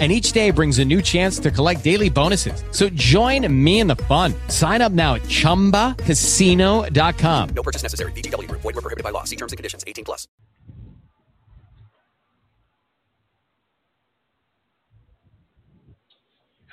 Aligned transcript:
and 0.00 0.10
each 0.10 0.32
day 0.32 0.50
brings 0.50 0.80
a 0.80 0.84
new 0.84 1.00
chance 1.00 1.38
to 1.38 1.52
collect 1.52 1.84
daily 1.84 2.10
bonuses. 2.10 2.64
So 2.72 2.88
join 2.88 3.46
me 3.64 3.78
in 3.78 3.86
the 3.86 3.94
fun. 3.96 4.34
Sign 4.48 4.82
up 4.82 4.90
now 4.90 5.14
at 5.14 5.22
ChumbaCasino.com. 5.22 7.48
No 7.54 7.62
purchase 7.62 7.84
necessary. 7.84 8.10
VGW. 8.12 8.50
Void 8.50 8.64
were 8.64 8.72
prohibited 8.72 9.04
by 9.04 9.10
law. 9.10 9.22
See 9.22 9.36
terms 9.36 9.52
and 9.52 9.56
conditions. 9.56 9.84
18 9.86 10.04
plus. 10.04 10.26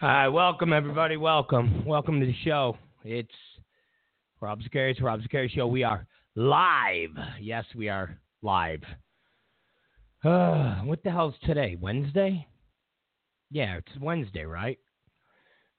Hi, 0.01 0.27
welcome 0.29 0.73
everybody. 0.73 1.15
Welcome, 1.15 1.85
welcome 1.85 2.19
to 2.21 2.25
the 2.25 2.33
show. 2.43 2.75
It's 3.03 3.29
Rob 4.39 4.61
Zicari's 4.61 4.99
Rob 4.99 5.19
Zicari 5.21 5.47
Show. 5.47 5.67
We 5.67 5.83
are 5.83 6.07
live. 6.35 7.11
Yes, 7.39 7.65
we 7.75 7.87
are 7.87 8.19
live. 8.41 8.81
Uh, 10.25 10.77
what 10.85 11.03
the 11.03 11.11
hell's 11.11 11.35
today? 11.43 11.77
Wednesday? 11.79 12.47
Yeah, 13.51 13.77
it's 13.77 13.99
Wednesday, 13.99 14.45
right? 14.45 14.79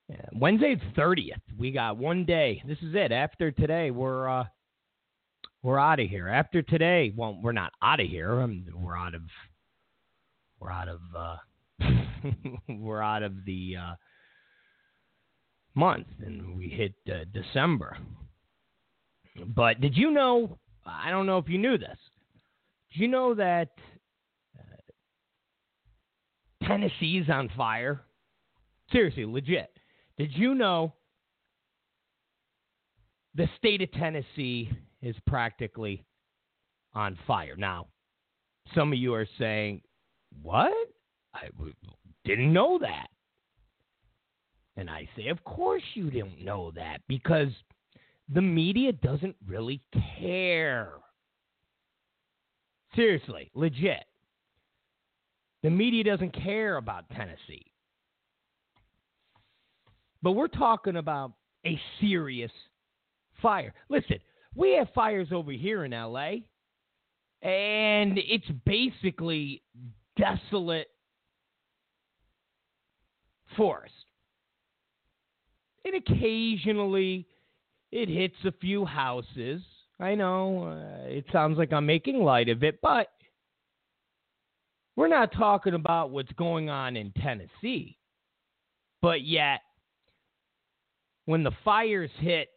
Yeah, 0.09 0.27
Wednesday 0.35 0.77
thirtieth. 0.95 1.41
We 1.59 1.71
got 1.73 1.97
one 1.97 2.27
day. 2.27 2.63
This 2.67 2.77
is 2.83 2.95
it. 2.95 3.13
After 3.13 3.51
today, 3.51 3.91
we're 3.91 4.29
uh, 4.29 4.45
we're 5.63 5.79
out 5.79 5.99
of 5.99 6.09
here. 6.09 6.29
After 6.29 6.61
today, 6.61 7.15
well, 7.17 7.39
we're 7.43 7.53
not 7.53 7.73
out 7.83 8.01
of 8.01 8.07
here. 8.07 8.43
Um, 8.43 8.67
we're 8.75 8.97
out 8.97 9.15
of 9.15 9.23
we're 10.61 10.71
out 10.71 10.89
of 10.89 11.01
uh, 11.17 11.37
we're 12.69 13.01
out 13.01 13.23
of 13.23 13.33
the 13.47 13.77
uh, 13.81 13.95
month, 15.75 16.09
and 16.21 16.59
we 16.59 16.69
hit 16.69 16.95
uh, 17.11 17.25
December. 17.33 17.97
But 19.47 19.81
did 19.81 19.97
you 19.97 20.11
know? 20.11 20.59
I 20.85 21.11
don't 21.11 21.27
know 21.27 21.39
if 21.39 21.49
you 21.49 21.57
knew 21.57 21.79
this. 21.79 21.99
Do 22.93 23.01
you 23.01 23.09
know 23.09 23.35
that 23.35 23.69
Tennessee's 26.67 27.29
on 27.29 27.51
fire. 27.57 28.03
Seriously, 28.91 29.25
legit. 29.25 29.71
Did 30.19 30.33
you 30.35 30.55
know 30.55 30.95
the 33.35 33.49
state 33.57 33.83
of 33.83 33.91
Tennessee 33.93 34.71
is 35.01 35.17
practically 35.27 36.05
on 36.95 37.19
fire? 37.27 37.57
Now, 37.57 37.89
some 38.75 38.93
of 38.93 38.99
you 38.99 39.15
are 39.15 39.27
saying, 39.39 39.83
What? 40.43 40.73
I 41.35 41.49
didn't 42.25 42.53
know 42.53 42.79
that. 42.79 43.09
And 44.77 44.91
I 44.91 45.09
say, 45.17 45.29
Of 45.29 45.43
course 45.45 45.83
you 45.95 46.11
didn't 46.11 46.45
know 46.45 46.73
that 46.75 47.01
because 47.09 47.49
the 48.29 48.43
media 48.43 48.93
doesn't 48.93 49.37
really 49.47 49.81
care. 50.19 50.93
Seriously, 52.95 53.51
legit. 53.55 54.05
The 55.63 55.71
media 55.71 56.05
doesn't 56.05 56.33
care 56.33 56.77
about 56.77 57.09
Tennessee. 57.11 57.67
But 60.23 60.33
we're 60.33 60.49
talking 60.49 60.97
about 60.97 61.33
a 61.67 61.81
serious 62.01 62.51
fire. 63.41 63.75
Listen, 63.89 64.19
we 64.55 64.75
have 64.77 64.89
fires 64.95 65.29
over 65.33 65.53
here 65.53 65.85
in 65.85 65.93
LA, 65.93 66.37
and 67.43 68.19
it's 68.19 68.47
basically 68.65 69.63
desolate 70.17 70.89
forest. 73.57 73.93
And 75.85 75.97
occasionally 75.97 77.27
it 77.91 78.09
hits 78.09 78.37
a 78.45 78.53
few 78.61 78.85
houses. 78.85 79.63
I 80.01 80.15
know 80.15 80.69
uh, 80.69 81.09
it 81.09 81.27
sounds 81.33 81.59
like 81.59 81.73
I'm 81.73 81.87
making 81.87 82.23
light 82.23 82.49
of 82.49 82.63
it, 82.63 82.81
but 82.81 83.09
we're 84.97 85.09
not 85.09 85.33
talking 85.33 85.75
about 85.75 86.11
what's 86.11 86.33
going 86.33 86.69
on 86.69 86.97
in 86.97 87.13
Tennessee. 87.13 87.97
But 89.01 89.23
yet, 89.23 89.61
when 91.25 91.43
the 91.43 91.53
fires 91.65 92.11
hit 92.19 92.49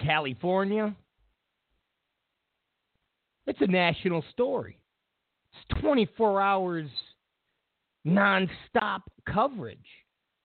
California, 0.00 0.94
it's 3.46 3.60
a 3.60 3.66
national 3.66 4.24
story. 4.32 4.78
It's 5.52 5.80
24 5.80 6.40
hours 6.40 6.88
nonstop 8.06 9.02
coverage. 9.28 9.78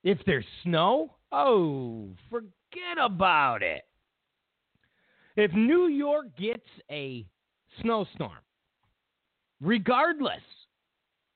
If 0.04 0.18
there's 0.26 0.46
snow, 0.64 1.14
oh, 1.30 2.08
forget 2.30 2.98
about 3.00 3.62
it. 3.62 3.82
If 5.36 5.52
New 5.52 5.86
York 5.86 6.36
gets 6.36 6.66
a 6.90 7.24
snowstorm, 7.80 8.32
regardless 9.60 10.42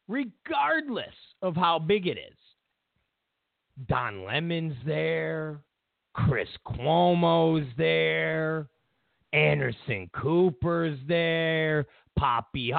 regardless 0.08 1.14
of 1.42 1.56
how 1.56 1.78
big 1.78 2.06
it 2.06 2.18
is. 2.18 2.36
Don 3.88 4.24
Lemon's 4.24 4.76
there, 4.86 5.60
Chris 6.14 6.48
Cuomo's 6.66 7.66
there, 7.76 8.68
Anderson 9.32 10.08
Cooper's 10.14 10.98
there, 11.06 11.86
Poppy. 12.18 12.72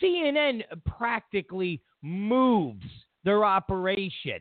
CNN 0.00 0.62
practically 0.86 1.82
moves 2.02 2.86
their 3.24 3.44
operation 3.44 4.38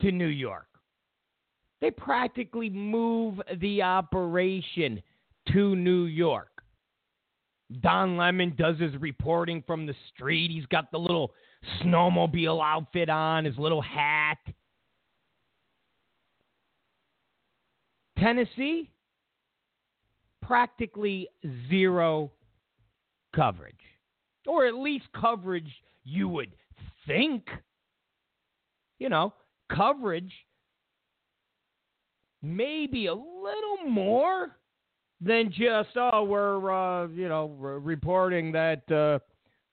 to 0.00 0.10
New 0.10 0.26
York. 0.26 0.66
They 1.80 1.90
practically 1.90 2.70
move 2.70 3.40
the 3.60 3.82
operation 3.82 5.02
to 5.52 5.76
New 5.76 6.04
York. 6.04 6.49
Don 7.82 8.16
Lemon 8.16 8.54
does 8.58 8.78
his 8.78 8.96
reporting 8.96 9.62
from 9.66 9.86
the 9.86 9.94
street. 10.12 10.50
He's 10.50 10.66
got 10.66 10.90
the 10.90 10.98
little 10.98 11.32
snowmobile 11.82 12.60
outfit 12.62 13.08
on, 13.08 13.44
his 13.44 13.56
little 13.58 13.80
hat. 13.80 14.38
Tennessee, 18.18 18.90
practically 20.42 21.28
zero 21.68 22.32
coverage. 23.34 23.74
Or 24.46 24.66
at 24.66 24.74
least 24.74 25.04
coverage 25.18 25.70
you 26.04 26.28
would 26.28 26.50
think. 27.06 27.46
You 28.98 29.08
know, 29.08 29.32
coverage 29.70 30.32
maybe 32.42 33.06
a 33.06 33.14
little 33.14 33.88
more 33.88 34.56
than 35.20 35.50
just 35.50 35.90
oh 35.96 36.24
we're 36.24 36.70
uh, 36.70 37.08
you 37.08 37.28
know 37.28 37.48
reporting 37.58 38.52
that 38.52 38.90
uh, 38.90 39.18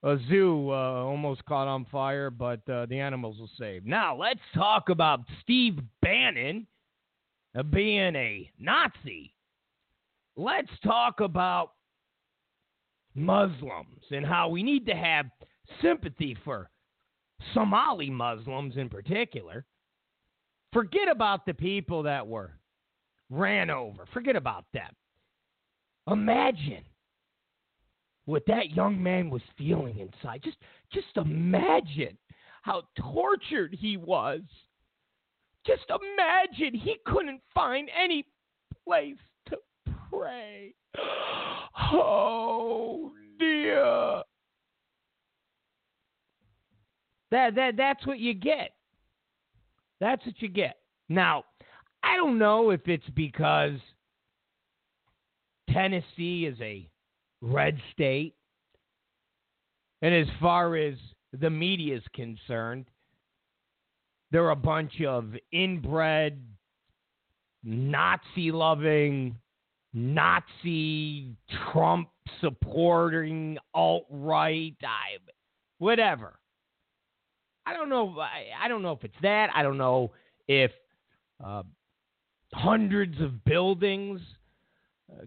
a 0.07 0.17
zoo 0.29 0.69
uh, 0.69 1.03
almost 1.03 1.43
caught 1.45 1.67
on 1.67 1.85
fire, 1.85 2.29
but 2.29 2.67
uh, 2.69 2.85
the 2.85 2.99
animals 2.99 3.37
were 3.39 3.47
saved. 3.57 3.85
Now 3.85 4.15
let's 4.15 4.39
talk 4.53 4.89
about 4.89 5.21
Steve 5.41 5.79
Bannon 6.01 6.67
uh, 7.57 7.63
being 7.63 8.15
a 8.15 8.49
Nazi. 8.59 9.33
Let's 10.35 10.69
talk 10.83 11.19
about 11.19 11.71
Muslims 13.15 14.03
and 14.11 14.25
how 14.25 14.49
we 14.49 14.61
need 14.61 14.85
to 14.85 14.95
have 14.95 15.25
sympathy 15.81 16.37
for 16.45 16.69
Somali 17.53 18.09
Muslims 18.09 18.77
in 18.77 18.89
particular. 18.89 19.65
Forget 20.73 21.07
about 21.09 21.45
the 21.45 21.53
people 21.55 22.03
that 22.03 22.27
were 22.27 22.51
ran 23.29 23.69
over. 23.69 24.05
Forget 24.13 24.35
about 24.35 24.65
them. 24.73 24.91
Imagine 26.09 26.84
what 28.25 28.44
that 28.47 28.72
young 28.72 29.01
man 29.01 29.30
was 29.30 29.42
feeling 29.57 30.00
inside. 30.00 30.42
Just 30.44 30.57
just 30.92 31.07
imagine 31.15 32.18
how 32.62 32.83
tortured 33.00 33.75
he 33.80 33.98
was. 33.98 34.42
Just 35.65 35.86
imagine 35.89 36.80
he 36.80 36.95
couldn't 37.06 37.42
find 37.54 37.89
any 38.01 38.25
place 38.86 39.18
to 39.50 39.57
pray. 40.12 40.74
Oh 41.94 43.12
dear. 43.39 44.24
That 47.31 47.56
that 47.56 47.77
that's 47.77 48.06
what 48.06 48.19
you 48.19 48.33
get. 48.33 48.71
That's 50.00 50.25
what 50.25 50.42
you 50.42 50.50
get. 50.50 50.77
Now, 51.07 51.44
I 52.03 52.15
don't 52.15 52.39
know 52.39 52.71
if 52.71 52.81
it's 52.88 53.10
because 53.15 53.80
Tennessee 55.71 56.45
is 56.45 56.59
a 56.61 56.87
red 57.41 57.79
state. 57.93 58.35
And 60.01 60.13
as 60.13 60.27
far 60.39 60.75
as 60.75 60.95
the 61.33 61.49
media 61.49 61.97
is 61.97 62.03
concerned, 62.13 62.85
they're 64.31 64.49
a 64.49 64.55
bunch 64.55 65.01
of 65.01 65.33
inbred, 65.51 66.41
Nazi 67.63 68.51
loving, 68.51 69.35
Nazi 69.93 71.35
Trump 71.71 72.09
supporting 72.41 73.57
alt 73.73 74.05
right, 74.09 74.75
whatever. 75.79 76.39
I 77.65 77.73
don't 77.73 77.89
know. 77.89 78.19
I, 78.19 78.63
I 78.63 78.67
don't 78.67 78.81
know 78.81 78.91
if 78.91 79.03
it's 79.03 79.15
that. 79.21 79.49
I 79.53 79.63
don't 79.63 79.77
know 79.77 80.11
if 80.47 80.71
uh, 81.43 81.63
hundreds 82.53 83.19
of 83.21 83.43
buildings 83.43 84.21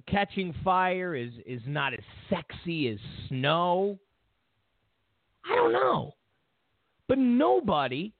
catching 0.06 0.54
fire 0.64 1.14
is 1.14 1.32
is 1.46 1.62
not 1.66 1.92
as 1.92 2.00
sexy 2.28 2.88
as 2.88 2.98
snow. 3.28 3.98
I 5.44 5.54
don't 5.54 5.72
know, 5.72 6.14
but 7.08 7.18
nobody 7.18 8.12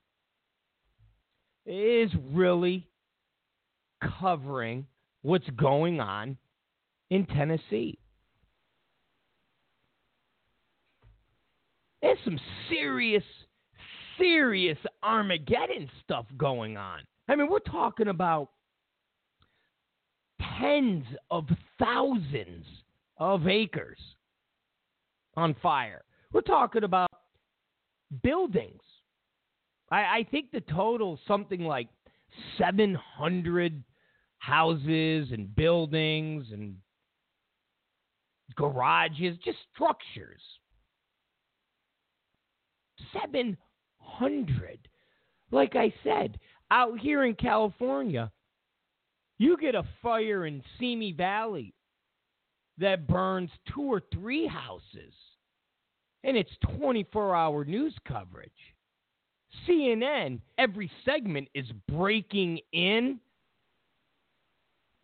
is 1.66 2.10
really 2.32 2.88
covering 4.20 4.86
what's 5.22 5.48
going 5.50 6.00
on 6.00 6.36
in 7.10 7.26
Tennessee. 7.26 7.98
There's 12.00 12.18
some 12.24 12.40
serious, 12.70 13.22
serious 14.18 14.78
Armageddon 15.02 15.90
stuff 16.02 16.24
going 16.38 16.76
on. 16.78 17.00
I 17.28 17.36
mean, 17.36 17.48
we're 17.50 17.58
talking 17.60 18.08
about 18.08 18.50
tens 20.60 21.04
of 21.30 21.46
thousands 21.78 22.66
of 23.18 23.48
acres 23.48 23.98
on 25.36 25.54
fire. 25.62 26.02
We're 26.32 26.42
talking 26.42 26.84
about 26.84 27.10
buildings. 28.22 28.82
I, 29.90 29.96
I 29.96 30.26
think 30.30 30.50
the 30.52 30.60
total 30.60 31.14
is 31.14 31.20
something 31.26 31.62
like 31.62 31.88
700 32.58 33.82
houses 34.38 35.28
and 35.32 35.54
buildings 35.54 36.46
and 36.52 36.76
garages, 38.56 39.36
just 39.44 39.58
structures. 39.74 40.42
700. 43.12 44.78
Like 45.50 45.74
I 45.74 45.92
said, 46.04 46.38
out 46.70 46.98
here 46.98 47.24
in 47.24 47.34
California, 47.34 48.30
you 49.40 49.56
get 49.56 49.74
a 49.74 49.84
fire 50.02 50.44
in 50.44 50.62
Simi 50.78 51.12
Valley 51.12 51.72
that 52.76 53.06
burns 53.06 53.48
two 53.72 53.84
or 53.84 54.02
three 54.12 54.46
houses, 54.46 55.14
and 56.22 56.36
it's 56.36 56.50
24 56.76 57.34
hour 57.34 57.64
news 57.64 57.94
coverage. 58.06 58.50
CNN, 59.66 60.40
every 60.58 60.90
segment 61.06 61.48
is 61.54 61.64
breaking 61.88 62.60
in 62.74 63.18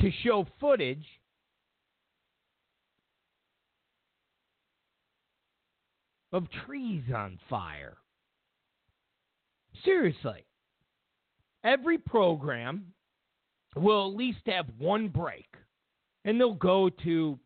to 0.02 0.10
show 0.22 0.46
footage 0.60 1.06
of 6.30 6.44
trees 6.66 7.04
on 7.14 7.38
fire. 7.48 7.96
Seriously. 9.82 10.44
Every 11.64 11.96
program 11.96 12.92
will 13.76 14.10
at 14.10 14.16
least 14.16 14.40
have 14.46 14.66
one 14.78 15.08
break. 15.08 15.46
And 16.24 16.40
they'll 16.40 16.54
go 16.54 16.88
to, 17.04 17.38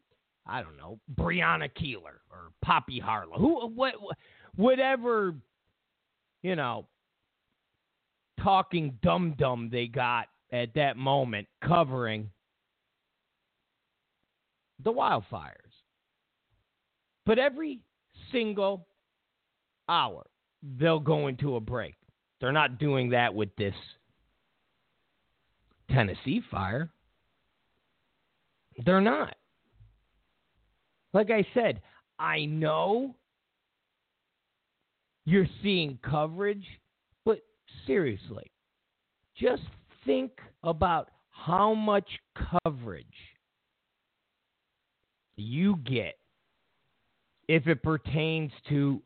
I 0.46 0.62
don't 0.62 0.76
know, 0.78 0.98
Brianna 1.14 1.68
Keilar 1.78 2.20
or 2.30 2.52
Poppy 2.62 2.98
Harlow, 2.98 3.38
who, 3.38 3.66
what, 3.68 3.94
whatever, 4.56 5.34
you 6.42 6.56
know, 6.56 6.86
talking 8.42 8.98
dum 9.02 9.34
dum 9.38 9.68
they 9.70 9.86
got 9.86 10.28
at 10.52 10.74
that 10.74 10.96
moment 10.96 11.46
covering 11.62 12.30
the 14.82 14.92
wildfires. 14.92 15.54
But 17.26 17.38
every 17.38 17.80
single 18.32 18.86
hour, 19.88 20.24
they'll 20.78 21.00
go 21.00 21.26
into 21.26 21.56
a 21.56 21.60
break. 21.60 21.94
They're 22.40 22.52
not 22.52 22.78
doing 22.78 23.10
that 23.10 23.34
with 23.34 23.54
this 23.56 23.74
Tennessee 25.92 26.42
fire. 26.50 26.90
They're 28.84 29.00
not. 29.00 29.34
Like 31.12 31.30
I 31.30 31.44
said, 31.54 31.82
I 32.18 32.44
know 32.44 33.14
you're 35.24 35.48
seeing 35.62 35.98
coverage, 36.08 36.66
but 37.24 37.40
seriously, 37.86 38.50
just 39.36 39.62
think 40.06 40.32
about 40.62 41.10
how 41.30 41.74
much 41.74 42.08
coverage 42.64 43.06
you 45.36 45.76
get 45.84 46.16
if 47.48 47.66
it 47.66 47.82
pertains 47.82 48.52
to 48.68 49.02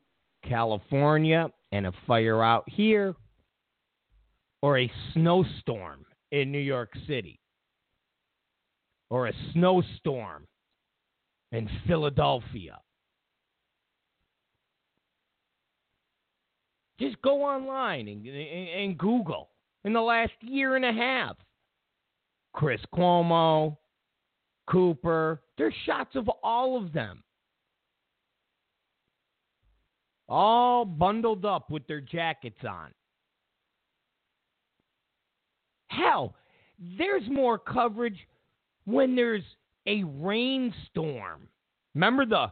California 0.47 1.49
and 1.73 1.87
a 1.87 1.93
fire 2.07 2.43
out 2.43 2.69
here 2.69 3.15
or 4.61 4.79
a 4.79 4.91
snowstorm 5.13 6.05
in 6.35 6.51
New 6.51 6.59
York 6.59 6.93
City 7.07 7.39
or 9.09 9.29
a 9.29 9.33
snowstorm 9.53 10.49
in 11.53 11.71
Philadelphia. 11.87 12.81
Just 16.99 17.23
go 17.23 17.43
online 17.45 18.09
and, 18.09 18.27
and, 18.27 18.69
and, 18.69 18.99
Google 18.99 19.51
in 19.85 19.93
the 19.93 20.01
last 20.01 20.33
year 20.41 20.75
and 20.75 20.85
a 20.85 20.93
half. 20.93 21.37
Chris 22.53 22.81
Cuomo, 22.93 23.77
Cooper, 24.69 25.41
there's 25.57 25.75
shots 25.87 26.17
of 26.17 26.29
all 26.43 26.77
of 26.77 26.93
them. 26.93 27.23
All 30.29 30.85
bundled 30.85 31.45
up 31.45 31.71
with 31.71 31.87
their 31.87 32.01
jackets 32.01 32.65
on. 32.69 32.91
Hell, 35.97 36.35
there's 36.99 37.29
more 37.29 37.59
coverage 37.59 38.19
when 38.85 39.15
there's 39.15 39.43
a 39.87 40.05
rainstorm. 40.05 41.49
Remember 41.95 42.27
the 42.27 42.47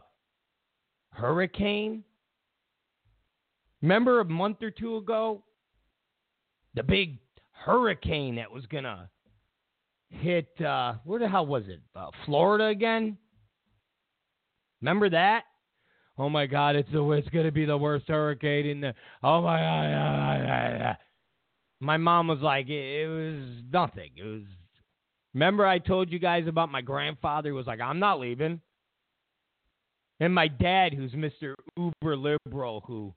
hurricane? 1.09 2.03
Remember 3.81 4.21
a 4.21 4.25
month 4.25 4.61
or 4.61 4.71
two 4.71 4.97
ago? 4.97 5.43
The 6.75 6.83
big 6.83 7.19
hurricane 7.51 8.35
that 8.35 8.51
was 8.51 8.65
going 8.67 8.85
to 8.85 9.09
hit, 10.09 10.49
uh, 10.61 10.93
where 11.03 11.19
the 11.19 11.27
hell 11.27 11.45
was 11.45 11.63
it? 11.67 11.81
Uh, 11.95 12.07
Florida 12.25 12.65
again? 12.65 13.17
Remember 14.81 15.09
that? 15.09 15.43
Oh 16.17 16.29
my 16.29 16.45
God, 16.45 16.75
it's 16.75 16.91
the 16.91 17.03
it's 17.11 17.29
going 17.29 17.45
to 17.45 17.51
be 17.51 17.65
the 17.65 17.77
worst 17.77 18.07
hurricane 18.07 18.67
in 18.67 18.81
the. 18.81 18.93
Oh 19.23 19.41
my 19.41 19.57
God. 19.59 20.97
My 21.83 21.97
mom 21.97 22.27
was 22.27 22.39
like, 22.39 22.69
it, 22.69 23.03
it 23.03 23.07
was 23.07 23.61
nothing. 23.71 24.11
It 24.15 24.23
was. 24.23 24.41
Remember, 25.33 25.65
I 25.65 25.79
told 25.79 26.11
you 26.11 26.19
guys 26.19 26.47
about 26.47 26.71
my 26.71 26.81
grandfather 26.81 27.49
who 27.49 27.55
was 27.55 27.67
like, 27.67 27.81
I'm 27.81 27.99
not 27.99 28.19
leaving. 28.19 28.61
And 30.19 30.33
my 30.33 30.47
dad, 30.47 30.93
who's 30.93 31.11
Mr. 31.11 31.55
Uber 31.75 32.15
liberal, 32.15 32.83
who 32.85 33.13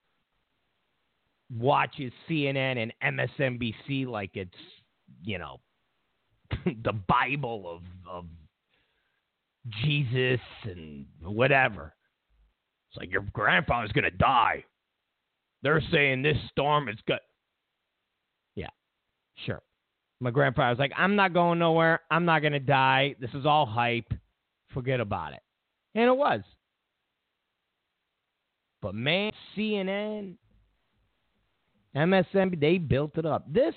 watches 1.55 2.13
CNN 2.29 2.93
and 3.03 3.19
MSNBC 3.39 4.07
like 4.07 4.31
it's, 4.35 4.51
you 5.23 5.39
know, 5.39 5.61
the 6.65 6.93
Bible 6.93 7.65
of, 7.69 7.83
of 8.11 8.25
Jesus 9.85 10.41
and 10.65 11.07
whatever. 11.23 11.95
It's 12.91 12.99
like 12.99 13.13
your 13.13 13.27
grandfather's 13.33 13.93
gonna 13.93 14.11
die. 14.11 14.65
They're 15.63 15.83
saying 15.93 16.23
this 16.23 16.37
storm 16.51 16.89
is 16.89 16.97
good. 17.07 17.19
Sure. 19.45 19.63
My 20.21 20.31
grandpa 20.31 20.71
was 20.71 20.79
like, 20.79 20.93
I'm 20.97 21.17
not 21.17 21.35
going 21.35 21.59
nowhere. 21.59 22.01
I'm 22.11 22.25
not 22.25 22.43
gonna 22.43 22.61
die. 22.61 23.17
This 23.21 23.31
is 23.35 23.45
all 23.45 23.67
hype. 23.67 24.13
Forget 24.73 25.01
about 25.01 25.35
it. 25.35 25.41
And 25.95 26.05
it 26.05 26.17
was. 26.17 26.41
But 28.83 28.95
man, 28.95 29.33
CNN, 29.57 30.35
MSNBC, 31.95 32.61
they 32.61 32.79
built 32.79 33.19
it 33.19 33.27
up. 33.27 33.53
This, 33.53 33.75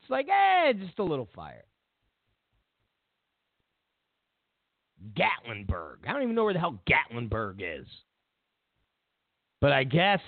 it's 0.00 0.10
like, 0.10 0.26
eh, 0.28 0.72
just 0.72 0.98
a 0.98 1.04
little 1.04 1.28
fire. 1.34 1.64
Gatlinburg. 5.14 5.96
I 6.06 6.12
don't 6.12 6.22
even 6.22 6.34
know 6.34 6.44
where 6.44 6.54
the 6.54 6.60
hell 6.60 6.80
Gatlinburg 6.88 7.60
is. 7.60 7.86
But 9.60 9.72
I 9.72 9.84
guess 9.84 10.20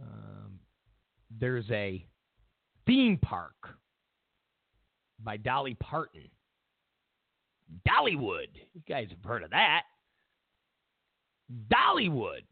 um, 0.00 0.60
there's 1.38 1.68
a 1.70 2.06
theme 2.86 3.18
park 3.18 3.54
by 5.22 5.36
Dolly 5.36 5.74
Parton. 5.80 6.28
Dollywood. 7.88 8.48
You 8.74 8.82
guys 8.88 9.08
have 9.10 9.24
heard 9.24 9.42
of 9.42 9.50
that. 9.50 9.82
Dollywood. 11.72 12.42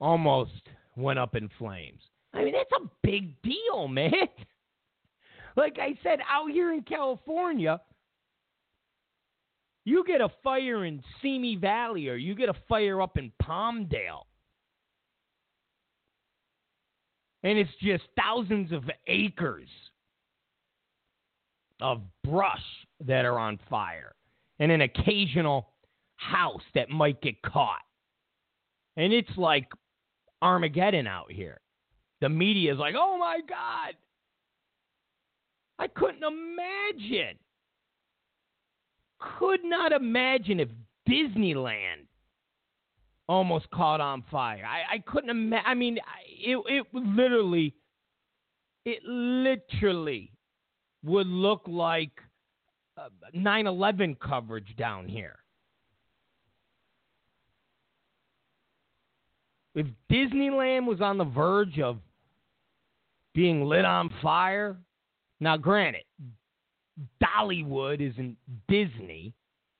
Almost 0.00 0.68
went 0.96 1.18
up 1.18 1.34
in 1.34 1.48
flames. 1.58 2.00
I 2.34 2.44
mean, 2.44 2.52
that's 2.52 2.82
a 2.82 2.88
big 3.02 3.40
deal, 3.42 3.88
man. 3.88 4.12
Like 5.56 5.78
I 5.80 5.96
said, 6.02 6.18
out 6.28 6.50
here 6.50 6.72
in 6.72 6.82
California, 6.82 7.80
You 9.84 10.02
get 10.04 10.20
a 10.20 10.30
fire 10.42 10.84
in 10.84 11.02
Simi 11.20 11.56
Valley 11.56 12.08
or 12.08 12.16
you 12.16 12.34
get 12.34 12.48
a 12.48 12.54
fire 12.68 13.02
up 13.02 13.18
in 13.18 13.30
Palmdale. 13.42 14.24
And 17.44 17.58
it's 17.58 17.70
just 17.80 18.04
thousands 18.16 18.72
of 18.72 18.84
acres 19.06 19.68
of 21.80 22.00
brush 22.24 22.64
that 23.06 23.24
are 23.24 23.38
on 23.38 23.58
fire 23.68 24.14
and 24.58 24.72
an 24.72 24.80
occasional 24.80 25.68
house 26.16 26.62
that 26.74 26.88
might 26.88 27.20
get 27.20 27.40
caught. 27.42 27.82
And 28.96 29.12
it's 29.12 29.36
like 29.36 29.68
Armageddon 30.40 31.06
out 31.06 31.30
here. 31.30 31.60
The 32.20 32.28
media 32.28 32.72
is 32.72 32.78
like, 32.78 32.94
oh 32.96 33.18
my 33.18 33.40
God. 33.46 33.94
I 35.78 35.88
couldn't 35.88 36.22
imagine. 36.22 37.36
Could 39.38 39.64
not 39.64 39.92
imagine 39.92 40.60
if 40.60 40.68
Disneyland 41.08 42.06
almost 43.28 43.70
caught 43.70 44.00
on 44.00 44.22
fire. 44.30 44.64
I, 44.64 44.96
I 44.96 44.98
couldn't 44.98 45.30
imagine. 45.30 45.64
I 45.66 45.74
mean, 45.74 45.98
it, 46.28 46.58
it 46.66 46.86
literally, 46.92 47.74
it 48.84 49.02
literally 49.04 50.32
would 51.02 51.26
look 51.26 51.62
like 51.66 52.12
uh, 52.96 53.08
9 53.32 53.66
11 53.66 54.16
coverage 54.16 54.74
down 54.76 55.08
here. 55.08 55.36
If 59.74 59.86
Disneyland 60.10 60.86
was 60.86 61.00
on 61.00 61.18
the 61.18 61.24
verge 61.24 61.80
of 61.80 61.98
being 63.34 63.64
lit 63.64 63.84
on 63.84 64.10
fire, 64.22 64.76
now 65.40 65.56
granted, 65.56 66.04
Dollywood 67.20 68.00
isn't 68.00 68.36
Disney, 68.68 69.34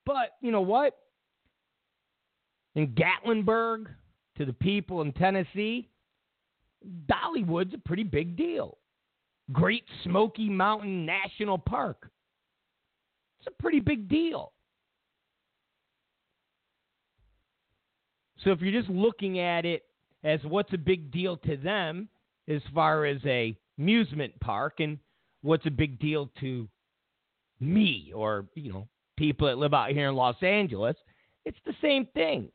but 0.05 0.31
you 0.41 0.51
know 0.51 0.63
what? 0.63 0.99
In 2.75 2.95
Gatlinburg, 2.95 3.87
to 4.37 4.45
the 4.45 4.53
people 4.53 5.03
in 5.03 5.13
Tennessee, 5.13 5.89
Dollywood's 7.07 7.75
a 7.75 7.79
pretty 7.79 8.03
big 8.03 8.37
deal. 8.37 8.79
Great 9.53 9.85
Smoky 10.03 10.49
Mountain 10.49 11.07
National 11.07 11.59
Park. 11.59 12.11
It's 13.39 13.47
a 13.47 13.63
pretty 13.63 13.81
big 13.81 14.09
deal. 14.09 14.53
So 18.43 18.51
if 18.51 18.61
you're 18.61 18.79
just 18.79 18.91
looking 18.91 19.39
at 19.39 19.65
it 19.65 19.85
as 20.23 20.41
what's 20.45 20.73
a 20.73 20.79
big 20.79 21.11
deal 21.11 21.37
to 21.39 21.57
them 21.57 22.09
as 22.49 22.61
far 22.75 23.05
as 23.05 23.19
a 23.25 23.57
amusement 23.79 24.33
park 24.41 24.81
and 24.81 24.99
what's 25.43 25.67
a 25.67 25.71
big 25.71 25.99
deal 25.99 26.31
to 26.41 26.69
me 27.61 28.13
or, 28.15 28.47
you 28.55 28.73
know, 28.73 28.89
people 29.17 29.47
that 29.47 29.59
live 29.59 29.75
out 29.75 29.91
here 29.91 30.09
in 30.09 30.15
Los 30.15 30.43
Angeles, 30.43 30.97
it's 31.45 31.59
the 31.65 31.75
same 31.81 32.07
thing. 32.15 32.49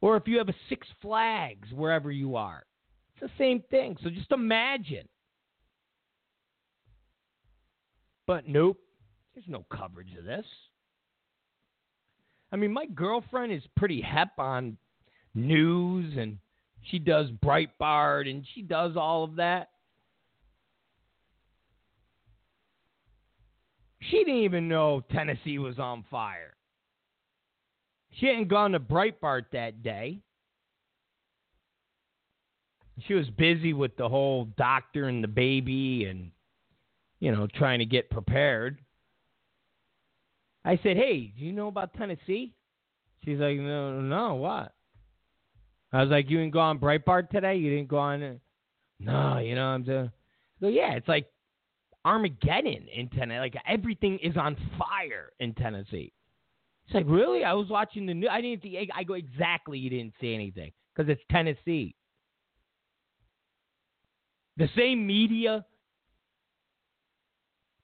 Or 0.00 0.16
if 0.16 0.28
you 0.28 0.38
have 0.38 0.48
a 0.48 0.54
Six 0.68 0.86
Flags 1.02 1.68
wherever 1.72 2.10
you 2.10 2.36
are, 2.36 2.64
it's 3.14 3.32
the 3.32 3.42
same 3.42 3.62
thing. 3.70 3.96
So 4.02 4.10
just 4.10 4.30
imagine. 4.30 5.08
But 8.26 8.46
nope, 8.46 8.78
there's 9.34 9.48
no 9.48 9.64
coverage 9.74 10.14
of 10.18 10.24
this. 10.24 10.44
I 12.52 12.56
mean, 12.56 12.72
my 12.72 12.86
girlfriend 12.86 13.52
is 13.52 13.62
pretty 13.76 14.00
hep 14.00 14.38
on 14.38 14.76
news 15.34 16.14
and 16.16 16.38
she 16.82 16.98
does 16.98 17.30
Breitbart 17.44 18.28
and 18.28 18.44
she 18.54 18.62
does 18.62 18.96
all 18.96 19.24
of 19.24 19.36
that. 19.36 19.70
She 24.00 24.18
didn't 24.18 24.42
even 24.42 24.68
know 24.68 25.02
Tennessee 25.10 25.58
was 25.58 25.78
on 25.78 26.04
fire. 26.10 26.54
She 28.18 28.26
hadn't 28.26 28.48
gone 28.48 28.72
to 28.72 28.80
Breitbart 28.80 29.44
that 29.52 29.82
day. 29.82 30.18
She 33.06 33.14
was 33.14 33.28
busy 33.30 33.72
with 33.72 33.96
the 33.96 34.08
whole 34.08 34.46
doctor 34.56 35.04
and 35.04 35.22
the 35.22 35.28
baby 35.28 36.04
and, 36.04 36.32
you 37.20 37.30
know, 37.30 37.46
trying 37.46 37.78
to 37.78 37.84
get 37.84 38.10
prepared. 38.10 38.78
I 40.64 40.80
said, 40.82 40.96
hey, 40.96 41.32
do 41.38 41.44
you 41.44 41.52
know 41.52 41.68
about 41.68 41.94
Tennessee? 41.94 42.54
She's 43.24 43.38
like, 43.38 43.56
no, 43.56 44.00
no, 44.00 44.34
what? 44.34 44.74
I 45.92 46.02
was 46.02 46.10
like, 46.10 46.28
you 46.28 46.38
didn't 46.38 46.52
go 46.52 46.60
on 46.60 46.78
Breitbart 46.78 47.30
today? 47.30 47.56
You 47.56 47.70
didn't 47.70 47.88
go 47.88 47.98
on? 47.98 48.40
No, 48.98 49.38
you 49.38 49.54
know, 49.54 49.64
I'm 49.64 49.84
just. 49.84 50.10
So 50.60 50.66
yeah, 50.66 50.94
it's 50.94 51.06
like 51.06 51.26
Armageddon 52.04 52.88
in 52.92 53.08
Tennessee. 53.10 53.38
Like 53.38 53.54
everything 53.66 54.18
is 54.18 54.36
on 54.36 54.56
fire 54.76 55.30
in 55.38 55.54
Tennessee. 55.54 56.12
It's 56.88 56.94
like 56.94 57.04
really? 57.06 57.44
I 57.44 57.52
was 57.52 57.68
watching 57.68 58.06
the 58.06 58.14
news. 58.14 58.30
I 58.32 58.40
didn't. 58.40 58.62
See, 58.62 58.88
I 58.94 59.04
go 59.04 59.12
exactly. 59.12 59.78
You 59.78 59.90
didn't 59.90 60.14
see 60.18 60.34
anything 60.34 60.72
because 60.96 61.10
it's 61.10 61.20
Tennessee. 61.30 61.94
The 64.56 64.70
same 64.74 65.06
media 65.06 65.66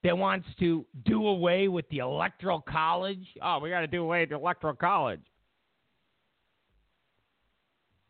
that 0.04 0.16
wants 0.16 0.48
to 0.60 0.86
do 1.04 1.26
away 1.26 1.68
with 1.68 1.86
the 1.90 1.98
electoral 1.98 2.62
college. 2.66 3.26
Oh, 3.42 3.58
we 3.58 3.68
got 3.68 3.80
to 3.82 3.86
do 3.86 4.02
away 4.02 4.20
with 4.20 4.30
the 4.30 4.36
electoral 4.36 4.74
college. 4.74 5.20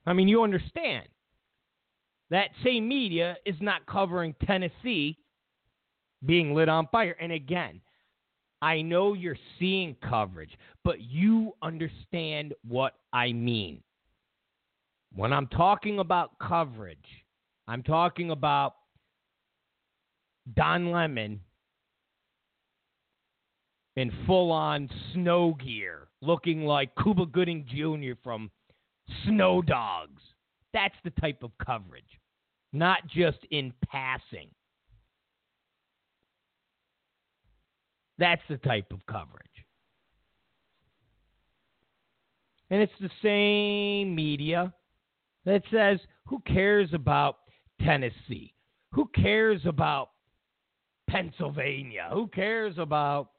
I 0.07 0.13
mean, 0.13 0.29
you 0.29 0.45
understand. 0.45 1.09
That 2.31 2.51
same 2.63 2.87
media 2.87 3.37
is 3.45 3.57
not 3.61 3.85
covering 3.87 4.37
Tennessee 4.47 5.19
being 6.25 6.55
lit 6.55 6.69
on 6.69 6.87
fire. 6.93 7.17
And 7.21 7.33
again, 7.33 7.81
I 8.65 8.81
know 8.81 9.13
you're 9.13 9.37
seeing 9.59 9.95
coverage, 10.09 10.57
but 10.85 11.03
you 11.03 11.53
understand 11.61 12.55
what 12.67 12.95
I 13.13 13.31
mean. 13.31 13.83
When 15.15 15.35
I'm 15.35 15.49
talking 15.49 15.99
about 15.99 16.39
coverage, 16.39 16.97
I'm 17.69 17.83
talking 17.83 18.31
about 18.31 18.77
Don 20.57 20.93
Lemon 20.93 21.41
in 23.97 24.11
full 24.27 24.51
on 24.51 24.89
snow 25.13 25.59
gear, 25.63 26.09
looking 26.23 26.65
like 26.65 26.89
Cuba 27.03 27.27
Gooding 27.27 27.67
Jr. 27.69 28.19
from 28.23 28.51
Snow 29.27 29.61
Dogs. 29.61 30.23
That's 30.73 30.97
the 31.05 31.11
type 31.21 31.43
of 31.43 31.51
coverage, 31.63 32.19
not 32.73 33.07
just 33.09 33.41
in 33.51 33.75
passing. 33.93 34.49
That's 38.19 38.43
the 38.49 38.59
type 38.59 38.93
of 38.93 39.05
coverage. 39.07 39.45
And 42.71 42.81
it's 42.81 42.93
the 43.01 43.11
same 43.23 44.15
media 44.15 44.73
that 45.45 45.63
says, 45.71 45.99
who 46.27 46.41
cares 46.47 46.89
about 46.93 47.39
Tennessee? 47.83 48.55
Who 48.93 49.11
cares 49.15 49.61
about 49.67 50.11
Pennsylvania? 51.09 52.09
Who 52.13 52.29
cares 52.29 52.75
about 52.79 53.31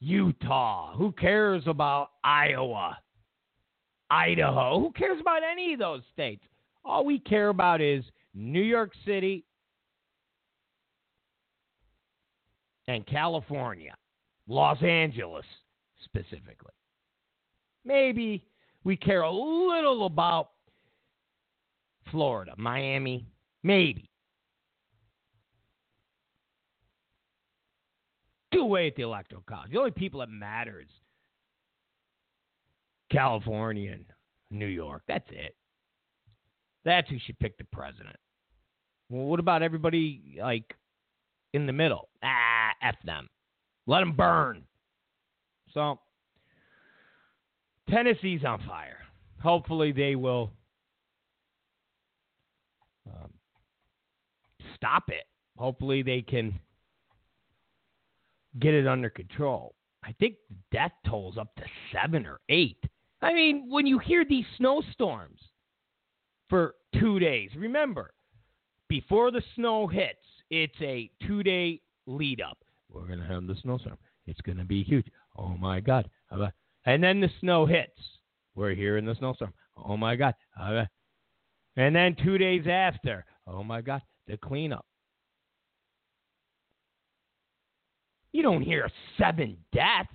Utah? 0.00 0.96
Who 0.96 1.12
cares 1.12 1.64
about 1.66 2.10
Iowa? 2.24 2.98
Idaho? 4.10 4.80
Who 4.80 4.92
cares 4.92 5.20
about 5.20 5.42
any 5.42 5.74
of 5.74 5.80
those 5.80 6.02
states? 6.12 6.42
All 6.84 7.04
we 7.04 7.18
care 7.18 7.48
about 7.48 7.80
is 7.80 8.04
New 8.34 8.62
York 8.62 8.92
City 9.04 9.44
and 12.88 13.06
California, 13.06 13.94
Los 14.48 14.82
Angeles 14.82 15.44
specifically. 16.02 16.72
Maybe 17.84 18.44
we 18.82 18.96
care 18.96 19.20
a 19.20 19.30
little 19.30 20.06
about 20.06 20.50
Florida, 22.10 22.54
Miami, 22.56 23.26
maybe. 23.62 24.10
Do 28.50 28.62
away 28.62 28.86
with 28.86 28.96
the 28.96 29.02
electoral 29.02 29.44
college. 29.46 29.70
The 29.70 29.78
only 29.78 29.90
people 29.90 30.20
that 30.20 30.30
matter 30.30 30.80
is 30.80 30.88
California 33.12 33.92
and 33.92 34.06
New 34.50 34.66
York. 34.66 35.02
That's 35.06 35.28
it. 35.30 35.54
That's 36.86 37.08
who 37.10 37.18
should 37.18 37.38
pick 37.38 37.58
the 37.58 37.66
president. 37.70 38.16
Well, 39.10 39.26
what 39.26 39.40
about 39.40 39.62
everybody 39.62 40.38
like 40.40 40.74
in 41.52 41.66
the 41.66 41.72
middle? 41.72 42.08
Ah, 42.22 42.57
f 42.82 42.96
them. 43.04 43.28
Let 43.86 44.00
them 44.00 44.12
burn. 44.12 44.64
So 45.72 45.98
Tennessee's 47.88 48.44
on 48.44 48.60
fire. 48.66 48.98
Hopefully, 49.42 49.92
they 49.92 50.14
will 50.16 50.50
um, 53.06 53.32
stop 54.74 55.04
it. 55.08 55.24
Hopefully, 55.56 56.02
they 56.02 56.22
can 56.22 56.58
get 58.60 58.74
it 58.74 58.86
under 58.86 59.10
control. 59.10 59.74
I 60.04 60.12
think 60.18 60.36
death 60.72 60.92
tolls 61.06 61.38
up 61.38 61.54
to 61.56 61.64
seven 61.92 62.26
or 62.26 62.40
eight. 62.48 62.82
I 63.20 63.32
mean, 63.32 63.66
when 63.68 63.86
you 63.86 63.98
hear 63.98 64.24
these 64.24 64.44
snowstorms 64.56 65.40
for 66.48 66.74
two 66.98 67.18
days, 67.18 67.50
remember, 67.56 68.12
before 68.88 69.30
the 69.30 69.42
snow 69.54 69.86
hits, 69.86 70.18
it's 70.50 70.80
a 70.80 71.10
two 71.26 71.42
day 71.42 71.80
lead 72.06 72.40
up. 72.40 72.58
We're 72.90 73.06
going 73.06 73.20
to 73.20 73.26
have 73.26 73.46
the 73.46 73.56
snowstorm. 73.62 73.98
It's 74.26 74.40
going 74.42 74.58
to 74.58 74.64
be 74.64 74.82
huge. 74.82 75.06
Oh 75.36 75.56
my 75.56 75.80
God. 75.80 76.08
And 76.86 77.02
then 77.02 77.20
the 77.20 77.30
snow 77.40 77.66
hits. 77.66 78.00
We're 78.54 78.74
here 78.74 78.96
in 78.96 79.04
the 79.04 79.14
snowstorm. 79.14 79.52
Oh 79.76 79.96
my 79.96 80.16
God. 80.16 80.34
And 81.76 81.94
then 81.94 82.16
two 82.24 82.38
days 82.38 82.66
after, 82.68 83.24
oh 83.46 83.62
my 83.62 83.80
God, 83.80 84.02
the 84.26 84.36
cleanup. 84.36 84.84
You 88.32 88.42
don't 88.42 88.62
hear 88.62 88.90
seven 89.16 89.56
deaths. 89.72 90.08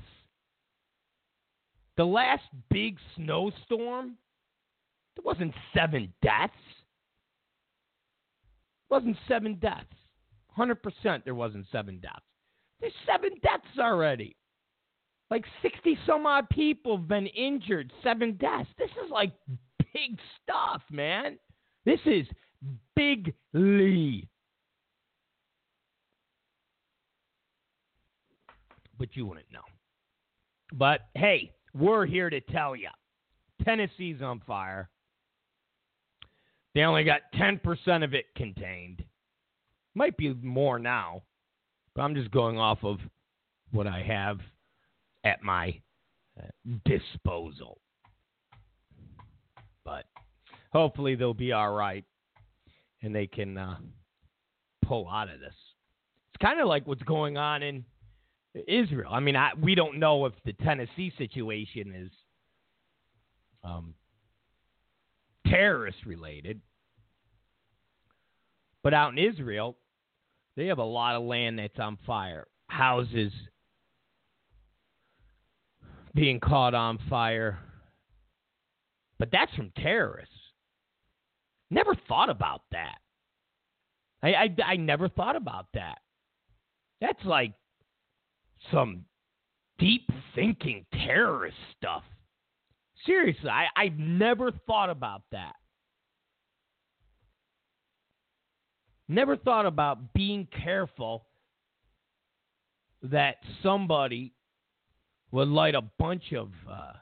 The 1.97 2.05
last 2.05 2.43
big 2.69 2.97
snowstorm, 3.15 4.17
there 5.15 5.23
wasn't 5.23 5.53
seven 5.75 6.13
deaths. 6.21 6.53
It 8.89 8.93
wasn't 8.93 9.17
seven 9.27 9.57
deaths. 9.59 9.85
100% 10.57 11.23
there 11.23 11.35
wasn't 11.35 11.65
seven 11.71 11.99
deaths. 11.99 12.25
There's 12.79 12.93
seven 13.05 13.31
deaths 13.41 13.79
already. 13.79 14.35
Like 15.29 15.45
60 15.61 15.97
some 16.05 16.25
odd 16.25 16.49
people 16.49 16.97
have 16.97 17.07
been 17.07 17.27
injured, 17.27 17.91
seven 18.03 18.37
deaths. 18.39 18.69
This 18.77 18.91
is 19.03 19.09
like 19.09 19.31
big 19.79 20.19
stuff, 20.43 20.81
man. 20.91 21.37
This 21.85 21.99
is 22.05 22.27
big 22.95 23.33
Lee. 23.53 24.27
But 28.99 29.15
you 29.15 29.25
wouldn't 29.25 29.51
know. 29.51 29.63
But 30.71 31.01
hey, 31.15 31.51
we're 31.73 32.05
here 32.05 32.29
to 32.29 32.39
tell 32.39 32.75
you 32.75 32.89
Tennessee's 33.63 34.21
on 34.21 34.41
fire. 34.45 34.89
They 36.75 36.81
only 36.81 37.03
got 37.03 37.21
10% 37.35 38.03
of 38.03 38.13
it 38.13 38.25
contained. 38.35 39.03
Might 39.95 40.17
be 40.17 40.33
more 40.33 40.79
now, 40.79 41.21
but 41.95 42.01
I'm 42.01 42.15
just 42.15 42.31
going 42.31 42.57
off 42.57 42.79
of 42.83 42.97
what 43.71 43.87
I 43.87 44.01
have 44.01 44.39
at 45.23 45.43
my 45.43 45.79
uh, 46.39 46.47
disposal. 46.85 47.79
But 49.85 50.05
hopefully 50.71 51.15
they'll 51.15 51.33
be 51.33 51.51
all 51.51 51.71
right 51.71 52.05
and 53.01 53.13
they 53.13 53.27
can 53.27 53.57
uh, 53.57 53.77
pull 54.85 55.07
out 55.09 55.29
of 55.29 55.39
this. 55.39 55.53
It's 56.33 56.41
kind 56.41 56.59
of 56.59 56.67
like 56.67 56.87
what's 56.87 57.03
going 57.03 57.37
on 57.37 57.61
in 57.61 57.85
Israel. 58.67 59.11
I 59.11 59.19
mean, 59.19 59.35
I, 59.35 59.51
we 59.59 59.75
don't 59.75 59.99
know 59.99 60.25
if 60.25 60.33
the 60.45 60.53
Tennessee 60.53 61.11
situation 61.17 61.93
is 61.93 62.11
um, 63.63 63.93
terrorist 65.47 65.97
related, 66.05 66.61
but 68.83 68.93
out 68.93 69.11
in 69.11 69.17
Israel, 69.17 69.77
they 70.55 70.67
have 70.67 70.77
a 70.77 70.83
lot 70.83 71.15
of 71.15 71.23
land 71.23 71.59
that's 71.59 71.79
on 71.79 71.97
fire. 72.05 72.47
Houses 72.67 73.31
being 76.13 76.39
caught 76.39 76.73
on 76.73 76.99
fire. 77.09 77.59
But 79.19 79.29
that's 79.31 79.53
from 79.55 79.71
terrorists. 79.77 80.33
Never 81.69 81.95
thought 82.07 82.29
about 82.29 82.61
that. 82.71 82.97
I, 84.21 84.33
I, 84.33 84.55
I 84.65 84.75
never 84.75 85.09
thought 85.09 85.35
about 85.35 85.67
that. 85.73 85.99
That's 87.01 87.23
like 87.25 87.53
some 88.71 89.05
deep 89.79 90.09
thinking 90.35 90.85
terrorist 90.93 91.57
stuff. 91.77 92.03
Seriously, 93.05 93.49
I, 93.49 93.65
I've 93.75 93.97
never 93.97 94.51
thought 94.65 94.89
about 94.89 95.23
that. 95.31 95.53
Never 99.13 99.37
thought 99.37 99.67
about 99.67 100.11
being 100.13 100.47
careful 100.63 101.27
that 103.03 103.35
somebody 103.61 104.33
would 105.31 105.49
light 105.49 105.75
a 105.75 105.83
bunch 105.99 106.33
of 106.33 106.49
uh, 106.67 106.93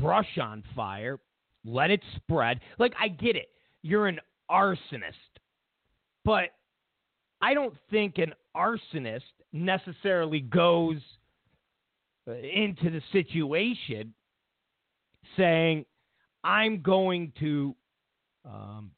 brush 0.00 0.38
on 0.40 0.62
fire, 0.76 1.18
let 1.64 1.90
it 1.90 2.00
spread. 2.14 2.60
Like, 2.78 2.92
I 3.00 3.08
get 3.08 3.34
it. 3.34 3.48
You're 3.82 4.06
an 4.06 4.20
arsonist. 4.48 5.14
But 6.24 6.50
I 7.42 7.54
don't 7.54 7.74
think 7.90 8.18
an 8.18 8.32
arsonist 8.56 9.22
necessarily 9.52 10.38
goes 10.38 10.98
uh, 12.28 12.34
into 12.34 12.88
the 12.88 13.02
situation 13.10 14.14
saying, 15.36 15.86
I'm 16.44 16.82
going 16.82 17.32
to 17.40 17.74
um, 18.44 18.92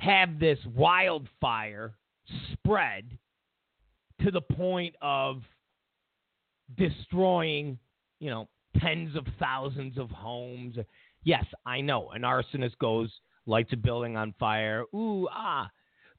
have 0.00 0.38
this 0.38 0.58
wildfire 0.74 1.92
spread 2.52 3.18
to 4.22 4.30
the 4.30 4.40
point 4.40 4.94
of 5.02 5.42
destroying, 6.76 7.78
you 8.18 8.30
know, 8.30 8.48
tens 8.80 9.14
of 9.14 9.26
thousands 9.38 9.98
of 9.98 10.10
homes. 10.10 10.76
Yes, 11.24 11.44
I 11.66 11.82
know 11.82 12.10
an 12.10 12.22
arsonist 12.22 12.78
goes, 12.80 13.10
lights 13.46 13.72
a 13.72 13.76
building 13.76 14.16
on 14.16 14.34
fire. 14.38 14.84
Ooh, 14.94 15.28
ah. 15.30 15.68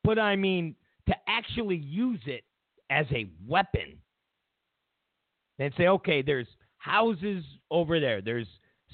But 0.04 0.20
I 0.20 0.36
mean, 0.36 0.76
to 1.08 1.16
actually 1.28 1.78
use 1.78 2.20
it 2.28 2.44
as 2.92 3.08
a 3.12 3.30
weapon 3.48 3.98
and 5.58 5.74
say, 5.76 5.88
okay, 5.88 6.22
there's 6.22 6.48
houses 6.78 7.44
over 7.72 8.00
there, 8.00 8.22
there's 8.22 8.48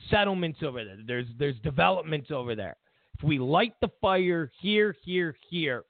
settlements 0.10 0.60
over 0.63 0.86
there, 0.86 0.97
there's 1.06 1.28
there's 1.38 1.60
developments 1.60 2.32
over 2.32 2.56
there. 2.56 2.78
If 3.17 3.23
we 3.23 3.39
light 3.39 3.73
the 3.82 3.89
fire 3.99 4.51
here, 4.62 4.95
here, 5.03 5.36
here, 5.49 5.86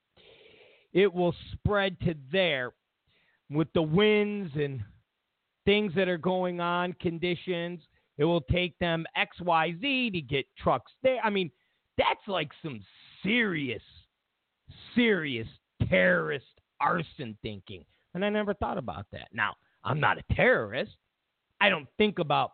it 0.94 1.14
will 1.14 1.36
spread 1.52 2.00
to 2.02 2.16
there 2.32 2.72
with 3.50 3.68
the 3.74 3.82
winds 3.82 4.52
and 4.56 4.82
things 5.66 5.94
that 5.96 6.08
are 6.08 6.18
going 6.18 6.62
on, 6.62 6.94
conditions. 6.94 7.82
It 8.18 8.24
will 8.24 8.42
take 8.42 8.80
them 8.80 9.06
XYZ 9.18 10.14
to 10.14 10.22
get 10.22 10.46
trucks 10.58 10.92
there. 11.04 11.20
I 11.22 11.30
mean, 11.30 11.52
that's 11.98 12.26
like 12.28 12.50
some 12.64 12.82
serious, 13.24 13.84
serious 14.96 15.48
terrorist 15.90 16.46
arson 16.80 17.38
thinking. 17.42 17.84
And 18.14 18.24
I 18.24 18.30
never 18.30 18.54
thought 18.54 18.78
about 18.78 19.06
that. 19.12 19.28
Now, 19.34 19.54
I'm 19.84 20.00
not 20.00 20.18
a 20.18 20.34
terrorist. 20.34 20.94
I 21.60 21.70
don't 21.70 21.88
think 21.98 22.20
about 22.20 22.52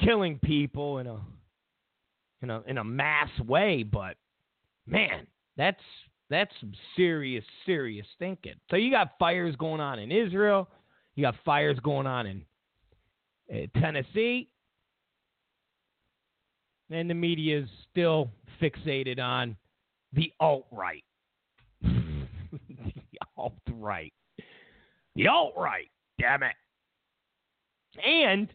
killing 0.00 0.38
people 0.42 0.98
in 0.98 1.06
a 1.06 1.20
in 2.44 2.50
a 2.50 2.62
in 2.66 2.78
a 2.78 2.84
mass 2.84 3.30
way, 3.40 3.82
but 3.82 4.16
man, 4.86 5.26
that's 5.56 5.82
that's 6.30 6.52
some 6.60 6.72
serious, 6.96 7.44
serious 7.66 8.06
thinking. 8.18 8.54
So 8.70 8.76
you 8.76 8.90
got 8.90 9.18
fires 9.18 9.56
going 9.56 9.80
on 9.80 9.98
in 9.98 10.10
Israel. 10.10 10.68
You 11.14 11.22
got 11.22 11.34
fires 11.44 11.78
going 11.82 12.06
on 12.06 12.26
in 12.26 12.44
uh, 13.52 13.80
Tennessee. 13.80 14.48
And 16.90 17.08
the 17.08 17.14
media 17.14 17.60
is 17.60 17.68
still 17.90 18.30
fixated 18.60 19.18
on 19.18 19.56
the 20.12 20.32
alt 20.40 20.66
right. 20.70 21.04
the 21.82 23.18
alt 23.36 23.54
right. 23.72 24.12
The 25.16 25.28
alt 25.28 25.54
right. 25.56 25.90
Damn 26.20 26.42
it. 26.42 26.54
And, 28.04 28.48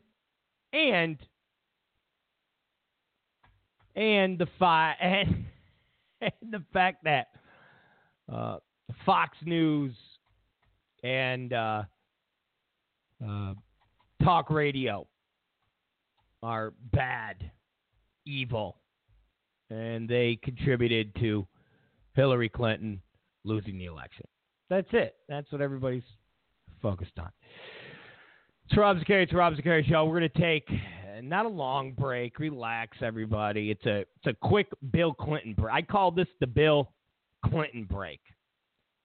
and, 0.73 1.17
and 3.99 4.39
the 4.39 4.47
fi- 4.57 4.95
and, 5.01 5.45
and 6.21 6.31
the 6.51 6.63
fact 6.73 7.03
that 7.03 7.27
uh, 8.33 8.57
Fox 9.05 9.37
News 9.45 9.93
and 11.03 11.53
uh, 11.53 11.83
uh, 13.25 13.53
talk 14.23 14.49
radio 14.49 15.05
are 16.41 16.73
bad, 16.93 17.51
evil, 18.25 18.77
and 19.69 20.07
they 20.07 20.39
contributed 20.41 21.13
to 21.19 21.45
Hillary 22.13 22.49
Clinton 22.49 23.01
losing 23.43 23.77
the 23.77 23.85
election. 23.85 24.25
That's 24.69 24.87
it. 24.93 25.15
That's 25.27 25.51
what 25.51 25.61
everybody's 25.61 26.03
focused 26.81 27.17
on. 27.19 27.29
It's 28.67 28.77
Rob 28.77 28.97
Zicari. 28.97 29.23
It's 29.23 29.33
Rob 29.33 29.53
Zicari 29.55 29.87
Show. 29.87 30.05
We're 30.05 30.19
going 30.19 30.31
to 30.31 30.39
take 30.39 30.69
not 31.21 31.45
a 31.45 31.49
long 31.49 31.91
break. 31.91 32.39
Relax, 32.39 32.97
everybody. 33.01 33.71
It's 33.71 33.85
a 33.85 33.99
it's 33.99 34.27
a 34.27 34.33
quick 34.33 34.67
Bill 34.91 35.13
Clinton 35.13 35.53
break. 35.53 35.73
I 35.73 35.81
call 35.81 36.11
this 36.11 36.27
the 36.39 36.47
Bill 36.47 36.91
Clinton 37.45 37.85
break. 37.85 38.19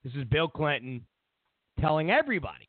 This 0.04 0.14
is 0.14 0.24
Bill 0.24 0.48
Clinton 0.48 1.04
telling 1.80 2.10
everybody 2.10 2.68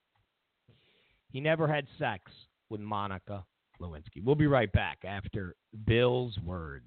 he 1.32 1.42
never 1.42 1.68
had 1.68 1.86
sex 2.00 2.32
with 2.70 2.80
Monica 2.80 3.44
Lewinsky. 3.82 4.24
We'll 4.24 4.36
be 4.36 4.48
right 4.48 4.72
back 4.72 5.00
after 5.04 5.56
Bill's 5.86 6.38
words. 6.40 6.86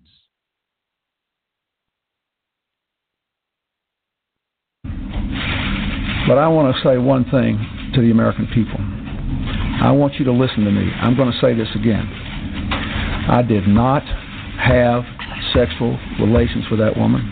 But 6.27 6.37
I 6.37 6.49
want 6.49 6.75
to 6.75 6.83
say 6.83 6.99
one 6.99 7.25
thing 7.31 7.59
to 7.95 8.01
the 8.01 8.11
American 8.11 8.47
people. 8.55 8.79
I 9.81 9.93
want 9.93 10.15
you 10.15 10.25
to 10.27 10.33
listen 10.33 10.65
to 10.65 10.71
me. 10.71 10.91
I'm 11.01 11.17
going 11.17 11.33
to 11.33 11.39
say 11.41 11.55
this 11.55 11.69
again. 11.75 12.28
I 13.31 13.43
did 13.43 13.69
not 13.69 14.03
have 14.59 15.05
sexual 15.53 15.99
relations 16.19 16.65
with 16.71 16.81
that 16.81 16.97
woman, 16.97 17.23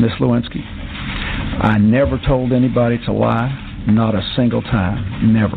Miss 0.00 0.10
Lewinsky. 0.20 0.64
I 1.62 1.78
never 1.78 2.18
told 2.18 2.52
anybody 2.52 2.98
to 3.06 3.12
lie. 3.12 3.62
Not 3.86 4.16
a 4.16 4.32
single 4.34 4.62
time. 4.62 5.32
Never. 5.32 5.56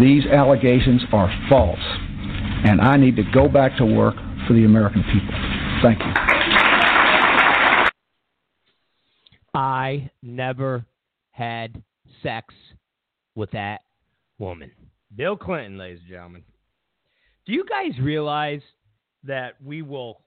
These 0.00 0.24
allegations 0.26 1.02
are 1.12 1.28
false, 1.48 1.80
and 2.64 2.80
I 2.80 2.96
need 2.96 3.16
to 3.16 3.24
go 3.34 3.48
back 3.48 3.76
to 3.78 3.84
work 3.84 4.14
for 4.46 4.54
the 4.54 4.64
American 4.64 5.02
people. 5.12 5.34
Thank 5.82 5.98
you. 5.98 6.12
I 9.52 10.10
never 10.22 10.84
had 11.32 11.82
sex 12.22 12.54
with 13.34 13.50
that 13.50 13.82
woman. 14.38 14.70
Bill 15.14 15.36
Clinton, 15.36 15.76
ladies 15.76 16.00
and 16.00 16.08
gentlemen. 16.08 16.44
Do 17.46 17.52
you 17.52 17.64
guys 17.68 17.98
realize 18.00 18.62
that 19.24 19.54
we 19.62 19.82
will 19.82 20.22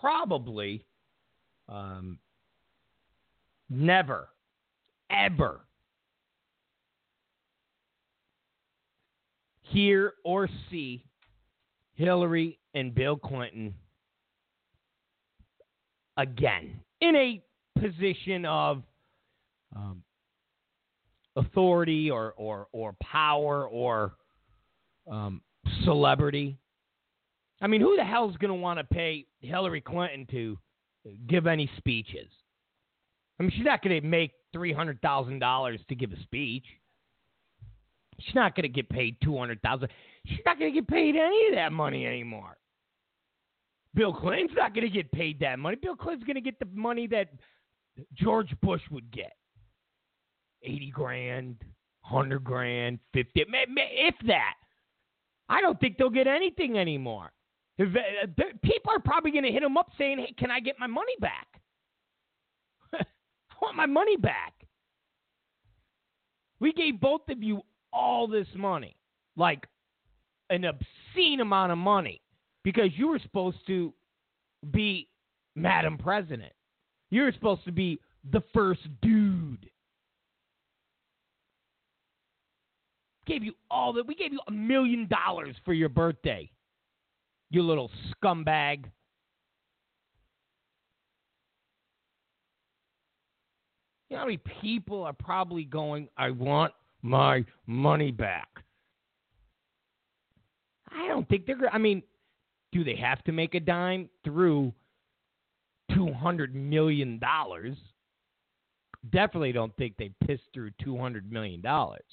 probably 0.00 0.84
um, 1.68 2.18
never, 3.68 4.28
ever 5.10 5.60
hear 9.62 10.12
or 10.24 10.48
see 10.70 11.04
Hillary 11.94 12.58
and 12.74 12.94
Bill 12.94 13.16
Clinton 13.16 13.74
again 16.16 16.80
in 17.00 17.16
a 17.16 17.42
position 17.80 18.44
of 18.44 18.82
um, 19.74 20.02
authority 21.34 22.10
or, 22.10 22.32
or, 22.36 22.68
or 22.72 22.94
power 23.02 23.66
or 23.66 24.12
um, 25.10 25.40
celebrity. 25.84 26.58
I 27.60 27.66
mean, 27.66 27.80
who 27.80 27.96
the 27.96 28.04
hell 28.04 28.28
is 28.28 28.36
going 28.36 28.50
to 28.50 28.54
want 28.54 28.78
to 28.78 28.84
pay 28.84 29.26
Hillary 29.40 29.80
Clinton 29.80 30.26
to 30.30 30.58
give 31.28 31.46
any 31.46 31.70
speeches? 31.78 32.28
I 33.38 33.42
mean, 33.42 33.52
she's 33.54 33.64
not 33.64 33.82
going 33.82 34.00
to 34.00 34.06
make 34.06 34.32
$300,000 34.54 35.86
to 35.86 35.94
give 35.94 36.12
a 36.12 36.22
speech. 36.22 36.64
She's 38.20 38.34
not 38.34 38.54
going 38.54 38.62
to 38.62 38.68
get 38.68 38.88
paid 38.88 39.16
200000 39.22 39.88
She's 40.26 40.38
not 40.46 40.58
going 40.58 40.72
to 40.72 40.80
get 40.80 40.88
paid 40.88 41.16
any 41.16 41.48
of 41.48 41.54
that 41.54 41.72
money 41.72 42.06
anymore. 42.06 42.56
Bill 43.94 44.12
Clinton's 44.12 44.56
not 44.56 44.74
going 44.74 44.86
to 44.86 44.92
get 44.92 45.10
paid 45.12 45.40
that 45.40 45.58
money. 45.58 45.76
Bill 45.80 45.96
Clinton's 45.96 46.24
going 46.24 46.36
to 46.36 46.40
get 46.40 46.58
the 46.58 46.68
money 46.72 47.06
that 47.08 47.28
George 48.14 48.54
Bush 48.60 48.82
would 48.90 49.10
get 49.10 49.32
80 50.62 50.90
grand, 50.90 51.56
100 52.08 52.42
grand, 52.42 52.98
50, 53.12 53.44
if 53.46 54.14
that. 54.26 54.54
I 55.48 55.60
don't 55.60 55.78
think 55.78 55.98
they'll 55.98 56.10
get 56.10 56.26
anything 56.26 56.78
anymore. 56.78 57.32
Uh, 57.80 57.84
people 58.62 58.92
are 58.92 59.00
probably 59.00 59.30
going 59.30 59.44
to 59.44 59.50
hit 59.50 59.62
them 59.62 59.76
up 59.76 59.90
saying, 59.98 60.18
hey, 60.18 60.34
can 60.38 60.50
I 60.50 60.60
get 60.60 60.78
my 60.78 60.86
money 60.86 61.14
back? 61.20 61.48
I 62.94 63.04
want 63.60 63.76
my 63.76 63.86
money 63.86 64.16
back. 64.16 64.52
We 66.60 66.72
gave 66.72 67.00
both 67.00 67.22
of 67.28 67.42
you 67.42 67.62
all 67.92 68.26
this 68.26 68.46
money, 68.54 68.96
like 69.36 69.66
an 70.50 70.64
obscene 70.64 71.40
amount 71.40 71.72
of 71.72 71.78
money, 71.78 72.20
because 72.62 72.90
you 72.96 73.08
were 73.08 73.18
supposed 73.18 73.58
to 73.66 73.92
be 74.70 75.08
Madam 75.56 75.98
President. 75.98 76.52
You 77.10 77.22
were 77.22 77.32
supposed 77.32 77.64
to 77.64 77.72
be 77.72 78.00
the 78.32 78.42
first 78.52 78.80
dude. 79.02 79.68
Gave 83.26 83.42
you 83.42 83.54
all 83.70 83.92
that. 83.94 84.06
We 84.06 84.14
gave 84.14 84.32
you 84.32 84.40
a 84.48 84.52
million 84.52 85.08
dollars 85.08 85.56
for 85.64 85.72
your 85.72 85.88
birthday. 85.88 86.50
You 87.50 87.62
little 87.62 87.90
scumbag. 88.10 88.84
You 94.08 94.16
know 94.16 94.18
how 94.18 94.24
many 94.26 94.40
people 94.60 95.02
are 95.02 95.12
probably 95.12 95.64
going, 95.64 96.08
I 96.16 96.30
want 96.30 96.72
my 97.02 97.44
money 97.66 98.10
back? 98.10 98.48
I 100.90 101.08
don't 101.08 101.28
think 101.28 101.46
they're. 101.46 101.56
I 101.72 101.78
mean, 101.78 102.02
do 102.72 102.84
they 102.84 102.96
have 102.96 103.22
to 103.24 103.32
make 103.32 103.54
a 103.54 103.60
dime 103.60 104.08
through 104.24 104.72
two 105.94 106.12
hundred 106.12 106.54
million 106.54 107.18
dollars? 107.18 107.76
Definitely 109.10 109.52
don't 109.52 109.74
think 109.76 109.96
they 109.96 110.10
pissed 110.26 110.44
through 110.52 110.70
two 110.82 110.96
hundred 110.96 111.30
million 111.30 111.60
dollars. 111.60 112.04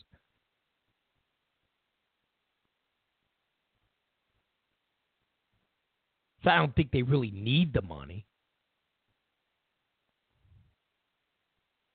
So 6.44 6.50
I 6.50 6.58
don't 6.58 6.76
think 6.76 6.92
they 6.92 7.04
really 7.04 7.32
need 7.32 7.74
the 7.74 7.82
money. 7.82 8.26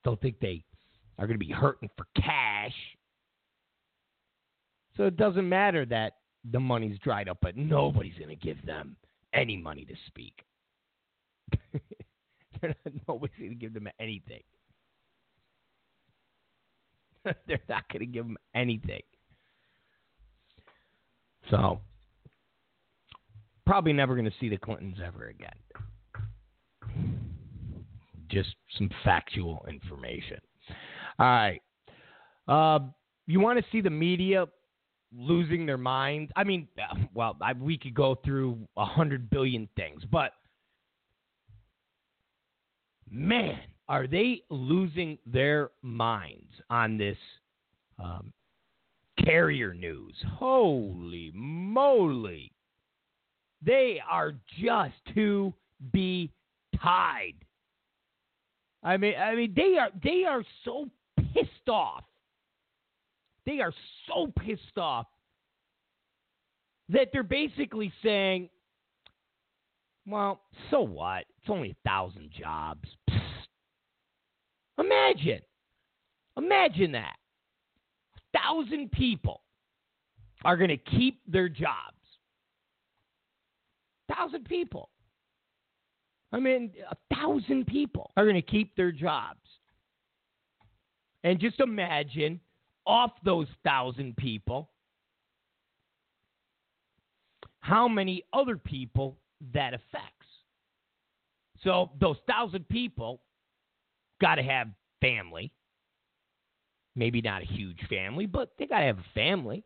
Don't 0.05 0.21
think 0.21 0.39
they 0.41 0.65
are 1.19 1.27
going 1.27 1.39
to 1.39 1.45
be 1.45 1.53
hurting 1.53 1.91
for 1.97 2.07
cash. 2.15 2.75
So 4.97 5.05
it 5.05 5.17
doesn't 5.17 5.49
matter 5.49 5.85
that 5.87 6.15
the 6.51 6.61
money's 6.61 6.99
dried 7.01 7.29
up, 7.29 7.39
but 7.43 7.57
nobody's 7.57 8.17
going 8.19 8.29
to 8.29 8.37
give 8.37 8.65
them 8.65 8.97
any 9.33 9.57
money 9.57 9.85
to 9.85 9.95
speak. 10.07 10.45
nobody's 13.09 13.37
going 13.39 13.51
to 13.51 13.57
give 13.57 13.75
them 13.75 13.89
anything. 13.99 14.43
They're 17.25 17.61
not 17.69 17.89
going 17.93 18.01
to 18.01 18.07
give 18.07 18.25
them 18.25 18.39
anything. 18.55 19.03
So, 21.51 21.81
probably 23.67 23.93
never 23.93 24.15
going 24.15 24.25
to 24.25 24.37
see 24.41 24.49
the 24.49 24.57
Clintons 24.57 24.99
ever 25.05 25.27
again. 25.27 25.51
Just 28.31 28.55
some 28.79 28.91
factual 29.05 29.65
information. 29.69 30.39
All 31.19 31.27
right. 31.27 31.61
Uh, 32.49 32.79
you 33.27 33.41
want 33.41 33.59
to 33.59 33.65
see 33.73 33.81
the 33.81 33.91
media 33.91 34.47
losing 35.17 35.67
their 35.67 35.79
minds? 35.79 36.31
I 36.37 36.45
mean, 36.45 36.69
well, 37.15 37.37
I, 37.43 37.53
we 37.53 37.77
could 37.77 37.95
go 37.95 38.17
through 38.25 38.59
a 38.77 38.85
hundred 38.85 39.31
billion 39.31 39.69
things, 39.77 40.03
but 40.11 40.33
man, 43.11 43.59
are 43.89 44.07
they 44.07 44.43
losing 44.51 45.19
their 45.27 45.71
minds 45.83 46.51
on 46.71 46.99
this 46.99 47.19
um, 47.99 48.33
carrier 49.25 49.75
news? 49.75 50.15
Holy 50.39 51.33
moly! 51.35 52.53
They 53.67 54.01
are 54.09 54.33
just 54.61 54.95
to 55.15 55.53
be 55.93 56.31
tied. 56.81 57.35
I 58.85 58.97
mean, 58.97 59.15
I 59.17 59.35
mean, 59.35 59.53
they 59.57 59.77
are 59.77 59.91
they 60.03 60.25
are 60.25 60.45
so 60.65 60.89
pissed 61.35 61.69
off. 61.69 62.05
They 63.45 63.61
are 63.61 63.73
so 64.07 64.33
pissed 64.39 64.79
off 64.79 65.07
that 66.91 67.09
they're 67.13 67.25
basically 67.25 67.93
saying, 68.05 68.49
"Well, 70.07 70.43
so 70.71 70.83
what? 70.83 71.25
It's 71.41 71.51
only 71.51 71.71
a 71.71 71.89
thousand 71.89 72.31
jobs." 72.31 72.89
Psst. 73.11 73.49
Imagine, 74.79 75.41
imagine 76.37 76.93
that 76.93 77.17
a 78.17 78.39
thousand 78.39 78.93
people 78.93 79.43
are 80.45 80.57
going 80.57 80.71
to 80.71 80.77
keep 80.77 81.21
their 81.27 81.49
jobs 81.49 81.96
thousand 84.13 84.45
people. 84.45 84.91
I 86.33 86.41
mean, 86.41 86.73
a 86.91 87.15
thousand 87.15 87.67
people 87.67 88.11
are 88.17 88.25
going 88.25 88.37
to 88.37 88.43
keep 88.43 88.75
their 88.77 88.93
jobs. 88.93 89.41
And 91.25 91.41
just 91.41 91.61
imagine 91.61 92.41
off 92.87 93.13
those 93.25 93.49
thousand 93.65 94.17
people, 94.17 94.71
how 97.61 97.89
many 97.89 98.23
other 98.33 98.57
people 98.57 99.17
that 99.53 99.75
affects. 99.75 100.27
So 101.65 101.91
those 102.01 102.17
thousand 102.29 102.69
people 102.69 103.21
got 104.21 104.37
to 104.37 104.43
have 104.43 104.69
family. 105.01 105.53
Maybe 106.95 107.21
not 107.21 107.43
a 107.43 107.47
huge 107.47 107.81
family, 107.89 108.27
but 108.27 108.53
they 108.59 108.67
got 108.67 108.81
to 108.81 108.87
have 108.87 108.99
a 108.99 109.05
family. 109.15 109.65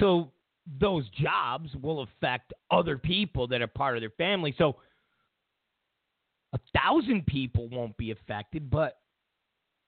So 0.00 0.32
those 0.80 1.08
jobs 1.10 1.70
will 1.82 2.02
affect 2.02 2.52
other 2.70 2.98
people 2.98 3.46
that 3.48 3.62
are 3.62 3.66
part 3.66 3.96
of 3.96 4.02
their 4.02 4.10
family. 4.10 4.54
So 4.58 4.76
a 6.52 6.58
thousand 6.76 7.26
people 7.26 7.68
won't 7.68 7.96
be 7.96 8.10
affected, 8.10 8.70
but 8.70 8.98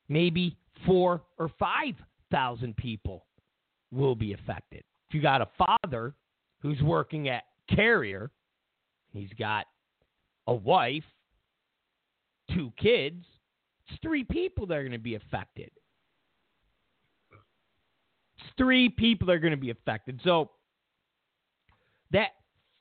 maybe 0.08 0.56
four 0.86 1.22
or 1.38 1.50
five 1.58 1.94
thousand 2.30 2.76
people 2.76 3.26
will 3.90 4.14
be 4.14 4.32
affected. 4.32 4.82
If 5.08 5.14
you 5.14 5.22
got 5.22 5.42
a 5.42 5.48
father 5.82 6.14
who's 6.62 6.80
working 6.82 7.28
at 7.28 7.44
Carrier, 7.68 8.30
he's 9.12 9.32
got 9.38 9.66
a 10.46 10.54
wife, 10.54 11.04
two 12.54 12.72
kids, 12.80 13.24
it's 13.88 13.98
three 14.02 14.24
people 14.24 14.66
that 14.66 14.76
are 14.76 14.82
going 14.82 14.92
to 14.92 14.98
be 14.98 15.16
affected. 15.16 15.70
It's 17.30 18.48
three 18.56 18.88
people 18.88 19.26
that 19.26 19.32
are 19.32 19.40
going 19.40 19.50
to 19.52 19.56
be 19.56 19.70
affected. 19.70 20.20
So 20.22 20.50
that 22.12 22.30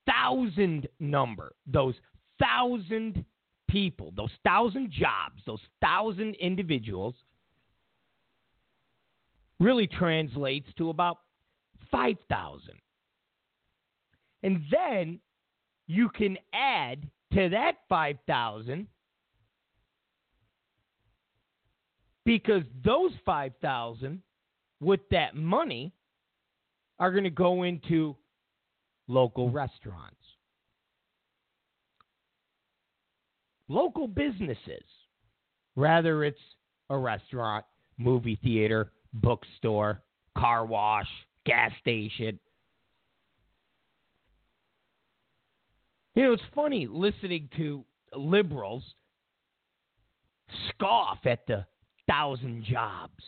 thousand 0.05 0.87
number, 0.99 1.53
those 1.67 1.95
thousand 2.39 3.23
people, 3.69 4.11
those 4.15 4.31
thousand 4.43 4.91
jobs, 4.91 5.41
those 5.45 5.61
thousand 5.81 6.35
individuals 6.35 7.15
really 9.59 9.87
translates 9.87 10.67
to 10.77 10.89
about 10.89 11.17
5,000. 11.91 12.73
And 14.43 14.63
then 14.71 15.19
you 15.87 16.09
can 16.09 16.37
add 16.53 17.07
to 17.33 17.49
that 17.49 17.77
5,000 17.89 18.87
because 22.25 22.63
those 22.83 23.11
5,000 23.25 24.21
with 24.79 25.01
that 25.11 25.35
money 25.35 25.91
are 26.99 27.11
going 27.11 27.23
to 27.23 27.29
go 27.29 27.63
into 27.63 28.15
local 29.09 29.49
restaurants, 29.49 30.15
local 33.67 34.07
businesses, 34.07 34.85
rather 35.75 36.23
it's 36.23 36.39
a 36.89 36.97
restaurant, 36.97 37.65
movie 37.97 38.39
theater, 38.41 38.91
bookstore, 39.13 40.01
car 40.37 40.65
wash, 40.65 41.09
gas 41.45 41.71
station. 41.81 42.39
You 46.15 46.23
know, 46.23 46.33
it's 46.33 46.43
funny 46.53 46.87
listening 46.87 47.49
to 47.57 47.83
liberals 48.15 48.83
scoff 50.69 51.19
at 51.25 51.45
the 51.47 51.65
thousand 52.07 52.63
jobs. 52.63 53.23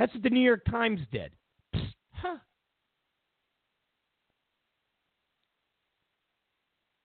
That's 0.00 0.14
what 0.14 0.22
the 0.22 0.30
New 0.30 0.40
York 0.40 0.64
Times 0.64 1.00
did. 1.12 1.30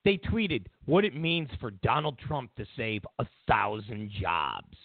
They 0.06 0.18
tweeted 0.18 0.68
what 0.86 1.04
it 1.04 1.16
means 1.16 1.50
for 1.60 1.72
Donald 1.72 2.18
Trump 2.20 2.52
to 2.56 2.66
save 2.78 3.02
a 3.18 3.26
thousand 3.48 4.12
jobs. 4.22 4.78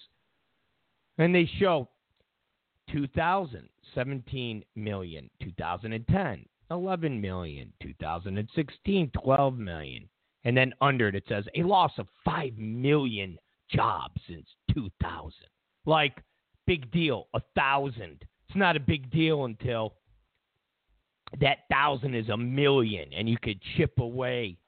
And 1.19 1.33
they 1.35 1.49
show 1.59 1.89
2000, 2.91 3.69
17 3.95 4.65
million, 4.75 5.31
2010, 5.43 6.47
11 6.71 7.21
million, 7.21 7.73
2016, 7.83 9.11
12 9.23 9.59
million. 9.59 10.09
And 10.45 10.57
then 10.57 10.73
under 10.81 11.09
it, 11.09 11.15
it 11.15 11.25
says 11.29 11.45
a 11.55 11.63
loss 11.63 11.93
of 11.99 12.09
5 12.25 12.57
million 12.57 13.39
jobs 13.71 14.21
since 14.27 14.47
2000. 14.73 15.33
Like, 15.85 16.17
big 16.67 16.91
deal, 16.91 17.29
a 17.35 17.41
thousand. 17.55 18.25
It's 18.49 18.57
not 18.57 18.77
a 18.77 18.81
big 18.81 19.11
deal 19.11 19.45
until 19.45 19.95
that 21.41 21.59
thousand 21.71 22.15
is 22.15 22.29
a 22.29 22.37
million 22.37 23.13
and 23.13 23.29
you 23.29 23.39
could 23.39 23.61
chip 23.77 23.99
away 23.99 24.59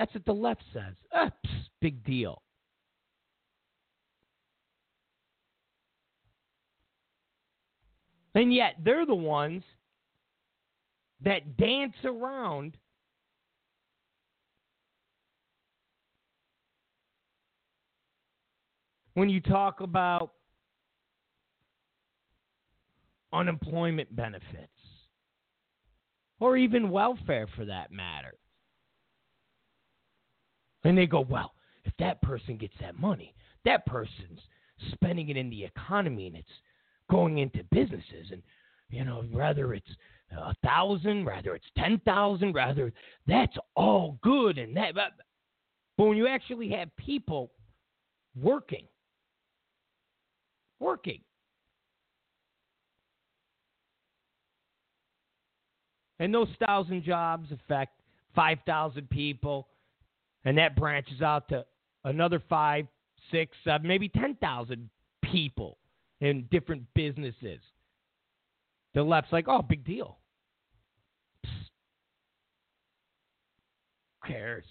That's 0.00 0.14
what 0.14 0.24
the 0.24 0.32
left 0.32 0.62
says. 0.72 0.94
Ah, 1.12 1.30
psst, 1.44 1.68
big 1.82 2.02
deal. 2.04 2.40
And 8.34 8.54
yet 8.54 8.76
they're 8.82 9.04
the 9.04 9.14
ones 9.14 9.62
that 11.22 11.58
dance 11.58 11.96
around 12.04 12.78
when 19.14 19.28
you 19.28 19.40
talk 19.40 19.80
about 19.80 20.32
unemployment 23.32 24.14
benefits 24.14 24.68
or 26.40 26.56
even 26.56 26.90
welfare 26.90 27.46
for 27.54 27.64
that 27.64 27.92
matter. 27.92 28.34
And 30.84 30.96
they 30.96 31.06
go, 31.06 31.20
well, 31.20 31.52
if 31.84 31.92
that 31.98 32.20
person 32.22 32.56
gets 32.56 32.74
that 32.80 32.98
money, 32.98 33.34
that 33.64 33.84
person's 33.86 34.40
spending 34.92 35.28
it 35.28 35.36
in 35.36 35.50
the 35.50 35.64
economy 35.64 36.26
and 36.26 36.36
it's 36.36 36.48
going 37.10 37.38
into 37.38 37.62
businesses. 37.70 38.28
And, 38.32 38.42
you 38.88 39.04
know, 39.04 39.24
whether 39.30 39.74
it's 39.74 39.90
a 40.36 40.54
thousand, 40.64 41.26
rather 41.26 41.54
it's 41.54 41.66
10,000, 41.76 42.54
rather 42.54 42.92
that's 43.26 43.56
all 43.74 44.18
good. 44.22 44.56
And 44.58 44.76
that, 44.76 44.94
but, 44.94 45.12
but 45.98 46.04
when 46.04 46.16
you 46.16 46.26
actually 46.26 46.70
have 46.70 46.94
people 46.96 47.50
working, 48.40 48.86
working, 50.80 51.20
and 56.18 56.34
those 56.34 56.48
thousand 56.64 57.04
jobs 57.04 57.52
affect 57.52 58.00
5,000 58.34 59.08
people 59.10 59.68
and 60.44 60.56
that 60.58 60.76
branches 60.76 61.22
out 61.22 61.48
to 61.48 61.64
another 62.04 62.42
five, 62.48 62.86
six, 63.30 63.56
seven, 63.64 63.86
maybe 63.86 64.08
10,000 64.08 64.88
people 65.22 65.78
in 66.20 66.46
different 66.50 66.82
businesses. 66.94 67.60
The 68.94 69.02
left's 69.02 69.32
like, 69.32 69.46
oh, 69.48 69.62
big 69.62 69.84
deal. 69.84 70.18
Psst. 71.46 71.50
Who 74.22 74.32
cares? 74.32 74.64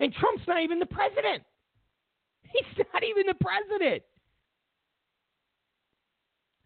And 0.00 0.12
Trump's 0.12 0.46
not 0.46 0.62
even 0.62 0.78
the 0.78 0.86
president. 0.86 1.42
He's 2.52 2.86
not 2.92 3.02
even 3.02 3.26
the 3.26 3.34
president. 3.34 4.02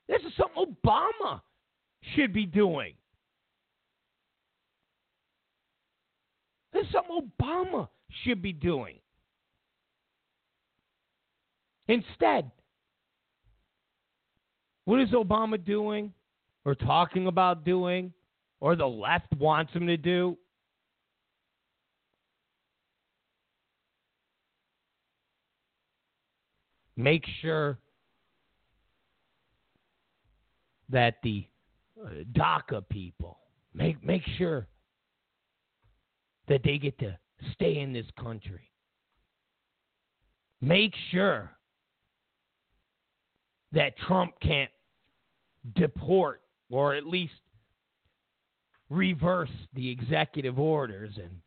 This 0.08 0.20
is 0.22 0.32
something 0.36 0.74
Obama 0.84 1.40
should 2.14 2.32
be 2.32 2.46
doing. 2.46 2.94
This 6.72 6.84
is 6.86 6.92
something 6.92 7.30
Obama 7.40 7.88
should 8.24 8.42
be 8.42 8.52
doing. 8.52 8.98
Instead, 11.88 12.50
what 14.84 15.00
is 15.00 15.10
Obama 15.10 15.64
doing 15.64 16.12
or 16.64 16.74
talking 16.74 17.26
about 17.26 17.64
doing 17.64 18.12
or 18.60 18.76
the 18.76 18.86
left 18.86 19.32
wants 19.38 19.72
him 19.72 19.86
to 19.86 19.96
do? 19.96 20.36
Make 27.00 27.24
sure 27.40 27.78
that 30.90 31.14
the 31.22 31.46
uh, 31.98 32.24
DACA 32.32 32.86
people 32.90 33.38
make 33.72 34.04
make 34.04 34.22
sure 34.36 34.66
that 36.48 36.60
they 36.62 36.76
get 36.76 36.98
to 36.98 37.16
stay 37.54 37.78
in 37.78 37.94
this 37.94 38.06
country. 38.20 38.70
Make 40.60 40.92
sure 41.10 41.50
that 43.72 43.96
Trump 44.06 44.34
can't 44.42 44.70
deport 45.76 46.42
or 46.70 46.94
at 46.94 47.06
least 47.06 47.32
reverse 48.90 49.48
the 49.74 49.88
executive 49.88 50.58
orders 50.58 51.16
and 51.16 51.40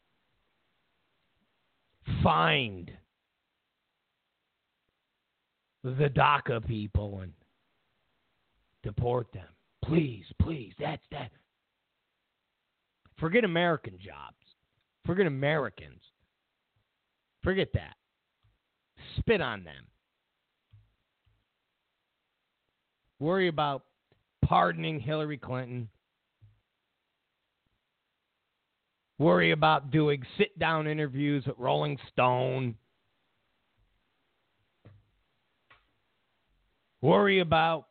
find 2.24 2.92
the 5.84 6.10
DACA 6.10 6.66
people 6.66 7.20
and 7.22 7.34
deport 8.84 9.32
them. 9.34 9.48
Please, 9.84 10.26
please, 10.42 10.74
that's 10.80 11.04
that. 11.12 11.32
Forget 13.18 13.44
American 13.44 13.98
jobs. 14.00 14.38
Forget 15.06 15.26
Americans. 15.28 16.02
Forget 17.44 17.70
that. 17.74 17.96
Spit 19.18 19.42
on 19.42 19.64
them. 19.64 19.86
Worry 23.20 23.48
about 23.50 23.84
pardoning 24.44 25.00
Hillary 25.00 25.38
Clinton. 25.38 25.90
Worry 29.20 29.52
about 29.52 29.92
doing 29.92 30.24
sit 30.38 30.58
down 30.58 30.88
interviews 30.88 31.44
at 31.48 31.58
Rolling 31.60 31.98
Stone. 32.12 32.76
Worry 37.04 37.42
about 37.42 37.88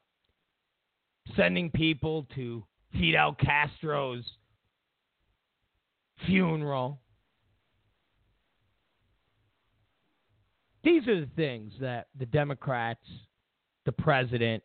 sending 1.37 1.71
people 1.71 2.27
to 2.35 2.65
Fidel 2.95 3.35
Castro's 3.35 4.25
funeral. 6.25 6.99
These 10.83 11.07
are 11.09 11.21
the 11.21 11.31
things 11.37 11.75
that 11.83 12.07
the 12.19 12.25
Democrats, 12.25 13.05
the 13.85 13.93
president, 13.93 14.63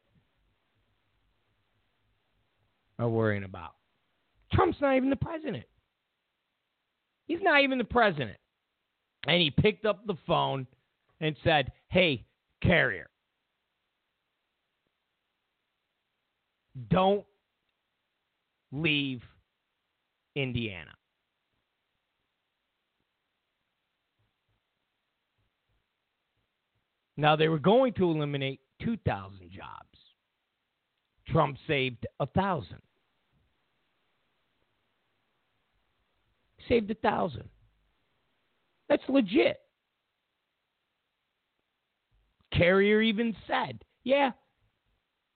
are 3.00 3.10
worrying 3.10 3.44
about. 3.44 3.74
Trump's 4.54 4.80
not 4.80 4.96
even 4.96 5.10
the 5.10 5.18
president. 5.18 5.66
He's 7.26 7.42
not 7.42 7.64
even 7.64 7.78
the 7.80 7.84
president. 7.84 8.38
And 9.28 9.42
he 9.42 9.52
picked 9.52 9.86
up 9.86 10.08
the 10.08 10.16
phone 10.26 10.68
and 11.20 11.36
said, 11.44 11.74
Hey, 11.90 12.26
carrier, 12.64 13.10
don't 16.90 17.26
leave 18.72 19.22
Indiana. 20.36 20.92
Now, 27.20 27.36
they 27.36 27.48
were 27.48 27.60
going 27.60 27.94
to 27.94 28.12
eliminate 28.12 28.60
2,000 28.84 29.50
jobs. 29.50 29.98
Trump 31.28 31.58
saved 31.68 32.06
1,000. 32.18 32.78
Saved 36.70 36.90
1,000. 36.90 37.44
That's 38.88 39.04
legit. 39.10 39.58
Carrier 42.54 43.02
even 43.02 43.36
said, 43.48 43.84
yeah, 44.04 44.32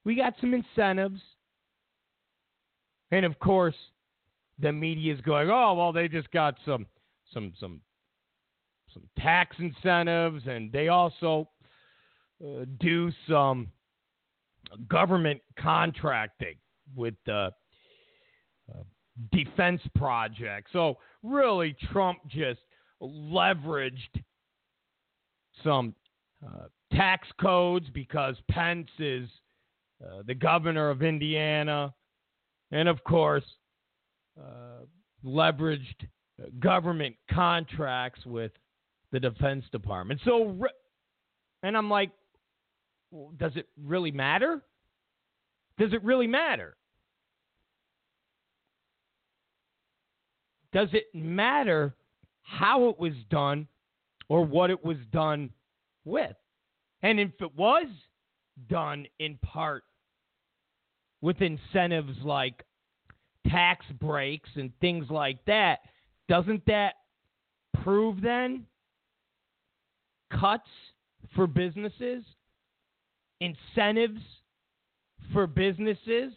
we 0.03 0.15
got 0.15 0.33
some 0.39 0.53
incentives. 0.53 1.21
And 3.11 3.25
of 3.25 3.37
course, 3.39 3.75
the 4.59 4.71
media 4.71 5.13
is 5.13 5.21
going, 5.21 5.49
oh, 5.49 5.73
well, 5.73 5.91
they 5.91 6.07
just 6.07 6.31
got 6.31 6.55
some 6.65 6.85
some 7.33 7.53
some 7.59 7.81
some 8.93 9.03
tax 9.19 9.55
incentives 9.59 10.43
and 10.47 10.71
they 10.71 10.89
also 10.89 11.47
uh, 12.43 12.65
do 12.79 13.11
some 13.27 13.67
government 14.87 15.41
contracting 15.59 16.55
with 16.95 17.13
the 17.25 17.51
uh, 18.69 18.83
defense 19.31 19.81
project. 19.95 20.67
So 20.73 20.97
really, 21.23 21.75
Trump 21.91 22.19
just 22.27 22.59
leveraged 23.01 24.21
some 25.63 25.93
uh, 26.45 26.65
tax 26.93 27.27
codes 27.39 27.87
because 27.93 28.35
Pence 28.49 28.89
is 28.99 29.29
uh, 30.03 30.23
the 30.25 30.33
governor 30.33 30.89
of 30.89 31.01
Indiana, 31.01 31.93
and 32.71 32.87
of 32.87 33.03
course, 33.03 33.43
uh, 34.39 34.85
leveraged 35.23 36.07
government 36.59 37.15
contracts 37.29 38.25
with 38.25 38.51
the 39.11 39.19
Defense 39.19 39.65
Department. 39.71 40.19
So, 40.25 40.57
and 41.63 41.77
I'm 41.77 41.89
like, 41.89 42.11
well, 43.11 43.31
does 43.37 43.51
it 43.55 43.67
really 43.83 44.11
matter? 44.11 44.61
Does 45.77 45.93
it 45.93 46.03
really 46.03 46.27
matter? 46.27 46.75
Does 50.73 50.87
it 50.93 51.07
matter 51.13 51.93
how 52.43 52.89
it 52.89 52.99
was 52.99 53.13
done 53.29 53.67
or 54.29 54.45
what 54.45 54.69
it 54.69 54.83
was 54.83 54.97
done 55.11 55.49
with? 56.05 56.35
And 57.03 57.19
if 57.19 57.31
it 57.41 57.55
was 57.55 57.87
done 58.69 59.05
in 59.19 59.37
part 59.37 59.83
with 61.21 61.41
incentives 61.41 62.17
like 62.23 62.63
tax 63.47 63.85
breaks 63.99 64.49
and 64.55 64.71
things 64.79 65.05
like 65.09 65.43
that, 65.45 65.79
doesn't 66.27 66.65
that 66.65 66.95
prove 67.83 68.21
then 68.21 68.65
cuts 70.31 70.67
for 71.35 71.47
businesses, 71.47 72.23
incentives 73.39 74.21
for 75.33 75.47
businesses, 75.47 76.33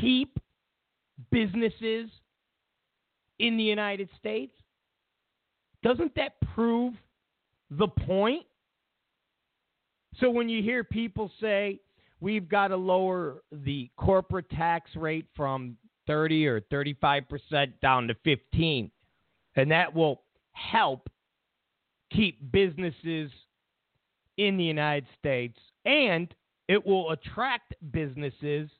keep 0.00 0.38
businesses 1.30 2.10
in 3.38 3.56
the 3.56 3.62
United 3.62 4.08
States? 4.18 4.52
Doesn't 5.82 6.14
that 6.14 6.36
prove 6.54 6.94
the 7.70 7.88
point? 7.88 8.44
So 10.20 10.30
when 10.30 10.48
you 10.48 10.62
hear 10.62 10.84
people 10.84 11.30
say 11.40 11.80
we've 12.22 12.48
got 12.48 12.68
to 12.68 12.76
lower 12.76 13.42
the 13.50 13.90
corporate 13.96 14.48
tax 14.50 14.94
rate 14.94 15.26
from 15.34 15.76
30 16.06 16.46
or 16.46 16.60
35% 16.60 17.72
down 17.82 18.06
to 18.06 18.14
15, 18.24 18.90
and 19.56 19.70
that 19.70 19.92
will 19.92 20.22
help 20.52 21.10
keep 22.12 22.52
businesses 22.52 23.30
in 24.38 24.56
the 24.56 24.64
United 24.64 25.06
States 25.18 25.58
and 25.84 26.32
it 26.68 26.86
will 26.86 27.10
attract 27.10 27.74
businesses 27.90 28.70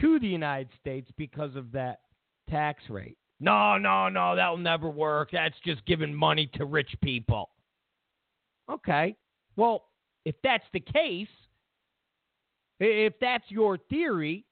to 0.00 0.20
the 0.20 0.26
United 0.26 0.68
States 0.80 1.10
because 1.16 1.56
of 1.56 1.72
that 1.72 2.00
tax 2.48 2.84
rate. 2.88 3.18
No, 3.40 3.76
no, 3.76 4.08
no, 4.08 4.36
that 4.36 4.48
will 4.48 4.56
never 4.56 4.88
work. 4.88 5.30
That's 5.32 5.56
just 5.64 5.84
giving 5.86 6.14
money 6.14 6.48
to 6.54 6.64
rich 6.64 6.94
people. 7.02 7.50
Okay. 8.70 9.16
Well, 9.56 9.86
if 10.24 10.36
that's 10.42 10.64
the 10.72 10.80
case, 10.80 11.28
if 12.80 13.14
that's 13.20 13.44
your 13.48 13.78
theory, 13.90 14.44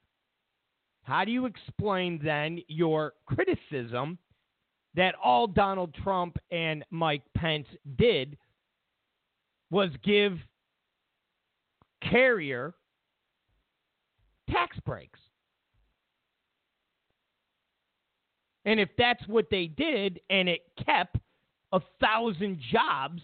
how 1.03 1.25
do 1.25 1.31
you 1.31 1.47
explain 1.47 2.21
then 2.23 2.61
your 2.69 3.13
criticism 3.27 4.19
that 4.95 5.15
all 5.23 5.47
Donald 5.47 5.95
Trump 6.03 6.37
and 6.51 6.85
Mike 6.91 7.23
Pence 7.37 7.69
did 7.97 8.37
was 9.71 9.91
give 10.03 10.39
Carrier 12.03 12.75
tax 14.51 14.77
breaks? 14.85 15.21
And 18.65 18.81
if 18.81 18.89
that's 18.99 19.27
what 19.29 19.47
they 19.49 19.67
did 19.67 20.19
and 20.29 20.49
it 20.49 20.63
kept 20.85 21.17
a 21.73 21.81
thousand 22.01 22.59
jobs 22.73 23.23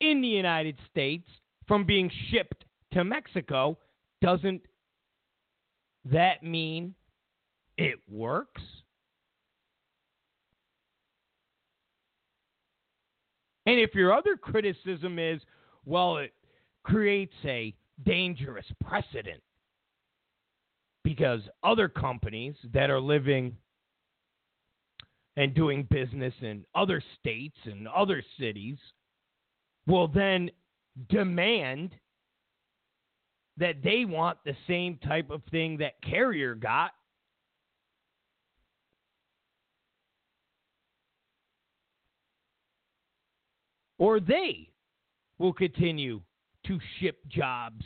in 0.00 0.20
the 0.20 0.28
United 0.28 0.76
States 0.90 1.28
from 1.68 1.84
being 1.84 2.10
shipped 2.30 2.64
to 2.92 3.04
Mexico, 3.04 3.78
doesn't 4.20 4.62
that 6.04 6.42
mean 6.42 6.94
it 7.76 7.98
works? 8.08 8.62
And 13.66 13.78
if 13.78 13.94
your 13.94 14.12
other 14.12 14.36
criticism 14.36 15.18
is, 15.18 15.40
well, 15.84 16.16
it 16.16 16.32
creates 16.82 17.34
a 17.44 17.74
dangerous 18.04 18.66
precedent 18.84 19.42
because 21.04 21.40
other 21.62 21.88
companies 21.88 22.54
that 22.72 22.90
are 22.90 23.00
living 23.00 23.56
and 25.36 25.54
doing 25.54 25.84
business 25.90 26.34
in 26.42 26.64
other 26.74 27.02
states 27.18 27.56
and 27.64 27.86
other 27.88 28.22
cities 28.38 28.76
will 29.86 30.08
then 30.08 30.50
demand 31.08 31.94
that 33.56 33.82
they 33.82 34.04
want 34.04 34.38
the 34.44 34.56
same 34.66 34.98
type 34.98 35.30
of 35.30 35.42
thing 35.50 35.78
that 35.78 36.00
Carrier 36.02 36.54
got. 36.54 36.92
Or 43.98 44.18
they 44.18 44.70
will 45.38 45.52
continue 45.52 46.22
to 46.66 46.78
ship 46.98 47.18
jobs 47.28 47.84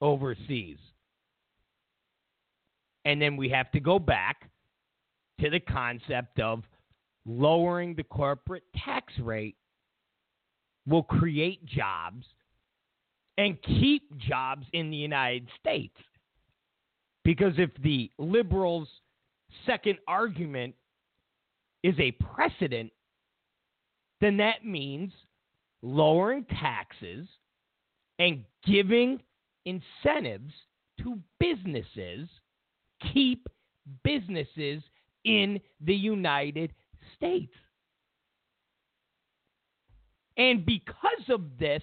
overseas. 0.00 0.78
And 3.04 3.20
then 3.20 3.36
we 3.36 3.48
have 3.48 3.70
to 3.72 3.80
go 3.80 3.98
back 3.98 4.48
to 5.40 5.50
the 5.50 5.58
concept 5.58 6.38
of 6.38 6.62
lowering 7.26 7.94
the 7.94 8.04
corporate 8.04 8.64
tax 8.76 9.12
rate 9.20 9.56
will 10.86 11.02
create 11.02 11.64
jobs 11.64 12.26
and 13.38 13.60
keep 13.62 14.16
jobs 14.18 14.66
in 14.72 14.90
the 14.90 14.96
United 14.96 15.48
States. 15.58 15.96
Because 17.24 17.54
if 17.56 17.70
the 17.82 18.10
liberals' 18.18 18.88
second 19.66 19.98
argument 20.06 20.74
is 21.82 21.94
a 21.98 22.12
precedent, 22.12 22.90
then 24.20 24.36
that 24.36 24.64
means 24.64 25.12
lowering 25.82 26.44
taxes 26.60 27.26
and 28.18 28.44
giving 28.64 29.20
incentives 29.64 30.52
to 30.98 31.18
businesses 31.40 32.28
keep 33.12 33.48
businesses 34.04 34.82
in 35.24 35.60
the 35.80 35.94
United 35.94 36.72
States. 37.16 37.52
And 40.36 40.64
because 40.64 41.28
of 41.28 41.42
this, 41.58 41.82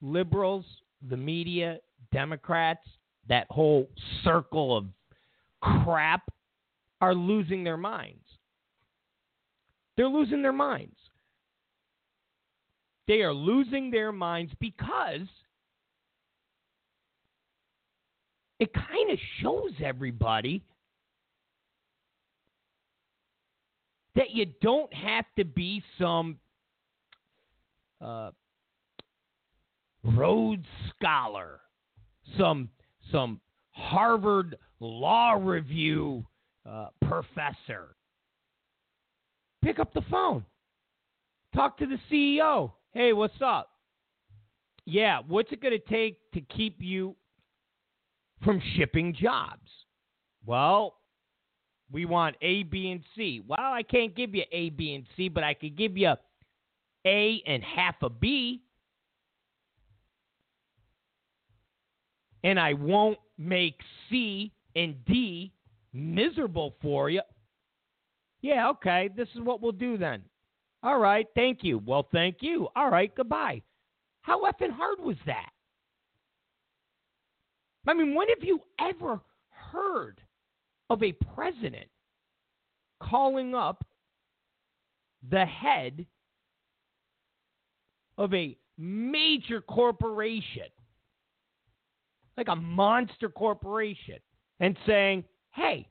liberals, 0.00 0.64
the 1.08 1.16
media, 1.16 1.78
Democrats, 2.12 2.86
that 3.28 3.46
whole 3.50 3.88
circle 4.22 4.76
of 4.76 4.86
crap 5.60 6.22
are 7.00 7.14
losing 7.14 7.64
their 7.64 7.76
minds. 7.76 8.24
They're 9.96 10.08
losing 10.08 10.42
their 10.42 10.52
minds. 10.52 10.96
They 13.08 13.22
are 13.22 13.32
losing 13.32 13.90
their 13.90 14.12
minds 14.12 14.52
because 14.60 15.28
it 18.58 18.72
kind 18.72 19.10
of 19.10 19.18
shows 19.40 19.72
everybody 19.82 20.62
that 24.16 24.30
you 24.30 24.46
don't 24.60 24.92
have 24.92 25.26
to 25.36 25.44
be 25.44 25.82
some 25.98 26.38
uh, 28.00 28.30
Rhodes 30.14 30.66
Scholar, 30.94 31.60
some 32.38 32.68
some 33.10 33.40
Harvard 33.70 34.56
Law 34.80 35.32
Review 35.32 36.24
uh, 36.68 36.88
professor. 37.06 37.96
Pick 39.62 39.78
up 39.78 39.92
the 39.94 40.02
phone. 40.10 40.44
Talk 41.54 41.78
to 41.78 41.86
the 41.86 41.98
CEO. 42.10 42.72
Hey, 42.92 43.12
what's 43.12 43.40
up? 43.44 43.70
Yeah, 44.84 45.20
what's 45.26 45.50
it 45.50 45.60
going 45.60 45.78
to 45.78 45.92
take 45.92 46.18
to 46.32 46.40
keep 46.40 46.76
you 46.78 47.16
from 48.44 48.62
shipping 48.76 49.14
jobs? 49.14 49.68
Well, 50.44 50.96
we 51.90 52.04
want 52.04 52.36
A, 52.42 52.62
B, 52.62 52.90
and 52.90 53.02
C. 53.16 53.42
Well, 53.46 53.58
I 53.58 53.82
can't 53.82 54.14
give 54.14 54.34
you 54.34 54.44
A, 54.52 54.70
B, 54.70 54.94
and 54.94 55.04
C, 55.16 55.28
but 55.28 55.42
I 55.42 55.54
could 55.54 55.76
give 55.76 55.96
you 55.96 56.12
A 57.06 57.42
and 57.46 57.62
half 57.62 57.96
a 58.02 58.10
B. 58.10 58.62
And 62.44 62.60
I 62.60 62.74
won't 62.74 63.18
make 63.38 63.80
C 64.08 64.52
and 64.74 64.94
D 65.04 65.52
miserable 65.92 66.74
for 66.80 67.10
you. 67.10 67.22
Yeah, 68.42 68.68
okay, 68.70 69.08
this 69.16 69.28
is 69.34 69.40
what 69.40 69.60
we'll 69.60 69.72
do 69.72 69.96
then. 69.98 70.22
All 70.82 70.98
right, 70.98 71.26
thank 71.34 71.64
you. 71.64 71.82
Well, 71.84 72.06
thank 72.12 72.36
you. 72.40 72.68
All 72.76 72.90
right, 72.90 73.12
goodbye. 73.16 73.62
How 74.22 74.42
effing 74.42 74.70
hard 74.70 75.00
was 75.00 75.16
that? 75.26 75.50
I 77.88 77.94
mean, 77.94 78.14
when 78.14 78.28
have 78.28 78.42
you 78.42 78.60
ever 78.80 79.20
heard 79.50 80.20
of 80.90 81.02
a 81.02 81.12
president 81.34 81.86
calling 83.00 83.54
up 83.54 83.84
the 85.30 85.44
head 85.44 86.06
of 88.18 88.32
a 88.34 88.56
major 88.78 89.60
corporation, 89.60 90.68
like 92.36 92.48
a 92.48 92.56
monster 92.56 93.28
corporation, 93.28 94.18
and 94.60 94.76
saying, 94.86 95.24
hey, 95.52 95.88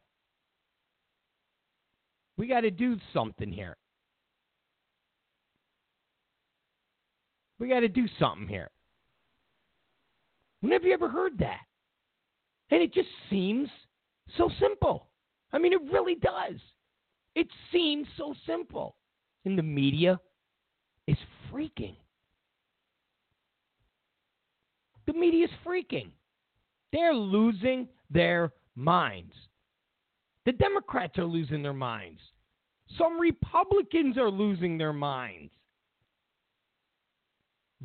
we 2.38 2.48
got 2.48 2.62
to 2.62 2.72
do 2.72 2.98
something 3.14 3.52
here. 3.52 3.78
We 7.60 7.70
got 7.70 7.82
to 7.82 7.88
do 7.88 8.06
something 8.20 8.48
here. 8.48 8.70
When 10.62 10.72
have 10.72 10.84
you 10.84 10.94
ever 10.94 11.10
heard 11.10 11.38
that? 11.40 11.62
And 12.72 12.82
it 12.82 12.94
just 12.94 13.10
seems 13.30 13.70
so 14.38 14.50
simple. 14.60 15.08
I 15.54 15.60
mean, 15.60 15.72
it 15.74 15.82
really 15.92 16.16
does. 16.16 16.60
It 17.36 17.48
seems 17.72 18.08
so 18.18 18.34
simple. 18.48 18.96
And 19.46 19.58
the 19.58 19.64
media 19.64 20.20
is 21.08 21.18
freaking. 21.52 21.96
The 25.06 25.14
media 25.14 25.46
is 25.46 25.52
freaking. 25.66 26.10
They're 26.96 27.14
losing 27.14 27.90
their 28.10 28.54
minds. 28.78 29.34
The 30.46 30.54
Democrats 30.54 31.18
are 31.18 31.26
losing 31.26 31.62
their 31.62 31.74
minds. 31.74 32.22
Some 32.98 33.20
Republicans 33.20 34.18
are 34.18 34.32
losing 34.32 34.78
their 34.78 34.94
minds. 34.94 35.52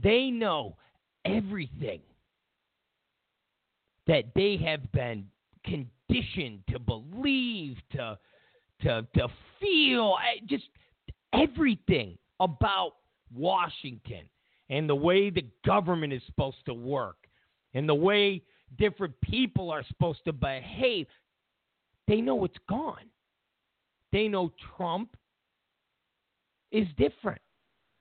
They 0.01 0.31
know 0.31 0.77
everything 1.25 2.01
that 4.07 4.27
they 4.37 4.57
have 4.65 4.93
been 4.93 5.27
conditioned 5.65 6.61
to 6.71 6.79
believe, 6.79 7.79
to 7.93 8.17
to 8.83 9.05
to 9.17 9.29
feel, 9.61 10.19
eh, 10.23 10.45
just 10.47 10.69
everything 11.33 12.17
about 12.39 12.93
Washington 13.35 14.29
and 14.69 14.89
the 14.89 14.95
way 14.95 15.31
the 15.31 15.47
government 15.67 16.13
is 16.13 16.23
supposed 16.27 16.65
to 16.67 16.75
work 16.75 17.17
and 17.75 17.89
the 17.89 17.95
way 17.95 18.43
different 18.79 19.15
people 19.21 19.71
are 19.71 19.85
supposed 19.87 20.21
to 20.25 20.33
behave. 20.33 21.07
They 22.09 22.21
know 22.21 22.45
it's 22.45 22.59
gone. 22.69 23.07
They 24.13 24.29
know 24.29 24.53
Trump 24.77 25.17
is 26.73 26.87
different. 26.97 27.41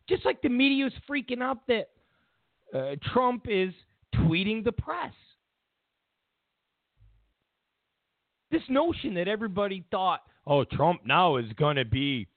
Just 0.07 0.25
like 0.25 0.41
the 0.41 0.49
media 0.49 0.87
is 0.87 0.93
freaking 1.09 1.41
out 1.41 1.59
that 1.67 1.89
uh, 2.73 2.95
Trump 3.13 3.45
is 3.47 3.73
tweeting 4.15 4.63
the 4.63 4.71
press. 4.71 5.13
This 8.51 8.63
notion 8.67 9.13
that 9.13 9.27
everybody 9.27 9.83
thought, 9.91 10.21
oh, 10.47 10.63
Trump 10.63 11.01
now 11.05 11.37
is 11.37 11.45
going 11.57 11.75
to 11.75 11.85
be 11.85 12.27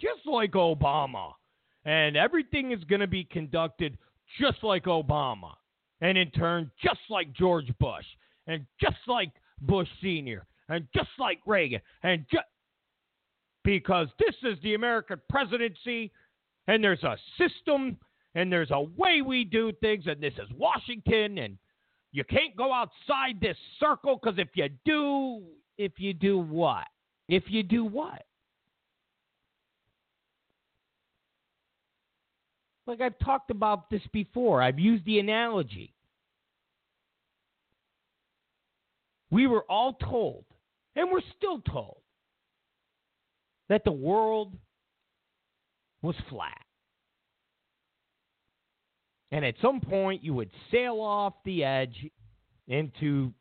just 0.00 0.24
like 0.26 0.52
Obama, 0.52 1.32
and 1.84 2.16
everything 2.16 2.70
is 2.70 2.84
going 2.84 3.00
to 3.00 3.08
be 3.08 3.24
conducted 3.24 3.98
just 4.40 4.62
like 4.62 4.84
Obama, 4.84 5.54
and 6.00 6.16
in 6.16 6.30
turn, 6.30 6.70
just 6.82 7.00
like 7.10 7.32
George 7.32 7.70
Bush, 7.78 8.04
and 8.46 8.66
just 8.80 8.96
like 9.06 9.30
Bush 9.60 9.88
Sr., 10.00 10.46
and 10.68 10.86
just 10.94 11.08
like 11.18 11.40
Reagan, 11.46 11.80
and 12.02 12.24
just 12.30 12.44
because 13.64 14.08
this 14.18 14.34
is 14.42 14.58
the 14.62 14.74
American 14.74 15.20
presidency, 15.28 16.12
and 16.66 16.82
there's 16.84 17.02
a 17.02 17.16
system, 17.38 17.96
and 18.34 18.52
there's 18.52 18.70
a 18.70 18.80
way 18.80 19.22
we 19.22 19.44
do 19.44 19.72
things, 19.80 20.04
and 20.06 20.20
this 20.20 20.34
is 20.34 20.48
Washington, 20.56 21.38
and 21.38 21.58
you 22.12 22.24
can't 22.24 22.56
go 22.56 22.72
outside 22.72 23.40
this 23.40 23.56
circle 23.80 24.18
because 24.22 24.38
if 24.38 24.48
you 24.54 24.68
do, 24.84 25.42
if 25.76 25.92
you 25.98 26.14
do 26.14 26.38
what? 26.38 26.84
If 27.28 27.44
you 27.48 27.62
do 27.62 27.84
what? 27.84 28.22
Like 32.88 33.02
I've 33.02 33.18
talked 33.18 33.50
about 33.50 33.90
this 33.90 34.00
before, 34.12 34.62
I've 34.62 34.78
used 34.78 35.04
the 35.04 35.18
analogy. 35.18 35.94
We 39.30 39.46
were 39.46 39.64
all 39.68 39.92
told, 39.92 40.46
and 40.96 41.10
we're 41.12 41.20
still 41.36 41.60
told, 41.60 41.98
that 43.68 43.84
the 43.84 43.92
world 43.92 44.56
was 46.00 46.14
flat. 46.30 46.64
And 49.30 49.44
at 49.44 49.56
some 49.60 49.82
point, 49.82 50.24
you 50.24 50.32
would 50.32 50.50
sail 50.72 50.98
off 51.02 51.34
the 51.44 51.64
edge 51.64 52.06
into 52.68 53.34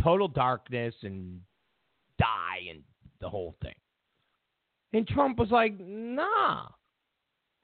total 0.00 0.28
darkness 0.28 0.94
and 1.02 1.40
die 2.20 2.68
and 2.70 2.84
the 3.20 3.28
whole 3.28 3.56
thing. 3.60 3.74
And 4.92 5.08
Trump 5.08 5.38
was 5.38 5.50
like, 5.50 5.74
nah. 5.80 6.68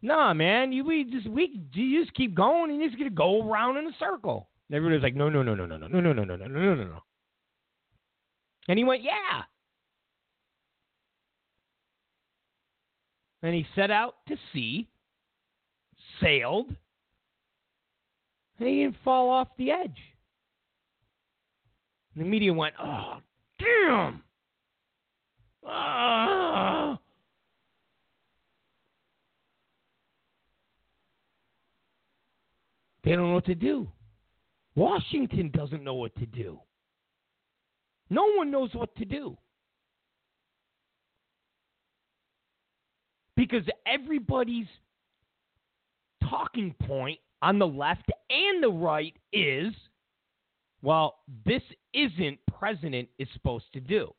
Nah, 0.01 0.33
man, 0.33 0.73
you 0.73 0.85
we 0.85 1.05
just 1.05 1.29
we 1.29 1.61
you 1.73 2.05
just 2.05 2.15
keep 2.15 2.35
going 2.35 2.71
and 2.71 2.81
you're 2.81 2.89
just 2.89 2.99
gonna 2.99 3.11
go 3.11 3.49
around 3.49 3.79
in 3.79 3.87
a 3.87 3.97
circle. 3.99 4.49
And 4.69 4.77
everybody 4.77 4.97
was 4.97 5.03
like, 5.03 5.15
no, 5.15 5.29
no, 5.29 5.43
no, 5.43 5.55
no, 5.55 5.67
no, 5.67 5.77
no, 5.77 5.89
no, 5.89 6.01
no, 6.01 6.13
no, 6.13 6.25
no, 6.25 6.37
no, 6.37 6.47
no, 6.47 6.75
no, 6.75 6.85
no. 6.85 7.03
And 8.69 8.79
he 8.79 8.85
went, 8.85 9.03
yeah. 9.03 9.43
And 13.43 13.55
he 13.55 13.67
set 13.75 13.91
out 13.91 14.17
to 14.29 14.37
sea, 14.53 14.89
sailed, 16.21 16.69
and 18.59 18.69
he 18.69 18.83
didn't 18.83 18.97
fall 19.05 19.31
off 19.31 19.49
the 19.57 19.71
edge. 19.71 19.97
And 22.15 22.25
the 22.25 22.29
media 22.29 22.53
went, 22.53 22.75
oh, 22.83 23.19
damn. 23.59 24.23
Ah. 25.67 26.99
They 33.09 33.17
don't 33.17 33.29
know 33.29 33.35
what 33.37 33.47
to 33.47 33.55
do. 33.55 33.89
Washington 34.75 35.51
doesn't 35.51 35.83
know 35.83 35.95
what 35.95 36.15
to 36.17 36.27
do. 36.27 36.61
No 38.11 38.35
one 38.37 38.51
knows 38.51 38.69
what 38.75 38.95
to 38.97 39.07
do. 39.07 39.39
Because 43.35 43.63
everybody's 43.87 44.67
talking 46.29 46.75
point 46.87 47.19
on 47.41 47.59
the 47.59 47.67
left 47.67 48.11
and 48.29 48.63
the 48.63 48.69
right 48.69 49.15
is 49.33 49.73
well, 50.83 51.21
this 51.47 51.63
isn't 51.95 52.39
president 52.59 53.09
is 53.19 53.29
supposed 53.33 53.73
to 53.73 53.81
do. 53.81 54.13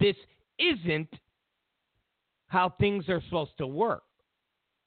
This 0.00 0.16
isn't 0.58 1.12
how 2.46 2.70
things 2.80 3.10
are 3.10 3.20
supposed 3.26 3.58
to 3.58 3.66
work. 3.66 4.04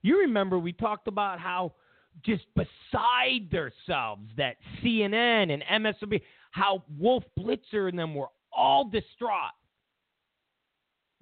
You 0.02 0.18
remember 0.18 0.58
we 0.58 0.74
talked 0.74 1.08
about 1.08 1.40
how 1.40 1.74
just 2.26 2.46
beside 2.56 3.50
themselves 3.52 4.30
that 4.38 4.58
CNN 4.82 5.52
and 5.52 5.64
MSNBC, 5.64 6.22
how 6.52 6.84
Wolf 6.98 7.24
Blitzer 7.38 7.90
and 7.90 7.98
them 7.98 8.16
were 8.16 8.30
all 8.52 8.90
distraught 8.90 9.52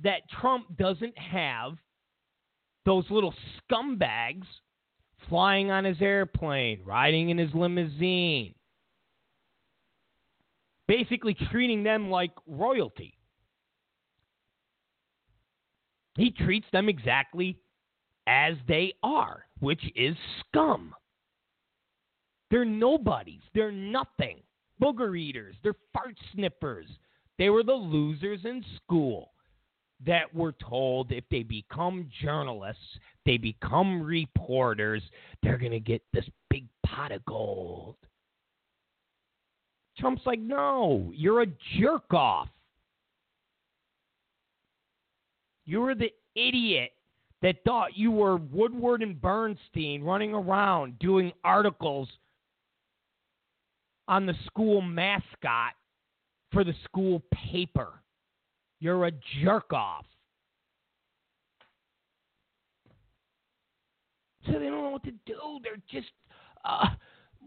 that 0.04 0.22
Trump 0.40 0.78
doesn't 0.78 1.18
have 1.18 1.74
those 2.86 3.06
little 3.10 3.34
scumbags 3.70 4.46
flying 5.28 5.72
on 5.72 5.84
his 5.84 5.98
airplane, 6.02 6.82
riding 6.86 7.30
in 7.30 7.38
his 7.38 7.54
limousine, 7.54 8.54
basically 10.88 11.36
treating 11.52 11.84
them 11.84 12.10
like 12.10 12.32
royalty. 12.46 13.18
He 16.16 16.32
treats 16.32 16.68
them 16.72 16.90
exactly 16.90 17.58
as 18.26 18.56
they 18.68 18.94
are, 19.04 19.47
which 19.60 19.82
is 19.96 20.16
scum. 20.40 20.94
They're 22.50 22.66
nobodies. 22.66 23.42
They're 23.54 23.72
nothing. 23.72 24.38
Booger 24.82 25.18
eaters. 25.20 25.56
They're 25.64 25.74
fart 25.94 26.16
sniffers. 26.34 26.88
They 27.38 27.50
were 27.50 27.64
the 27.64 27.74
losers 27.74 28.42
in 28.46 28.64
school. 28.78 29.32
that 30.06 30.34
were 30.34 30.54
told 30.54 31.12
if 31.12 31.24
they 31.32 31.44
become 31.44 32.10
journalists, 32.22 33.00
they 33.26 33.38
become 33.38 34.02
reporters, 34.02 35.02
they're 35.42 35.58
going 35.58 35.72
to 35.72 35.80
get 35.80 36.02
this 36.14 36.26
big 36.50 36.66
pot 36.86 37.12
of 37.12 37.26
gold. 37.26 37.96
Trump's 39.98 40.22
like, 40.26 40.40
no, 40.40 41.12
you're 41.14 41.42
a 41.42 41.48
jerk 41.80 42.14
off. 42.14 42.50
You 45.66 45.82
were 45.82 45.96
the 45.96 46.12
idiot 46.36 46.92
that 47.42 47.58
thought 47.66 47.96
you 47.96 48.12
were 48.12 48.38
Woodward 48.38 49.02
and 49.02 49.20
Bernstein 49.22 50.04
running 50.04 50.34
around 50.34 50.98
doing 51.00 51.32
articles 51.44 52.10
on 54.08 54.26
the 54.26 54.34
school 54.46 54.82
mascot 54.82 55.74
for 56.52 56.64
the 56.64 56.74
school 56.84 57.22
paper. 57.52 58.02
You're 58.80 59.08
a 59.08 59.12
jerk 59.44 59.74
off. 59.74 60.06
So 64.46 64.54
they 64.54 64.66
don't 64.66 64.84
know 64.84 64.92
what 64.92 65.04
to 65.04 65.12
do. 65.26 65.60
They're 65.62 65.82
just 65.92 66.12
uh, 66.64 66.88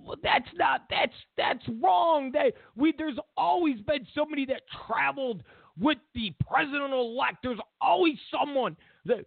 well, 0.05 0.17
that's 0.23 0.49
not 0.55 0.83
that's 0.91 1.13
that's 1.37 1.65
wrong. 1.83 2.31
They 2.33 2.53
we 2.77 2.93
there's 2.97 3.19
always 3.37 3.81
been 3.81 4.07
somebody 4.15 4.45
that 4.47 4.63
traveled 4.87 5.43
with 5.79 5.99
the 6.15 6.33
president 6.47 6.93
elect. 6.93 7.39
There's 7.43 7.59
always 7.81 8.15
someone 8.31 8.77
that, 9.07 9.19
that 9.19 9.27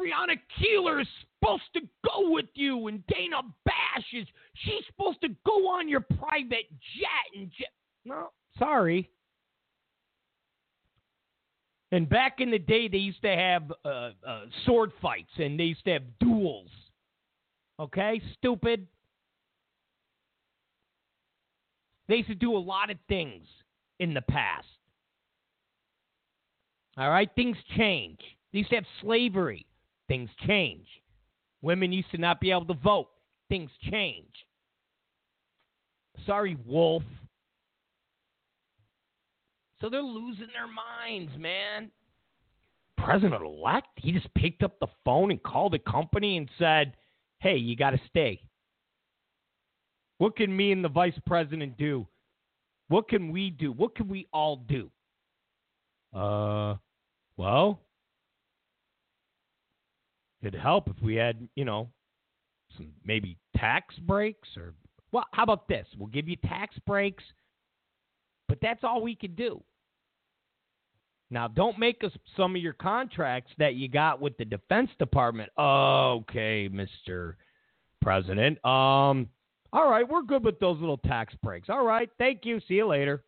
Brianna 0.00 0.38
Keilar 0.58 1.02
is 1.02 1.08
supposed 1.38 1.62
to 1.74 1.80
go 2.06 2.30
with 2.30 2.46
you, 2.54 2.86
and 2.86 3.06
Dana 3.06 3.42
Bash 3.66 4.06
is 4.14 4.26
she's 4.54 4.84
supposed 4.86 5.20
to 5.20 5.28
go 5.44 5.68
on 5.68 5.88
your 5.88 6.00
private 6.00 6.70
jet 6.96 7.36
and 7.36 7.50
jet. 7.50 7.68
No, 8.06 8.30
sorry. 8.58 9.10
And 11.92 12.08
back 12.08 12.36
in 12.38 12.50
the 12.50 12.58
day, 12.58 12.88
they 12.88 12.98
used 12.98 13.20
to 13.22 13.34
have 13.34 13.72
uh, 13.84 14.10
uh, 14.26 14.44
sword 14.64 14.92
fights 15.02 15.30
and 15.38 15.58
they 15.58 15.64
used 15.64 15.84
to 15.84 15.94
have 15.94 16.02
duels. 16.20 16.70
Okay, 17.80 18.22
stupid. 18.38 18.86
They 22.08 22.16
used 22.16 22.28
to 22.28 22.34
do 22.36 22.56
a 22.56 22.58
lot 22.58 22.90
of 22.90 22.96
things 23.08 23.44
in 23.98 24.14
the 24.14 24.20
past. 24.22 24.66
All 26.96 27.10
right, 27.10 27.30
things 27.34 27.56
change. 27.76 28.20
They 28.52 28.60
used 28.60 28.70
to 28.70 28.76
have 28.76 28.86
slavery. 29.00 29.66
Things 30.10 30.28
change. 30.44 30.88
Women 31.62 31.92
used 31.92 32.10
to 32.10 32.18
not 32.18 32.40
be 32.40 32.50
able 32.50 32.64
to 32.64 32.74
vote. 32.74 33.10
Things 33.48 33.70
change. 33.92 34.26
Sorry, 36.26 36.56
Wolf. 36.66 37.04
So 39.80 39.88
they're 39.88 40.02
losing 40.02 40.48
their 40.52 40.66
minds, 40.66 41.30
man. 41.38 41.92
President 42.98 43.40
elect, 43.40 43.86
he 43.94 44.10
just 44.10 44.26
picked 44.34 44.64
up 44.64 44.80
the 44.80 44.88
phone 45.04 45.30
and 45.30 45.40
called 45.44 45.74
the 45.74 45.78
company 45.78 46.38
and 46.38 46.50
said, 46.58 46.94
hey, 47.38 47.56
you 47.56 47.76
got 47.76 47.90
to 47.90 48.00
stay. 48.08 48.42
What 50.18 50.34
can 50.34 50.54
me 50.54 50.72
and 50.72 50.84
the 50.84 50.88
vice 50.88 51.18
president 51.24 51.78
do? 51.78 52.04
What 52.88 53.08
can 53.08 53.30
we 53.30 53.50
do? 53.50 53.70
What 53.70 53.94
can 53.94 54.08
we 54.08 54.26
all 54.32 54.56
do? 54.56 54.90
Uh, 56.12 56.74
well, 57.36 57.78
it'd 60.42 60.60
help 60.60 60.88
if 60.88 61.02
we 61.02 61.14
had, 61.14 61.48
you 61.54 61.64
know, 61.64 61.88
some 62.76 62.88
maybe 63.04 63.36
tax 63.56 63.94
breaks 64.00 64.48
or, 64.56 64.74
well, 65.12 65.24
how 65.32 65.42
about 65.42 65.68
this? 65.68 65.86
We'll 65.98 66.08
give 66.08 66.28
you 66.28 66.36
tax 66.36 66.76
breaks, 66.86 67.24
but 68.48 68.58
that's 68.62 68.84
all 68.84 69.02
we 69.02 69.14
could 69.14 69.36
do. 69.36 69.62
Now, 71.30 71.46
don't 71.46 71.78
make 71.78 72.02
us 72.02 72.10
some 72.36 72.56
of 72.56 72.62
your 72.62 72.72
contracts 72.72 73.52
that 73.58 73.74
you 73.74 73.88
got 73.88 74.20
with 74.20 74.36
the 74.36 74.44
Defense 74.44 74.90
Department. 74.98 75.50
Okay, 75.56 76.68
Mr. 76.68 77.34
President. 78.02 78.56
Um, 78.64 79.28
all 79.72 79.88
right, 79.88 80.08
we're 80.08 80.22
good 80.22 80.44
with 80.44 80.58
those 80.58 80.80
little 80.80 80.98
tax 80.98 81.34
breaks. 81.42 81.68
All 81.68 81.86
right, 81.86 82.10
thank 82.18 82.44
you. 82.44 82.60
See 82.66 82.74
you 82.74 82.86
later. 82.86 83.22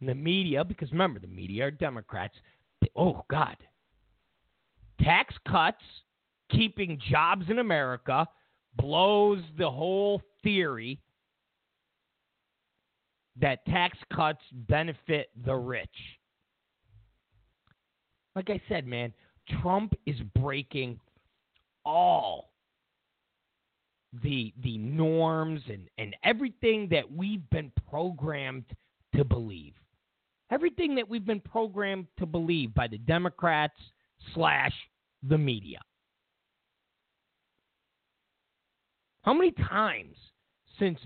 And 0.00 0.08
the 0.08 0.14
media, 0.14 0.64
because 0.64 0.90
remember, 0.90 1.20
the 1.20 1.26
media 1.26 1.66
are 1.66 1.70
Democrats. 1.70 2.34
Oh, 2.96 3.24
God. 3.30 3.56
Tax 5.02 5.34
cuts, 5.48 5.82
keeping 6.50 6.98
jobs 7.10 7.46
in 7.48 7.58
America, 7.58 8.26
blows 8.76 9.42
the 9.58 9.70
whole 9.70 10.22
theory 10.42 11.00
that 13.40 13.64
tax 13.66 13.98
cuts 14.14 14.42
benefit 14.52 15.30
the 15.44 15.54
rich. 15.54 15.88
Like 18.36 18.50
I 18.50 18.60
said, 18.68 18.86
man, 18.86 19.12
Trump 19.60 19.94
is 20.06 20.16
breaking 20.40 21.00
all 21.84 22.50
the 24.22 24.52
the 24.62 24.76
norms 24.76 25.60
and, 25.68 25.88
and 25.98 26.16
everything 26.24 26.88
that 26.90 27.10
we've 27.10 27.48
been 27.50 27.72
programmed 27.88 28.64
to 29.14 29.24
believe. 29.24 29.74
Everything 30.50 30.94
that 30.96 31.08
we've 31.08 31.24
been 31.24 31.40
programmed 31.40 32.06
to 32.18 32.26
believe 32.26 32.74
by 32.74 32.88
the 32.88 32.98
Democrats 32.98 33.74
slash 34.34 34.72
the 35.22 35.38
media. 35.38 35.80
How 39.22 39.34
many 39.34 39.52
times 39.52 40.16
since 40.78 40.98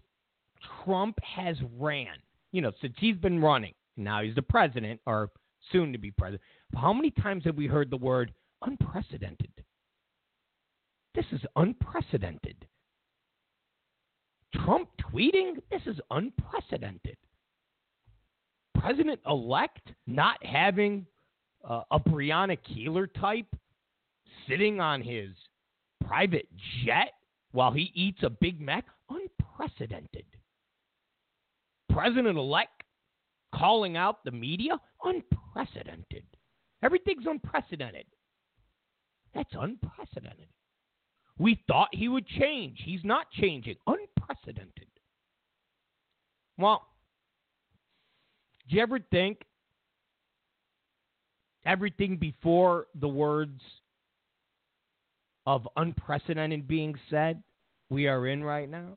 Trump 0.84 1.18
has 1.22 1.57
ran, 1.78 2.14
you 2.53 2.62
know, 2.62 2.72
since 2.80 2.95
he's 2.99 3.16
been 3.16 3.40
running, 3.40 3.74
now 3.97 4.22
he's 4.22 4.34
the 4.34 4.42
president 4.42 5.01
or 5.07 5.30
soon 5.72 5.92
to 5.92 5.99
be 5.99 6.11
president, 6.11 6.42
how 6.76 6.92
many 6.92 7.11
times 7.11 7.45
have 7.45 7.57
we 7.57 7.66
heard 7.66 7.90
the 7.90 7.97
word 7.97 8.32
unprecedented? 8.62 9.51
This 11.14 11.26
is 11.32 11.40
unprecedented. 11.57 12.57
Trump 14.55 14.88
tweeting, 15.12 15.57
this 15.70 15.82
is 15.86 16.01
unprecedented. 16.11 17.16
President 18.85 19.18
elect 19.26 19.93
not 20.07 20.45
having 20.45 21.07
uh, 21.66 21.85
a 21.91 21.99
Brianna 21.99 22.59
Keilar 22.68 23.09
type 23.18 23.47
sitting 24.47 24.78
on 24.78 25.01
his 25.01 25.30
private 26.07 26.47
jet 26.85 27.14
while 27.53 27.72
he 27.72 27.91
eats 27.95 28.22
a 28.22 28.28
Big 28.28 28.61
Mac, 28.61 28.85
unprecedented. 29.09 30.26
President 31.95 32.37
elect 32.37 32.82
calling 33.55 33.97
out 33.97 34.22
the 34.22 34.30
media, 34.30 34.78
unprecedented. 35.03 36.24
Everything's 36.82 37.24
unprecedented. 37.26 38.05
That's 39.35 39.55
unprecedented. 39.59 40.49
We 41.39 41.59
thought 41.66 41.89
he 41.93 42.09
would 42.09 42.26
change. 42.26 42.80
He's 42.85 43.03
not 43.03 43.30
changing. 43.30 43.76
Unprecedented. 43.87 44.89
Well, 46.59 46.87
do 48.69 48.77
you 48.77 48.83
ever 48.83 48.99
think 49.11 49.43
everything 51.67 52.17
before 52.17 52.87
the 53.01 53.09
words 53.09 53.61
of 55.47 55.69
unprecedented 55.77 56.67
being 56.67 56.95
said 57.11 57.43
we 57.91 58.07
are 58.07 58.27
in 58.27 58.43
right 58.43 58.69
now? 58.69 58.97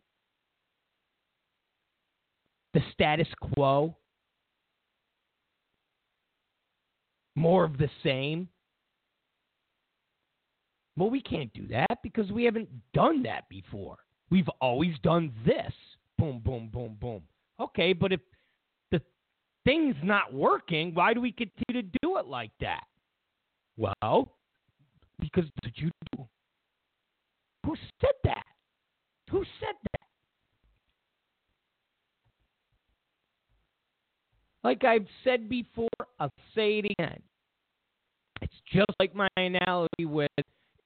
The 2.74 2.82
status 2.94 3.28
quo 3.54 3.96
more 7.38 7.64
of 7.64 7.78
the 7.78 7.90
same. 8.04 8.50
Well, 10.98 11.12
we 11.12 11.22
can't 11.22 11.54
do 11.54 11.68
that 11.68 12.00
because 12.02 12.32
we 12.32 12.44
haven't 12.44 12.70
done 12.94 13.22
that 13.24 13.48
before. 13.48 13.98
We've 14.32 14.50
always 14.60 14.96
done 15.04 15.32
this. 15.46 15.72
Boom, 16.18 16.42
boom, 16.44 16.70
boom, 16.74 16.98
boom. 17.00 17.22
Okay, 17.60 17.94
but 17.94 18.12
if 18.12 18.20
thing's 19.68 19.96
not 20.02 20.34
working, 20.34 20.94
why 20.94 21.14
do 21.14 21.20
we 21.20 21.32
continue 21.32 21.82
to 21.82 22.00
do 22.02 22.18
it 22.18 22.26
like 22.26 22.52
that? 22.62 22.84
Well, 23.76 24.32
because 25.20 25.46
did 25.62 25.74
you 25.76 25.92
do? 26.16 26.26
Who 27.66 27.76
said 28.00 28.14
that? 28.24 28.46
Who 29.30 29.44
said 29.60 29.76
that? 29.92 30.02
Like 34.64 34.84
I've 34.84 35.08
said 35.24 35.50
before, 35.50 35.90
I'll 36.20 36.32
say 36.56 36.80
it 36.80 36.86
again. 36.98 37.22
It's 38.42 38.54
just 38.72 38.92
like 39.00 39.14
my 39.14 39.28
analogy 39.36 40.06
with 40.06 40.30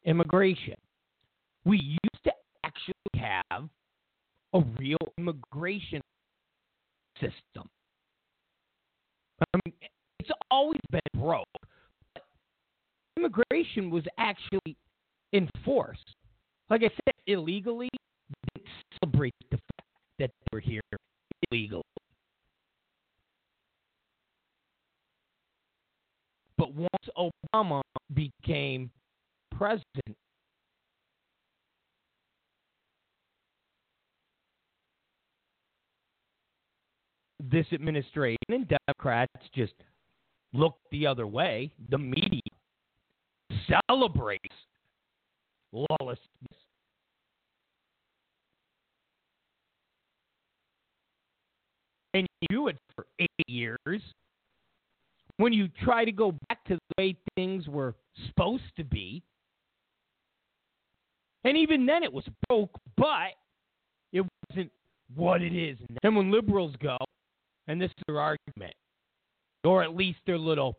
immigration. 0.06 0.76
We 1.66 1.78
used 1.78 2.24
to 2.24 2.32
actually 2.64 2.94
have 3.16 3.70
a 4.54 4.62
real 4.80 4.98
immigration 5.18 6.02
system. 7.20 7.70
I 9.54 9.60
mean, 9.66 9.74
it's 10.20 10.30
always 10.50 10.80
been 10.92 11.02
broke, 11.16 11.46
but 12.14 12.24
immigration 13.18 13.90
was 13.90 14.04
actually 14.18 14.78
enforced. 15.34 16.16
Like 16.70 16.84
I 16.84 16.90
said, 17.06 17.16
illegally, 17.28 17.90
didn't 18.56 18.70
celebrate 19.02 19.36
the 19.50 19.58
fact 19.58 19.88
that 20.20 20.30
they 20.30 20.56
were 20.56 20.60
here 20.60 20.82
illegally. 21.52 21.82
But 26.58 26.74
once 26.74 27.32
Obama 27.56 27.82
became 28.14 28.92
president, 29.58 30.16
this 37.50 37.66
administration 37.72 38.38
and 38.50 38.72
Democrats 38.88 39.34
just 39.54 39.74
look 40.54 40.76
the 40.92 41.08
other 41.08 41.28
way. 41.28 41.72
The 41.90 41.98
media 41.98 42.42
celebrates 43.90 44.56
lawlessness. 45.72 46.28
And 52.14 52.28
you 52.42 52.48
do 52.50 52.68
it 52.68 52.78
for 52.96 53.06
eight 53.20 53.30
years. 53.48 54.02
When 55.38 55.54
you 55.54 55.70
try 55.84 56.06
to 56.06 56.12
go 56.12 56.34
back 56.50 56.64
to 56.66 56.76
the 56.76 57.02
way 57.02 57.16
things 57.36 57.68
were 57.68 57.96
supposed 58.28 58.64
to 58.76 58.84
be, 58.84 59.24
and 61.44 61.58
even 61.58 61.86
then 61.86 62.04
it 62.04 62.12
was 62.12 62.26
broke, 62.48 62.78
but 62.98 63.32
it 64.12 64.26
wasn't 64.50 64.72
what 65.16 65.42
it 65.42 65.56
is. 65.56 65.78
And 66.04 66.16
when 66.16 66.32
liberals 66.32 66.76
go, 66.82 66.98
and 67.68 67.82
this 67.82 67.90
is 67.90 68.04
their 68.08 68.20
argument, 68.20 68.74
or 69.64 69.84
at 69.84 69.96
least 69.96 70.20
their 70.26 70.38
little 70.38 70.78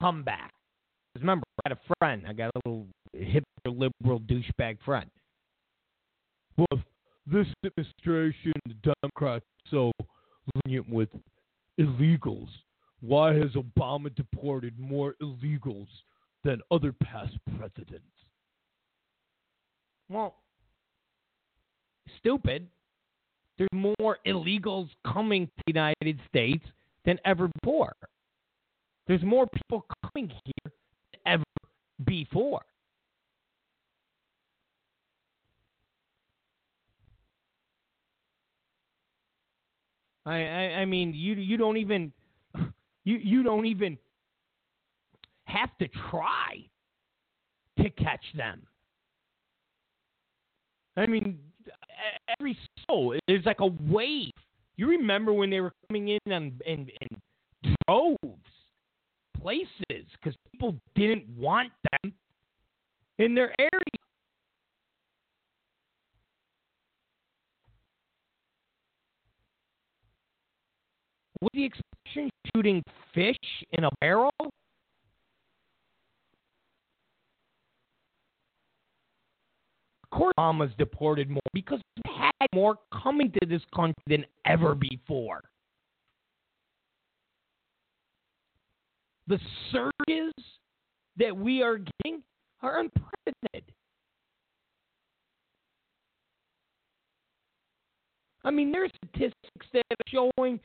comeback. 0.00 0.52
Because 1.12 1.22
remember, 1.22 1.44
I 1.64 1.70
had 1.70 1.78
a 1.78 1.94
friend. 1.98 2.24
I 2.28 2.32
got 2.32 2.50
a 2.54 2.68
little 2.68 2.86
hipster 3.16 3.42
liberal 3.66 4.20
douchebag 4.20 4.78
friend. 4.84 5.10
Well, 6.56 6.82
this 7.26 7.46
administration, 7.64 8.52
the 8.66 8.94
Democrats, 9.02 9.44
so 9.70 9.92
lenient 10.64 10.88
with 10.88 11.08
illegals, 11.78 12.48
why 13.00 13.34
has 13.34 13.52
Obama 13.52 14.14
deported 14.14 14.78
more 14.78 15.14
illegals 15.22 15.86
than 16.44 16.60
other 16.70 16.92
past 16.92 17.36
presidents? 17.56 18.04
Well, 20.08 20.36
stupid. 22.18 22.66
There's 23.58 23.68
more 23.72 24.18
illegals 24.26 24.88
coming 25.04 25.46
to 25.46 25.52
the 25.66 25.72
United 25.72 26.20
States 26.28 26.64
than 27.04 27.18
ever 27.24 27.50
before. 27.60 27.92
There's 29.08 29.22
more 29.22 29.46
people 29.46 29.84
coming 30.02 30.28
here 30.28 30.72
than 31.12 31.20
ever 31.26 31.44
before. 32.04 32.62
I, 40.24 40.42
I, 40.42 40.62
I 40.80 40.84
mean, 40.84 41.14
you 41.14 41.34
you 41.34 41.56
don't 41.56 41.78
even 41.78 42.12
you 43.04 43.16
you 43.16 43.42
don't 43.42 43.64
even 43.64 43.96
have 45.44 45.70
to 45.78 45.88
try 46.10 46.66
to 47.78 47.90
catch 47.90 48.24
them. 48.36 48.60
I 50.98 51.06
mean, 51.06 51.38
every 52.38 52.58
there's 53.26 53.44
like 53.44 53.60
a 53.60 53.70
wave. 53.88 54.32
You 54.76 54.88
remember 54.88 55.32
when 55.32 55.50
they 55.50 55.60
were 55.60 55.72
coming 55.88 56.08
in 56.08 56.32
on, 56.32 56.52
in, 56.66 56.88
in 57.00 57.74
droves, 57.86 58.18
places, 59.40 60.06
because 60.12 60.34
people 60.52 60.76
didn't 60.94 61.24
want 61.36 61.70
them 61.92 62.12
in 63.18 63.34
their 63.34 63.52
area. 63.60 63.70
With 71.40 71.52
the 71.52 71.64
exception 71.64 72.30
shooting 72.54 72.82
fish 73.14 73.36
in 73.72 73.84
a 73.84 73.90
barrel, 74.00 74.30
Of 80.10 80.18
course, 80.18 80.32
Obama's 80.38 80.72
deported 80.78 81.28
more 81.28 81.40
because 81.52 81.80
had 82.40 82.48
more 82.54 82.76
coming 83.02 83.32
to 83.40 83.46
this 83.46 83.62
country 83.74 84.02
than 84.06 84.24
ever 84.46 84.74
before. 84.74 85.42
The 89.26 89.38
surges 89.72 90.32
that 91.18 91.36
we 91.36 91.62
are 91.62 91.78
getting 91.78 92.22
are 92.62 92.80
unprecedented. 92.80 93.74
I 98.44 98.50
mean, 98.50 98.72
there's 98.72 98.90
statistics 99.04 99.66
that 99.74 99.82
are 99.90 100.30
showing 100.38 100.58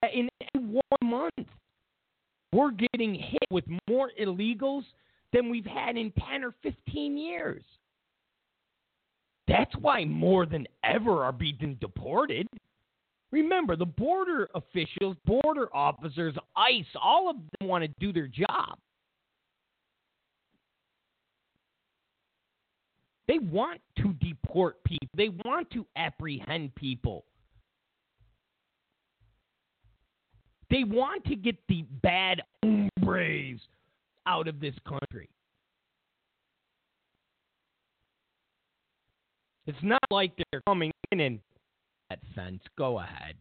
that 0.00 0.12
in 0.14 0.28
one 0.54 0.82
month, 1.02 1.48
we're 2.52 2.70
getting 2.70 3.14
hit 3.14 3.44
with 3.50 3.64
more 3.88 4.10
illegals 4.20 4.84
than 5.32 5.50
we've 5.50 5.66
had 5.66 5.96
in 5.96 6.12
10 6.30 6.44
or 6.44 6.54
15 6.62 7.18
years. 7.18 7.62
That's 9.48 9.74
why 9.80 10.04
more 10.04 10.44
than 10.46 10.66
ever 10.82 11.24
are 11.24 11.32
being 11.32 11.76
deported. 11.80 12.48
Remember, 13.30 13.76
the 13.76 13.86
border 13.86 14.48
officials, 14.54 15.16
border 15.24 15.74
officers, 15.74 16.34
ICE, 16.56 16.86
all 17.00 17.30
of 17.30 17.36
them 17.36 17.68
want 17.68 17.84
to 17.84 17.90
do 18.00 18.12
their 18.12 18.28
job. 18.28 18.78
They 23.28 23.38
want 23.38 23.80
to 23.98 24.12
deport 24.14 24.82
people, 24.84 25.08
they 25.16 25.30
want 25.44 25.70
to 25.72 25.84
apprehend 25.96 26.74
people. 26.76 27.24
They 30.70 30.84
want 30.84 31.24
to 31.26 31.36
get 31.36 31.56
the 31.68 31.84
bad 32.02 32.42
hombres 32.62 33.60
out 34.26 34.48
of 34.48 34.60
this 34.60 34.74
country. 34.88 35.28
It's 39.66 39.78
not 39.82 40.00
like 40.10 40.32
they're 40.36 40.62
coming 40.66 40.92
in 41.10 41.20
and 41.20 41.40
that 42.08 42.20
fence. 42.34 42.60
Go 42.78 43.00
ahead. 43.00 43.34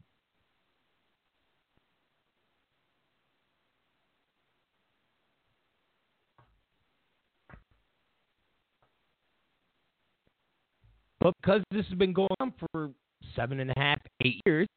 But 11.19 11.33
because 11.41 11.61
this 11.71 11.85
has 11.87 11.97
been 11.97 12.13
going 12.13 12.27
on 12.39 12.53
for 12.59 12.89
seven 13.35 13.59
and 13.59 13.71
a 13.71 13.79
half, 13.79 13.99
eight 14.23 14.41
years, 14.45 14.67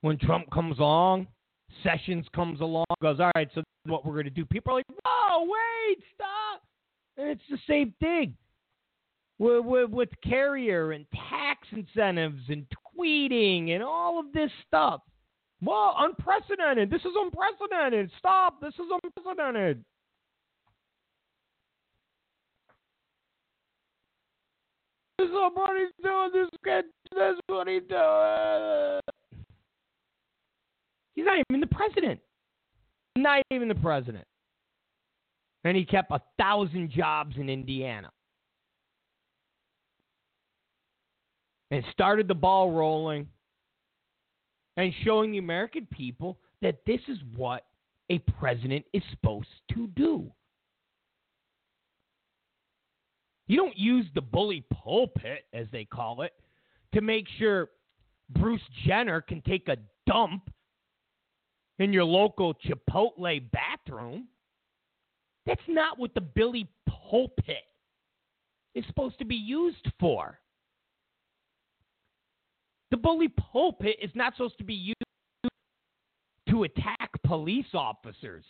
when 0.00 0.18
Trump 0.18 0.50
comes 0.50 0.78
along, 0.78 1.26
Sessions 1.82 2.26
comes 2.34 2.60
along, 2.60 2.86
goes, 3.02 3.20
all 3.20 3.30
right, 3.36 3.48
so 3.54 3.62
what 3.84 4.04
we're 4.04 4.14
going 4.14 4.24
to 4.24 4.30
do. 4.30 4.44
People 4.46 4.72
are 4.72 4.76
like, 4.76 4.86
"Oh, 5.04 5.46
wait, 5.48 5.98
stop. 6.14 6.62
And 7.16 7.28
it's 7.28 7.42
the 7.50 7.58
same 7.68 7.92
thing 8.00 8.34
with, 9.38 9.64
with, 9.64 9.90
with 9.90 10.08
carrier 10.22 10.92
and 10.92 11.06
tax 11.30 11.66
incentives 11.72 12.42
and 12.48 12.66
tweeting 12.98 13.70
and 13.70 13.82
all 13.82 14.18
of 14.18 14.32
this 14.32 14.50
stuff. 14.66 15.00
Well, 15.62 15.94
unprecedented. 15.98 16.90
This 16.90 17.02
is 17.02 17.12
unprecedented. 17.14 18.10
Stop. 18.18 18.60
This 18.60 18.74
is 18.74 18.86
unprecedented. 18.90 19.84
This 25.18 25.28
is 25.28 25.32
what 25.32 25.76
he's 25.78 26.04
doing. 26.04 26.30
This 26.32 26.48
kid, 26.62 26.84
this 27.10 27.32
is 27.32 27.40
what 27.48 27.68
he's 27.68 27.82
doing. 27.88 29.00
He's 31.14 31.24
not 31.24 31.38
even 31.50 31.60
the 31.60 31.66
president. 31.66 32.20
Not 33.16 33.42
even 33.50 33.68
the 33.68 33.74
president. 33.74 34.24
And 35.64 35.74
he 35.74 35.86
kept 35.86 36.10
a 36.12 36.20
thousand 36.38 36.90
jobs 36.90 37.36
in 37.38 37.48
Indiana. 37.48 38.10
And 41.70 41.84
started 41.92 42.28
the 42.28 42.34
ball 42.34 42.70
rolling 42.70 43.26
and 44.76 44.92
showing 45.04 45.32
the 45.32 45.38
American 45.38 45.86
people 45.90 46.38
that 46.62 46.84
this 46.86 47.00
is 47.08 47.18
what 47.34 47.66
a 48.10 48.18
president 48.18 48.84
is 48.92 49.02
supposed 49.10 49.48
to 49.72 49.86
do. 49.88 50.30
You 53.48 53.56
don't 53.56 53.76
use 53.76 54.06
the 54.14 54.20
bully 54.20 54.64
pulpit, 54.72 55.44
as 55.52 55.66
they 55.70 55.84
call 55.84 56.22
it, 56.22 56.32
to 56.94 57.00
make 57.00 57.26
sure 57.38 57.68
Bruce 58.30 58.62
Jenner 58.84 59.20
can 59.20 59.40
take 59.42 59.68
a 59.68 59.76
dump 60.06 60.50
in 61.78 61.92
your 61.92 62.04
local 62.04 62.54
Chipotle 62.54 63.42
bathroom. 63.52 64.26
That's 65.46 65.60
not 65.68 65.98
what 65.98 66.14
the 66.14 66.20
bully 66.20 66.68
pulpit 66.88 67.64
is 68.74 68.84
supposed 68.88 69.18
to 69.20 69.24
be 69.24 69.36
used 69.36 69.92
for. 70.00 70.38
The 72.90 72.96
bully 72.96 73.28
pulpit 73.28 73.96
is 74.00 74.10
not 74.14 74.34
supposed 74.34 74.58
to 74.58 74.64
be 74.64 74.74
used 74.74 75.52
to 76.48 76.62
attack 76.62 77.10
police 77.24 77.66
officers 77.74 78.44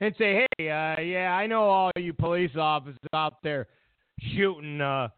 and 0.00 0.14
say, 0.18 0.46
"Hey, 0.58 0.70
uh, 0.70 1.00
yeah, 1.00 1.34
I 1.36 1.46
know 1.46 1.62
all 1.62 1.90
you 1.96 2.12
police 2.12 2.54
officers 2.56 2.98
out 3.14 3.42
there 3.42 3.68
shooting 4.20 4.80
uh, 4.80 5.08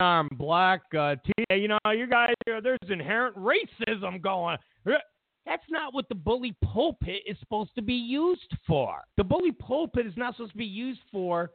unarmed 0.00 0.30
black 0.36 0.82
uh, 0.98 1.16
teen, 1.24 1.62
you 1.62 1.68
know, 1.68 1.78
you 1.92 2.06
guys, 2.06 2.34
there's 2.46 2.78
inherent 2.88 3.36
racism 3.36 4.20
going. 4.20 4.56
That's 4.84 5.62
not 5.70 5.94
what 5.94 6.08
the 6.08 6.14
bully 6.14 6.56
pulpit 6.64 7.22
is 7.24 7.38
supposed 7.38 7.74
to 7.76 7.82
be 7.82 7.94
used 7.94 8.56
for. 8.66 9.02
The 9.16 9.22
bully 9.22 9.52
pulpit 9.52 10.06
is 10.06 10.16
not 10.16 10.34
supposed 10.34 10.52
to 10.52 10.58
be 10.58 10.64
used 10.64 11.00
for 11.12 11.52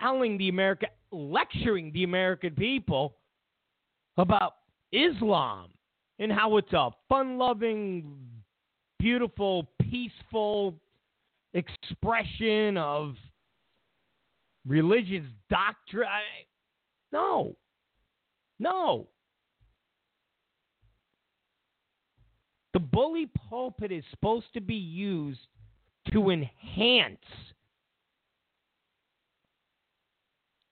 telling 0.00 0.38
the 0.38 0.48
American, 0.48 0.88
lecturing 1.12 1.92
the 1.92 2.04
American 2.04 2.54
people 2.54 3.16
about 4.16 4.54
Islam 4.92 5.70
and 6.18 6.32
how 6.32 6.56
it's 6.56 6.72
a 6.72 6.90
fun 7.08 7.38
loving, 7.38 8.16
beautiful, 8.98 9.68
peaceful 9.80 10.74
expression 11.54 12.76
of 12.76 13.14
religious 14.66 15.24
doctrine. 15.48 16.08
No. 17.12 17.56
No. 18.58 19.08
The 22.74 22.80
bully 22.80 23.30
pulpit 23.48 23.90
is 23.90 24.04
supposed 24.10 24.46
to 24.54 24.60
be 24.60 24.74
used 24.74 25.40
to 26.12 26.30
enhance 26.30 27.18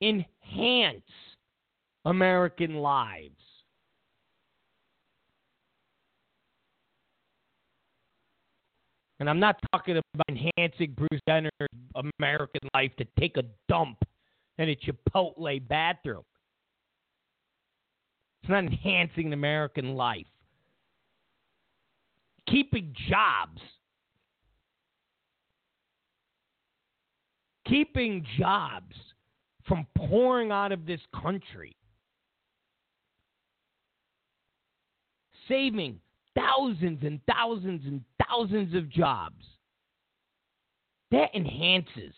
enhance 0.03 1.03
American 2.05 2.77
lives. 2.77 3.46
And 9.19 9.31
I'm 9.31 9.41
not 9.41 9.59
talking 9.73 9.97
about 9.97 10.25
enhancing 10.29 10.95
Bruce 10.95 11.21
Jenner's 11.27 11.51
American 12.19 12.69
life 12.75 12.93
to 12.99 13.07
take 13.19 13.37
a 13.39 13.45
dump 13.69 13.99
in 14.59 14.69
a 14.69 14.77
Chipotle 14.77 15.67
bathroom. 15.69 16.25
It's 18.43 18.51
not 18.51 18.65
enhancing 18.65 19.33
American 19.33 19.95
life. 19.95 20.27
Keeping 22.49 22.95
jobs. 23.09 23.61
Keeping 27.67 28.25
jobs 28.39 28.95
from 29.67 29.87
pouring 29.97 30.53
out 30.53 30.71
of 30.73 30.87
this 30.87 31.01
country. 31.21 31.75
Saving 35.49 35.99
thousands 36.37 37.03
and 37.03 37.21
thousands 37.27 37.83
and 37.87 38.03
thousands 38.29 38.75
of 38.75 38.89
jobs. 38.91 39.45
That 41.11 41.35
enhances 41.35 42.13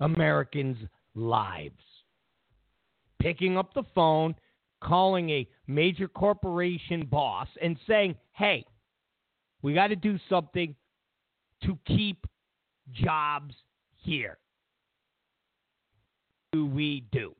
Americans' 0.00 0.78
lives. 1.14 1.82
Picking 3.20 3.58
up 3.58 3.74
the 3.74 3.82
phone, 3.94 4.34
calling 4.80 5.30
a 5.30 5.48
major 5.66 6.06
corporation 6.06 7.06
boss, 7.06 7.48
and 7.60 7.76
saying, 7.86 8.14
hey, 8.32 8.64
we 9.62 9.74
got 9.74 9.88
to 9.88 9.96
do 9.96 10.18
something 10.28 10.74
to 11.64 11.76
keep 11.86 12.24
jobs 12.92 13.54
here. 13.96 14.38
Do 16.52 16.64
we 16.64 17.04
do? 17.10 17.34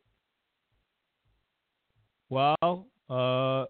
Well, 2.29 2.87
uh, 3.09 3.65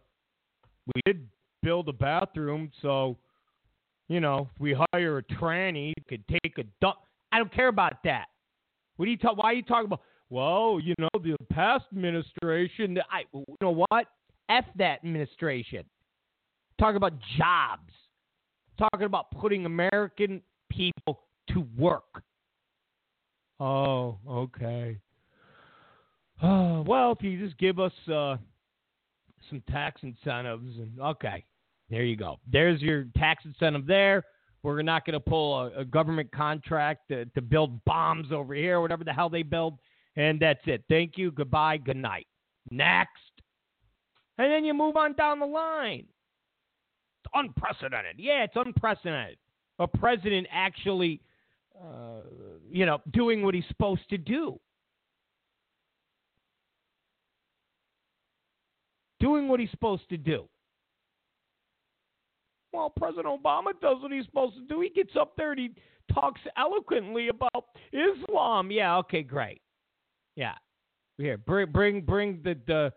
we 0.95 1.01
did 1.07 1.27
build 1.63 1.89
a 1.89 1.93
bathroom, 1.93 2.71
so 2.83 3.17
you 4.09 4.21
know, 4.21 4.49
if 4.55 4.61
we 4.61 4.77
hire 4.93 5.19
a 5.19 5.23
tranny, 5.23 5.93
could 6.09 6.25
take 6.29 6.59
a 6.59 6.65
dump. 6.81 6.97
I 7.31 7.39
don't 7.39 7.53
care 7.53 7.69
about 7.69 8.03
that. 8.05 8.27
What 8.97 9.07
are 9.07 9.11
you 9.11 9.19
talk? 9.19 9.37
Why 9.37 9.51
are 9.51 9.55
you 9.55 9.63
talking 9.63 9.87
about? 9.87 10.01
Well, 10.31 10.81
you 10.83 10.95
know, 10.99 11.09
the 11.15 11.37
past 11.51 11.85
administration. 11.93 12.99
I, 13.11 13.25
you 13.33 13.57
know 13.61 13.85
what? 13.89 14.07
F 14.49 14.65
that 14.77 15.01
administration. 15.05 15.85
Talking 16.79 16.97
about 16.97 17.15
jobs. 17.37 17.93
Talking 18.79 19.07
about 19.07 19.31
putting 19.33 19.67
American 19.67 20.41
people 20.71 21.21
to 21.51 21.67
work. 21.77 22.23
Oh, 23.61 24.19
okay. 24.29 24.99
Uh, 26.43 26.83
well, 26.87 27.13
if 27.13 27.23
you 27.23 27.45
just 27.45 27.59
give 27.59 27.79
us 27.79 27.93
uh, 28.13 28.37
some 29.49 29.63
tax 29.71 30.03
incentives, 30.03 30.79
and 30.79 31.01
okay, 31.01 31.45
there 31.91 32.05
you 32.05 32.17
go. 32.17 32.39
There's 32.51 32.81
your 32.83 33.07
tax 33.17 33.45
incentive 33.45 33.87
there. 33.87 34.23
We're 34.63 34.83
not 34.83 35.07
going 35.07 35.15
to 35.15 35.21
pull 35.21 35.59
a, 35.59 35.81
a, 35.81 35.85
government 35.85 36.31
contract 36.33 37.09
to, 37.09 37.25
to 37.27 37.41
build 37.41 37.83
bombs 37.85 38.33
over 38.33 38.55
here, 38.55 38.81
whatever 38.81 39.05
the 39.05 39.13
hell 39.13 39.31
they 39.31 39.43
build, 39.43 39.79
and 40.17 40.41
that's 40.41 40.61
it. 40.67 40.83
Thank 40.89 41.17
you. 41.17 41.31
Goodbye. 41.31 41.79
Good 41.79 41.97
night. 41.97 42.27
Next. 42.71 43.11
And 44.37 44.51
then 44.51 44.65
you 44.65 44.75
move 44.75 44.97
on 44.97 45.15
down 45.15 45.41
the 45.41 45.47
line. 45.47 46.07
It's 47.25 47.33
unprecedented. 47.35 48.17
Yeah, 48.19 48.45
it's 48.45 48.57
unprecedented. 48.57 49.39
A 49.79 49.87
president 49.87 50.47
actually, 50.51 51.21
uh, 51.81 52.21
you 52.71 52.85
know, 52.85 52.99
doing 53.13 53.43
what 53.43 53.55
he's 53.55 53.67
supposed 53.69 54.09
to 54.11 54.19
do. 54.19 54.59
Doing 59.21 59.49
what 59.49 59.61
he's 59.61 59.71
supposed 59.71 60.09
to 60.11 60.17
do. 60.17 60.49
Well, 62.73 62.91
President 62.91 63.27
Obama 63.27 63.73
does 63.81 63.97
what 64.03 64.13
he's 64.13 64.27
supposed 64.27 64.57
to 64.57 64.63
do. 64.63 64.81
He 64.81 64.91
gets 64.91 65.17
up 65.19 65.35
there 65.37 65.53
and 65.53 65.61
he 65.61 65.71
talks 66.13 66.41
eloquently 66.57 67.29
about 67.29 67.65
Islam. 67.93 68.71
Yeah, 68.71 68.99
okay, 68.99 69.23
great. 69.23 69.61
Yeah. 70.37 70.55
Here, 71.17 71.37
bring 71.37 71.73
bring 71.73 72.01
bring 72.03 72.41
the 72.45 72.57
the 72.67 72.93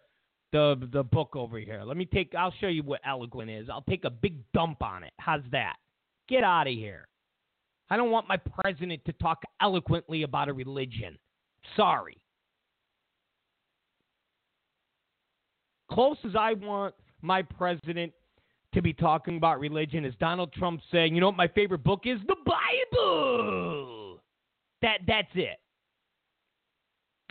the 0.52 0.90
the 0.92 1.04
book 1.04 1.36
over 1.36 1.58
here. 1.58 1.82
Let 1.84 1.98
me 1.98 2.06
take 2.06 2.36
I'll 2.36 2.54
show 2.60 2.68
you 2.68 2.84
what 2.84 3.02
eloquent 3.06 3.50
is. 3.50 3.70
I'll 3.70 3.84
take 3.90 4.04
a 4.04 4.10
big 4.10 4.36
dump 4.54 4.84
on 4.84 5.04
it. 5.04 5.14
How's 5.18 5.42
that? 5.52 5.78
Get 6.30 6.44
out 6.44 6.68
of 6.68 6.74
here. 6.74 7.08
I 7.90 7.98
don't 7.98 8.12
want 8.12 8.28
my 8.28 8.38
president 8.38 9.04
to 9.06 9.14
talk 9.14 9.42
eloquently 9.62 10.24
about 10.24 10.50
a 10.50 10.54
religion. 10.54 11.18
Sorry. 11.76 12.18
Close 15.92 16.18
as 16.26 16.36
I 16.36 16.54
want 16.54 16.96
my 17.22 17.42
president 17.42 18.14
to 18.74 18.82
be 18.82 18.94
talking 18.94 19.38
about 19.38 19.60
religion 19.60 20.06
is 20.06 20.14
Donald 20.20 20.54
Trump 20.54 20.82
saying, 20.92 21.14
you 21.14 21.22
know 21.22 21.28
what 21.28 21.36
my 21.36 21.48
favorite 21.50 21.84
book 21.84 22.02
is? 22.06 22.20
The 22.28 22.36
Bible. 22.46 24.20
That 24.82 25.00
that's 25.08 25.32
it. 25.36 25.60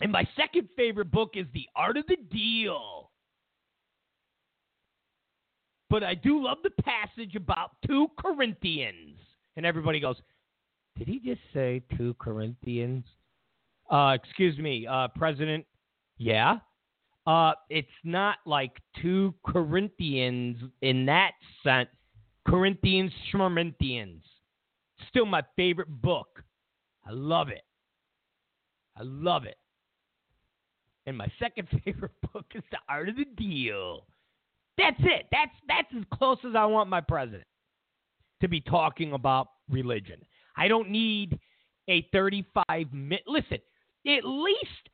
And 0.01 0.11
my 0.11 0.27
second 0.35 0.69
favorite 0.75 1.11
book 1.11 1.31
is 1.35 1.45
The 1.53 1.67
Art 1.75 1.97
of 1.97 2.05
the 2.07 2.17
Deal. 2.31 3.11
But 5.89 6.03
I 6.03 6.15
do 6.15 6.43
love 6.43 6.57
the 6.63 6.71
passage 6.83 7.35
about 7.35 7.71
2 7.85 8.07
Corinthians. 8.17 9.17
And 9.57 9.65
everybody 9.65 9.99
goes, 9.99 10.15
Did 10.97 11.07
he 11.07 11.19
just 11.19 11.41
say 11.53 11.83
2 11.97 12.15
Corinthians? 12.19 13.03
Uh, 13.89 14.15
excuse 14.23 14.57
me, 14.57 14.87
uh, 14.87 15.09
President. 15.09 15.65
Yeah. 16.17 16.59
Uh, 17.27 17.53
it's 17.69 17.87
not 18.03 18.37
like 18.45 18.71
two 19.01 19.33
Corinthians 19.45 20.57
in 20.81 21.05
that 21.05 21.31
sense. 21.63 21.89
Corinthians, 22.47 23.11
Schmerinthians. 23.31 24.21
Still 25.09 25.25
my 25.25 25.43
favorite 25.55 25.89
book. 26.01 26.43
I 27.05 27.11
love 27.11 27.49
it. 27.49 27.63
I 28.97 29.01
love 29.03 29.45
it. 29.45 29.57
And 31.05 31.17
my 31.17 31.27
second 31.39 31.67
favorite 31.85 32.11
book 32.33 32.45
is 32.55 32.63
The 32.71 32.77
Art 32.89 33.09
of 33.09 33.15
the 33.15 33.25
Deal. 33.37 34.05
That's 34.77 34.99
it. 34.99 35.27
That's 35.31 35.51
that's 35.67 35.87
as 35.95 36.03
close 36.17 36.37
as 36.47 36.55
I 36.55 36.65
want 36.65 36.89
my 36.89 37.01
president 37.01 37.43
to 38.41 38.47
be 38.47 38.61
talking 38.61 39.13
about 39.13 39.47
religion. 39.69 40.21
I 40.57 40.67
don't 40.67 40.89
need 40.89 41.39
a 41.87 42.07
35 42.11 42.65
minute. 42.91 43.23
Listen, 43.27 43.59
at 44.07 44.25
least 44.25 44.89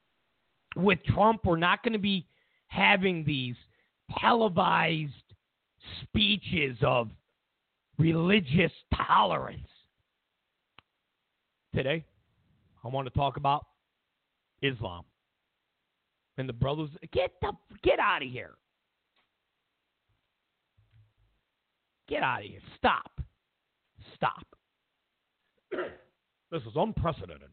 with 0.77 0.99
Trump, 1.03 1.41
we're 1.43 1.57
not 1.57 1.83
going 1.83 1.93
to 1.93 1.99
be 1.99 2.27
having 2.67 3.23
these 3.23 3.55
televised 4.19 5.11
speeches 6.03 6.77
of 6.81 7.09
religious 7.97 8.71
tolerance. 8.95 9.67
Today, 11.73 12.05
I 12.83 12.87
want 12.87 13.07
to 13.07 13.13
talk 13.13 13.37
about 13.37 13.65
Islam. 14.61 15.03
And 16.37 16.47
the 16.47 16.53
brothers 16.53 16.89
get 17.11 17.31
the 17.41 17.51
get 17.83 17.99
out 17.99 18.21
of 18.21 18.29
here. 18.29 18.53
Get 22.07 22.21
out 22.21 22.41
of 22.41 22.45
here. 22.45 22.59
Stop. 22.77 23.19
Stop. 24.15 24.45
this 25.71 26.61
is 26.61 26.73
unprecedented. 26.75 27.49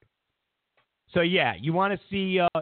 So 1.12 1.20
yeah, 1.20 1.54
you 1.58 1.72
want 1.72 1.98
to 1.98 2.00
see 2.10 2.40
uh, 2.40 2.60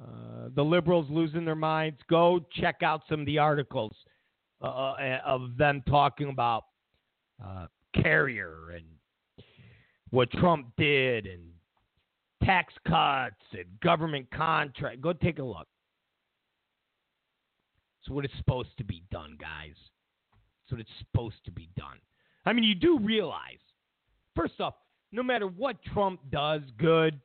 uh, 0.00 0.48
the 0.54 0.62
liberals 0.62 1.06
losing 1.10 1.44
their 1.44 1.54
minds, 1.54 1.98
go 2.08 2.40
check 2.52 2.82
out 2.82 3.02
some 3.08 3.20
of 3.20 3.26
the 3.26 3.38
articles 3.38 3.92
uh, 4.62 4.66
uh 4.66 5.18
of 5.26 5.56
them 5.58 5.82
talking 5.88 6.28
about 6.28 6.64
uh, 7.44 7.66
Carrier 7.94 8.70
and 8.76 8.84
what 10.10 10.30
Trump 10.32 10.68
did 10.78 11.26
and 11.26 11.42
tax 12.44 12.72
cuts 12.86 13.34
and 13.52 13.64
government 13.80 14.28
contract. 14.30 15.00
Go 15.00 15.12
take 15.12 15.38
a 15.38 15.42
look. 15.42 15.66
It's 18.00 18.10
what 18.10 18.24
it's 18.24 18.36
supposed 18.38 18.76
to 18.78 18.84
be 18.84 19.02
done, 19.10 19.36
guys. 19.40 19.76
It's 20.64 20.72
what 20.72 20.80
it's 20.80 20.90
supposed 20.98 21.44
to 21.44 21.50
be 21.52 21.68
done. 21.76 21.98
I 22.44 22.52
mean, 22.52 22.64
you 22.64 22.74
do 22.74 22.98
realize, 22.98 23.60
first 24.34 24.60
off, 24.60 24.74
no 25.12 25.22
matter 25.22 25.46
what 25.46 25.76
Trump 25.92 26.20
does, 26.30 26.62
good. 26.78 27.20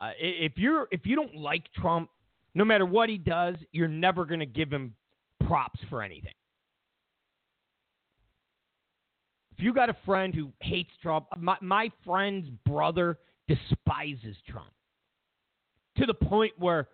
Uh, 0.00 0.10
if 0.18 0.52
you're 0.56 0.88
if 0.90 1.00
you 1.04 1.16
don't 1.16 1.34
like 1.34 1.64
Trump, 1.72 2.10
no 2.54 2.64
matter 2.64 2.86
what 2.86 3.08
he 3.08 3.18
does, 3.18 3.56
you're 3.72 3.88
never 3.88 4.24
going 4.24 4.40
to 4.40 4.46
give 4.46 4.70
him 4.70 4.94
props 5.46 5.80
for 5.90 6.02
anything. 6.02 6.32
If 9.56 9.64
you 9.64 9.74
got 9.74 9.90
a 9.90 9.96
friend 10.06 10.32
who 10.32 10.52
hates 10.60 10.92
Trump, 11.02 11.26
my, 11.36 11.56
my 11.60 11.90
friend's 12.04 12.48
brother 12.64 13.18
despises 13.48 14.36
Trump 14.48 14.70
to 15.96 16.06
the 16.06 16.14
point 16.14 16.52
where 16.58 16.88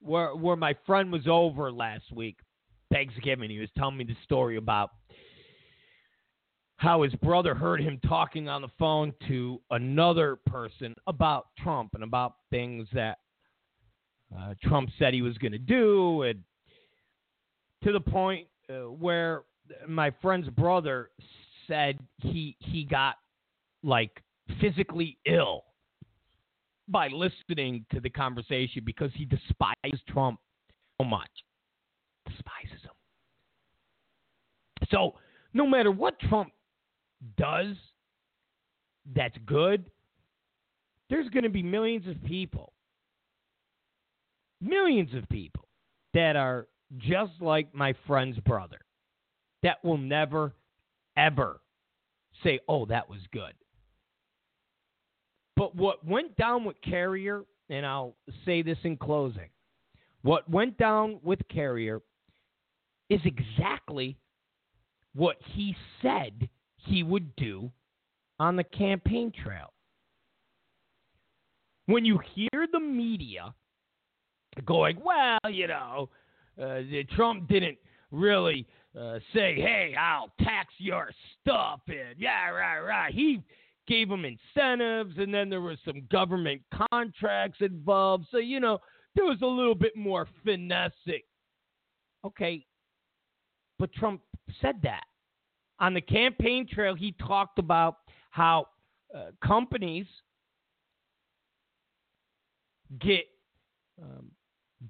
where 0.00 0.34
where 0.34 0.56
my 0.56 0.74
friend 0.86 1.10
was 1.10 1.26
over 1.26 1.72
last 1.72 2.12
week, 2.12 2.36
Thanksgiving. 2.92 3.48
He 3.48 3.58
was 3.58 3.70
telling 3.76 3.96
me 3.96 4.04
the 4.04 4.16
story 4.24 4.56
about 4.56 4.90
how 6.80 7.02
his 7.02 7.14
brother 7.16 7.54
heard 7.54 7.78
him 7.78 8.00
talking 8.08 8.48
on 8.48 8.62
the 8.62 8.70
phone 8.78 9.12
to 9.28 9.60
another 9.70 10.36
person 10.46 10.94
about 11.06 11.48
Trump 11.62 11.90
and 11.92 12.02
about 12.02 12.36
things 12.48 12.88
that 12.94 13.18
uh, 14.34 14.54
Trump 14.62 14.88
said 14.98 15.12
he 15.12 15.20
was 15.20 15.36
going 15.36 15.52
to 15.52 15.58
do, 15.58 16.22
and 16.22 16.42
to 17.84 17.92
the 17.92 18.00
point 18.00 18.46
uh, 18.70 18.90
where 18.90 19.42
my 19.86 20.10
friend's 20.22 20.48
brother 20.48 21.10
said 21.68 21.98
he 22.16 22.56
he 22.60 22.84
got 22.84 23.16
like 23.82 24.22
physically 24.58 25.18
ill 25.26 25.64
by 26.88 27.08
listening 27.08 27.84
to 27.92 28.00
the 28.00 28.08
conversation 28.08 28.82
because 28.86 29.10
he 29.14 29.26
despised 29.26 30.02
Trump 30.08 30.40
so 30.98 31.06
much. 31.06 31.30
Despises 32.26 32.82
him. 32.82 32.90
So 34.90 35.16
no 35.52 35.66
matter 35.66 35.90
what 35.90 36.18
Trump 36.20 36.52
does 37.36 37.76
that's 39.14 39.36
good, 39.46 39.90
there's 41.08 41.28
going 41.30 41.44
to 41.44 41.50
be 41.50 41.62
millions 41.62 42.06
of 42.06 42.22
people, 42.24 42.72
millions 44.60 45.10
of 45.14 45.28
people 45.28 45.66
that 46.14 46.36
are 46.36 46.66
just 46.98 47.32
like 47.40 47.74
my 47.74 47.94
friend's 48.06 48.38
brother 48.40 48.78
that 49.62 49.84
will 49.84 49.98
never, 49.98 50.54
ever 51.16 51.60
say, 52.42 52.60
oh, 52.68 52.86
that 52.86 53.08
was 53.08 53.20
good. 53.32 53.52
But 55.56 55.74
what 55.76 56.06
went 56.06 56.36
down 56.36 56.64
with 56.64 56.76
Carrier, 56.82 57.44
and 57.68 57.84
I'll 57.84 58.16
say 58.44 58.62
this 58.62 58.78
in 58.84 58.96
closing, 58.96 59.50
what 60.22 60.48
went 60.50 60.78
down 60.78 61.20
with 61.22 61.40
Carrier 61.48 62.00
is 63.08 63.20
exactly 63.24 64.16
what 65.14 65.36
he 65.54 65.76
said 66.00 66.48
he 66.84 67.02
would 67.02 67.34
do 67.36 67.70
on 68.38 68.56
the 68.56 68.64
campaign 68.64 69.32
trail. 69.42 69.72
When 71.86 72.04
you 72.04 72.20
hear 72.34 72.66
the 72.72 72.80
media 72.80 73.54
going, 74.64 74.98
well, 75.04 75.38
you 75.50 75.66
know, 75.66 76.08
uh, 76.60 76.80
Trump 77.16 77.48
didn't 77.48 77.78
really 78.10 78.66
uh, 78.98 79.18
say, 79.34 79.54
hey, 79.54 79.94
I'll 79.98 80.32
tax 80.40 80.72
your 80.78 81.10
stuff. 81.40 81.80
And 81.88 82.18
yeah, 82.18 82.48
right, 82.50 82.80
right. 82.80 83.14
He 83.14 83.42
gave 83.86 84.08
them 84.08 84.24
incentives, 84.24 85.14
and 85.18 85.32
then 85.34 85.50
there 85.50 85.60
was 85.60 85.78
some 85.84 86.02
government 86.10 86.62
contracts 86.92 87.58
involved. 87.60 88.26
So, 88.30 88.38
you 88.38 88.60
know, 88.60 88.78
there 89.16 89.24
was 89.24 89.38
a 89.42 89.46
little 89.46 89.74
bit 89.74 89.96
more 89.96 90.28
finessing. 90.44 91.22
Okay, 92.24 92.64
but 93.78 93.92
Trump 93.94 94.20
said 94.60 94.76
that. 94.82 95.04
On 95.80 95.94
the 95.94 96.00
campaign 96.00 96.66
trail, 96.70 96.94
he 96.94 97.12
talked 97.12 97.58
about 97.58 97.96
how 98.30 98.68
uh, 99.16 99.30
companies 99.44 100.06
get 103.00 103.24
um, 104.00 104.30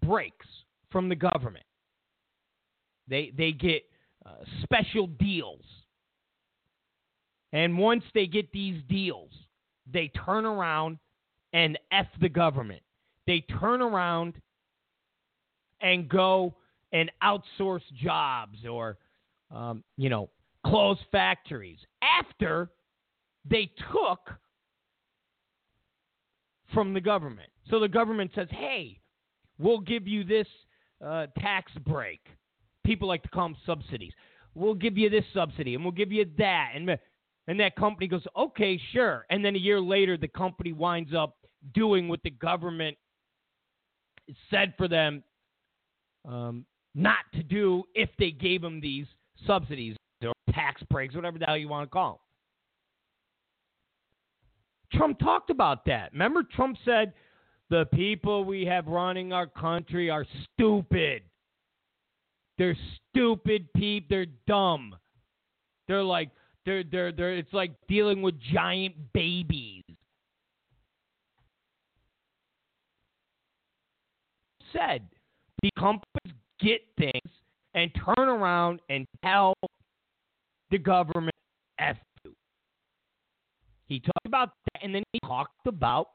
breaks 0.02 0.46
from 0.90 1.08
the 1.08 1.14
government. 1.14 1.64
They 3.08 3.32
they 3.36 3.52
get 3.52 3.82
uh, 4.26 4.44
special 4.62 5.06
deals, 5.06 5.64
and 7.52 7.78
once 7.78 8.04
they 8.14 8.26
get 8.26 8.50
these 8.52 8.82
deals, 8.88 9.30
they 9.92 10.08
turn 10.24 10.44
around 10.44 10.98
and 11.52 11.78
f 11.92 12.06
the 12.20 12.28
government. 12.28 12.82
They 13.26 13.40
turn 13.60 13.80
around 13.80 14.34
and 15.80 16.08
go 16.08 16.54
and 16.92 17.10
outsource 17.22 17.82
jobs 18.02 18.58
or 18.68 18.98
um, 19.50 19.82
you 19.96 20.08
know 20.08 20.30
close 20.70 20.98
factories 21.10 21.78
after 22.02 22.70
they 23.48 23.70
took 23.92 24.20
from 26.72 26.94
the 26.94 27.00
government. 27.00 27.50
So 27.68 27.80
the 27.80 27.88
government 27.88 28.30
says, 28.34 28.48
hey, 28.50 29.00
we'll 29.58 29.80
give 29.80 30.06
you 30.06 30.24
this 30.24 30.46
uh, 31.04 31.26
tax 31.38 31.72
break. 31.86 32.20
People 32.84 33.08
like 33.08 33.22
to 33.24 33.28
call 33.28 33.48
them 33.48 33.56
subsidies. 33.66 34.12
We'll 34.54 34.74
give 34.74 34.96
you 34.96 35.10
this 35.10 35.24
subsidy 35.34 35.74
and 35.74 35.84
we'll 35.84 35.92
give 35.92 36.12
you 36.12 36.26
that. 36.38 36.72
And, 36.74 36.96
and 37.48 37.60
that 37.60 37.76
company 37.76 38.06
goes, 38.06 38.24
okay, 38.36 38.80
sure. 38.92 39.26
And 39.30 39.44
then 39.44 39.56
a 39.56 39.58
year 39.58 39.80
later, 39.80 40.16
the 40.16 40.28
company 40.28 40.72
winds 40.72 41.12
up 41.14 41.36
doing 41.74 42.08
what 42.08 42.20
the 42.22 42.30
government 42.30 42.96
said 44.50 44.74
for 44.78 44.88
them 44.88 45.22
um, 46.28 46.64
not 46.94 47.24
to 47.34 47.42
do 47.42 47.84
if 47.94 48.10
they 48.18 48.30
gave 48.30 48.62
them 48.62 48.80
these 48.80 49.06
subsidies 49.46 49.96
or 50.24 50.32
tax 50.52 50.82
breaks, 50.90 51.14
whatever 51.14 51.38
the 51.38 51.46
hell 51.46 51.56
you 51.56 51.68
want 51.68 51.88
to 51.88 51.92
call 51.92 52.20
them. 54.92 54.98
Trump 54.98 55.18
talked 55.18 55.50
about 55.50 55.84
that. 55.86 56.12
Remember, 56.12 56.42
Trump 56.42 56.76
said, 56.84 57.12
the 57.68 57.86
people 57.94 58.44
we 58.44 58.64
have 58.66 58.88
running 58.88 59.32
our 59.32 59.46
country 59.46 60.10
are 60.10 60.26
stupid. 60.54 61.22
They're 62.58 62.76
stupid 63.10 63.72
people. 63.72 64.06
They're 64.10 64.26
dumb. 64.48 64.96
They're 65.86 66.02
like, 66.02 66.30
they're, 66.66 66.82
they're, 66.82 67.12
they're, 67.12 67.36
it's 67.36 67.52
like 67.52 67.72
dealing 67.88 68.22
with 68.22 68.34
giant 68.52 68.94
babies. 69.12 69.84
Said, 74.72 75.02
the 75.62 75.70
companies 75.78 76.34
get 76.60 76.80
things 76.98 77.32
and 77.74 77.90
turn 77.94 78.28
around 78.28 78.80
and 78.88 79.06
tell 79.24 79.54
the 80.70 80.78
government 80.78 81.34
F 81.78 81.96
you. 82.24 82.34
He 83.86 84.00
talked 84.00 84.26
about 84.26 84.50
that, 84.72 84.84
and 84.84 84.94
then 84.94 85.02
he 85.12 85.20
talked 85.20 85.66
about 85.66 86.10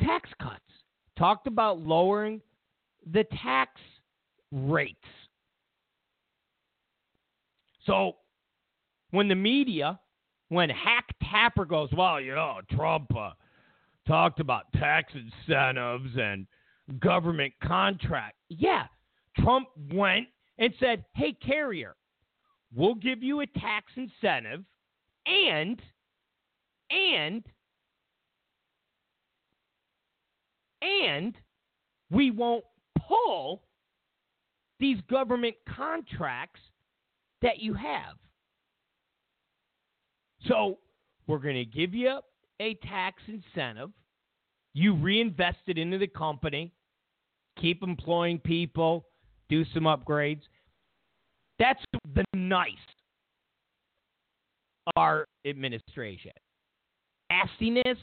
tax 0.00 0.28
cuts, 0.40 0.60
talked 1.18 1.46
about 1.46 1.78
lowering 1.78 2.40
the 3.12 3.24
tax 3.42 3.80
rates. 4.52 4.98
So 7.86 8.16
when 9.12 9.28
the 9.28 9.34
media, 9.34 9.98
when 10.50 10.68
Hack 10.68 11.06
Tapper 11.22 11.64
goes, 11.64 11.88
well, 11.96 12.20
you 12.20 12.34
know, 12.34 12.60
Trump 12.70 13.10
uh, 13.16 13.30
talked 14.06 14.40
about 14.40 14.70
tax 14.74 15.12
incentives 15.14 16.10
and 16.18 16.46
government 17.00 17.54
contract. 17.62 18.36
Yeah, 18.50 18.84
Trump 19.38 19.68
went 19.92 20.26
and 20.58 20.72
said, 20.80 21.04
hey, 21.14 21.32
carrier, 21.44 21.94
we'll 22.74 22.94
give 22.94 23.22
you 23.22 23.40
a 23.40 23.46
tax 23.46 23.86
incentive 23.96 24.64
and, 25.26 25.80
and, 26.90 27.44
and 30.82 31.34
we 32.10 32.30
won't 32.30 32.64
pull 33.06 33.62
these 34.80 34.98
government 35.10 35.56
contracts 35.68 36.60
that 37.42 37.58
you 37.58 37.74
have. 37.74 38.16
So 40.46 40.78
we're 41.26 41.38
going 41.38 41.56
to 41.56 41.64
give 41.64 41.94
you 41.94 42.20
a 42.60 42.74
tax 42.74 43.22
incentive. 43.26 43.90
You 44.74 44.94
reinvest 44.94 45.58
it 45.66 45.78
into 45.78 45.98
the 45.98 46.06
company, 46.06 46.72
keep 47.60 47.82
employing 47.82 48.38
people, 48.38 49.06
do 49.48 49.64
some 49.74 49.84
upgrades. 49.84 50.42
That's 51.58 51.82
nice 52.48 52.72
our 54.96 55.26
administration. 55.46 56.32
Nastiness 57.30 57.98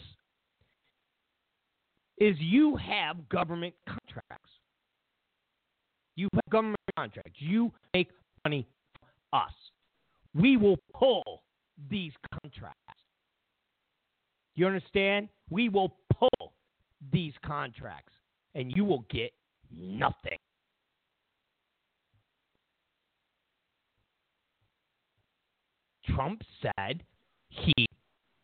is 2.18 2.36
you 2.40 2.76
have 2.78 3.28
government 3.30 3.74
contracts. 3.88 4.52
You 6.16 6.30
have 6.34 6.52
government 6.52 6.80
contracts. 6.96 7.34
You 7.40 7.72
make 7.94 8.10
money 8.46 8.68
from 9.32 9.42
us. 9.42 9.54
We 10.34 10.58
will 10.58 10.78
pull 10.94 11.44
these 11.90 12.14
contracts. 12.42 12.80
You 14.56 14.68
understand? 14.68 15.28
We 15.50 15.70
will 15.70 15.96
pull 16.18 16.54
these 17.12 17.34
contracts, 17.46 18.14
and 18.54 18.72
you 18.74 18.86
will 18.86 19.06
get 19.10 19.32
nothing. 19.76 20.38
Trump 26.16 26.42
said 26.62 27.04
he 27.50 27.86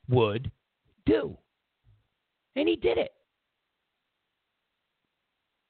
would 0.09 0.51
do. 1.05 1.37
And 2.55 2.67
he 2.67 2.75
did 2.75 2.97
it. 2.97 3.11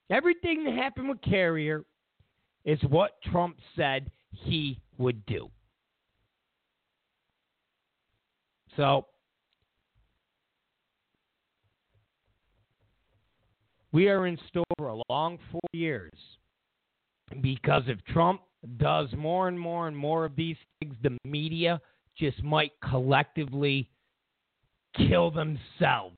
Everything 0.10 0.64
that 0.66 0.74
happened 0.74 1.08
with 1.08 1.22
Carrier 1.22 1.86
is 2.66 2.80
what 2.90 3.22
Trump 3.32 3.58
said 3.76 4.12
he 4.32 4.80
would 4.98 5.26
do. 5.26 5.50
So, 8.76 9.06
we 13.92 14.10
are 14.10 14.28
in 14.28 14.38
store 14.48 14.64
for 14.78 14.90
a 14.90 15.02
long 15.10 15.38
four 15.52 15.62
years 15.74 16.12
because 17.42 17.84
if 17.88 18.04
Trump 18.06 18.42
does 18.78 19.10
more 19.18 19.48
and 19.48 19.60
more 19.60 19.88
and 19.88 19.98
more 19.98 20.26
of 20.26 20.36
these 20.36 20.58
things, 20.80 20.96
the 21.02 21.18
media 21.26 21.82
just 22.18 22.44
might 22.44 22.72
collectively 22.88 23.90
kill 24.96 25.32
themselves. 25.32 26.18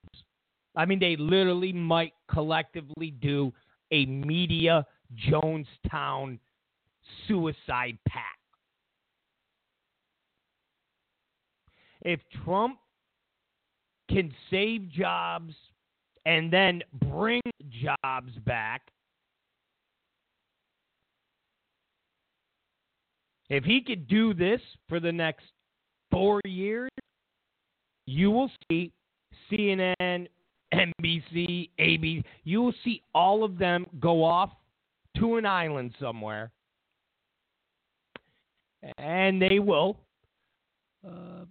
I 0.76 0.84
mean, 0.84 0.98
they 0.98 1.16
literally 1.16 1.72
might 1.72 2.12
collectively 2.30 3.10
do 3.10 3.52
a 3.92 4.06
media 4.06 4.86
Jonestown 5.30 6.38
suicide 7.28 7.98
pact. 8.08 8.38
If 12.02 12.20
Trump 12.44 12.78
can 14.10 14.32
save 14.50 14.90
jobs 14.90 15.54
and 16.26 16.52
then 16.52 16.82
bring 17.10 17.40
jobs 17.70 18.32
back, 18.44 18.82
if 23.50 23.64
he 23.64 23.80
could 23.80 24.08
do 24.08 24.34
this 24.34 24.60
for 24.88 25.00
the 25.00 25.12
next 25.12 25.44
four 26.10 26.40
years, 26.44 26.90
you 28.06 28.30
will 28.30 28.50
see 28.68 28.92
CNN, 29.50 30.28
NBC, 30.72 31.70
ABC, 31.78 32.24
you 32.44 32.62
will 32.62 32.74
see 32.82 33.02
all 33.14 33.44
of 33.44 33.58
them 33.58 33.86
go 34.00 34.24
off 34.24 34.50
to 35.18 35.36
an 35.36 35.46
island 35.46 35.94
somewhere, 36.00 36.50
and 38.98 39.40
they 39.40 39.58
will 39.58 39.96
uh, 41.06 41.44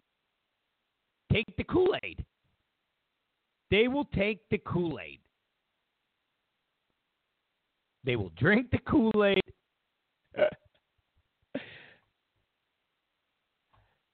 take 1.31 1.55
the 1.57 1.63
Kool 1.63 1.95
Aid. 2.03 2.23
They 3.71 3.87
will 3.87 4.05
take 4.05 4.39
the 4.51 4.59
Kool 4.59 4.99
Aid. 4.99 5.19
They 8.03 8.15
will 8.15 8.31
drink 8.37 8.69
the 8.71 8.79
Kool 8.79 9.23
Aid. 9.23 9.41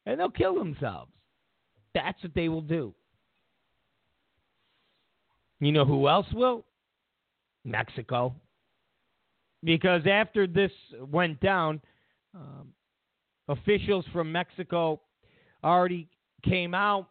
And 0.09 0.19
they'll 0.19 0.29
kill 0.31 0.55
themselves. 0.55 1.11
That's 1.93 2.21
what 2.23 2.33
they 2.33 2.49
will 2.49 2.61
do. 2.61 2.93
You 5.59 5.71
know 5.71 5.85
who 5.85 6.07
else 6.07 6.25
will? 6.33 6.65
Mexico. 7.63 8.33
Because 9.63 10.01
after 10.09 10.47
this 10.47 10.71
went 10.99 11.39
down, 11.41 11.81
um, 12.33 12.69
officials 13.49 14.05
from 14.11 14.31
Mexico 14.31 14.99
already 15.63 16.07
came 16.43 16.73
out 16.73 17.09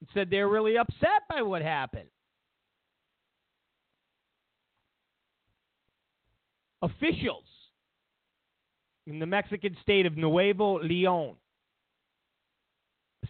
and 0.00 0.08
said 0.14 0.28
they're 0.30 0.48
really 0.48 0.78
upset 0.78 1.22
by 1.28 1.42
what 1.42 1.62
happened. 1.62 2.08
Officials 6.82 7.44
in 9.06 9.18
the 9.18 9.26
Mexican 9.26 9.76
state 9.82 10.06
of 10.06 10.16
Nuevo 10.16 10.80
Leon 10.80 11.34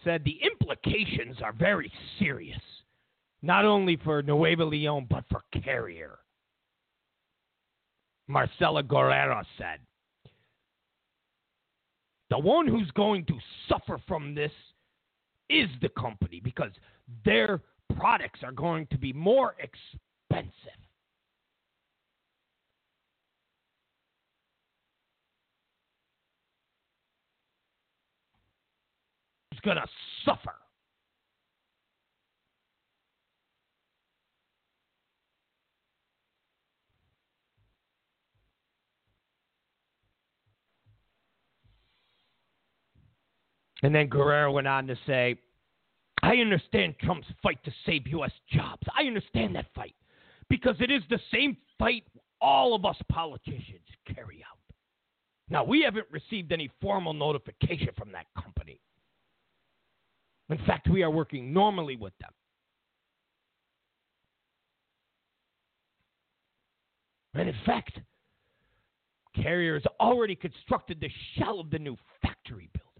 said 0.03 0.23
the 0.23 0.39
implications 0.43 1.37
are 1.43 1.53
very 1.53 1.91
serious, 2.19 2.61
not 3.41 3.65
only 3.65 3.97
for 4.03 4.21
Nuevo 4.21 4.65
Leon, 4.65 5.07
but 5.09 5.23
for 5.29 5.41
Carrier. 5.63 6.19
Marcela 8.27 8.81
Guerrero 8.83 9.43
said. 9.57 9.79
The 12.29 12.39
one 12.39 12.65
who's 12.65 12.89
going 12.91 13.25
to 13.25 13.37
suffer 13.67 14.01
from 14.07 14.33
this 14.33 14.51
is 15.49 15.67
the 15.81 15.89
company 15.89 16.39
because 16.41 16.71
their 17.25 17.59
products 17.97 18.39
are 18.41 18.53
going 18.53 18.87
to 18.87 18.97
be 18.97 19.11
more 19.11 19.55
expensive. 19.59 20.51
Going 29.61 29.77
to 29.77 29.87
suffer? 30.25 30.53
And 43.83 43.95
then 43.95 44.07
Guerrero 44.07 44.51
went 44.51 44.67
on 44.67 44.85
to 44.87 44.95
say, 45.07 45.39
I 46.21 46.35
understand 46.35 46.95
Trump's 47.01 47.27
fight 47.41 47.63
to 47.65 47.71
save 47.85 48.05
U.S. 48.07 48.31
jobs. 48.51 48.83
I 48.95 49.03
understand 49.05 49.55
that 49.55 49.65
fight 49.73 49.95
because 50.49 50.75
it 50.79 50.91
is 50.91 51.01
the 51.09 51.19
same 51.33 51.57
fight 51.79 52.03
all 52.39 52.75
of 52.75 52.85
us 52.85 52.97
politicians 53.09 53.85
carry 54.13 54.43
out. 54.47 54.57
Now, 55.49 55.63
we 55.63 55.81
haven't 55.81 56.07
received 56.11 56.51
any 56.51 56.69
formal 56.79 57.13
notification 57.13 57.89
from 57.97 58.11
that 58.11 58.27
company. 58.41 58.79
In 60.51 60.57
fact, 60.65 60.89
we 60.89 61.01
are 61.01 61.09
working 61.09 61.53
normally 61.53 61.95
with 61.95 62.13
them. 62.19 62.31
And 67.33 67.47
in 67.47 67.55
fact, 67.65 67.97
Carrier 69.33 69.75
has 69.75 69.83
already 69.99 70.35
constructed 70.35 70.99
the 70.99 71.09
shell 71.37 71.61
of 71.61 71.69
the 71.69 71.79
new 71.79 71.95
factory 72.21 72.69
building. 72.73 72.91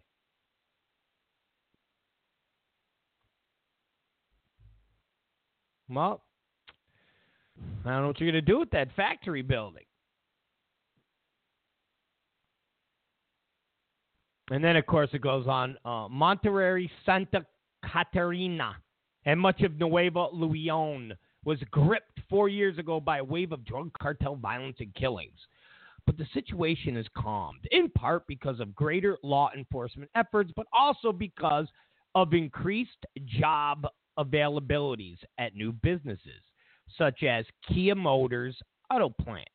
Well, 5.89 6.21
I 7.83 7.89
don't 7.89 8.01
know 8.01 8.07
what 8.07 8.21
you're 8.21 8.31
going 8.31 8.45
to 8.45 8.49
do 8.49 8.59
with 8.59 8.71
that 8.71 8.95
factory 8.95 9.41
building. 9.41 9.83
And 14.51 14.61
then, 14.61 14.75
of 14.75 14.85
course, 14.85 15.09
it 15.13 15.21
goes 15.21 15.47
on 15.47 15.77
uh, 15.85 16.09
Monterrey, 16.09 16.89
Santa 17.05 17.45
Catarina, 17.89 18.75
and 19.25 19.39
much 19.39 19.61
of 19.61 19.79
Nuevo 19.79 20.29
Leon 20.33 21.13
was 21.45 21.57
gripped 21.71 22.19
four 22.29 22.49
years 22.49 22.77
ago 22.77 22.99
by 22.99 23.19
a 23.19 23.23
wave 23.23 23.53
of 23.53 23.63
drug 23.63 23.91
cartel 23.99 24.35
violence 24.35 24.75
and 24.79 24.93
killings. 24.93 25.39
But 26.05 26.17
the 26.17 26.27
situation 26.33 26.97
is 26.97 27.05
calmed, 27.15 27.65
in 27.71 27.89
part 27.91 28.27
because 28.27 28.59
of 28.59 28.75
greater 28.75 29.17
law 29.23 29.51
enforcement 29.55 30.11
efforts, 30.15 30.51
but 30.53 30.67
also 30.73 31.13
because 31.13 31.67
of 32.13 32.33
increased 32.33 33.05
job 33.25 33.87
availabilities 34.19 35.17
at 35.37 35.55
new 35.55 35.71
businesses, 35.71 36.41
such 36.97 37.23
as 37.23 37.45
Kia 37.69 37.95
Motors 37.95 38.57
Auto 38.93 39.09
Plant. 39.09 39.47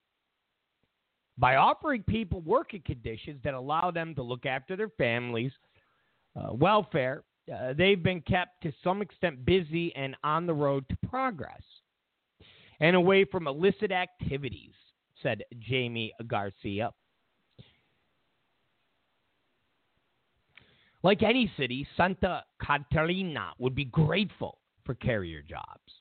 By 1.38 1.56
offering 1.56 2.02
people 2.02 2.40
working 2.40 2.82
conditions 2.84 3.40
that 3.44 3.54
allow 3.54 3.90
them 3.90 4.14
to 4.14 4.22
look 4.22 4.46
after 4.46 4.74
their 4.74 4.88
families' 4.88 5.52
uh, 6.34 6.52
welfare, 6.52 7.24
uh, 7.52 7.74
they've 7.74 8.02
been 8.02 8.22
kept 8.22 8.62
to 8.62 8.72
some 8.82 9.02
extent 9.02 9.44
busy 9.44 9.94
and 9.94 10.16
on 10.24 10.46
the 10.46 10.54
road 10.54 10.88
to 10.88 11.08
progress 11.08 11.62
and 12.80 12.96
away 12.96 13.24
from 13.24 13.46
illicit 13.46 13.92
activities, 13.92 14.72
said 15.22 15.42
Jamie 15.60 16.12
Garcia. 16.26 16.92
Like 21.02 21.22
any 21.22 21.52
city, 21.56 21.86
Santa 21.96 22.44
Catarina 22.60 23.52
would 23.58 23.74
be 23.74 23.84
grateful 23.84 24.58
for 24.84 24.94
carrier 24.94 25.42
jobs. 25.42 25.92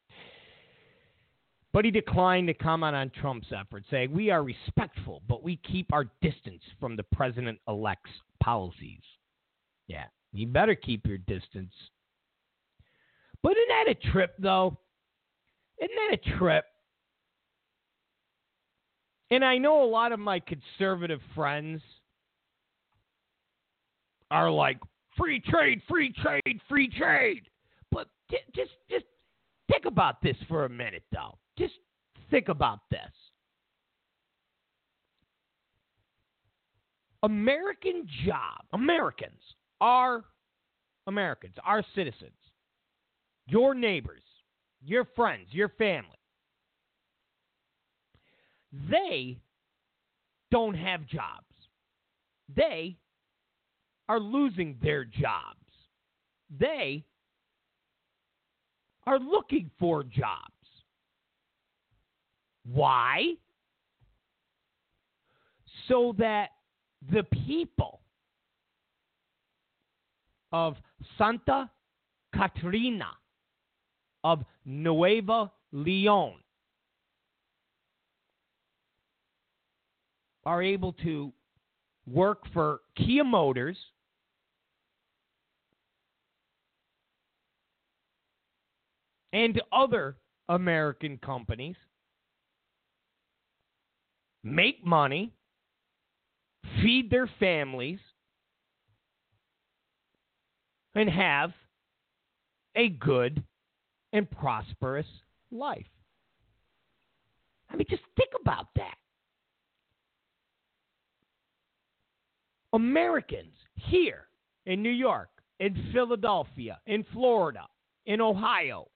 But 1.75 1.83
he 1.83 1.91
declined 1.91 2.47
to 2.47 2.53
comment 2.53 2.95
on 2.95 3.09
Trump's 3.19 3.51
efforts, 3.51 3.85
saying, 3.91 4.13
We 4.13 4.29
are 4.31 4.41
respectful, 4.41 5.21
but 5.27 5.43
we 5.43 5.57
keep 5.57 5.91
our 5.91 6.05
distance 6.21 6.61
from 6.79 6.95
the 6.95 7.03
president 7.11 7.59
elect's 7.67 8.11
policies. 8.41 9.01
Yeah, 9.89 10.05
you 10.31 10.47
better 10.47 10.73
keep 10.73 11.05
your 11.05 11.17
distance. 11.17 11.73
But 13.43 13.57
isn't 13.57 13.67
that 13.67 13.89
a 13.89 14.11
trip, 14.13 14.35
though? 14.39 14.77
Isn't 15.77 15.91
that 15.97 16.17
a 16.17 16.37
trip? 16.37 16.63
And 19.29 19.43
I 19.43 19.57
know 19.57 19.83
a 19.83 19.85
lot 19.85 20.13
of 20.13 20.19
my 20.19 20.39
conservative 20.39 21.19
friends 21.35 21.81
are 24.31 24.49
like, 24.49 24.77
free 25.17 25.41
trade, 25.41 25.81
free 25.89 26.13
trade, 26.23 26.61
free 26.69 26.87
trade. 26.87 27.49
But 27.91 28.07
just 28.55 28.71
just 28.89 29.03
think 29.69 29.83
about 29.83 30.21
this 30.21 30.37
for 30.47 30.63
a 30.63 30.69
minute, 30.69 31.03
though. 31.11 31.37
Just 31.57 31.73
think 32.29 32.49
about 32.49 32.79
this. 32.89 32.99
American 37.23 38.07
job, 38.25 38.61
Americans, 38.73 39.41
our 39.81 40.23
Americans, 41.07 41.55
our 41.63 41.83
citizens, 41.95 42.31
your 43.47 43.73
neighbors, 43.73 44.21
your 44.83 45.05
friends, 45.15 45.47
your 45.51 45.69
family, 45.69 46.09
they 48.89 49.39
don't 50.51 50.75
have 50.75 51.07
jobs. 51.07 51.45
They 52.55 52.97
are 54.07 54.19
losing 54.19 54.77
their 54.83 55.03
jobs. 55.03 55.59
They 56.59 57.03
are 59.07 59.19
looking 59.19 59.71
for 59.79 60.03
jobs. 60.03 60.54
Why? 62.71 63.33
So 65.87 66.15
that 66.17 66.49
the 67.11 67.23
people 67.23 68.01
of 70.51 70.75
Santa 71.17 71.69
Catarina, 72.33 73.09
of 74.23 74.43
Nueva 74.65 75.51
Leon, 75.71 76.35
are 80.45 80.61
able 80.61 80.93
to 80.93 81.33
work 82.07 82.43
for 82.53 82.81
Kia 82.95 83.23
Motors 83.23 83.77
and 89.33 89.61
other 89.73 90.15
American 90.47 91.17
companies 91.17 91.75
make 94.45 94.85
money, 94.85 95.33
feed 96.81 97.09
their 97.09 97.27
families, 97.39 97.99
and 100.93 101.09
have 101.09 101.51
a 102.75 102.89
good 102.89 103.43
and 104.13 104.29
prosperous 104.29 105.07
life. 105.51 105.87
I 107.71 107.75
mean, 107.75 107.87
just 107.89 108.03
think 108.15 108.29
about 108.39 108.67
that. 108.75 108.95
Americans 112.71 113.55
here 113.73 114.27
in 114.67 114.83
New 114.83 114.91
York, 114.91 115.29
in 115.59 115.89
Philadelphia, 115.91 116.79
in 116.85 117.03
Florida, 117.11 117.65
in 118.05 118.21
Ohio, 118.21 118.89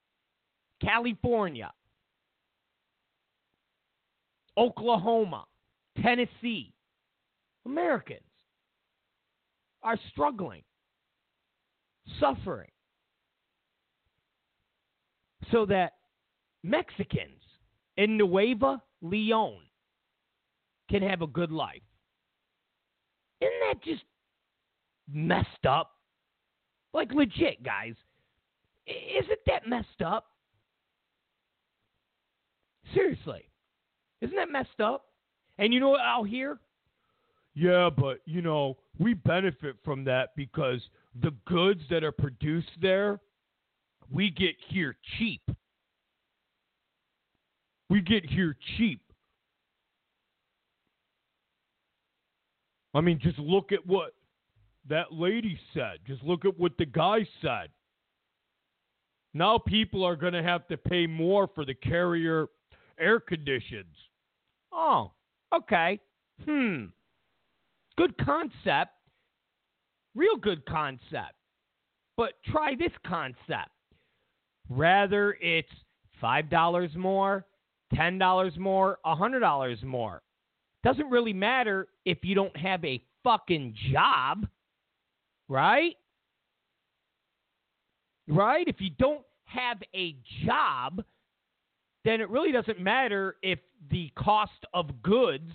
California, 0.80 1.72
Oklahoma, 4.56 5.44
Tennessee, 6.02 6.72
Americans 7.66 8.20
are 9.82 9.98
struggling, 10.10 10.62
suffering, 12.18 12.70
so 15.50 15.66
that 15.66 15.92
Mexicans 16.62 17.42
in 17.96 18.16
Nueva 18.16 18.82
Leon 19.02 19.60
can 20.90 21.02
have 21.02 21.22
a 21.22 21.26
good 21.26 21.50
life. 21.50 21.82
Isn't 23.40 23.52
that 23.68 23.82
just 23.82 24.02
messed 25.10 25.66
up? 25.66 25.92
Like, 26.92 27.12
legit, 27.12 27.62
guys. 27.62 27.94
Isn't 28.86 29.38
that 29.46 29.68
messed 29.68 30.02
up? 30.04 30.26
Seriously. 32.92 33.49
Isn't 34.20 34.36
that 34.36 34.50
messed 34.50 34.80
up? 34.82 35.06
And 35.58 35.72
you 35.72 35.80
know 35.80 35.90
what 35.90 36.00
I'll 36.00 36.24
hear? 36.24 36.58
Yeah, 37.54 37.90
but, 37.90 38.20
you 38.26 38.42
know, 38.42 38.76
we 38.98 39.14
benefit 39.14 39.76
from 39.84 40.04
that 40.04 40.30
because 40.36 40.80
the 41.22 41.32
goods 41.46 41.82
that 41.90 42.04
are 42.04 42.12
produced 42.12 42.70
there, 42.80 43.20
we 44.10 44.30
get 44.30 44.54
here 44.68 44.96
cheap. 45.18 45.42
We 47.88 48.00
get 48.00 48.24
here 48.24 48.56
cheap. 48.76 49.00
I 52.94 53.00
mean, 53.00 53.18
just 53.20 53.38
look 53.38 53.72
at 53.72 53.86
what 53.86 54.14
that 54.88 55.12
lady 55.12 55.58
said. 55.74 55.98
Just 56.06 56.22
look 56.22 56.44
at 56.44 56.58
what 56.58 56.72
the 56.78 56.86
guy 56.86 57.26
said. 57.42 57.68
Now 59.32 59.58
people 59.58 60.04
are 60.04 60.16
going 60.16 60.32
to 60.32 60.42
have 60.42 60.66
to 60.68 60.76
pay 60.76 61.06
more 61.06 61.48
for 61.54 61.64
the 61.64 61.74
carrier 61.74 62.46
air 62.98 63.20
conditions. 63.20 63.94
Oh, 64.72 65.12
okay. 65.54 66.00
Hmm. 66.44 66.86
Good 67.96 68.16
concept. 68.18 68.92
Real 70.14 70.36
good 70.36 70.64
concept. 70.66 71.34
But 72.16 72.34
try 72.46 72.74
this 72.78 72.92
concept. 73.06 73.70
Rather 74.68 75.36
it's 75.40 75.68
$5 76.22 76.96
more, 76.96 77.46
$10 77.94 78.58
more, 78.58 78.98
$100 79.04 79.84
more. 79.84 80.22
Doesn't 80.82 81.10
really 81.10 81.32
matter 81.32 81.88
if 82.04 82.18
you 82.22 82.34
don't 82.34 82.56
have 82.56 82.84
a 82.84 83.02
fucking 83.22 83.74
job, 83.92 84.46
right? 85.48 85.96
Right? 88.28 88.66
If 88.66 88.80
you 88.80 88.90
don't 88.98 89.24
have 89.44 89.78
a 89.94 90.16
job, 90.46 91.04
then 92.04 92.20
it 92.20 92.30
really 92.30 92.52
doesn't 92.52 92.80
matter 92.80 93.36
if 93.42 93.58
the 93.90 94.10
cost 94.16 94.64
of 94.72 95.02
goods 95.02 95.50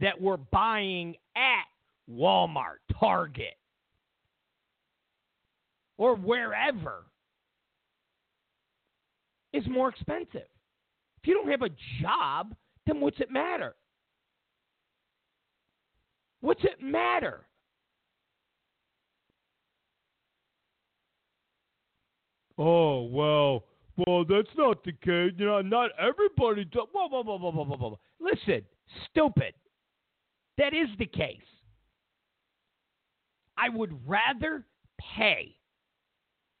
that 0.00 0.20
we're 0.20 0.36
buying 0.36 1.16
at 1.36 1.64
Walmart, 2.10 2.78
Target, 2.98 3.56
or 5.96 6.14
wherever 6.14 7.04
is 9.52 9.66
more 9.68 9.88
expensive. 9.88 10.48
If 11.22 11.26
you 11.26 11.34
don't 11.34 11.50
have 11.50 11.62
a 11.62 11.70
job, 12.00 12.54
then 12.86 13.00
what's 13.00 13.18
it 13.20 13.30
matter? 13.30 13.74
What's 16.40 16.62
it 16.62 16.80
matter? 16.80 17.46
Oh, 22.56 23.04
well, 23.04 23.64
well, 24.06 24.24
that's 24.24 24.48
not 24.56 24.84
the 24.84 24.92
case. 24.92 25.32
You 25.36 25.46
know, 25.46 25.60
not 25.60 25.90
everybody 25.98 26.64
does. 26.64 26.86
Whoa, 26.92 27.08
whoa, 27.08 27.22
whoa, 27.22 27.38
whoa, 27.38 27.50
whoa, 27.50 27.64
whoa, 27.64 27.76
whoa. 27.76 27.98
Listen, 28.20 28.62
stupid. 29.10 29.54
That 30.56 30.72
is 30.72 30.88
the 30.98 31.06
case. 31.06 31.40
I 33.56 33.68
would 33.68 33.98
rather 34.06 34.64
pay. 35.16 35.54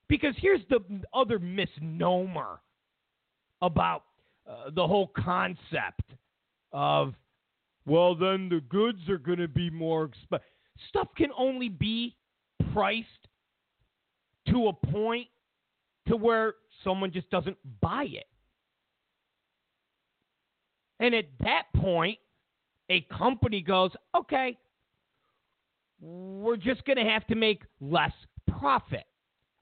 Because 0.08 0.34
here's 0.38 0.62
the 0.70 0.80
other 1.12 1.38
misnomer 1.38 2.60
about 3.60 4.04
uh, 4.48 4.70
the 4.74 4.86
whole 4.86 5.12
concept 5.16 6.14
of, 6.72 7.14
well, 7.86 8.14
then 8.14 8.48
the 8.48 8.62
goods 8.68 9.08
are 9.08 9.18
going 9.18 9.38
to 9.38 9.48
be 9.48 9.70
more 9.70 10.04
expensive. 10.04 10.46
Stuff 10.88 11.08
can 11.16 11.30
only 11.36 11.68
be 11.68 12.16
priced 12.72 13.06
to 14.48 14.68
a 14.68 14.72
point 14.72 15.28
to 16.06 16.16
where 16.16 16.54
someone 16.84 17.12
just 17.12 17.30
doesn't 17.30 17.56
buy 17.80 18.04
it. 18.04 18.26
And 21.00 21.14
at 21.14 21.26
that 21.40 21.64
point, 21.76 22.18
a 22.90 23.02
company 23.02 23.60
goes, 23.60 23.90
okay, 24.16 24.58
we're 26.00 26.56
just 26.56 26.84
going 26.84 26.96
to 26.96 27.04
have 27.04 27.26
to 27.28 27.34
make 27.34 27.62
less 27.80 28.12
profit. 28.58 29.04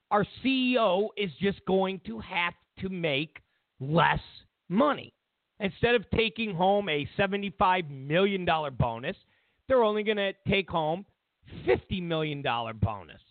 Our 0.09 0.25
CEO 0.43 1.09
is 1.17 1.31
just 1.39 1.63
going 1.65 1.99
to 2.05 2.19
have 2.19 2.53
to 2.79 2.89
make 2.89 3.37
less 3.79 4.19
money. 4.69 5.13
Instead 5.59 5.95
of 5.95 6.09
taking 6.11 6.53
home 6.53 6.87
a 6.87 7.07
$75 7.17 7.89
million 7.89 8.47
bonus, 8.77 9.15
they're 9.67 9.83
only 9.83 10.03
going 10.03 10.17
to 10.17 10.33
take 10.47 10.69
home 10.69 11.05
$50 11.67 12.01
million 12.03 12.41
bonus. 12.41 13.21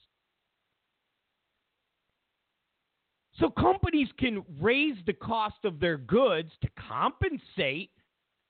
So 3.39 3.51
companies 3.51 4.09
can 4.19 4.43
raise 4.61 4.97
the 5.07 5.13
cost 5.13 5.65
of 5.65 5.79
their 5.79 5.99
goods 5.99 6.51
to 6.63 6.69
compensate 6.89 7.91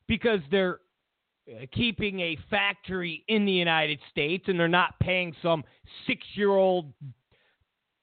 because 0.07 0.41
they're 0.51 0.81
uh, 1.51 1.67
keeping 1.73 2.21
a 2.21 2.39
factory 2.51 3.25
in 3.29 3.45
the 3.47 3.53
United 3.53 3.99
States 4.11 4.45
and 4.47 4.59
they're 4.59 4.69
not 4.69 4.99
paying 5.01 5.35
some 5.43 5.65
six 6.07 6.21
year 6.35 6.51
old 6.51 6.93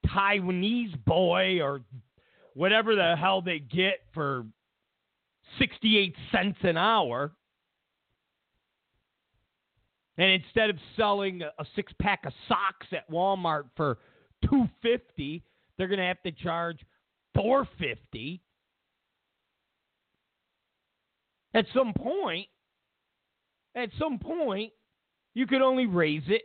Taiwanese 0.08 1.04
boy 1.06 1.62
or 1.62 1.82
whatever 2.54 2.96
the 2.96 3.16
hell 3.16 3.42
they 3.42 3.60
get 3.60 4.02
for 4.14 4.46
68 5.60 6.16
cents 6.32 6.58
an 6.64 6.78
hour. 6.78 7.32
And 10.18 10.30
instead 10.30 10.70
of 10.70 10.78
selling 10.96 11.42
a 11.42 11.66
six 11.76 11.92
pack 12.00 12.26
of 12.26 12.34
socks 12.48 12.88
at 12.92 13.10
Walmart 13.10 13.64
for 13.76 13.98
250, 14.44 15.44
they're 15.78 15.88
going 15.88 16.00
to 16.00 16.06
have 16.06 16.22
to 16.24 16.32
charge 16.32 16.80
450. 17.36 18.42
At 21.54 21.66
some 21.74 21.94
point, 21.94 22.48
at 23.76 23.90
some 24.00 24.20
point, 24.20 24.72
you 25.34 25.48
could 25.48 25.62
only 25.62 25.86
raise 25.86 26.24
it 26.28 26.44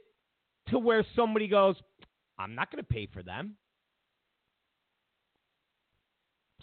to 0.69 0.79
where 0.79 1.05
somebody 1.15 1.49
goes, 1.49 1.77
I'm 2.39 2.55
not 2.55 2.71
going 2.71 2.83
to 2.83 2.89
pay 2.89 3.09
for 3.13 3.23
them. 3.23 3.55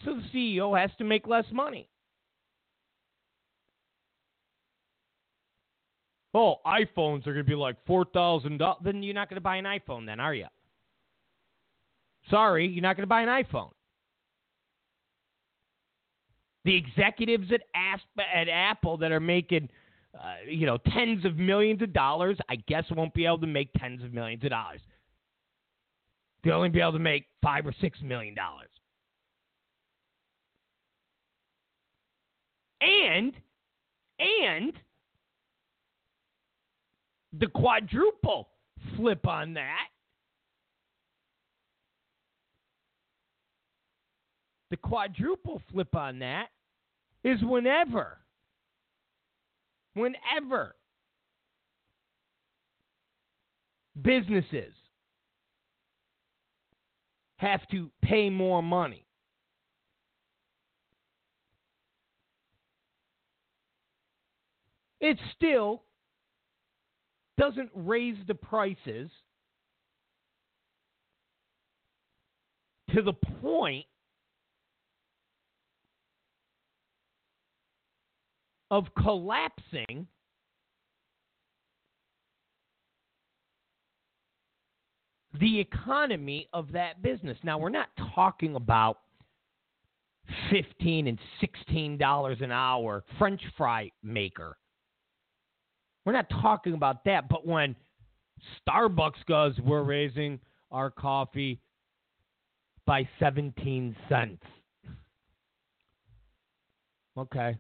So 0.04 0.16
the 0.16 0.38
CEO 0.38 0.80
has 0.80 0.92
to 0.98 1.04
make 1.04 1.28
less 1.28 1.46
money. 1.52 1.90
Oh, 6.34 6.58
iPhones 6.66 7.26
are 7.28 7.34
going 7.34 7.38
to 7.38 7.44
be 7.44 7.56
like 7.56 7.78
$4,000. 7.88 8.84
Then 8.84 9.02
you're 9.02 9.14
not 9.14 9.30
going 9.30 9.38
to 9.38 9.42
buy 9.42 9.56
an 9.56 9.66
iPhone, 9.66 10.06
then, 10.06 10.20
are 10.20 10.34
you? 10.34 10.48
Sorry, 12.30 12.68
you're 12.68 12.82
not 12.82 12.96
going 12.96 13.04
to 13.04 13.08
buy 13.08 13.22
an 13.22 13.44
iPhone. 13.44 13.72
The 16.64 16.76
executives 16.76 17.52
at, 17.54 17.62
Asp- 17.76 18.28
at 18.34 18.50
Apple 18.50 18.98
that 18.98 19.12
are 19.12 19.20
making, 19.20 19.70
uh, 20.16 20.36
you 20.50 20.66
know, 20.66 20.78
tens 20.78 21.24
of 21.24 21.38
millions 21.38 21.82
of 21.84 21.94
dollars, 21.94 22.38
I 22.50 22.56
guess 22.56 22.84
won't 22.90 23.14
be 23.14 23.26
able 23.26 23.40
to 23.40 23.48
make 23.48 23.70
tens 23.78 24.04
of 24.04 24.14
millions 24.14 24.44
of 24.44 24.50
dollars. 24.50 24.82
They'll 26.44 26.56
only 26.56 26.70
be 26.70 26.82
able 26.82 26.94
to 26.94 27.00
make 27.00 27.26
five 27.44 27.66
or 27.68 27.74
six 27.82 28.02
million 28.02 28.34
dollars. 28.34 28.70
And, 32.82 33.34
and 34.20 34.74
the 37.40 37.48
quadruple 37.48 38.50
flip 38.96 39.28
on 39.28 39.54
that. 39.56 39.88
The 44.76 44.90
quadruple 44.90 45.62
flip 45.72 45.96
on 45.96 46.20
that 46.20 46.48
is 47.24 47.42
whenever, 47.42 48.18
whenever 49.94 50.76
businesses 54.02 54.74
have 57.38 57.66
to 57.72 57.90
pay 58.02 58.30
more 58.30 58.62
money. 58.62 59.06
It 65.00 65.18
still 65.38 65.84
doesn't 67.38 67.70
raise 67.74 68.18
the 68.28 68.36
prices 68.36 69.10
to 72.94 73.02
the 73.02 73.14
point 73.14 73.86
of 78.72 78.86
collapsing 79.02 80.08
the 85.40 85.60
economy 85.60 86.48
of 86.54 86.72
that 86.72 87.02
business. 87.02 87.38
Now, 87.44 87.58
we're 87.58 87.70
not 87.70 87.90
talking 88.16 88.56
about 88.56 89.00
15 90.50 91.08
and 91.08 91.20
16 91.40 91.98
dollars 91.98 92.40
an 92.42 92.52
hour 92.52 93.04
french 93.20 93.42
fry 93.56 93.92
maker 94.02 94.58
we're 96.06 96.14
not 96.14 96.30
talking 96.30 96.74
about 96.74 97.04
that. 97.06 97.28
But 97.28 97.46
when 97.46 97.76
Starbucks 98.68 99.26
goes, 99.28 99.58
we're 99.60 99.84
raising 99.84 100.40
our 100.72 100.90
coffee 100.92 101.60
by 102.86 103.08
17 103.20 103.96
cents. 104.08 104.44
Okay. 107.18 107.58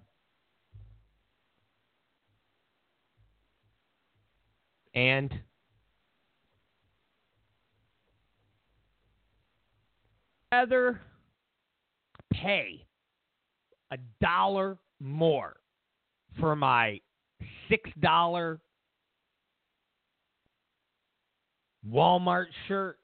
And 4.95 5.31
rather 10.53 11.01
pay 12.33 12.85
a 13.91 13.97
dollar 14.21 14.77
more 15.01 15.57
for 16.39 16.55
my 16.55 16.99
$6 17.69 18.59
Walmart 21.89 22.47
shirt 22.67 22.97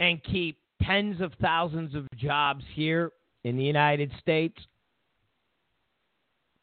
and 0.00 0.22
keep 0.24 0.58
tens 0.82 1.20
of 1.20 1.32
thousands 1.40 1.94
of 1.94 2.06
jobs 2.16 2.64
here 2.74 3.12
in 3.44 3.56
the 3.56 3.62
United 3.62 4.10
States 4.18 4.56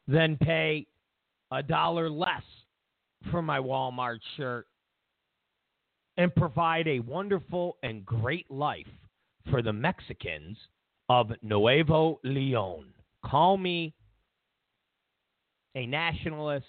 than 0.08 0.38
pay 0.38 0.86
a 1.52 1.64
dollar 1.64 2.10
less 2.10 2.44
for 3.30 3.42
my 3.42 3.60
Walmart 3.60 4.20
shirt 4.38 4.68
and 6.18 6.34
provide 6.36 6.88
a 6.88 7.00
wonderful 7.00 7.78
and 7.84 8.06
great 8.06 8.50
life 8.50 8.88
for 9.50 9.62
the 9.62 9.74
Mexicans 9.74 10.58
of 11.10 11.32
Nuevo 11.42 12.20
Leon. 12.24 12.86
Call 13.26 13.58
me 13.58 13.94
a 15.76 15.86
nationalist, 15.86 16.66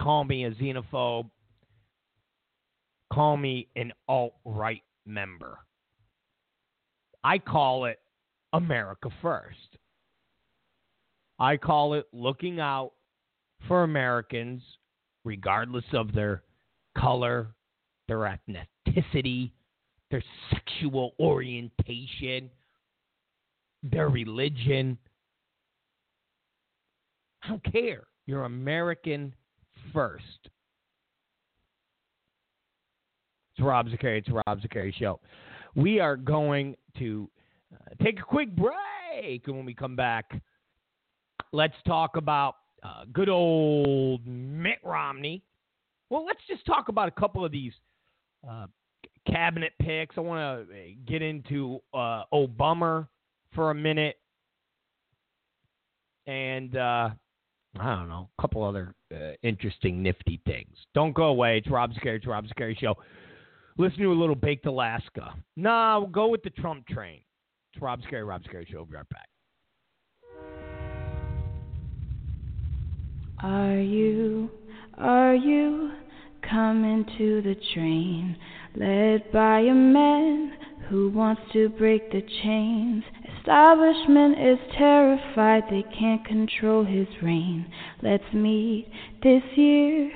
call 0.00 0.24
me 0.24 0.44
a 0.44 0.50
xenophobe, 0.52 1.30
call 3.12 3.36
me 3.36 3.68
an 3.76 3.92
alt 4.08 4.34
right 4.44 4.82
member. 5.06 5.58
I 7.22 7.38
call 7.38 7.86
it 7.86 7.98
America 8.52 9.08
First. 9.22 9.78
I 11.38 11.56
call 11.56 11.94
it 11.94 12.06
looking 12.12 12.60
out 12.60 12.92
for 13.66 13.82
Americans, 13.82 14.62
regardless 15.24 15.84
of 15.92 16.12
their 16.12 16.42
color, 16.96 17.48
their 18.08 18.18
ethnicity, 18.18 19.50
their 20.10 20.22
sexual 20.50 21.14
orientation, 21.18 22.50
their 23.82 24.08
religion, 24.08 24.98
I 27.42 27.48
don't 27.48 27.72
care. 27.72 28.04
You're 28.26 28.44
American 28.44 29.34
first. 29.92 30.24
It's 33.56 33.64
Rob 33.64 33.86
Zicari. 33.88 34.18
It's 34.18 34.28
Rob 34.30 34.60
Zicari 34.60 34.94
Show. 34.94 35.20
We 35.74 36.00
are 36.00 36.16
going 36.16 36.76
to 36.98 37.28
uh, 37.72 38.02
take 38.02 38.18
a 38.18 38.22
quick 38.22 38.54
break. 38.56 39.46
And 39.46 39.56
when 39.56 39.64
we 39.64 39.74
come 39.74 39.94
back, 39.94 40.40
let's 41.52 41.74
talk 41.86 42.16
about 42.16 42.56
uh, 42.84 43.04
good 43.12 43.28
old 43.28 44.26
Mitt 44.26 44.78
Romney. 44.84 45.42
Well, 46.10 46.24
let's 46.24 46.40
just 46.48 46.64
talk 46.66 46.88
about 46.88 47.08
a 47.08 47.12
couple 47.12 47.44
of 47.44 47.50
these 47.50 47.72
uh, 48.48 48.66
cabinet 49.26 49.72
picks. 49.80 50.16
I 50.18 50.20
want 50.20 50.68
to 50.68 50.74
uh, 50.74 50.78
get 51.06 51.22
into 51.22 51.80
uh, 51.92 52.24
Obama 52.32 53.08
for 53.54 53.70
a 53.70 53.74
minute. 53.74 54.16
And 56.26 56.76
uh, 56.76 57.10
I 57.78 57.94
don't 57.96 58.08
know, 58.08 58.28
a 58.38 58.42
couple 58.42 58.62
other 58.62 58.94
uh, 59.14 59.32
interesting, 59.42 60.02
nifty 60.02 60.40
things. 60.46 60.76
Don't 60.94 61.14
go 61.14 61.24
away. 61.24 61.58
It's 61.58 61.70
Rob 61.70 61.92
Zicari. 61.92 62.16
It's 62.16 62.26
Rob 62.26 62.46
Zicari 62.46 62.78
Show. 62.78 62.94
Listen 63.76 64.00
to 64.00 64.12
a 64.12 64.14
little 64.14 64.36
Baked 64.36 64.66
Alaska. 64.66 65.34
Nah, 65.56 65.98
we'll 65.98 66.08
go 66.08 66.28
with 66.28 66.42
the 66.42 66.50
Trump 66.50 66.86
train. 66.86 67.20
It's 67.72 67.82
Rob 67.82 68.00
Zicari. 68.02 68.26
Rob 68.26 68.42
Zicari 68.42 68.68
Show. 68.68 68.76
We'll 68.76 68.86
be 68.86 68.94
right 68.94 69.08
back. 69.08 69.28
Are 73.42 73.78
you, 73.78 74.50
are 74.96 75.34
you 75.34 75.92
coming 76.42 77.04
to 77.18 77.42
the 77.42 77.56
train 77.74 78.36
led 78.74 79.30
by 79.32 79.60
a 79.60 79.74
man 79.74 80.52
who 80.88 81.10
wants 81.10 81.42
to 81.52 81.68
break 81.70 82.10
the 82.10 82.22
chains? 82.42 83.04
establishment 83.44 84.38
is 84.38 84.58
terrified 84.78 85.64
they 85.68 85.84
can't 85.98 86.24
control 86.24 86.82
his 86.82 87.06
reign. 87.22 87.66
Let's 88.02 88.32
meet 88.32 88.86
this 89.22 89.42
year 89.54 90.10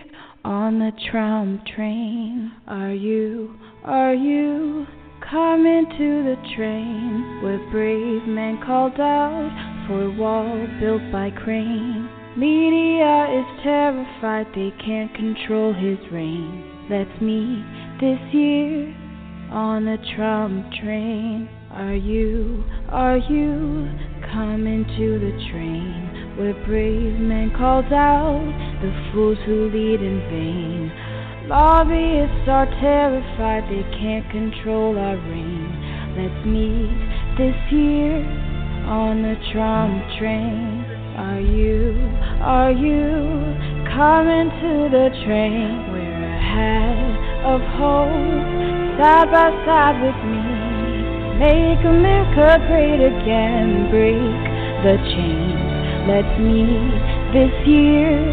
on 0.45 0.79
the 0.79 0.93
Trump 1.11 1.67
train. 1.67 2.53
Are 2.67 2.95
you, 2.95 3.55
are 3.85 4.15
you 4.15 4.87
coming 5.31 5.85
to 5.91 6.25
the 6.25 6.37
train 6.57 7.43
where 7.43 7.71
brave 7.71 8.27
men 8.27 8.59
called 8.65 8.99
out 8.99 9.85
for 9.87 10.05
a 10.05 10.11
wall 10.11 10.67
built 10.81 11.13
by 11.13 11.31
crane? 11.31 12.09
Media 12.39 13.27
is 13.35 13.65
terrified 13.65 14.47
they 14.55 14.73
can't 14.87 15.13
control 15.13 15.75
his 15.75 15.99
reign. 16.13 16.87
Let's 16.89 17.21
meet 17.21 17.67
this 18.01 18.21
year 18.33 18.95
on 19.51 19.87
the 19.87 19.99
Trump 20.15 20.71
train. 20.81 21.49
Are 21.73 21.97
you, 21.97 22.63
are 22.91 23.17
you 23.17 23.91
coming 24.31 24.87
to 24.87 25.19
the 25.19 25.35
train 25.51 26.37
where 26.39 26.55
brave 26.65 27.19
men 27.19 27.51
called 27.59 27.93
out 27.93 28.55
the 28.83 29.11
fools 29.11 29.39
who 29.45 29.69
lead 29.75 30.01
in 30.01 30.21
vain? 30.31 31.49
Lobbyists 31.49 32.47
are 32.47 32.71
terrified 32.79 33.65
they 33.65 33.83
can't 33.99 34.31
control 34.31 34.97
our 34.97 35.17
reign. 35.17 36.15
Let's 36.15 36.47
meet 36.47 37.35
this 37.35 37.59
year 37.73 38.23
on 38.87 39.23
the 39.23 39.35
Trump 39.51 40.05
train. 40.21 40.98
Are 41.29 41.41
you, 41.41 41.93
are 42.41 42.73
you 42.73 43.05
coming 43.93 44.49
to 44.49 44.89
the 44.89 45.13
train? 45.27 45.93
We're 45.93 46.25
ahead 46.25 47.45
of 47.45 47.61
hope, 47.77 48.97
side 48.97 49.29
by 49.31 49.53
side 49.69 50.01
with 50.01 50.17
me. 50.25 50.41
Make 51.37 51.85
America 51.85 52.57
great 52.67 53.05
again, 53.05 53.91
break 53.91 54.41
the 54.83 54.97
chains. 55.13 56.09
Let's 56.09 56.35
meet 56.41 56.97
this 57.37 57.53
year 57.69 58.25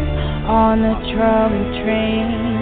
on 0.48 0.80
the 0.80 0.96
Trump 1.12 1.52
train. 1.84 2.55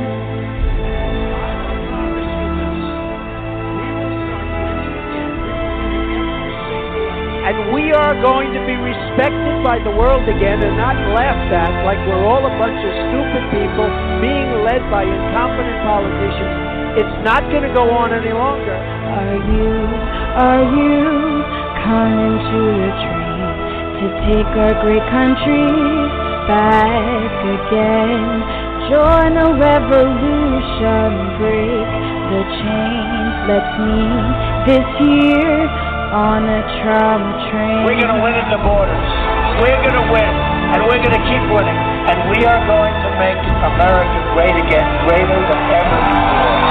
And 7.45 7.77
we 7.77 7.93
are 7.93 8.17
going 8.25 8.57
to 8.57 8.61
be 8.65 8.73
respected 8.73 9.61
by 9.61 9.77
the 9.77 9.93
world 9.93 10.25
again 10.25 10.65
and 10.65 10.81
not 10.81 10.97
laughed 11.13 11.53
at 11.53 11.85
like 11.85 12.01
we're 12.09 12.25
all 12.25 12.41
a 12.41 12.55
bunch 12.57 12.81
of 12.81 12.93
stupid 13.13 13.45
people 13.53 13.85
being 14.25 14.65
led 14.65 14.81
by 14.89 15.05
incompetent 15.05 15.77
politicians. 15.85 17.05
It's 17.05 17.17
not 17.21 17.45
going 17.53 17.69
to 17.69 17.75
go 17.77 17.93
on 17.93 18.17
any 18.17 18.33
longer. 18.33 18.73
Are 18.73 19.37
you, 19.37 19.73
are 20.41 20.65
you 20.73 21.05
coming 21.85 22.37
to 22.49 22.61
the 22.81 22.93
train 23.05 23.49
to 24.01 24.07
take 24.25 24.51
our 24.57 24.81
great 24.81 25.05
country 25.13 25.69
back 26.49 27.29
again? 27.45 28.25
Join 28.89 29.37
the 29.37 29.53
revolution, 29.53 31.09
break 31.37 31.93
the 32.33 32.43
chains. 32.57 33.37
Let's 33.53 33.73
meet 33.85 34.33
this 34.65 34.89
year 35.05 35.84
on 36.15 36.47
a 36.47 36.63
Trump 36.79 37.27
train. 37.51 37.83
We're 37.83 37.99
going 37.99 38.15
to 38.15 38.23
win 38.23 38.39
at 38.39 38.47
the 38.47 38.63
borders. 38.63 39.11
We're 39.59 39.83
going 39.83 39.99
to 39.99 40.07
win, 40.15 40.35
and 40.71 40.87
we're 40.87 41.03
going 41.03 41.19
to 41.19 41.25
keep 41.27 41.43
winning. 41.51 41.75
And 41.75 42.31
we 42.31 42.47
are 42.47 42.63
going 42.71 42.95
to 43.03 43.11
make 43.19 43.43
America 43.67 44.19
great 44.31 44.55
again, 44.55 44.87
greater 45.11 45.27
than 45.35 45.61
ever 45.75 45.99
before. 46.07 46.64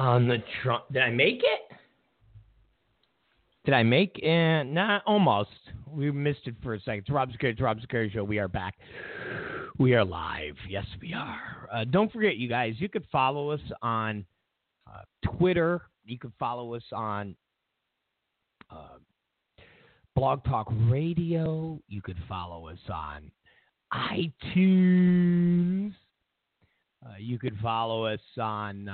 On 0.00 0.26
the 0.26 0.38
Trump. 0.62 0.84
Did 0.90 1.02
I 1.02 1.10
make 1.10 1.40
it? 1.40 1.76
Did 3.66 3.74
I 3.74 3.82
make 3.82 4.16
it? 4.16 4.26
Uh, 4.26 4.62
nah, 4.62 5.00
almost. 5.04 5.50
We 5.86 6.10
missed 6.10 6.46
it 6.46 6.54
for 6.62 6.72
a 6.72 6.80
second. 6.80 7.00
It's 7.00 7.10
Rob 7.10 7.28
Zicari, 7.28 7.52
it's 7.52 7.60
Rob 7.60 7.78
Show. 8.10 8.24
We 8.24 8.38
are 8.38 8.48
back. 8.48 8.76
We 9.78 9.94
are 9.94 10.02
live. 10.02 10.56
Yes, 10.70 10.86
we 11.02 11.12
are. 11.12 11.68
Uh, 11.70 11.84
don't 11.84 12.10
forget, 12.10 12.38
you 12.38 12.48
guys, 12.48 12.76
you 12.78 12.88
could 12.88 13.04
follow 13.12 13.50
us 13.50 13.60
on 13.82 14.24
uh, 14.86 15.02
Twitter. 15.36 15.82
You 16.06 16.18
could 16.18 16.32
follow 16.38 16.72
us 16.72 16.84
on 16.94 17.36
uh, 18.70 18.96
Blog 20.16 20.42
Talk 20.44 20.72
Radio. 20.88 21.78
You 21.88 22.00
could 22.00 22.16
follow 22.26 22.68
us 22.68 22.78
on 22.90 23.30
iTunes. 23.92 25.92
Uh, 27.04 27.18
you 27.18 27.38
could 27.38 27.58
follow 27.60 28.06
us 28.06 28.20
on. 28.40 28.88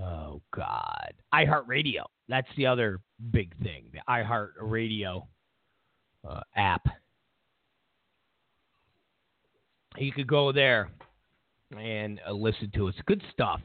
Oh 0.00 0.40
God, 0.54 1.12
iHeartRadio. 1.34 2.04
That's 2.28 2.48
the 2.56 2.66
other 2.66 3.00
big 3.32 3.56
thing. 3.62 3.90
The 3.92 4.00
iHeartRadio 4.08 5.26
uh, 6.28 6.40
app. 6.56 6.86
You 9.98 10.12
could 10.12 10.28
go 10.28 10.52
there 10.52 10.90
and 11.76 12.20
uh, 12.26 12.32
listen 12.32 12.70
to 12.76 12.88
us. 12.88 12.94
Good 13.06 13.22
stuff. 13.32 13.60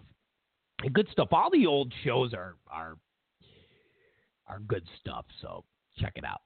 Good 0.92 1.08
stuff. 1.12 1.30
All 1.32 1.50
the 1.52 1.66
old 1.66 1.94
shows 2.04 2.34
are 2.34 2.56
are 2.70 2.98
are 4.48 4.60
good 4.60 4.84
stuff. 5.00 5.26
So 5.42 5.64
check 5.98 6.14
it 6.16 6.26
out. 6.26 6.42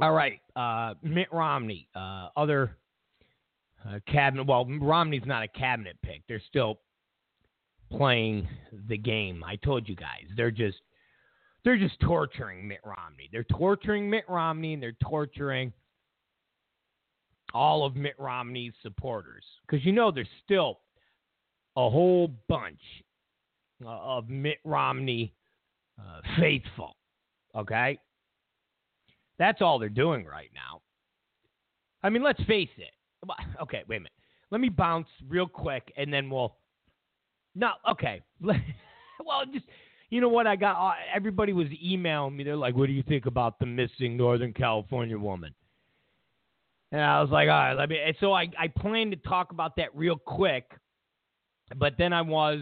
All 0.00 0.12
right, 0.12 0.40
uh, 0.56 0.94
Mitt 1.02 1.28
Romney. 1.32 1.88
Uh, 1.94 2.28
other 2.36 2.76
uh, 3.86 3.98
cabinet. 4.08 4.46
Well, 4.46 4.66
Romney's 4.80 5.22
not 5.26 5.42
a 5.42 5.48
cabinet 5.48 5.96
pick. 6.02 6.22
They're 6.28 6.42
still 6.48 6.80
playing 7.90 8.48
the 8.88 8.98
game. 8.98 9.42
I 9.44 9.56
told 9.56 9.88
you 9.88 9.96
guys, 9.96 10.24
they're 10.36 10.50
just 10.50 10.78
they're 11.64 11.78
just 11.78 11.98
torturing 12.00 12.66
Mitt 12.66 12.80
Romney. 12.84 13.28
They're 13.32 13.44
torturing 13.44 14.08
Mitt 14.08 14.24
Romney 14.28 14.74
and 14.74 14.82
they're 14.82 14.96
torturing 15.02 15.72
all 17.54 17.84
of 17.84 17.96
Mitt 17.96 18.14
Romney's 18.18 18.74
supporters 18.82 19.44
because 19.66 19.84
you 19.84 19.92
know 19.92 20.10
there's 20.10 20.28
still 20.44 20.80
a 21.76 21.90
whole 21.90 22.30
bunch 22.48 22.80
of 23.84 24.28
Mitt 24.28 24.58
Romney 24.64 25.34
uh, 25.98 26.20
faithful. 26.38 26.96
Okay, 27.56 27.98
that's 29.38 29.62
all 29.62 29.78
they're 29.78 29.88
doing 29.88 30.24
right 30.24 30.50
now. 30.54 30.80
I 32.02 32.10
mean, 32.10 32.22
let's 32.22 32.42
face 32.44 32.68
it. 32.76 32.92
Okay, 33.60 33.82
wait 33.88 33.96
a 33.96 34.00
minute. 34.00 34.12
Let 34.50 34.60
me 34.60 34.68
bounce 34.68 35.08
real 35.28 35.46
quick, 35.46 35.92
and 35.96 36.12
then 36.12 36.30
we'll 36.30 36.56
no, 37.54 37.70
okay. 37.90 38.22
well, 38.40 39.44
just 39.52 39.64
you 40.10 40.20
know 40.20 40.28
what 40.28 40.46
I 40.46 40.56
got. 40.56 40.76
Uh, 40.76 40.94
everybody 41.14 41.52
was 41.52 41.66
emailing 41.82 42.36
me. 42.36 42.44
They're 42.44 42.56
like, 42.56 42.74
"What 42.74 42.86
do 42.86 42.92
you 42.92 43.02
think 43.02 43.26
about 43.26 43.58
the 43.58 43.66
missing 43.66 44.16
Northern 44.16 44.52
California 44.52 45.18
woman?" 45.18 45.54
And 46.92 47.00
I 47.00 47.20
was 47.20 47.30
like, 47.30 47.48
"All 47.48 47.58
right." 47.58 47.74
Let 47.74 47.88
me. 47.88 47.98
And 48.04 48.16
so 48.20 48.32
I 48.32 48.46
I 48.58 48.68
planned 48.68 49.12
to 49.12 49.28
talk 49.28 49.52
about 49.52 49.76
that 49.76 49.94
real 49.94 50.16
quick, 50.16 50.70
but 51.76 51.94
then 51.98 52.12
I 52.12 52.22
was. 52.22 52.60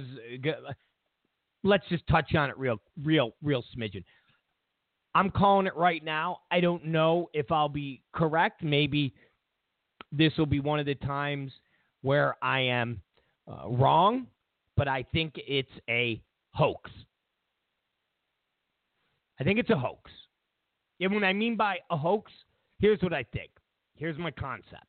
Let's 1.63 1.85
just 1.89 2.07
touch 2.07 2.35
on 2.35 2.49
it 2.49 2.59
real, 2.59 2.81
real, 3.03 3.33
real 3.43 3.65
smidgen. 3.77 4.05
I'm 5.17 5.31
calling 5.31 5.67
it 5.67 5.75
right 5.75 6.05
now. 6.05 6.41
I 6.51 6.61
don't 6.61 6.85
know 6.85 7.31
if 7.33 7.51
I'll 7.51 7.69
be 7.71 8.03
correct. 8.13 8.63
Maybe 8.63 9.15
this 10.13 10.33
will 10.37 10.47
be 10.47 10.61
one 10.61 10.79
of 10.79 10.87
the 10.87 10.95
times 10.95 11.51
where 12.03 12.37
I 12.43 12.61
am 12.61 13.01
uh, 13.49 13.69
wrong 13.69 14.27
but 14.77 14.89
I 14.89 15.05
think 15.12 15.35
it's 15.36 15.70
a 15.89 16.20
hoax. 16.53 16.90
I 19.40 19.44
think 19.44 19.59
it's 19.59 19.70
a 19.70 19.77
hoax. 19.77 20.11
And 21.01 21.12
when 21.12 21.24
I 21.24 21.32
mean 21.32 21.57
by 21.57 21.78
a 21.90 21.97
hoax, 21.97 22.32
here's 22.78 23.01
what 23.03 23.12
I 23.12 23.23
think. 23.23 23.51
Here's 23.97 24.19
my 24.19 24.31
concept. 24.31 24.86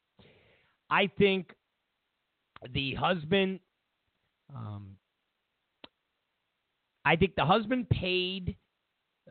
I 0.90 1.10
think 1.18 1.54
the 2.74 2.94
husband, 2.96 3.60
um, 4.56 4.96
I 7.04 7.16
think 7.16 7.36
the 7.36 7.46
husband 7.46 7.90
paid 7.90 8.56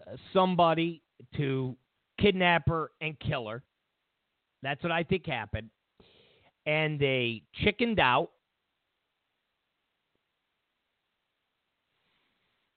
uh, 0.07 0.17
somebody 0.33 1.03
to 1.37 1.77
kidnap 2.21 2.69
her 2.69 2.91
and 3.01 3.19
kill 3.21 3.49
her. 3.49 3.63
That's 4.63 4.83
what 4.83 4.93
I 4.93 5.03
think 5.03 5.27
happened. 5.27 5.71
And 6.67 6.99
they 6.99 7.43
chickened 7.63 8.01
out 8.01 8.31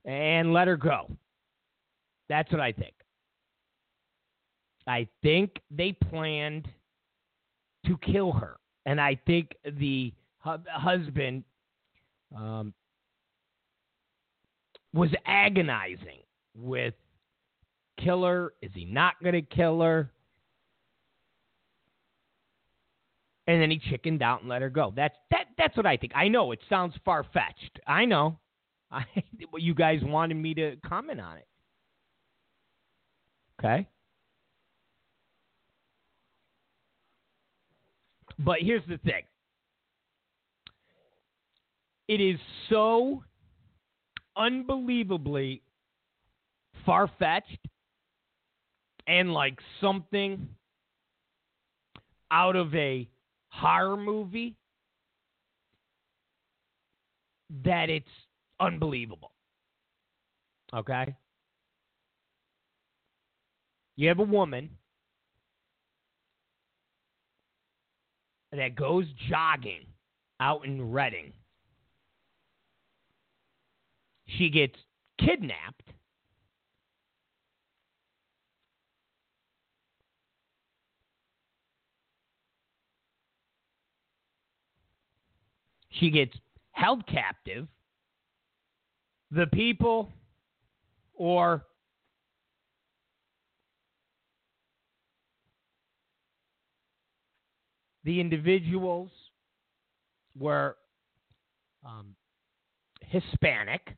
and 0.09 0.53
let 0.53 0.67
her 0.67 0.75
go. 0.75 1.07
That's 2.29 2.51
what 2.51 2.59
I 2.59 2.71
think. 2.71 2.95
I 4.87 5.07
think 5.21 5.51
they 5.69 5.91
planned 5.91 6.67
to 7.85 7.95
kill 7.97 8.31
her. 8.31 8.57
And 8.87 8.99
I 8.99 9.19
think 9.27 9.51
the 9.63 10.11
hu- 10.39 10.63
husband 10.67 11.43
um, 12.35 12.73
was 14.91 15.09
agonizing 15.27 16.23
with 16.57 16.95
kill 18.03 18.23
her. 18.23 18.53
Is 18.63 18.71
he 18.73 18.85
not 18.85 19.13
going 19.21 19.35
to 19.35 19.43
kill 19.43 19.79
her? 19.81 20.09
And 23.45 23.61
then 23.61 23.69
he 23.69 23.79
chickened 23.91 24.23
out 24.23 24.41
and 24.41 24.49
let 24.49 24.63
her 24.63 24.69
go. 24.71 24.91
That's 24.95 25.15
that. 25.29 25.47
That's 25.57 25.75
what 25.77 25.85
I 25.85 25.97
think. 25.97 26.13
I 26.15 26.27
know 26.27 26.51
it 26.51 26.59
sounds 26.67 26.95
far 27.05 27.23
fetched. 27.31 27.79
I 27.85 28.05
know. 28.05 28.39
I, 28.91 29.05
you 29.57 29.75
guys 29.75 29.99
wanted 30.03 30.35
me 30.35 30.53
to 30.55 30.75
comment 30.85 31.19
on 31.19 31.37
it. 31.37 31.47
Okay. 33.59 33.87
But 38.39 38.59
here's 38.61 38.83
the 38.87 38.97
thing 38.97 39.23
it 42.07 42.21
is 42.21 42.39
so 42.69 43.23
unbelievably 44.35 45.61
far 46.85 47.11
fetched 47.19 47.67
and 49.05 49.33
like 49.33 49.59
something 49.81 50.47
out 52.31 52.55
of 52.55 52.73
a 52.73 53.07
horror 53.49 53.97
movie 53.97 54.55
that 57.65 57.89
it's 57.89 58.07
unbelievable. 58.59 59.31
Okay? 60.73 61.15
You 63.95 64.07
have 64.07 64.19
a 64.19 64.23
woman 64.23 64.69
that 68.51 68.75
goes 68.75 69.05
jogging 69.29 69.85
out 70.39 70.65
in 70.65 70.91
Redding. 70.91 71.33
She 74.37 74.49
gets 74.49 74.75
kidnapped. 75.19 75.91
She 85.89 86.09
gets 86.09 86.37
held 86.71 87.05
captive. 87.07 87.67
The 89.31 89.47
people 89.47 90.09
or 91.13 91.63
the 98.03 98.19
individuals 98.19 99.11
were 100.37 100.77
um, 101.85 102.15
Hispanic. 103.01 103.95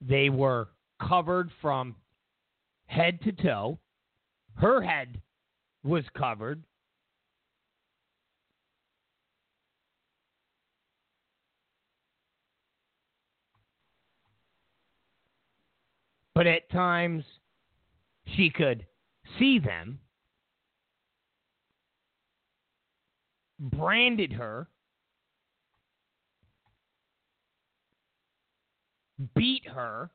They 0.00 0.30
were 0.30 0.68
covered 1.06 1.50
from 1.60 1.96
head 2.86 3.20
to 3.22 3.32
toe. 3.32 3.78
Her 4.54 4.80
head 4.80 5.20
was 5.84 6.04
covered. 6.16 6.62
But 16.38 16.46
at 16.46 16.70
times 16.70 17.24
she 18.24 18.48
could 18.48 18.86
see 19.40 19.58
them, 19.58 19.98
branded 23.58 24.34
her, 24.34 24.68
beat 29.34 29.66
her, 29.66 30.12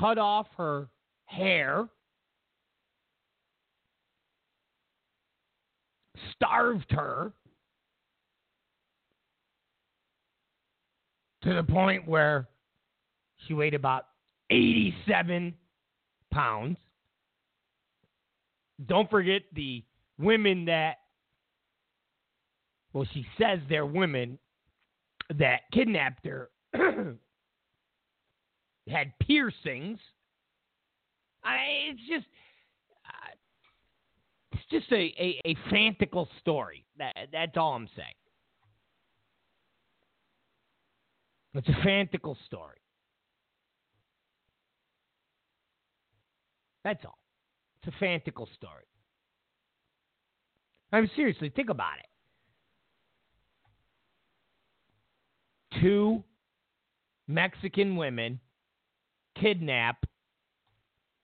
cut 0.00 0.18
off 0.18 0.48
her 0.56 0.88
hair, 1.26 1.86
starved 6.32 6.90
her 6.90 7.32
to 11.42 11.54
the 11.54 11.62
point 11.62 12.08
where 12.08 12.48
she 13.48 13.54
weighed 13.54 13.74
about 13.74 14.04
87 14.50 15.54
pounds. 16.30 16.76
Don't 18.86 19.10
forget 19.10 19.42
the 19.54 19.82
women 20.18 20.66
that, 20.66 20.98
well, 22.92 23.06
she 23.12 23.26
says 23.40 23.58
they're 23.68 23.86
women 23.86 24.38
that 25.38 25.62
kidnapped 25.72 26.24
her 26.26 26.50
had 28.88 29.12
piercings. 29.20 29.98
I, 31.42 31.56
it's 31.90 32.00
just, 32.08 32.26
uh, 33.04 33.34
it's 34.52 34.62
just 34.70 34.92
a, 34.92 35.12
a, 35.18 35.40
a 35.44 35.54
fantical 35.72 36.28
story. 36.40 36.84
That, 36.98 37.14
that's 37.32 37.56
all 37.56 37.72
I'm 37.74 37.88
saying. 37.96 38.14
It's 41.54 41.68
a 41.68 41.86
fantical 41.86 42.36
story. 42.46 42.78
That's 46.88 47.04
all. 47.04 47.18
It's 47.82 47.94
a 47.94 47.98
fantastical 48.00 48.48
story. 48.56 48.84
I 50.90 51.02
mean, 51.02 51.10
seriously, 51.14 51.52
think 51.54 51.68
about 51.68 51.98
it. 55.70 55.82
Two 55.82 56.24
Mexican 57.26 57.96
women 57.96 58.40
kidnap 59.38 59.98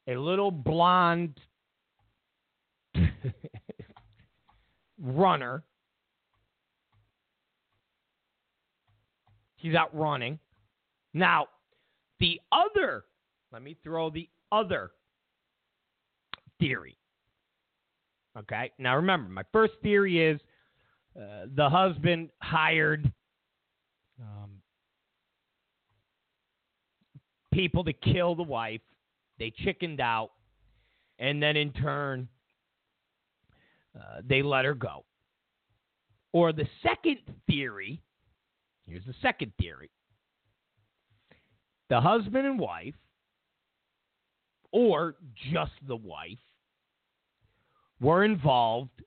a 0.06 0.16
little 0.16 0.50
blonde 0.50 1.40
runner. 5.02 5.62
She's 9.62 9.74
out 9.74 9.96
running. 9.96 10.38
Now, 11.14 11.46
the 12.20 12.38
other, 12.52 13.04
let 13.50 13.62
me 13.62 13.78
throw 13.82 14.10
the 14.10 14.28
other 14.52 14.90
theory. 16.58 16.96
Okay. 18.36 18.72
Now 18.78 18.96
remember, 18.96 19.28
my 19.30 19.44
first 19.52 19.74
theory 19.82 20.20
is 20.20 20.40
uh, 21.16 21.46
the 21.54 21.68
husband 21.68 22.30
hired 22.40 23.10
um, 24.20 24.50
people 27.52 27.84
to 27.84 27.92
kill 27.92 28.34
the 28.34 28.42
wife. 28.42 28.80
They 29.38 29.52
chickened 29.64 30.00
out, 30.00 30.30
and 31.18 31.42
then 31.42 31.56
in 31.56 31.72
turn, 31.72 32.28
uh, 33.96 34.22
they 34.26 34.42
let 34.42 34.64
her 34.64 34.74
go. 34.74 35.04
Or 36.32 36.52
the 36.52 36.66
second 36.82 37.18
theory 37.48 38.00
here's 38.86 39.04
the 39.04 39.14
second 39.22 39.52
theory 39.60 39.90
the 41.90 42.00
husband 42.00 42.46
and 42.46 42.58
wife, 42.58 42.94
or 44.74 45.14
just 45.52 45.70
the 45.86 45.94
wife, 45.94 46.36
were 48.00 48.24
involved 48.24 49.02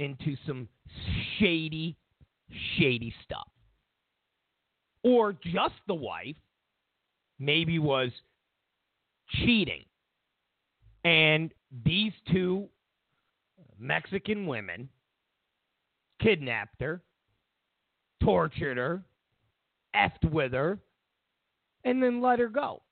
into 0.00 0.36
some 0.44 0.68
shady, 1.38 1.96
shady 2.76 3.14
stuff. 3.24 3.46
Or 5.04 5.32
just 5.32 5.76
the 5.86 5.94
wife 5.94 6.34
maybe 7.38 7.78
was 7.78 8.10
cheating. 9.28 9.84
And 11.04 11.54
these 11.84 12.12
two 12.32 12.68
Mexican 13.78 14.44
women 14.44 14.88
kidnapped 16.20 16.80
her, 16.80 17.00
tortured 18.20 18.76
her, 18.76 19.04
effed 19.94 20.28
with 20.28 20.52
her, 20.52 20.80
and 21.84 22.02
then 22.02 22.20
let 22.20 22.40
her 22.40 22.48
go. 22.48 22.82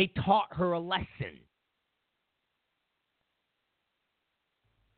They 0.00 0.06
taught 0.06 0.46
her 0.52 0.72
a 0.72 0.80
lesson. 0.80 1.40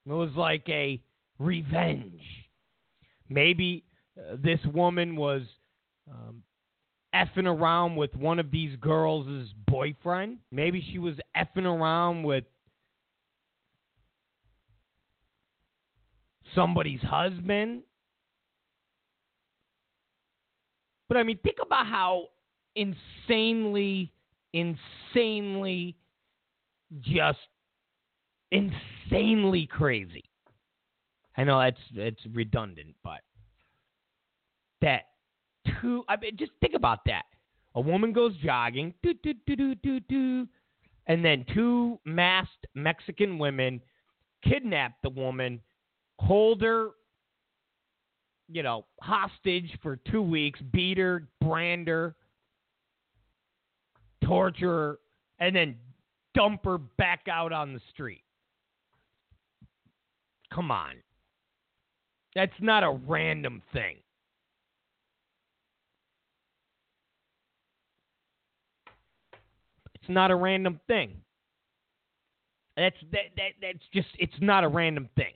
It 0.07 0.13
was 0.13 0.31
like 0.37 0.63
a 0.69 1.03
revenge. 1.41 2.23
Maybe 3.29 3.83
uh, 4.17 4.37
this 4.41 4.61
woman 4.73 5.17
was 5.17 5.43
um, 6.09 6.45
effing 7.13 7.47
around 7.47 7.97
with 7.97 8.15
one 8.15 8.39
of 8.39 8.53
these 8.53 8.77
girls' 8.77 9.49
boyfriend. 9.67 10.39
Maybe 10.53 10.87
she 10.93 11.01
was 11.01 11.17
effing 11.37 11.65
around 11.65 12.23
with 12.23 12.45
somebody's 16.55 17.03
husband. 17.03 17.83
But 21.09 21.17
I 21.17 21.25
mean, 21.25 21.41
think 21.43 21.57
about 21.61 21.89
how 21.89 22.27
insanely, 22.77 24.13
insanely, 24.53 25.97
just 27.01 27.39
insanely 28.51 29.67
crazy. 29.67 30.25
I 31.37 31.45
know 31.45 31.59
that's 31.59 31.81
it's 31.95 32.21
redundant, 32.33 32.95
but 33.03 33.21
that 34.83 35.05
two. 35.81 36.05
I 36.09 36.17
mean, 36.17 36.37
just 36.37 36.53
think 36.61 36.75
about 36.75 37.01
that. 37.07 37.25
A 37.75 37.81
woman 37.81 38.13
goes 38.13 38.37
jogging, 38.45 38.93
do 39.03 39.15
do 39.23 39.33
do 39.47 39.57
do 39.57 39.75
do 39.77 40.01
do, 40.01 40.49
and 41.07 41.25
then 41.25 41.47
two 41.55 41.99
masked 42.05 42.67
Mexican 42.75 43.39
women 43.39 43.81
kidnap 44.43 44.95
the 45.03 45.11
woman, 45.11 45.61
hold 46.19 46.63
her, 46.63 46.91
you 48.49 48.63
know, 48.63 48.85
hostage 49.01 49.71
for 49.83 49.97
two 50.11 50.23
weeks, 50.23 50.61
beat 50.73 50.99
her, 50.99 51.29
brand 51.41 51.89
her, 51.89 52.15
torture 54.27 54.67
her, 54.67 54.99
and 55.39 55.55
then 55.55 55.77
dump 56.35 56.65
her 56.65 56.79
back 56.79 57.27
out 57.31 57.53
on 57.53 57.73
the 57.73 57.81
street. 57.93 58.23
Come 60.53 60.71
on. 60.71 60.95
That's 62.35 62.53
not 62.61 62.83
a 62.83 62.91
random 62.91 63.63
thing. 63.73 63.97
It's 69.95 70.09
not 70.09 70.31
a 70.31 70.37
random 70.37 70.81
thing. 70.87 71.19
That's 72.77 72.97
that, 73.13 73.21
that 73.37 73.51
that's 73.61 73.85
just 73.93 74.09
it's 74.19 74.33
not 74.41 74.65
a 74.65 74.69
random 74.69 75.09
thing. 75.15 75.35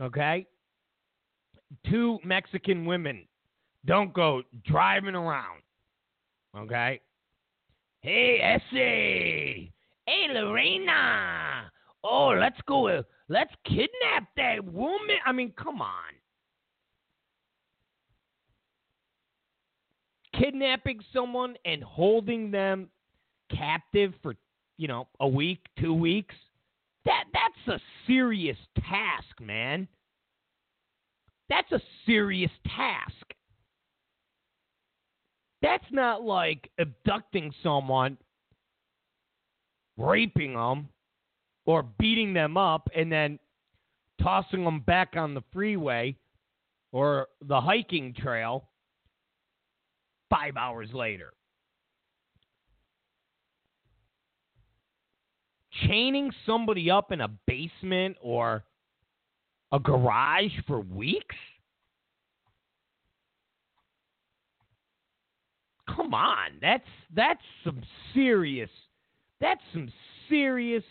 Okay? 0.00 0.46
Two 1.88 2.18
Mexican 2.24 2.84
women 2.84 3.27
don't 3.86 4.12
go 4.12 4.42
driving 4.64 5.14
around. 5.14 5.62
Okay? 6.56 7.00
Hey, 8.00 8.38
Essie. 8.42 9.72
Hey, 10.06 10.26
Lorena. 10.30 11.70
Oh, 12.02 12.28
let's 12.28 12.58
go. 12.66 13.02
Let's 13.28 13.52
kidnap 13.64 14.28
that 14.36 14.64
woman. 14.64 15.16
I 15.26 15.32
mean, 15.32 15.52
come 15.62 15.82
on. 15.82 15.90
Kidnapping 20.34 21.00
someone 21.12 21.56
and 21.64 21.82
holding 21.82 22.50
them 22.50 22.88
captive 23.50 24.12
for, 24.22 24.36
you 24.76 24.86
know, 24.86 25.08
a 25.20 25.28
week, 25.28 25.60
two 25.78 25.92
weeks. 25.94 26.34
That 27.04 27.24
that's 27.32 27.76
a 27.76 27.80
serious 28.06 28.56
task, 28.76 29.40
man. 29.40 29.88
That's 31.48 31.72
a 31.72 31.80
serious 32.06 32.50
task. 32.76 33.34
That's 35.60 35.84
not 35.90 36.22
like 36.22 36.70
abducting 36.78 37.52
someone, 37.62 38.16
raping 39.96 40.54
them, 40.54 40.88
or 41.66 41.82
beating 41.82 42.32
them 42.32 42.56
up 42.56 42.88
and 42.94 43.10
then 43.10 43.38
tossing 44.22 44.64
them 44.64 44.80
back 44.80 45.14
on 45.16 45.34
the 45.34 45.42
freeway 45.52 46.16
or 46.92 47.28
the 47.46 47.60
hiking 47.60 48.14
trail 48.14 48.68
five 50.30 50.56
hours 50.56 50.88
later. 50.92 51.32
Chaining 55.86 56.32
somebody 56.46 56.90
up 56.90 57.12
in 57.12 57.20
a 57.20 57.28
basement 57.46 58.16
or 58.20 58.64
a 59.72 59.78
garage 59.78 60.52
for 60.66 60.80
weeks? 60.80 61.36
Come 65.98 66.14
on, 66.14 66.52
that's 66.62 66.86
that's 67.12 67.42
some 67.64 67.82
serious 68.14 68.70
that's 69.40 69.60
some 69.72 69.90
serious 70.28 70.84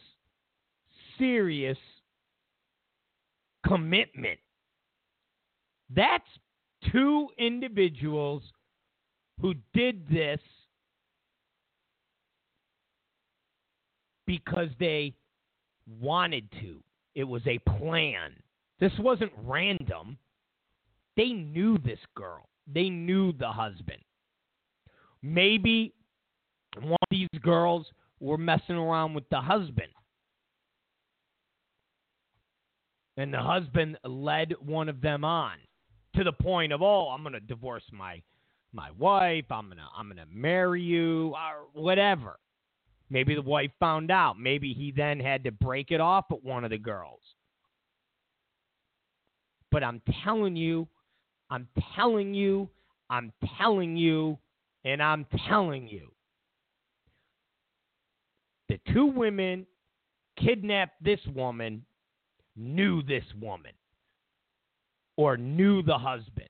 serious 1.17 1.77
commitment. 3.65 4.37
That's 5.95 6.27
two 6.91 7.29
individuals 7.37 8.43
who 9.39 9.53
did 9.73 10.05
this 10.09 10.41
because 14.25 14.67
they 14.77 15.13
wanted 16.01 16.51
to. 16.59 16.83
It 17.15 17.23
was 17.23 17.43
a 17.47 17.59
plan. 17.59 18.33
This 18.81 18.91
wasn't 18.99 19.31
random. 19.45 20.17
They 21.15 21.29
knew 21.29 21.77
this 21.77 21.99
girl, 22.13 22.49
they 22.67 22.89
knew 22.89 23.31
the 23.31 23.47
husband. 23.47 24.01
Maybe 25.21 25.93
one 26.75 26.93
of 26.93 27.09
these 27.09 27.27
girls 27.41 27.87
were 28.19 28.37
messing 28.37 28.75
around 28.75 29.13
with 29.13 29.27
the 29.29 29.41
husband. 29.41 29.89
And 33.17 33.33
the 33.33 33.41
husband 33.41 33.97
led 34.03 34.53
one 34.63 34.89
of 34.89 35.01
them 35.01 35.23
on 35.23 35.57
to 36.15 36.23
the 36.23 36.31
point 36.31 36.71
of, 36.71 36.81
oh, 36.81 37.09
I'm 37.09 37.23
gonna 37.23 37.39
divorce 37.39 37.83
my 37.91 38.21
my 38.73 38.91
wife, 38.99 39.45
I'm 39.49 39.69
gonna 39.69 39.87
I'm 39.95 40.07
gonna 40.07 40.25
marry 40.31 40.81
you, 40.81 41.29
or 41.29 41.67
whatever. 41.73 42.37
Maybe 43.09 43.35
the 43.35 43.41
wife 43.41 43.71
found 43.79 44.11
out. 44.11 44.37
Maybe 44.37 44.73
he 44.73 44.91
then 44.91 45.19
had 45.19 45.43
to 45.45 45.51
break 45.51 45.91
it 45.91 46.01
off 46.01 46.25
with 46.29 46.43
one 46.43 46.63
of 46.63 46.71
the 46.71 46.77
girls. 46.77 47.21
But 49.71 49.83
I'm 49.83 50.01
telling 50.23 50.55
you, 50.55 50.87
I'm 51.49 51.67
telling 51.95 52.33
you, 52.33 52.69
I'm 53.09 53.31
telling 53.57 53.95
you, 53.95 54.37
and 54.87 55.03
I'm 55.03 55.25
telling 55.49 55.85
you. 55.85 56.07
The 58.69 58.79
two 58.93 59.05
women 59.05 59.67
kidnapped 60.39 61.03
this 61.03 61.19
woman, 61.35 61.85
knew 62.55 63.03
this 63.03 63.23
woman, 63.39 63.73
or 65.17 65.35
knew 65.35 65.83
the 65.83 65.97
husband. 65.97 66.47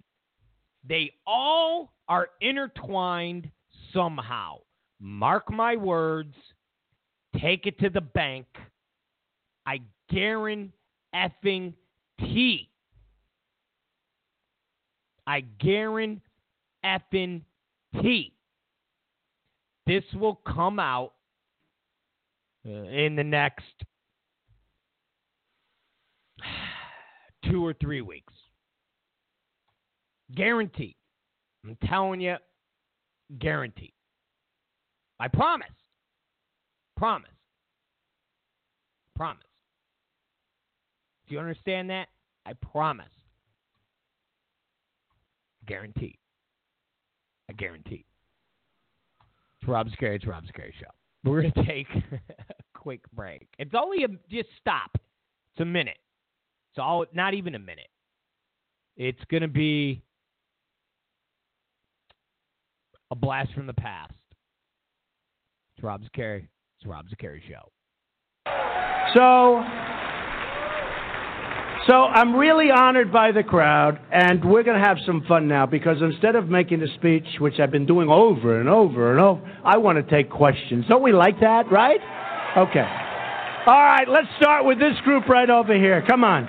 They 0.88 1.14
all 1.26 1.94
are 2.08 2.30
intertwined 2.40 3.50
somehow. 3.92 4.58
Mark 5.00 5.52
my 5.52 5.76
words. 5.76 6.36
Take 7.42 7.66
it 7.66 7.80
to 7.80 7.90
the 7.90 8.02
bank. 8.02 8.46
I 9.66 9.80
guarantee 10.12 10.72
effing 11.16 11.74
T. 12.20 12.70
I 15.26 15.42
guarantee 15.60 16.22
effing 16.86 17.42
T. 18.02 18.34
This 19.86 20.04
will 20.14 20.42
come 20.46 20.80
out 20.80 21.14
uh, 22.68 22.72
in 22.72 23.16
the 23.16 23.24
next 23.24 23.64
two 27.50 27.66
or 27.66 27.74
three 27.74 28.02
weeks. 28.02 28.34
Guarantee. 30.36 30.98
I'm 31.64 31.78
telling 31.88 32.20
you, 32.22 32.36
guarantee. 33.40 33.94
I 35.20 35.28
promise. 35.28 35.68
Promise. 36.96 37.32
Promise. 39.16 39.44
Do 41.28 41.36
you 41.36 41.40
understand 41.40 41.90
that? 41.90 42.08
I 42.46 42.54
promise. 42.54 43.08
Guarantee. 45.66 46.18
I 47.50 47.54
guarantee. 47.54 48.06
It's 49.62 49.68
Rob 49.68 49.88
Zicari. 49.88 50.16
It's 50.16 50.28
Rob 50.28 50.44
Zicari 50.44 50.74
Show. 50.80 50.88
We're 51.24 51.42
going 51.42 51.54
to 51.56 51.66
take 51.66 51.88
a 51.90 52.20
quick 52.74 53.02
break. 53.14 53.48
It's 53.60 53.74
only 53.76 54.04
a 54.04 54.08
just 54.30 54.50
stop. 54.60 54.92
It's 54.96 55.62
a 55.62 55.66
minute. 55.66 55.98
It's 56.72 56.80
all 56.80 57.06
not 57.14 57.34
even 57.34 57.56
a 57.56 57.60
minute. 57.60 57.90
It's 58.96 59.20
going 59.30 59.42
to 59.42 59.48
be 59.48 60.02
a 63.12 63.16
blast 63.16 63.54
from 63.54 63.68
the 63.68 63.74
past. 63.74 64.14
It's 65.76 65.84
Rob 65.84 66.02
Zicari. 66.02 66.48
It's 66.80 66.88
Rob 66.88 67.06
Zicari 67.08 67.42
Show. 67.48 67.72
So, 69.16 69.64
so 71.88 71.94
I'm 71.94 72.36
really 72.36 72.70
honored 72.70 73.12
by 73.12 73.32
the 73.32 73.44
crowd, 73.44 74.00
and 74.12 74.44
we're 74.44 74.64
going 74.64 74.80
to 74.80 74.86
have 74.86 74.98
some 75.06 75.24
fun 75.28 75.48
now 75.48 75.66
because 75.66 76.02
instead 76.02 76.36
of 76.36 76.50
making 76.50 76.82
a 76.84 76.94
speech, 76.96 77.26
which 77.40 77.60
I've 77.60 77.72
been 77.72 77.86
doing 77.86 78.10
over 78.10 78.60
and 78.60 78.68
over 78.68 79.12
and 79.12 79.20
over, 79.20 79.60
I 79.64 79.78
want 79.78 79.98
to 79.98 80.04
take 80.04 80.30
questions. 80.30 80.86
Don't 80.90 81.02
we 81.02 81.14
like 81.14 81.40
that, 81.40 81.72
right? 81.72 82.00
Okay. 82.58 82.88
All 83.68 83.84
right, 83.84 84.08
let's 84.08 84.28
start 84.40 84.66
with 84.66 84.80
this 84.80 85.00
group 85.04 85.28
right 85.28 85.50
over 85.50 85.74
here. 85.74 86.04
Come 86.08 86.24
on. 86.24 86.48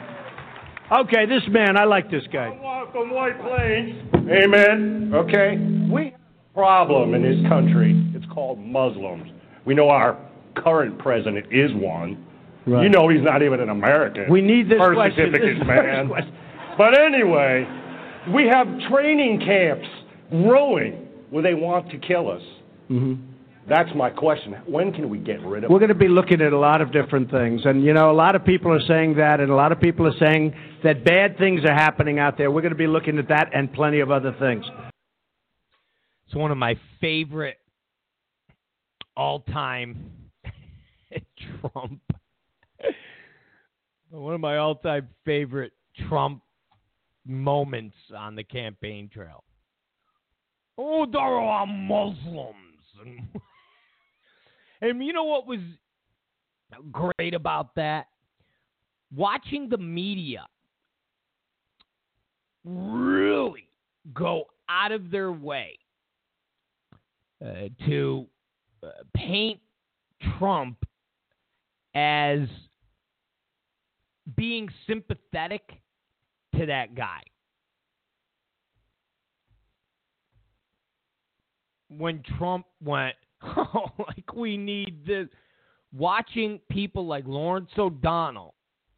Okay, 0.90 1.26
this 1.26 1.42
man, 1.48 1.76
I 1.76 1.84
like 1.84 2.10
this 2.10 2.22
guy. 2.32 2.48
from 2.92 3.10
White 3.10 3.38
Plains. 3.40 3.94
Amen. 4.14 5.12
Okay. 5.14 5.58
We 5.90 6.04
have 6.04 6.14
a 6.14 6.54
problem 6.54 7.14
in 7.14 7.22
this 7.22 7.46
country. 7.48 8.10
It's 8.14 8.24
called 8.32 8.58
Muslims. 8.58 9.30
We 9.64 9.74
know 9.74 9.90
our 9.90 10.16
current 10.56 10.98
president 10.98 11.46
is 11.52 11.70
one. 11.74 12.24
Right. 12.68 12.82
You 12.82 12.88
know 12.90 13.08
he's 13.08 13.22
not 13.22 13.42
even 13.42 13.60
an 13.60 13.70
American. 13.70 14.30
We 14.30 14.40
need 14.42 14.68
this 14.68 14.78
Birth 14.78 14.94
question. 14.94 15.32
This 15.32 15.40
certificates, 15.40 15.66
first 15.66 15.86
man. 15.86 16.08
question. 16.08 16.34
But 16.76 16.98
anyway, 16.98 17.66
we 18.34 18.46
have 18.46 18.66
training 18.90 19.40
camps 19.40 19.88
growing 20.30 21.08
where 21.30 21.42
they 21.42 21.54
want 21.54 21.90
to 21.90 21.98
kill 21.98 22.30
us. 22.30 22.42
Mhm. 22.90 23.18
That's 23.68 23.94
my 23.94 24.08
question. 24.10 24.54
When 24.66 24.92
can 24.92 25.10
we 25.10 25.18
get 25.18 25.40
rid 25.42 25.64
of 25.64 25.70
We're 25.70 25.78
going 25.78 25.90
to 25.90 25.94
be 25.94 26.08
looking 26.08 26.40
at 26.40 26.52
a 26.54 26.58
lot 26.58 26.80
of 26.80 26.90
different 26.90 27.30
things. 27.30 27.66
And, 27.66 27.84
you 27.84 27.92
know, 27.92 28.10
a 28.10 28.12
lot 28.16 28.34
of 28.34 28.42
people 28.44 28.72
are 28.72 28.80
saying 28.80 29.16
that, 29.16 29.40
and 29.40 29.50
a 29.50 29.54
lot 29.54 29.72
of 29.72 29.80
people 29.80 30.06
are 30.06 30.18
saying 30.18 30.54
that 30.84 31.04
bad 31.04 31.36
things 31.36 31.62
are 31.66 31.74
happening 31.74 32.18
out 32.18 32.38
there. 32.38 32.50
We're 32.50 32.62
going 32.62 32.72
to 32.72 32.78
be 32.78 32.86
looking 32.86 33.18
at 33.18 33.28
that 33.28 33.50
and 33.52 33.70
plenty 33.72 34.00
of 34.00 34.10
other 34.10 34.32
things. 34.38 34.64
It's 36.26 36.34
one 36.34 36.50
of 36.50 36.56
my 36.56 36.76
favorite 37.00 37.58
all 39.16 39.40
time 39.40 40.12
Trump. 41.60 42.00
One 44.10 44.34
of 44.34 44.40
my 44.40 44.56
all 44.56 44.74
time 44.76 45.08
favorite 45.24 45.72
Trump 46.08 46.42
moments 47.26 47.96
on 48.16 48.34
the 48.34 48.44
campaign 48.44 49.10
trail. 49.12 49.44
Oh, 50.78 51.06
there 51.10 51.20
are 51.20 51.66
Muslims. 51.66 52.54
And, 53.04 53.28
and 54.90 55.04
you 55.04 55.12
know 55.12 55.24
what 55.24 55.46
was 55.46 55.60
great 56.92 57.34
about 57.34 57.74
that? 57.74 58.06
Watching 59.14 59.68
the 59.68 59.78
media 59.78 60.46
really 62.64 63.68
go 64.12 64.44
out 64.68 64.92
of 64.92 65.10
their 65.10 65.32
way 65.32 65.78
uh, 67.44 67.68
to 67.86 68.26
uh, 68.82 68.88
paint 69.14 69.60
Trump 70.38 70.76
as 71.94 72.40
being 74.36 74.68
sympathetic 74.86 75.62
to 76.56 76.66
that 76.66 76.94
guy. 76.94 77.20
When 81.88 82.22
Trump 82.36 82.66
went, 82.82 83.14
oh, 83.42 83.90
like 83.98 84.34
we 84.34 84.56
need 84.56 85.06
this. 85.06 85.28
Watching 85.92 86.60
people 86.70 87.06
like 87.06 87.24
Lawrence 87.26 87.70
O'Donnell 87.78 88.54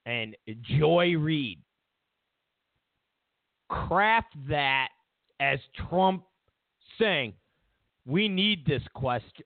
and 0.07 0.37
Joy 0.63 1.17
Reid 1.17 1.61
craft 3.69 4.35
that 4.49 4.89
as 5.39 5.59
Trump 5.89 6.25
saying, 6.99 7.33
we 8.07 8.29
need 8.29 8.67
this 8.67 8.83
question. 8.95 9.45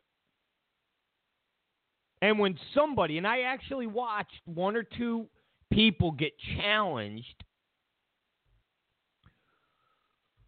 And 2.23 2.39
when 2.39 2.59
somebody, 2.75 3.19
and 3.19 3.27
I 3.27 3.43
actually 3.43 3.87
watched 3.87 4.41
one 4.47 4.77
or 4.77 4.83
two 4.83 5.27
people 5.75 6.13
get 6.13 6.33
challenged 6.57 7.45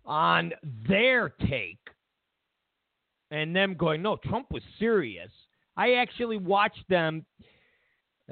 on 0.05 0.53
their 0.89 1.29
take 1.29 1.79
and 3.31 3.55
them 3.55 3.75
going, 3.75 4.03
no, 4.03 4.17
Trump 4.17 4.47
was 4.51 4.63
serious. 4.79 5.31
I 5.77 5.95
actually 5.95 6.37
watched 6.37 6.85
them 6.89 7.27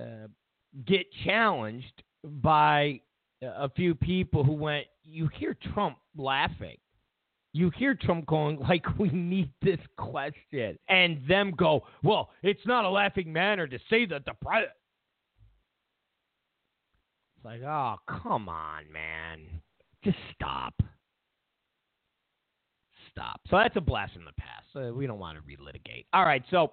uh, 0.00 0.28
get 0.86 1.06
challenged 1.24 2.02
by 2.22 3.00
a 3.42 3.68
few 3.70 3.94
people 3.94 4.44
who 4.44 4.52
went, 4.52 4.86
you 5.02 5.28
hear 5.38 5.56
Trump 5.74 5.98
laughing. 6.16 6.76
You 7.52 7.70
hear 7.76 7.94
Trump 7.94 8.26
going, 8.26 8.58
like, 8.68 8.84
we 8.98 9.10
need 9.10 9.50
this 9.62 9.80
question. 9.96 10.78
And 10.88 11.20
them 11.28 11.52
go, 11.56 11.84
well, 12.02 12.30
it's 12.42 12.66
not 12.66 12.84
a 12.84 12.90
laughing 12.90 13.32
manner 13.32 13.66
to 13.66 13.78
say 13.90 14.06
that 14.06 14.24
the 14.24 14.32
president. 14.40 14.72
Like, 17.44 17.60
oh, 17.62 17.96
come 18.08 18.48
on, 18.48 18.84
man. 18.90 19.40
Just 20.02 20.16
stop. 20.34 20.74
Stop. 23.10 23.40
So 23.50 23.56
that's 23.56 23.76
a 23.76 23.82
blast 23.82 24.14
from 24.14 24.24
the 24.24 24.32
past. 24.32 24.88
Uh, 24.88 24.94
we 24.94 25.06
don't 25.06 25.18
want 25.18 25.38
to 25.38 25.44
relitigate. 25.44 26.06
All 26.14 26.24
right, 26.24 26.42
so 26.50 26.72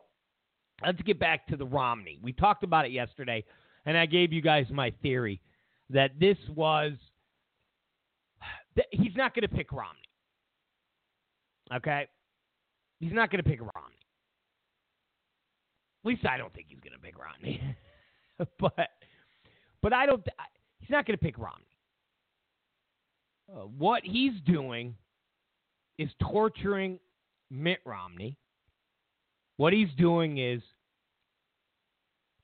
let's 0.84 1.02
get 1.02 1.20
back 1.20 1.46
to 1.48 1.58
the 1.58 1.66
Romney. 1.66 2.20
We 2.22 2.32
talked 2.32 2.64
about 2.64 2.86
it 2.86 2.92
yesterday, 2.92 3.44
and 3.86 3.98
I 3.98 4.06
gave 4.06 4.32
you 4.32 4.42
guys 4.42 4.66
my 4.72 4.92
theory 5.02 5.42
that 5.90 6.12
this 6.20 6.38
was 6.56 6.94
that 8.78 8.86
he's 8.92 9.16
not 9.16 9.36
going 9.36 9.48
to 9.48 9.54
pick 9.54 9.74
Romney. 9.74 10.00
Okay? 11.76 12.08
He's 13.02 13.14
not 13.14 13.30
going 13.30 13.44
to 13.44 13.50
pick 13.50 13.60
Romney. 13.60 13.98
At 16.04 16.08
least 16.08 16.26
I 16.26 16.38
don't 16.38 16.54
think 16.54 16.68
he's 16.70 16.80
going 16.80 16.94
to 16.94 17.00
pick 17.00 17.16
Romney. 17.20 17.62
but 18.60 18.90
but 19.82 19.94
I 19.94 20.06
don't 20.06 20.24
he's 20.82 20.90
not 20.90 21.06
going 21.06 21.18
to 21.18 21.24
pick 21.24 21.38
Romney. 21.38 21.66
Uh, 23.52 23.62
what 23.78 24.04
he's 24.04 24.34
doing 24.46 24.96
is 25.98 26.10
torturing 26.32 27.00
Mitt 27.50 27.80
Romney. 27.86 28.38
What 29.58 29.74
he's 29.74 29.90
doing 29.98 30.38
is 30.38 30.62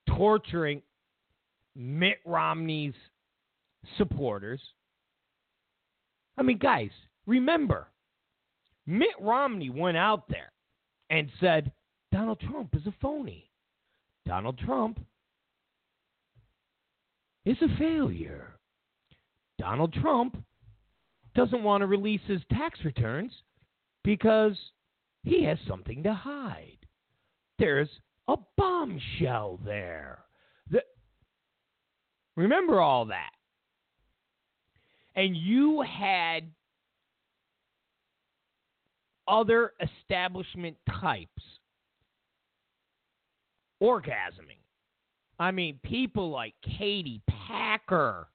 torturing 0.08 0.82
Mitt 1.76 2.20
Romney's 2.26 2.94
supporters. 3.98 4.62
I 6.38 6.44
mean, 6.44 6.58
guys, 6.58 6.92
remember, 7.26 7.88
Mitt 8.86 9.16
Romney 9.20 9.70
went 9.70 9.98
out 9.98 10.28
there 10.30 10.52
and 11.10 11.30
said 11.40 11.72
Donald 12.12 12.40
Trump 12.40 12.76
is 12.76 12.86
a 12.86 12.94
phony. 13.02 13.50
Donald 14.26 14.60
Trump 14.60 15.00
is 17.50 17.58
a 17.62 17.78
failure. 17.78 18.58
Donald 19.60 19.94
Trump 19.94 20.38
doesn't 21.36 21.64
want 21.64 21.82
to 21.82 21.88
release 21.88 22.22
his 22.26 22.42
tax 22.52 22.80
returns 22.84 23.32
because 24.04 24.58
he 25.24 25.44
has 25.44 25.58
something 25.68 26.04
to 26.04 26.14
hide. 26.14 26.78
There's 27.60 27.90
a 28.28 28.38
bombshell 28.58 29.60
there. 29.66 30.20
The, 30.70 30.82
remember 32.36 32.82
all 32.82 33.06
that 33.06 33.32
and 35.18 35.36
you 35.36 35.82
had 35.82 36.44
other 39.28 39.74
establishment 39.82 40.78
types 41.02 41.30
orgasming. 43.82 44.62
I 45.40 45.52
mean, 45.52 45.80
people 45.84 46.30
like 46.30 46.54
Katie 46.78 47.22
Packer 47.28 48.28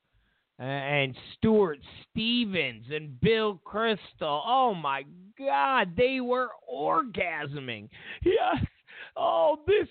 uh, 0.61 0.63
and 0.63 1.17
Stuart 1.37 1.81
Stevens 2.11 2.87
and 2.93 3.21
Bill 3.21 3.61
Kristol. 3.65 4.43
Oh 4.47 4.75
my 4.75 5.05
God, 5.39 5.97
they 5.97 6.21
were 6.21 6.51
orgasming. 6.73 7.89
Yes. 8.25 8.65
Oh, 9.17 9.59
this 9.67 9.89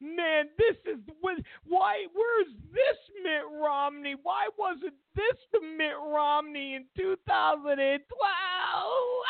man, 0.00 0.46
this 0.58 0.76
is 0.92 1.00
why. 1.66 2.06
Where's 2.12 2.54
this 2.72 2.98
Mitt 3.22 3.60
Romney? 3.60 4.14
Why 4.22 4.48
wasn't 4.58 4.94
this 5.16 5.36
the 5.52 5.60
Mitt 5.60 5.96
Romney 6.00 6.74
in 6.74 6.84
2012? 6.96 8.00
Wow! 8.20 9.22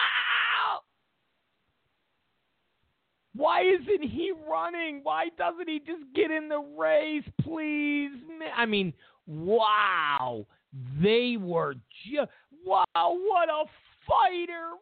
Why 3.40 3.62
isn't 3.62 4.02
he 4.02 4.34
running? 4.46 5.00
Why 5.02 5.28
doesn't 5.38 5.66
he 5.66 5.78
just 5.78 6.02
get 6.14 6.30
in 6.30 6.50
the 6.50 6.58
race, 6.58 7.24
please? 7.40 8.10
I 8.54 8.66
mean, 8.66 8.92
wow. 9.26 10.44
They 11.02 11.38
were 11.40 11.74
just 12.12 12.30
wow, 12.66 12.84
what 12.94 13.48
a 13.48 13.64
fighter. 14.06 14.72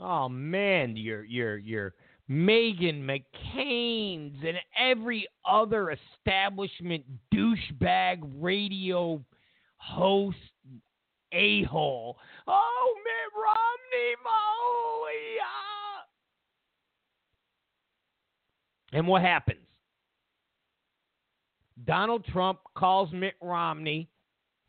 Wow. 0.00 0.24
Oh 0.24 0.28
man, 0.28 0.96
your 0.96 1.22
your 1.22 1.56
your 1.58 1.94
Meghan 2.28 3.00
McCain's 3.08 4.42
and 4.44 4.58
every 4.76 5.28
other 5.48 5.96
establishment 6.18 7.04
douchebag 7.32 8.20
radio 8.40 9.22
host 9.76 10.36
a 11.32 11.64
hole. 11.64 12.16
Oh, 12.46 12.94
Mitt 12.98 13.32
Romney, 13.34 14.16
Molly. 14.24 15.38
Ah. 15.42 16.04
And 18.92 19.06
what 19.06 19.22
happens? 19.22 19.58
Donald 21.84 22.24
Trump 22.26 22.60
calls 22.76 23.12
Mitt 23.12 23.34
Romney 23.40 24.08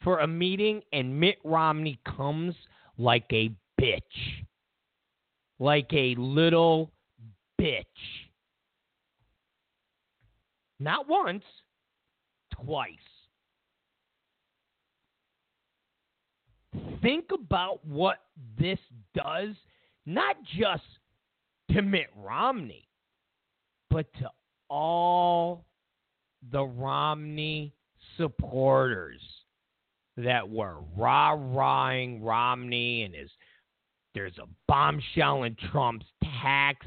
for 0.03 0.19
a 0.19 0.27
meeting, 0.27 0.81
and 0.91 1.19
Mitt 1.19 1.38
Romney 1.44 1.99
comes 2.06 2.56
like 2.98 3.26
a 3.31 3.52
bitch 3.80 4.44
like 5.64 5.91
a 5.94 6.14
little 6.18 6.91
bitch. 7.60 7.84
Not 10.80 11.07
once, 11.07 11.44
twice. 12.52 12.90
Think 17.02 17.26
about 17.34 17.86
what 17.86 18.20
this 18.58 18.80
does, 19.16 19.56
not 20.06 20.38
just 20.58 20.84
to 21.72 21.82
Mitt 21.82 22.08
Romney, 22.16 22.88
but 23.90 24.12
to 24.16 24.30
all 24.70 25.66
the 26.52 26.64
Romney 26.64 27.74
supporters 28.18 29.22
that 30.18 30.48
were 30.48 30.78
rah 30.95 31.32
rahing 31.32 32.22
Romney 32.22 33.04
and 33.04 33.16
his 33.16 33.30
there's 34.14 34.38
a 34.38 34.48
bombshell 34.68 35.44
in 35.44 35.56
Trump's 35.72 36.06
tax. 36.41 36.86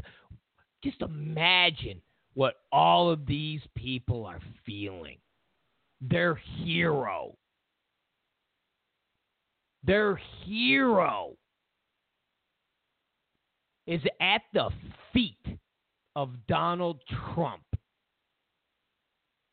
Just 0.84 1.02
imagine 1.02 2.00
what 2.34 2.54
all 2.70 3.10
of 3.10 3.26
these 3.26 3.60
people 3.74 4.24
are 4.24 4.40
feeling. 4.64 5.18
Their 6.00 6.36
hero. 6.36 7.36
Their 9.86 10.16
hero 10.44 11.36
is 13.86 14.00
at 14.20 14.42
the 14.52 14.68
feet 15.12 15.58
of 16.16 16.30
Donald 16.48 17.00
Trump 17.34 17.62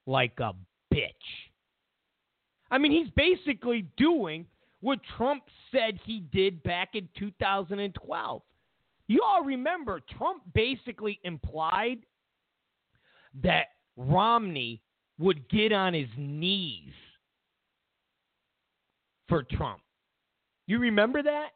like 0.07 0.39
a 0.39 0.53
bitch. 0.91 1.07
I 2.71 2.79
mean, 2.79 2.91
he's 2.91 3.11
basically 3.15 3.85
doing 3.95 4.45
what 4.81 4.99
Trump 5.17 5.43
said 5.71 5.99
he 6.03 6.21
did 6.31 6.63
back 6.63 6.95
in 6.95 7.07
2012. 7.17 8.41
You 9.07 9.21
all 9.23 9.43
remember, 9.43 10.01
Trump 10.17 10.41
basically 10.55 11.19
implied 11.23 11.99
that 13.43 13.67
Romney 13.95 14.81
would 15.19 15.47
get 15.49 15.71
on 15.71 15.93
his 15.93 16.09
knees 16.17 16.93
for 19.29 19.43
Trump. 19.43 19.81
You 20.67 20.79
remember 20.79 21.21
that? 21.23 21.49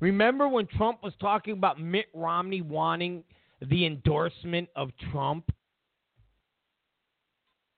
Remember 0.00 0.48
when 0.48 0.66
Trump 0.66 1.02
was 1.02 1.12
talking 1.20 1.52
about 1.52 1.80
Mitt 1.80 2.06
Romney 2.12 2.60
wanting 2.60 3.22
the 3.60 3.86
endorsement 3.86 4.68
of 4.74 4.90
Trump? 5.10 5.50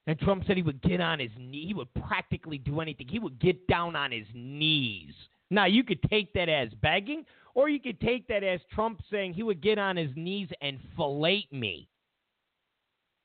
And 0.06 0.18
Trump 0.18 0.44
said 0.46 0.56
he 0.56 0.62
would 0.62 0.82
get 0.82 1.00
on 1.00 1.18
his 1.18 1.30
knee. 1.38 1.66
He 1.66 1.74
would 1.74 1.92
practically 1.94 2.58
do 2.58 2.80
anything. 2.80 3.08
He 3.08 3.18
would 3.18 3.38
get 3.40 3.66
down 3.66 3.96
on 3.96 4.10
his 4.10 4.26
knees. 4.34 5.14
Now, 5.50 5.66
you 5.66 5.84
could 5.84 6.02
take 6.10 6.32
that 6.34 6.48
as 6.48 6.68
begging, 6.82 7.24
or 7.54 7.68
you 7.68 7.80
could 7.80 8.00
take 8.00 8.26
that 8.28 8.42
as 8.42 8.60
Trump 8.72 9.00
saying 9.10 9.34
he 9.34 9.42
would 9.42 9.62
get 9.62 9.78
on 9.78 9.96
his 9.96 10.10
knees 10.16 10.48
and 10.60 10.78
fillet 10.96 11.46
me. 11.52 11.88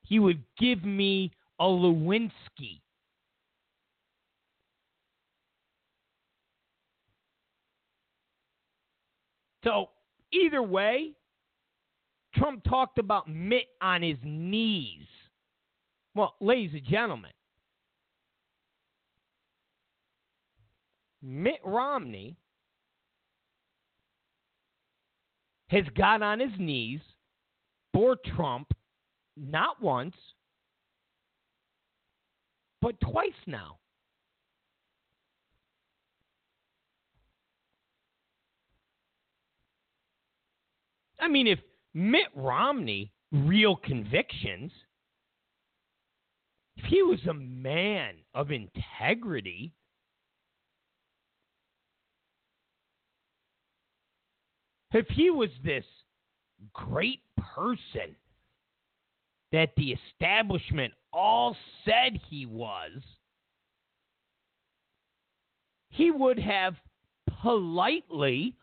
He 0.02 0.18
would 0.18 0.42
give 0.58 0.84
me 0.84 1.32
a 1.58 1.64
Lewinsky. 1.64 2.80
So, 9.64 9.90
either 10.32 10.62
way, 10.62 11.12
Trump 12.34 12.64
talked 12.64 12.98
about 12.98 13.28
Mitt 13.28 13.66
on 13.80 14.02
his 14.02 14.16
knees. 14.22 15.06
Well, 16.14 16.34
ladies 16.40 16.70
and 16.74 16.84
gentlemen, 16.84 17.30
Mitt 21.22 21.60
Romney 21.64 22.36
has 25.68 25.84
got 25.96 26.22
on 26.22 26.40
his 26.40 26.50
knees 26.58 27.00
for 27.92 28.16
Trump 28.34 28.72
not 29.36 29.80
once, 29.82 30.14
but 32.80 32.98
twice 33.00 33.30
now. 33.46 33.79
I 41.20 41.28
mean, 41.28 41.46
if 41.46 41.58
Mitt 41.94 42.28
Romney, 42.34 43.12
real 43.30 43.76
convictions, 43.76 44.72
if 46.76 46.84
he 46.86 47.02
was 47.02 47.20
a 47.28 47.34
man 47.34 48.14
of 48.34 48.50
integrity, 48.50 49.72
if 54.92 55.06
he 55.08 55.30
was 55.30 55.50
this 55.62 55.84
great 56.72 57.20
person 57.36 58.16
that 59.52 59.70
the 59.76 59.92
establishment 59.92 60.92
all 61.12 61.56
said 61.84 62.18
he 62.28 62.46
was, 62.46 62.92
he 65.90 66.10
would 66.10 66.38
have 66.38 66.74
politely, 67.42 68.56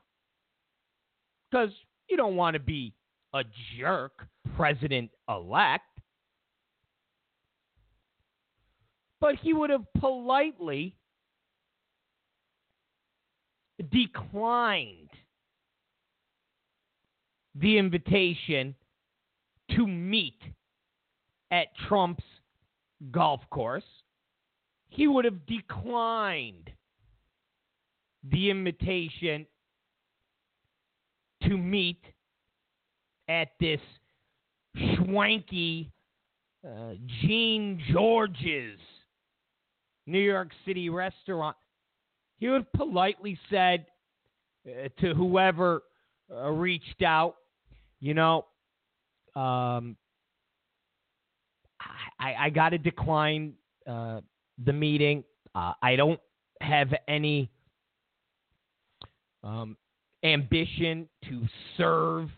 because 1.52 1.72
you 2.10 2.18
don't 2.18 2.36
want 2.36 2.54
to 2.56 2.60
be 2.60 2.94
a 3.34 3.44
jerk 3.78 4.28
president 4.56 5.12
elect, 5.30 5.84
but 9.20 9.36
he 9.36 9.54
would 9.54 9.70
have 9.70 9.86
politely 10.00 10.96
declined 13.92 15.10
the 17.56 17.78
invitation 17.78 18.76
to 19.72 19.88
meet 19.88 20.40
at 21.52 21.68
Trump's 21.88 22.24
golf 23.12 23.42
course. 23.50 23.84
He 24.90 25.08
would 25.08 25.26
have 25.26 25.46
declined 25.46 26.72
the 28.24 28.50
invitation 28.50 29.46
to 31.48 31.58
meet 31.58 32.02
at 33.30 33.50
this 33.60 33.80
swanky 34.96 35.92
uh, 36.66 36.94
Jean 37.22 37.82
George's 37.92 38.80
New 40.06 40.20
York 40.20 40.50
City 40.66 40.90
restaurant. 40.90 41.56
He 42.40 42.48
would 42.48 42.62
have 42.64 42.74
politely 42.74 43.38
said 43.50 43.86
uh, 44.68 44.90
to 45.02 45.14
whoever 45.14 45.84
uh, 46.34 46.50
reached 46.50 47.02
out, 47.04 47.36
you 48.00 48.14
know, 48.14 48.46
um, 49.36 49.96
I, 52.20 52.36
I 52.40 52.50
got 52.50 52.70
to 52.70 52.78
decline 52.78 53.54
uh, 53.88 54.22
the 54.64 54.74
meeting. 54.74 55.24
Uh, 55.54 55.74
I 55.82 55.96
don't 55.96 56.20
have 56.62 56.94
any 57.08 57.50
um, 59.44 59.78
ambition 60.28 61.08
to 61.30 61.44
serve 61.78 62.30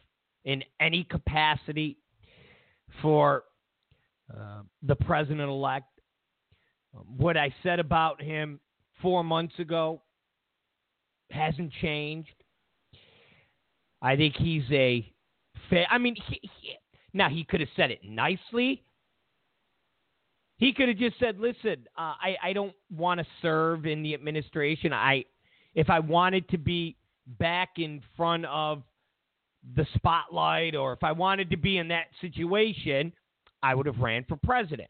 in 0.45 0.63
any 0.79 1.03
capacity 1.03 1.97
for 3.01 3.43
uh, 4.33 4.61
the 4.83 4.95
president 4.95 5.49
elect. 5.49 5.87
What 7.17 7.37
I 7.37 7.53
said 7.63 7.79
about 7.79 8.21
him 8.21 8.59
four 9.01 9.23
months 9.23 9.57
ago 9.59 10.01
hasn't 11.31 11.71
changed. 11.81 12.29
I 14.01 14.15
think 14.15 14.35
he's 14.37 14.63
a. 14.71 15.11
Fa- 15.69 15.91
I 15.91 15.97
mean, 15.97 16.15
he, 16.27 16.39
he, 16.41 16.75
now 17.13 17.29
he 17.29 17.43
could 17.43 17.59
have 17.59 17.69
said 17.75 17.91
it 17.91 17.99
nicely. 18.03 18.83
He 20.57 20.73
could 20.73 20.89
have 20.89 20.97
just 20.97 21.19
said, 21.19 21.39
"Listen, 21.39 21.87
uh, 21.97 22.15
I 22.21 22.35
I 22.43 22.53
don't 22.53 22.73
want 22.91 23.19
to 23.19 23.27
serve 23.41 23.85
in 23.85 24.03
the 24.03 24.13
administration. 24.13 24.93
I 24.93 25.25
if 25.75 25.89
I 25.89 25.99
wanted 25.99 26.47
to 26.49 26.57
be 26.57 26.97
back 27.37 27.77
in 27.77 28.01
front 28.17 28.45
of 28.45 28.83
the 29.75 29.85
spotlight, 29.95 30.75
or 30.75 30.93
if 30.93 31.03
I 31.03 31.11
wanted 31.11 31.49
to 31.51 31.57
be 31.57 31.77
in 31.77 31.89
that 31.89 32.07
situation, 32.21 33.13
I 33.61 33.75
would 33.75 33.85
have 33.85 33.99
ran 33.99 34.23
for 34.25 34.37
president." 34.37 34.89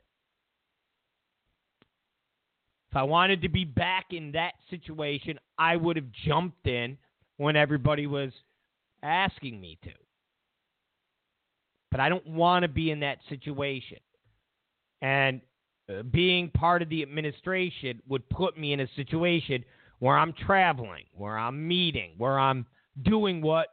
If 2.91 2.97
I 2.97 3.03
wanted 3.03 3.43
to 3.43 3.49
be 3.49 3.65
back 3.65 4.07
in 4.11 4.31
that 4.31 4.53
situation, 4.69 5.39
I 5.59 5.75
would 5.75 5.95
have 5.95 6.11
jumped 6.25 6.65
in 6.65 6.97
when 7.37 7.55
everybody 7.55 8.07
was 8.07 8.31
asking 9.03 9.61
me 9.61 9.77
to. 9.83 9.91
But 11.91 11.99
I 11.99 12.09
don't 12.09 12.25
want 12.25 12.63
to 12.63 12.67
be 12.67 12.89
in 12.89 12.99
that 13.01 13.19
situation. 13.29 13.99
And 15.01 15.41
uh, 15.87 16.03
being 16.03 16.49
part 16.49 16.81
of 16.81 16.89
the 16.89 17.03
administration 17.03 18.01
would 18.07 18.27
put 18.29 18.57
me 18.57 18.73
in 18.73 18.79
a 18.79 18.87
situation 18.95 19.63
where 19.99 20.17
I'm 20.17 20.33
traveling, 20.33 21.05
where 21.13 21.37
I'm 21.37 21.67
meeting, 21.67 22.11
where 22.17 22.39
I'm 22.39 22.65
doing 23.03 23.41
what 23.41 23.67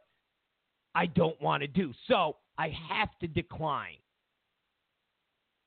I 0.95 1.05
don't 1.05 1.39
want 1.41 1.61
to 1.61 1.67
do. 1.67 1.93
So 2.07 2.37
I 2.57 2.73
have 2.89 3.09
to 3.21 3.27
decline. 3.27 3.97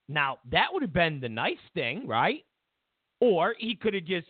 Now, 0.09 0.39
that 0.51 0.67
would 0.73 0.83
have 0.83 0.93
been 0.93 1.21
the 1.21 1.29
nice 1.29 1.57
thing, 1.75 2.07
right? 2.07 2.45
Or 3.21 3.55
he 3.59 3.77
could 3.77 3.95
have 3.95 4.05
just 4.05 4.27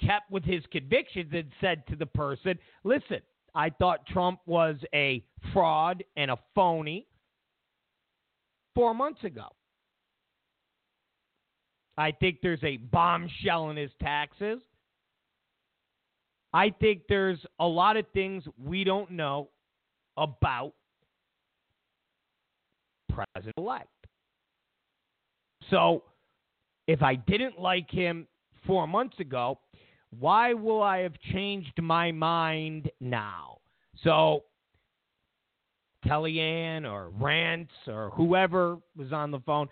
kept 0.00 0.30
with 0.30 0.44
his 0.44 0.62
convictions 0.70 1.30
and 1.32 1.50
said 1.60 1.86
to 1.88 1.96
the 1.96 2.06
person, 2.06 2.58
listen, 2.84 3.20
I 3.54 3.70
thought 3.70 4.06
Trump 4.06 4.40
was 4.46 4.76
a 4.94 5.24
fraud 5.52 6.02
and 6.16 6.30
a 6.30 6.38
phony 6.54 7.06
four 8.74 8.94
months 8.94 9.24
ago. 9.24 9.46
I 11.96 12.12
think 12.12 12.38
there's 12.42 12.62
a 12.62 12.78
bombshell 12.78 13.70
in 13.70 13.76
his 13.76 13.90
taxes. 14.00 14.60
I 16.54 16.70
think 16.70 17.02
there's 17.08 17.38
a 17.60 17.66
lot 17.66 17.96
of 17.96 18.04
things 18.12 18.44
we 18.62 18.84
don't 18.84 19.10
know 19.10 19.48
about 20.16 20.72
President 23.08 23.54
elect. 23.56 23.88
So 25.70 26.02
if 26.86 27.02
I 27.02 27.14
didn't 27.14 27.58
like 27.58 27.90
him 27.90 28.26
four 28.66 28.86
months 28.86 29.18
ago, 29.20 29.58
why 30.18 30.52
will 30.52 30.82
I 30.82 30.98
have 30.98 31.14
changed 31.32 31.80
my 31.80 32.12
mind 32.12 32.90
now? 33.00 33.58
So, 34.04 34.44
Kellyanne 36.06 36.84
or 36.84 37.10
Reince 37.18 37.68
or 37.86 38.10
whoever 38.10 38.78
was 38.96 39.12
on 39.12 39.30
the 39.30 39.40
phone, 39.40 39.68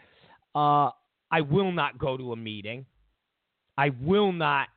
uh, 0.54 0.90
I 1.30 1.40
will 1.42 1.72
not 1.72 1.98
go 1.98 2.16
to 2.16 2.32
a 2.32 2.36
meeting. 2.36 2.86
I 3.76 3.90
will 4.00 4.32
not 4.32 4.68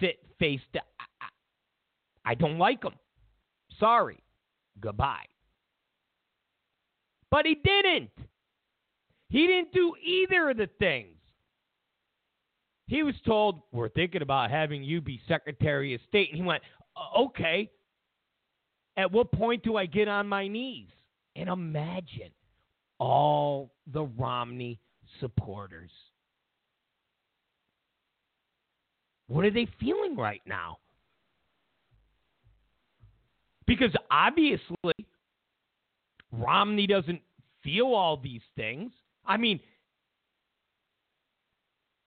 sit 0.00 0.18
face 0.38 0.60
to. 0.72 0.80
I 2.24 2.34
don't 2.34 2.58
like 2.58 2.82
him. 2.82 2.94
Sorry. 3.78 4.18
Goodbye. 4.80 5.26
But 7.30 7.46
he 7.46 7.56
didn't. 7.62 8.10
He 9.28 9.46
didn't 9.46 9.72
do 9.72 9.94
either 10.04 10.50
of 10.50 10.56
the 10.56 10.68
things. 10.78 11.16
He 12.86 13.02
was 13.02 13.14
told, 13.26 13.60
We're 13.72 13.88
thinking 13.88 14.22
about 14.22 14.50
having 14.50 14.82
you 14.82 15.00
be 15.00 15.20
Secretary 15.26 15.94
of 15.94 16.00
State. 16.08 16.30
And 16.30 16.40
he 16.40 16.46
went, 16.46 16.62
Okay. 17.18 17.70
At 18.96 19.12
what 19.12 19.30
point 19.32 19.62
do 19.62 19.76
I 19.76 19.86
get 19.86 20.08
on 20.08 20.26
my 20.26 20.48
knees? 20.48 20.88
And 21.34 21.48
imagine 21.48 22.30
all 22.98 23.74
the 23.92 24.04
Romney 24.04 24.80
supporters. 25.20 25.90
What 29.28 29.44
are 29.44 29.50
they 29.50 29.66
feeling 29.80 30.16
right 30.16 30.42
now? 30.46 30.78
Because 33.66 33.90
obviously, 34.10 34.94
Romney 36.32 36.86
doesn't 36.86 37.20
feel 37.62 37.86
all 37.86 38.16
these 38.16 38.42
things. 38.54 38.92
I 39.24 39.36
mean, 39.36 39.58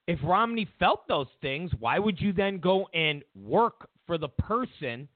if 0.07 0.19
Romney 0.23 0.67
felt 0.79 1.07
those 1.07 1.27
things, 1.41 1.71
why 1.79 1.99
would 1.99 2.19
you 2.19 2.33
then 2.33 2.59
go 2.59 2.87
and 2.93 3.23
work 3.35 3.89
for 4.07 4.17
the 4.17 4.29
person 4.29 5.07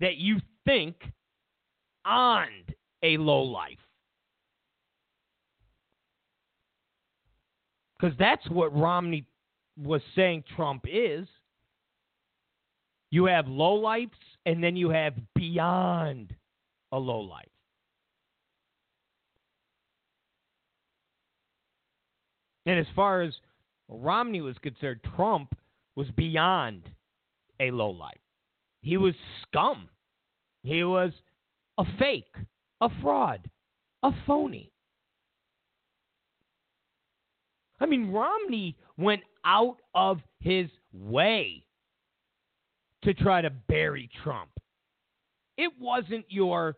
that 0.00 0.16
you 0.16 0.38
think 0.66 0.94
on 2.04 2.48
a 3.02 3.16
low 3.16 3.42
life? 3.42 3.78
Because 8.02 8.18
that's 8.18 8.48
what 8.50 8.76
Romney 8.76 9.24
was 9.80 10.00
saying 10.16 10.42
Trump 10.56 10.86
is. 10.92 11.28
You 13.12 13.26
have 13.26 13.46
low 13.46 13.74
lives 13.74 14.18
and 14.44 14.62
then 14.62 14.74
you 14.74 14.90
have 14.90 15.14
beyond 15.36 16.34
a 16.90 16.98
low 16.98 17.20
life. 17.20 17.46
And 22.66 22.78
as 22.78 22.86
far 22.96 23.22
as 23.22 23.34
Romney 23.88 24.40
was 24.40 24.56
concerned, 24.62 25.00
Trump 25.14 25.54
was 25.94 26.08
beyond 26.16 26.88
a 27.60 27.70
low 27.70 27.90
life. 27.90 28.18
He 28.80 28.96
was 28.96 29.14
scum. 29.42 29.88
He 30.64 30.82
was 30.82 31.12
a 31.78 31.84
fake, 32.00 32.34
a 32.80 32.88
fraud, 33.00 33.48
a 34.02 34.10
phony. 34.26 34.71
I 37.82 37.86
mean, 37.86 38.12
Romney 38.12 38.76
went 38.96 39.22
out 39.44 39.78
of 39.92 40.20
his 40.38 40.68
way 40.92 41.64
to 43.02 43.12
try 43.12 43.42
to 43.42 43.50
bury 43.50 44.08
Trump. 44.22 44.50
It 45.58 45.72
wasn't 45.80 46.24
your, 46.28 46.76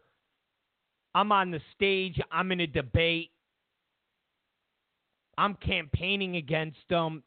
I'm 1.15 1.31
on 1.31 1.51
the 1.51 1.61
stage, 1.75 2.19
I'm 2.33 2.51
in 2.53 2.61
a 2.61 2.67
debate, 2.67 3.33
I'm 5.37 5.57
campaigning 5.57 6.37
against 6.37 6.89
him. 6.89 7.23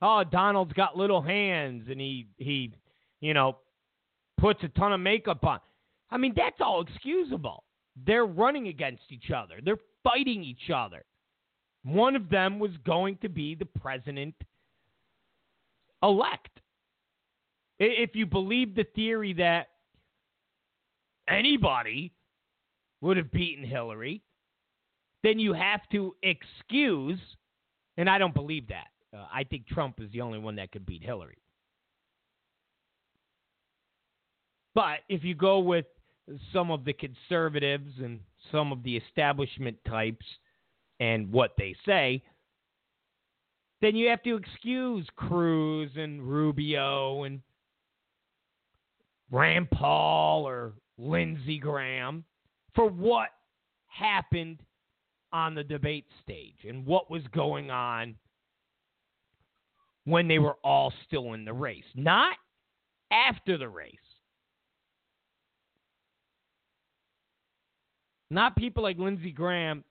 Oh, 0.00 0.22
Donald's 0.22 0.74
got 0.74 0.96
little 0.96 1.22
hands 1.22 1.88
and 1.90 2.00
he, 2.00 2.28
he, 2.36 2.72
you 3.20 3.34
know, 3.34 3.56
puts 4.38 4.62
a 4.62 4.68
ton 4.68 4.92
of 4.92 5.00
makeup 5.00 5.44
on. 5.44 5.58
I 6.08 6.18
mean, 6.18 6.34
that's 6.36 6.60
all 6.60 6.82
excusable. 6.82 7.64
They're 8.06 8.26
running 8.26 8.68
against 8.68 9.02
each 9.10 9.32
other, 9.34 9.56
they're 9.64 9.76
fighting 10.04 10.44
each 10.44 10.70
other. 10.72 11.04
One 11.84 12.14
of 12.16 12.28
them 12.28 12.58
was 12.58 12.70
going 12.84 13.18
to 13.22 13.28
be 13.28 13.54
the 13.54 13.66
president 13.66 14.34
elect. 16.02 16.60
If 17.78 18.14
you 18.14 18.26
believe 18.26 18.74
the 18.74 18.86
theory 18.94 19.32
that 19.34 19.68
anybody 21.28 22.12
would 23.00 23.16
have 23.16 23.32
beaten 23.32 23.64
Hillary, 23.64 24.22
then 25.22 25.38
you 25.38 25.52
have 25.52 25.80
to 25.90 26.14
excuse, 26.22 27.18
and 27.96 28.08
I 28.08 28.18
don't 28.18 28.34
believe 28.34 28.68
that. 28.68 28.88
Uh, 29.14 29.26
I 29.32 29.44
think 29.44 29.66
Trump 29.66 30.00
is 30.00 30.10
the 30.12 30.20
only 30.20 30.38
one 30.38 30.56
that 30.56 30.70
could 30.72 30.86
beat 30.86 31.02
Hillary. 31.02 31.38
But 34.74 35.00
if 35.08 35.22
you 35.22 35.34
go 35.34 35.58
with 35.58 35.86
some 36.52 36.70
of 36.70 36.84
the 36.84 36.92
conservatives 36.92 37.90
and 38.02 38.20
some 38.50 38.72
of 38.72 38.82
the 38.82 38.96
establishment 38.96 39.76
types 39.86 40.24
and 41.02 41.32
what 41.32 41.50
they 41.58 41.74
say, 41.84 42.22
then 43.80 43.96
you 43.96 44.08
have 44.08 44.22
to 44.22 44.36
excuse 44.36 45.04
Cruz 45.16 45.90
and 45.96 46.22
Rubio 46.22 47.24
and 47.24 47.40
Rand 49.32 49.68
Paul 49.72 50.46
or 50.46 50.74
Lindsey 50.98 51.58
Graham 51.58 52.22
for 52.76 52.88
what 52.88 53.30
happened 53.88 54.60
on 55.32 55.56
the 55.56 55.64
debate 55.64 56.06
stage 56.22 56.58
and 56.68 56.86
what 56.86 57.10
was 57.10 57.22
going 57.34 57.72
on 57.72 58.14
when 60.04 60.28
they 60.28 60.38
were 60.38 60.58
all 60.62 60.92
still 61.08 61.32
in 61.32 61.44
the 61.44 61.52
race, 61.52 61.82
not 61.96 62.36
after 63.10 63.58
the 63.58 63.68
race. 63.68 63.96
Not 68.30 68.54
people 68.54 68.84
like 68.84 68.98
Lindsey 68.98 69.32
Graham 69.32 69.82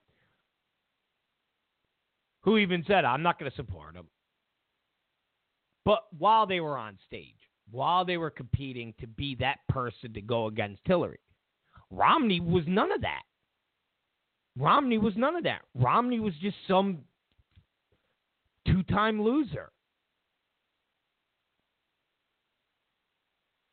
who 2.42 2.58
even 2.58 2.84
said, 2.86 3.04
I'm 3.04 3.22
not 3.22 3.38
going 3.38 3.50
to 3.50 3.56
support 3.56 3.94
him. 3.94 4.06
But 5.84 6.04
while 6.16 6.46
they 6.46 6.60
were 6.60 6.76
on 6.76 6.98
stage, 7.06 7.36
while 7.70 8.04
they 8.04 8.16
were 8.16 8.30
competing 8.30 8.94
to 9.00 9.06
be 9.06 9.34
that 9.36 9.58
person 9.68 10.12
to 10.12 10.20
go 10.20 10.46
against 10.46 10.82
Hillary, 10.84 11.20
Romney 11.90 12.40
was 12.40 12.64
none 12.66 12.92
of 12.92 13.00
that. 13.02 13.22
Romney 14.58 14.98
was 14.98 15.14
none 15.16 15.36
of 15.36 15.44
that. 15.44 15.62
Romney 15.74 16.20
was 16.20 16.34
just 16.40 16.56
some 16.68 16.98
two 18.66 18.82
time 18.84 19.22
loser. 19.22 19.70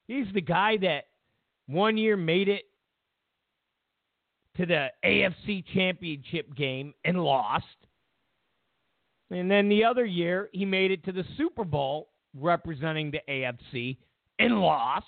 He's 0.07 0.27
the 0.33 0.41
guy 0.41 0.77
that 0.77 1.05
one 1.67 1.97
year 1.97 2.17
made 2.17 2.49
it 2.49 2.63
to 4.57 4.65
the 4.65 4.87
AFC 5.05 5.63
championship 5.73 6.55
game 6.55 6.93
and 7.05 7.23
lost. 7.23 7.65
And 9.31 9.49
then 9.49 9.69
the 9.69 9.84
other 9.84 10.06
year, 10.06 10.49
he 10.53 10.65
made 10.65 10.91
it 10.91 11.03
to 11.06 11.11
the 11.11 11.23
Super 11.38 11.64
Bowl 11.64 12.10
representing 12.34 13.11
the 13.11 13.22
AFC 13.30 13.97
and 14.39 14.60
lost. 14.60 15.06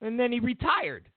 And 0.00 0.20
then 0.20 0.30
he 0.30 0.38
retired. 0.38 1.08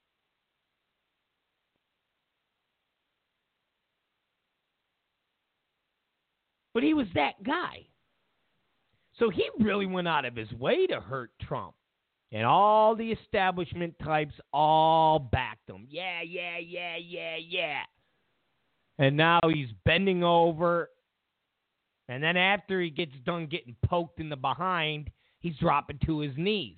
But 6.73 6.83
he 6.83 6.93
was 6.93 7.07
that 7.15 7.43
guy. 7.43 7.87
So 9.19 9.29
he 9.29 9.49
really 9.59 9.87
went 9.87 10.07
out 10.07 10.25
of 10.25 10.35
his 10.35 10.51
way 10.53 10.87
to 10.87 11.01
hurt 11.01 11.31
Trump. 11.41 11.73
And 12.31 12.45
all 12.45 12.95
the 12.95 13.11
establishment 13.11 13.95
types 14.03 14.33
all 14.53 15.17
backed 15.19 15.69
him. 15.69 15.87
Yeah, 15.89 16.21
yeah, 16.21 16.57
yeah, 16.59 16.97
yeah, 16.97 17.35
yeah 17.37 17.79
and 18.99 19.15
now 19.15 19.39
he's 19.53 19.69
bending 19.85 20.23
over. 20.23 20.89
And 22.09 22.23
then 22.23 22.37
after 22.37 22.81
he 22.81 22.89
gets 22.89 23.11
done 23.25 23.47
getting 23.47 23.75
poked 23.85 24.19
in 24.19 24.29
the 24.29 24.35
behind, 24.35 25.09
he's 25.39 25.57
dropping 25.57 25.99
to 26.05 26.19
his 26.19 26.33
knees 26.37 26.77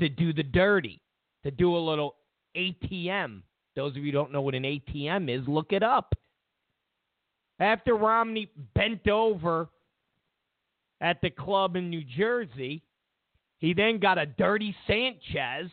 to 0.00 0.08
do 0.08 0.32
the 0.32 0.42
dirty, 0.42 1.00
to 1.44 1.50
do 1.50 1.76
a 1.76 1.78
little 1.78 2.16
ATM. 2.56 3.42
Those 3.76 3.96
of 3.96 4.04
you 4.04 4.12
don't 4.12 4.32
know 4.32 4.42
what 4.42 4.54
an 4.54 4.64
ATM 4.64 5.28
is, 5.28 5.46
look 5.46 5.72
it 5.72 5.82
up. 5.82 6.14
After 7.60 7.96
Romney 7.96 8.50
bent 8.74 9.08
over 9.08 9.68
at 11.00 11.20
the 11.20 11.30
club 11.30 11.76
in 11.76 11.90
New 11.90 12.02
Jersey, 12.04 12.82
he 13.58 13.72
then 13.72 13.98
got 13.98 14.18
a 14.18 14.26
dirty 14.26 14.74
Sanchez 14.86 15.70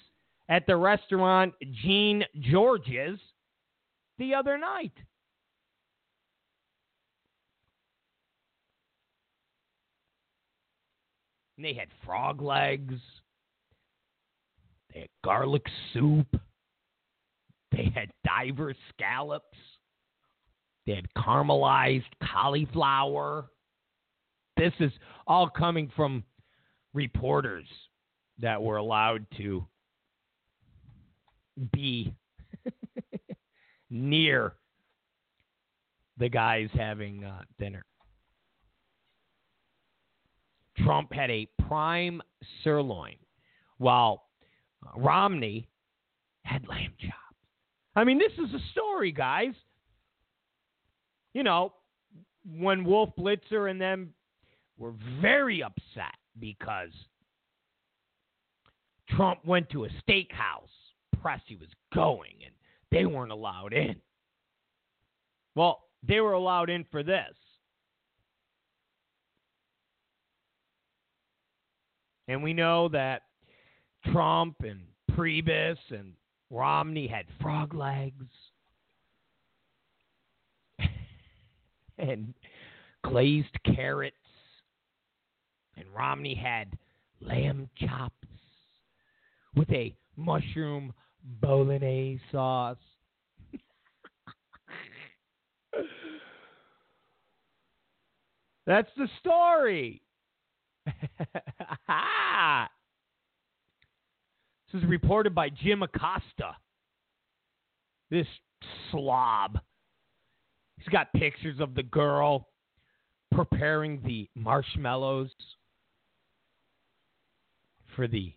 at 0.49 0.65
the 0.67 0.75
restaurant 0.75 1.53
Jean 1.83 2.23
George's 2.39 3.19
the 4.17 4.33
other 4.33 4.57
night. 4.57 4.93
And 11.57 11.65
they 11.65 11.73
had 11.73 11.87
frog 12.05 12.41
legs. 12.41 12.95
They 14.93 15.01
had 15.01 15.09
garlic 15.23 15.65
soup. 15.93 16.27
They 17.71 17.91
had 17.93 18.09
diver 18.25 18.73
scallops. 18.89 19.57
They 20.85 20.95
had 20.95 21.07
caramelized 21.17 22.03
cauliflower. 22.31 23.45
This 24.57 24.73
is 24.79 24.91
all 25.27 25.49
coming 25.49 25.91
from 25.95 26.23
reporters 26.93 27.65
that 28.39 28.61
were 28.61 28.77
allowed 28.77 29.25
to 29.37 29.65
be 31.73 32.13
near 33.89 34.53
the 36.17 36.29
guys 36.29 36.69
having 36.73 37.23
uh, 37.23 37.41
dinner. 37.59 37.83
Trump 40.77 41.13
had 41.13 41.31
a 41.31 41.47
prime 41.67 42.21
sirloin, 42.63 43.15
while 43.77 44.25
uh, 44.85 44.99
Romney 44.99 45.67
had 46.43 46.67
lamb 46.67 46.93
chops. 46.99 47.15
I 47.95 48.03
mean, 48.03 48.19
this 48.19 48.33
is 48.33 48.53
a 48.53 48.59
story, 48.71 49.11
guys. 49.11 49.53
You 51.33 51.43
know, 51.43 51.73
when 52.57 52.83
Wolf 52.83 53.09
Blitzer 53.17 53.69
and 53.69 53.79
them 53.79 54.13
were 54.77 54.93
very 55.21 55.63
upset 55.63 56.15
because 56.39 56.91
Trump 59.09 59.45
went 59.45 59.69
to 59.69 59.85
a 59.85 59.89
steakhouse, 60.07 60.69
Pressy 61.23 61.59
was 61.59 61.69
going, 61.93 62.33
and 62.45 62.53
they 62.91 63.05
weren't 63.05 63.31
allowed 63.31 63.73
in. 63.73 63.95
Well, 65.55 65.83
they 66.07 66.19
were 66.19 66.33
allowed 66.33 66.69
in 66.69 66.85
for 66.91 67.01
this. 67.01 67.35
And 72.27 72.41
we 72.41 72.53
know 72.53 72.87
that 72.89 73.23
Trump 74.11 74.55
and 74.61 74.81
Priebus 75.11 75.77
and 75.91 76.13
Romney 76.49 77.07
had 77.07 77.25
frog 77.41 77.73
legs 77.73 78.25
and 81.97 82.33
glazed 83.03 83.57
carrots. 83.75 84.15
And 85.77 85.85
Romney 85.93 86.35
had 86.35 86.77
lamb 87.21 87.69
chops 87.77 88.13
with 89.55 89.69
a 89.71 89.95
mushroom 90.15 90.93
bolognese 91.41 92.21
sauce. 92.31 92.77
That's 98.65 98.89
the 98.97 99.09
story. 99.19 100.01
this 104.71 104.81
is 104.81 104.85
reported 104.87 105.33
by 105.33 105.49
Jim 105.49 105.83
Acosta. 105.83 106.55
This 108.11 108.27
slob. 108.91 109.59
He's 110.77 110.87
got 110.89 111.11
pictures 111.13 111.59
of 111.59 111.73
the 111.75 111.83
girl 111.83 112.49
preparing 113.31 114.01
the 114.05 114.29
marshmallows 114.35 115.31
for 117.95 118.07
the 118.07 118.33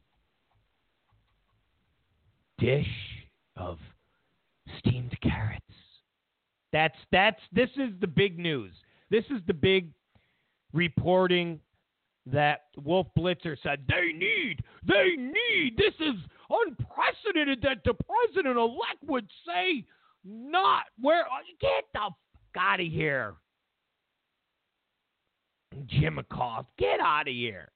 dish 2.59 2.87
of 3.57 3.79
steamed 4.79 5.17
carrots. 5.23 5.63
That's 6.73 6.97
that's 7.11 7.41
this 7.53 7.71
is 7.77 7.91
the 8.01 8.07
big 8.07 8.39
news. 8.39 8.73
This 9.11 9.25
is 9.31 9.41
the 9.47 9.55
big 9.55 9.91
reporting 10.73 11.61
that 12.33 12.65
Wolf 12.77 13.07
Blitzer 13.17 13.57
said 13.63 13.81
they 13.89 14.13
need, 14.13 14.63
they 14.87 15.17
need. 15.17 15.77
This 15.77 15.95
is 16.01 16.15
unprecedented 16.51 17.63
that 17.63 17.79
the 17.85 17.95
president 17.95 18.57
elect 18.57 19.03
would 19.07 19.29
say 19.47 19.85
not 20.25 20.85
where. 21.01 21.23
Uh, 21.23 21.43
get 21.61 21.85
the 21.93 22.01
fuck 22.01 22.15
out 22.59 22.81
of 22.81 22.87
here, 22.87 23.35
Jim 25.87 26.19
McCall. 26.19 26.67
Get 26.79 27.01
out 27.01 27.29
of 27.29 27.35
here. 27.35 27.71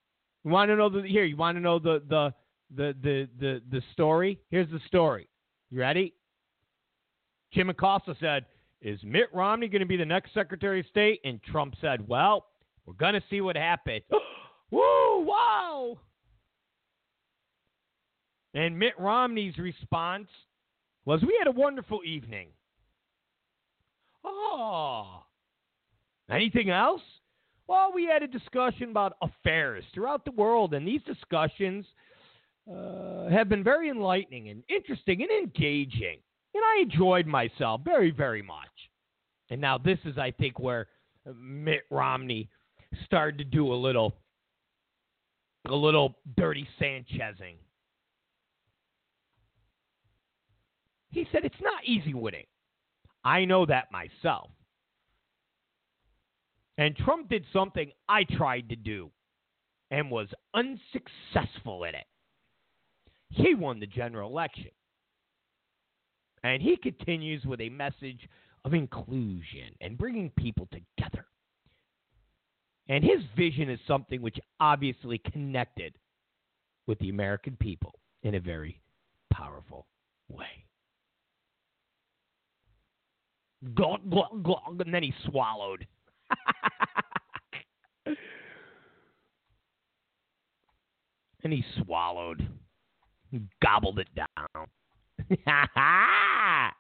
You 0.45 0.51
want 0.51 0.71
to 0.71 0.77
know 0.77 0.89
the 0.89 1.03
here? 1.03 1.25
You 1.25 1.37
want 1.37 1.57
to 1.57 1.61
know 1.61 1.79
the 1.79 2.03
the 2.09 2.35
the 2.75 2.95
the 3.03 3.29
the 3.39 3.63
the 3.71 3.83
story? 3.93 4.39
Here's 4.51 4.71
the 4.71 4.81
story. 4.87 5.29
You 5.71 5.81
ready? 5.81 6.15
Jim 7.53 7.71
Acosta 7.71 8.17
said, 8.21 8.47
"Is 8.81 8.99
Mitt 9.03 9.29
Romney 9.33 9.69
going 9.69 9.81
to 9.81 9.87
be 9.87 9.97
the 9.97 10.05
next 10.05 10.35
Secretary 10.35 10.81
of 10.81 10.87
State?" 10.87 11.21
And 11.25 11.43
Trump 11.43 11.75
said, 11.81 12.07
"Well." 12.07 12.47
We're 12.85 12.95
going 12.95 13.15
to 13.15 13.23
see 13.31 13.41
what 13.41 13.55
happens. 13.55 14.03
Woo! 14.73 15.25
Wow! 15.25 15.99
And 18.55 18.79
Mitt 18.79 18.99
Romney's 18.99 19.59
response 19.59 20.29
was, 21.05 21.21
We 21.23 21.37
had 21.39 21.47
a 21.47 21.57
wonderful 21.57 22.01
evening. 22.05 22.49
Oh. 24.25 25.25
Anything 26.31 26.71
else? 26.71 27.03
Well, 27.69 27.93
we 27.95 28.07
had 28.07 28.23
a 28.23 28.27
discussion 28.27 28.91
about 28.91 29.17
affairs 29.23 29.85
throughout 29.95 30.25
the 30.25 30.33
world, 30.33 30.75
and 30.75 30.87
these 30.87 31.03
discussions 31.03 31.85
uh, 32.71 33.29
have 33.29 33.49
been 33.49 33.63
very 33.63 33.91
enlightening 33.91 34.49
and 34.49 34.63
interesting 34.69 35.23
and 35.23 35.31
engaging. 35.31 36.19
And 36.55 36.63
I 36.65 36.83
enjoyed 36.83 37.27
myself 37.27 37.83
very, 37.85 38.11
very 38.11 38.43
much. 38.43 38.69
And 39.51 39.61
now, 39.61 39.79
this 39.79 39.99
is, 40.05 40.19
I 40.19 40.31
think, 40.31 40.59
where 40.59 40.89
Mitt 41.39 41.83
Romney 41.91 42.49
started 43.05 43.39
to 43.39 43.45
do 43.45 43.73
a 43.73 43.75
little 43.75 44.15
a 45.69 45.75
little 45.75 46.17
dirty 46.37 46.67
Sanchezing. 46.81 47.57
He 51.11 51.27
said 51.31 51.45
it's 51.45 51.55
not 51.61 51.85
easy 51.85 52.15
winning. 52.15 52.47
I 53.25 53.45
know 53.45 53.67
that 53.67 53.93
myself. 53.93 54.51
And 56.79 56.97
Trump 56.97 57.29
did 57.29 57.45
something 57.53 57.93
I 58.09 58.25
tried 58.25 58.71
to 58.71 58.77
do 58.77 59.11
and 59.91 60.11
was 60.11 60.29
unsuccessful 60.55 61.85
in 61.85 61.95
it. 61.95 62.07
He 63.29 63.55
won 63.55 63.79
the 63.79 63.87
general 63.87 64.31
election. 64.31 64.71
And 66.43 66.63
he 66.63 66.77
continues 66.77 67.45
with 67.45 67.61
a 67.61 67.69
message 67.69 68.29
of 68.65 68.75
inclusion 68.75 69.75
and 69.81 69.99
bringing 69.99 70.31
people 70.31 70.67
together. 70.73 71.27
And 72.89 73.05
his 73.05 73.21
vision 73.37 73.71
is 73.71 73.79
something 73.87 74.21
which 74.21 74.39
obviously 74.61 75.19
connected 75.33 75.95
with 76.87 76.99
the 76.99 77.11
American 77.11 77.57
people 77.61 77.95
in 78.23 78.35
a 78.35 78.41
very 78.41 78.81
powerful 79.33 79.87
way. 80.29 80.67
Glug, 83.75 84.11
glug, 84.11 84.43
glug, 84.43 84.81
and 84.81 84.93
then 84.93 85.05
he 85.05 85.15
swallowed. 85.31 85.87
and 91.45 91.53
he 91.53 91.65
swallowed, 91.85 92.45
he 93.31 93.41
gobbled 93.63 94.01
it 94.01 94.09
down. 94.17 94.67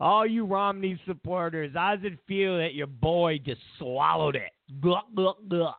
All 0.00 0.26
you 0.26 0.44
Romney 0.44 1.00
supporters, 1.06 1.70
how 1.74 1.96
does 1.96 2.04
it 2.04 2.18
feel 2.26 2.58
that 2.58 2.74
your 2.74 2.88
boy 2.88 3.38
just 3.38 3.60
swallowed 3.78 4.36
it? 4.36 4.50
Gluck, 4.80 5.06
gluck, 5.14 5.38
gluck. 5.48 5.78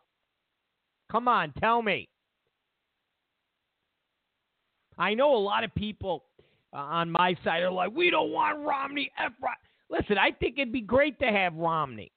Come 1.12 1.28
on, 1.28 1.54
tell 1.60 1.82
me. 1.82 2.08
I 4.98 5.14
know 5.14 5.36
a 5.36 5.38
lot 5.38 5.64
of 5.64 5.74
people 5.74 6.26
uh, 6.72 6.78
on 6.78 7.10
my 7.10 7.36
side 7.44 7.64
are 7.64 7.72
like, 7.72 7.92
we 7.96 8.10
don't 8.10 8.32
want 8.32 8.60
Romney. 8.60 9.12
F- 9.18 9.32
listen, 9.90 10.18
I 10.18 10.32
think 10.32 10.58
it'd 10.58 10.72
be 10.72 10.82
great 10.82 11.20
to 11.20 11.26
have 11.26 11.56
Romney. 11.56 12.12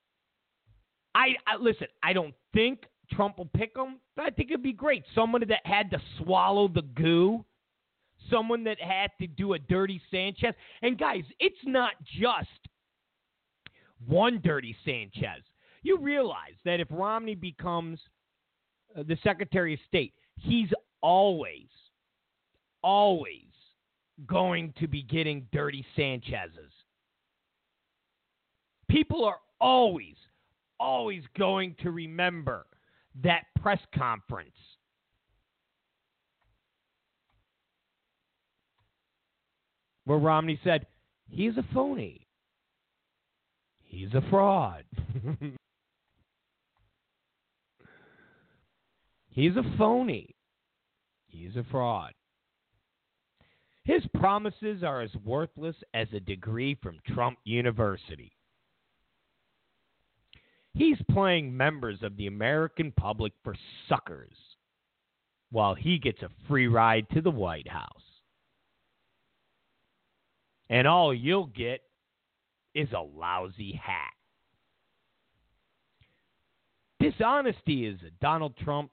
I, 1.15 1.37
I 1.47 1.57
listen. 1.57 1.87
I 2.03 2.13
don't 2.13 2.35
think 2.53 2.85
Trump 3.11 3.39
will 3.39 3.51
pick 3.57 3.75
him, 3.75 3.99
but 4.15 4.27
I 4.27 4.31
think 4.31 4.51
it'd 4.51 4.63
be 4.63 4.73
great. 4.73 5.05
Someone 5.15 5.43
that 5.49 5.61
had 5.65 5.91
to 5.93 6.03
swallow 6.19 6.69
the 6.69 6.83
goo 6.83 7.45
someone 8.31 8.65
that 8.65 8.81
had 8.81 9.11
to 9.21 9.27
do 9.27 9.55
a 9.55 9.59
dirty 9.59 10.01
Sanchez. 10.11 10.55
And 10.83 10.99
guys, 10.99 11.25
it's 11.39 11.57
not 11.65 11.93
just 12.19 12.49
one 14.07 14.41
dirty 14.43 14.77
Sanchez. 14.85 15.43
You 15.87 15.99
realize 15.99 16.57
that 16.65 16.81
if 16.81 16.89
Romney 16.91 17.37
becomes 17.37 18.01
uh, 18.99 19.05
the 19.07 19.17
Secretary 19.23 19.75
of 19.75 19.79
State, 19.87 20.15
he's 20.35 20.71
always, 21.01 21.69
always 22.83 23.53
going 24.27 24.75
to 24.81 24.89
be 24.89 25.03
getting 25.03 25.47
dirty 25.53 25.87
Sanchez's. 25.95 26.73
People 28.91 29.25
are 29.25 29.39
always, 29.61 30.17
always 30.81 31.23
going 31.39 31.77
to 31.85 31.93
remember 31.93 32.67
that 33.23 33.43
press 33.63 33.79
conference 33.97 34.51
where 40.05 40.19
Romney 40.19 40.59
said, 40.65 40.85
he's 41.29 41.57
a 41.57 41.65
phony. 41.73 42.27
He's 43.85 44.13
a 44.15 44.23
fraud. 44.31 44.83
he's 49.37 49.57
a 49.57 49.63
phony. 49.79 50.35
He's 51.29 51.55
a 51.55 51.65
fraud. 51.71 52.13
His 53.85 54.03
promises 54.19 54.83
are 54.83 55.01
as 55.01 55.15
worthless 55.25 55.77
as 55.95 56.09
a 56.13 56.19
degree 56.19 56.77
from 56.83 56.99
Trump 57.07 57.39
University. 57.45 58.33
He's 60.75 60.99
playing 61.13 61.57
members 61.57 62.03
of 62.03 62.17
the 62.17 62.27
American 62.27 62.93
public 62.97 63.33
for 63.45 63.55
suckers 63.89 64.35
while 65.53 65.77
he 65.77 65.99
gets 65.99 66.23
a 66.23 66.31
free 66.49 66.67
ride 66.67 67.07
to 67.11 67.21
the 67.21 67.31
White 67.31 67.69
House 67.69 68.03
and 70.69 70.87
all 70.87 71.15
you'll 71.15 71.47
get 71.47 71.81
is 72.75 72.89
a 72.93 73.01
lousy 73.01 73.73
hat. 73.73 74.13
Dishonesty 77.01 77.87
is 77.87 77.99
a 78.07 78.11
Donald 78.21 78.57
Trump 78.57 78.91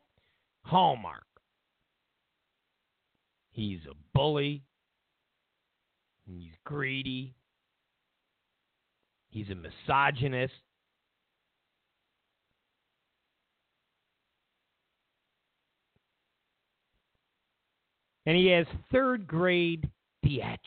hallmark. 0.64 1.24
He's 3.52 3.80
a 3.90 3.94
bully. 4.14 4.64
He's 6.26 6.52
greedy. 6.64 7.36
He's 9.30 9.50
a 9.50 9.56
misogynist. 9.56 10.54
And 18.26 18.38
he 18.38 18.48
has 18.48 18.66
third 18.92 19.28
grade 19.28 19.90
theatrics. 20.26 20.58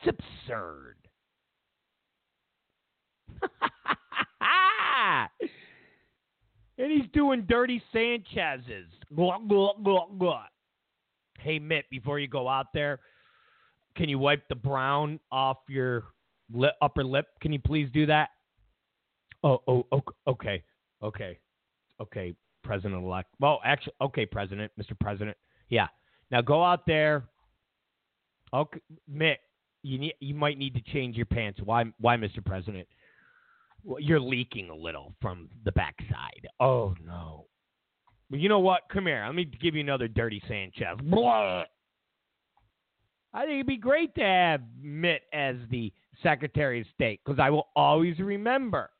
It's 0.00 0.08
absurd. 0.08 0.96
And 6.78 6.92
he's 6.92 7.10
doing 7.12 7.44
dirty 7.48 7.82
Sanchez's. 7.92 8.86
Hey, 11.40 11.58
Mitt, 11.58 11.84
before 11.90 12.18
you 12.18 12.28
go 12.28 12.48
out 12.48 12.66
there, 12.72 13.00
can 13.96 14.08
you 14.08 14.18
wipe 14.18 14.46
the 14.48 14.54
brown 14.54 15.18
off 15.32 15.58
your 15.68 16.04
lip, 16.52 16.74
upper 16.80 17.04
lip? 17.04 17.26
Can 17.40 17.52
you 17.52 17.58
please 17.58 17.88
do 17.92 18.06
that? 18.06 18.30
Oh, 19.42 19.60
oh, 19.66 19.86
ok- 19.92 20.14
okay, 20.26 20.64
okay, 21.02 21.38
okay, 22.00 22.34
President 22.64 23.02
elect. 23.02 23.28
Well, 23.40 23.60
actually, 23.64 23.94
okay, 24.00 24.26
President, 24.26 24.70
Mr. 24.80 24.98
President. 24.98 25.36
Yeah. 25.68 25.88
Now 26.30 26.42
go 26.42 26.62
out 26.62 26.86
there. 26.86 27.24
Okay, 28.52 28.80
Mitt, 29.08 29.38
you 29.82 29.98
need, 29.98 30.14
you 30.20 30.34
might 30.34 30.58
need 30.58 30.74
to 30.74 30.80
change 30.92 31.16
your 31.16 31.26
pants. 31.26 31.60
Why, 31.64 31.84
why, 32.00 32.16
Mr. 32.16 32.44
President? 32.44 32.86
Well, 33.88 34.00
you're 34.00 34.20
leaking 34.20 34.68
a 34.68 34.74
little 34.74 35.14
from 35.22 35.48
the 35.64 35.72
backside. 35.72 36.46
Oh 36.60 36.94
no. 37.02 37.46
Well, 38.30 38.38
you 38.38 38.50
know 38.50 38.58
what? 38.58 38.82
Come 38.92 39.06
here. 39.06 39.24
Let 39.24 39.34
me 39.34 39.46
give 39.46 39.74
you 39.74 39.80
another 39.80 40.08
dirty 40.08 40.42
Sanchez. 40.46 40.98
Blah. 41.02 41.64
I 43.32 43.40
think 43.40 43.54
it'd 43.54 43.66
be 43.66 43.78
great 43.78 44.14
to 44.16 44.20
have 44.20 44.60
Mitt 44.78 45.22
as 45.32 45.56
the 45.70 45.90
Secretary 46.22 46.82
of 46.82 46.86
State 46.94 47.20
because 47.24 47.40
I 47.40 47.48
will 47.48 47.68
always 47.74 48.18
remember 48.18 48.90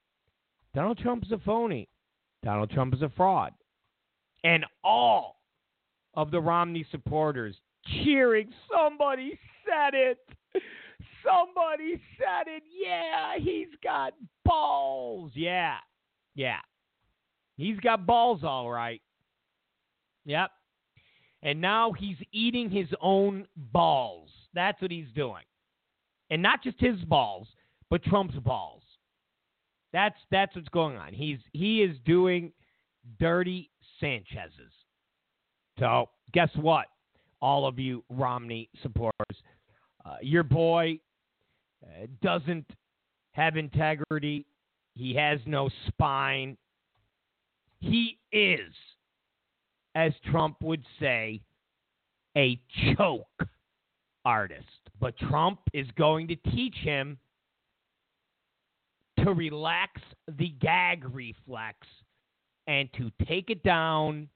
Donald 0.74 0.97
Trump 0.97 1.23
is 1.23 1.32
a 1.32 1.39
phony. 1.44 1.86
Donald 2.43 2.70
Trump 2.70 2.94
is 2.94 3.02
a 3.02 3.10
fraud. 3.15 3.52
And 4.43 4.65
all 4.82 5.43
of 6.15 6.31
the 6.31 6.40
Romney 6.40 6.86
supporters 6.90 7.56
cheering, 8.02 8.51
somebody 8.73 9.39
said 9.66 9.93
it. 9.93 10.19
Somebody 11.22 12.00
said 12.16 12.46
it. 12.46 12.62
Yeah, 12.70 13.38
he's 13.38 13.68
got 13.82 14.14
balls. 14.44 15.32
Yeah. 15.34 15.76
Yeah. 16.34 16.60
He's 17.56 17.78
got 17.80 18.06
balls, 18.06 18.40
all 18.44 18.70
right. 18.70 19.02
Yep. 20.24 20.50
And 21.42 21.60
now 21.60 21.92
he's 21.92 22.16
eating 22.32 22.70
his 22.70 22.88
own 23.00 23.46
balls. 23.56 24.30
That's 24.54 24.80
what 24.80 24.90
he's 24.90 25.10
doing. 25.14 25.42
And 26.30 26.42
not 26.42 26.62
just 26.62 26.80
his 26.80 26.98
balls, 27.04 27.48
but 27.90 28.02
Trump's 28.04 28.36
balls. 28.36 28.82
That's 29.92 30.16
that's 30.30 30.54
what's 30.54 30.68
going 30.68 30.96
on. 30.96 31.14
He's 31.14 31.38
he 31.52 31.82
is 31.82 31.96
doing 32.04 32.52
dirty 33.18 33.70
Sanchez's. 34.00 34.72
So 35.78 36.10
guess 36.32 36.50
what? 36.56 36.86
All 37.40 37.66
of 37.66 37.78
you 37.78 38.04
Romney 38.10 38.68
supporters, 38.82 39.36
uh, 40.09 40.16
your 40.22 40.43
boy 40.43 40.98
uh, 41.85 42.06
doesn't 42.22 42.66
have 43.32 43.56
integrity. 43.56 44.47
He 44.94 45.14
has 45.14 45.39
no 45.47 45.68
spine. 45.86 46.56
He 47.80 48.18
is, 48.32 48.72
as 49.94 50.12
Trump 50.30 50.56
would 50.62 50.82
say, 50.98 51.40
a 52.36 52.60
choke 52.97 53.48
artist. 54.24 54.64
But 55.01 55.16
Trump 55.18 55.60
is 55.72 55.86
going 55.97 56.28
to 56.28 56.36
teach 56.51 56.74
him 56.76 57.18
to 59.24 59.32
relax 59.32 60.01
the 60.39 60.48
gag 60.60 61.05
reflex 61.12 61.76
and 62.66 62.89
to 62.94 63.10
take 63.26 63.51
it 63.51 63.62
down 63.62 64.28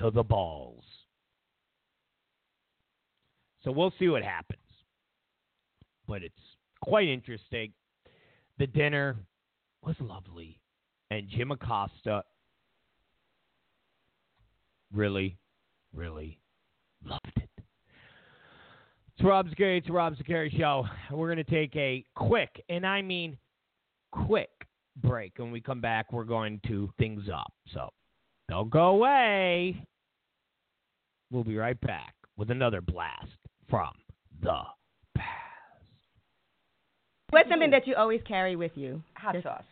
to 0.00 0.10
the 0.10 0.22
balls. 0.22 0.84
So 3.64 3.72
we'll 3.72 3.92
see 3.98 4.08
what 4.08 4.22
happens. 4.22 4.60
But 6.08 6.22
it's 6.22 6.34
quite 6.82 7.06
interesting. 7.06 7.72
The 8.58 8.66
dinner 8.66 9.16
was 9.82 9.94
lovely. 10.00 10.58
And 11.10 11.28
Jim 11.28 11.52
Acosta 11.52 12.24
really, 14.92 15.38
really 15.94 16.40
loved 17.04 17.32
it. 17.36 17.48
It's 19.16 19.24
Rob 19.24 19.48
Zicari. 19.48 19.78
It's 19.78 19.86
the 19.86 19.92
Rob 19.92 20.14
Zicari 20.16 20.56
Show. 20.56 20.86
We're 21.10 21.32
going 21.32 21.44
to 21.44 21.50
take 21.50 21.74
a 21.76 22.04
quick, 22.14 22.62
and 22.68 22.86
I 22.86 23.02
mean 23.02 23.36
quick 24.12 24.50
break. 24.96 25.32
When 25.38 25.50
we 25.50 25.60
come 25.60 25.80
back, 25.80 26.12
we're 26.12 26.24
going 26.24 26.60
to 26.68 26.90
things 26.98 27.24
up. 27.32 27.52
So 27.72 27.88
don't 28.48 28.70
go 28.70 28.90
away. 28.90 29.84
We'll 31.30 31.44
be 31.44 31.56
right 31.56 31.80
back 31.80 32.14
with 32.36 32.50
another 32.50 32.80
blast 32.80 33.26
from 33.68 33.90
the. 34.40 34.62
What's 37.30 37.48
something 37.50 37.70
that 37.70 37.86
you 37.86 37.94
always 37.94 38.20
carry 38.26 38.56
with 38.56 38.72
you? 38.74 39.02
Hot 39.14 39.34
Just- 39.34 39.44
sauce. 39.44 39.64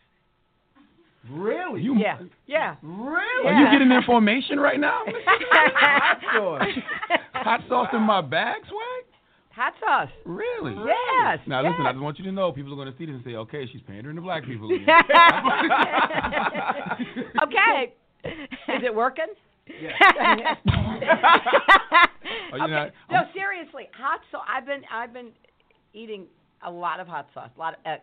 Really? 1.30 1.82
You, 1.82 1.96
Yeah. 1.98 2.18
Yeah. 2.46 2.76
Really? 2.82 3.48
Are 3.48 3.60
you 3.60 3.68
getting 3.72 3.90
information 3.90 4.60
right 4.60 4.78
now? 4.78 5.02
Hot 5.26 6.18
sauce. 6.32 6.68
Hot 7.32 7.60
sauce 7.68 7.88
in 7.94 8.02
my 8.02 8.20
bag, 8.20 8.62
swag? 8.68 9.04
Hot 9.56 9.72
sauce. 9.80 10.10
Really? 10.24 10.74
Yes. 10.86 11.40
Now 11.48 11.62
listen, 11.68 11.84
I 11.84 11.90
just 11.92 12.02
want 12.02 12.18
you 12.20 12.24
to 12.26 12.32
know, 12.32 12.52
people 12.52 12.72
are 12.74 12.76
going 12.76 12.92
to 12.92 12.96
see 12.98 13.06
this 13.06 13.14
and 13.16 13.24
say, 13.24 13.34
"Okay, 13.36 13.66
she's 13.72 13.80
pandering 13.88 14.14
to 14.16 14.22
black 14.22 14.44
people." 14.44 14.68
Okay. 17.42 17.94
Is 18.24 18.82
it 18.84 18.94
working? 18.94 19.26
Are 22.52 22.58
you 22.58 22.68
not- 22.68 22.90
no, 23.10 23.22
seriously, 23.34 23.88
hot 23.98 24.20
sauce. 24.30 24.44
I've 24.48 24.66
been 24.66 24.82
I've 24.92 25.12
been 25.12 25.30
eating 25.92 26.26
a 26.64 26.70
lot 26.70 27.00
of 27.00 27.06
hot 27.06 27.28
sauce, 27.34 27.50
a 27.56 27.58
lot 27.58 27.74
of 27.74 27.80
uh, 27.86 27.96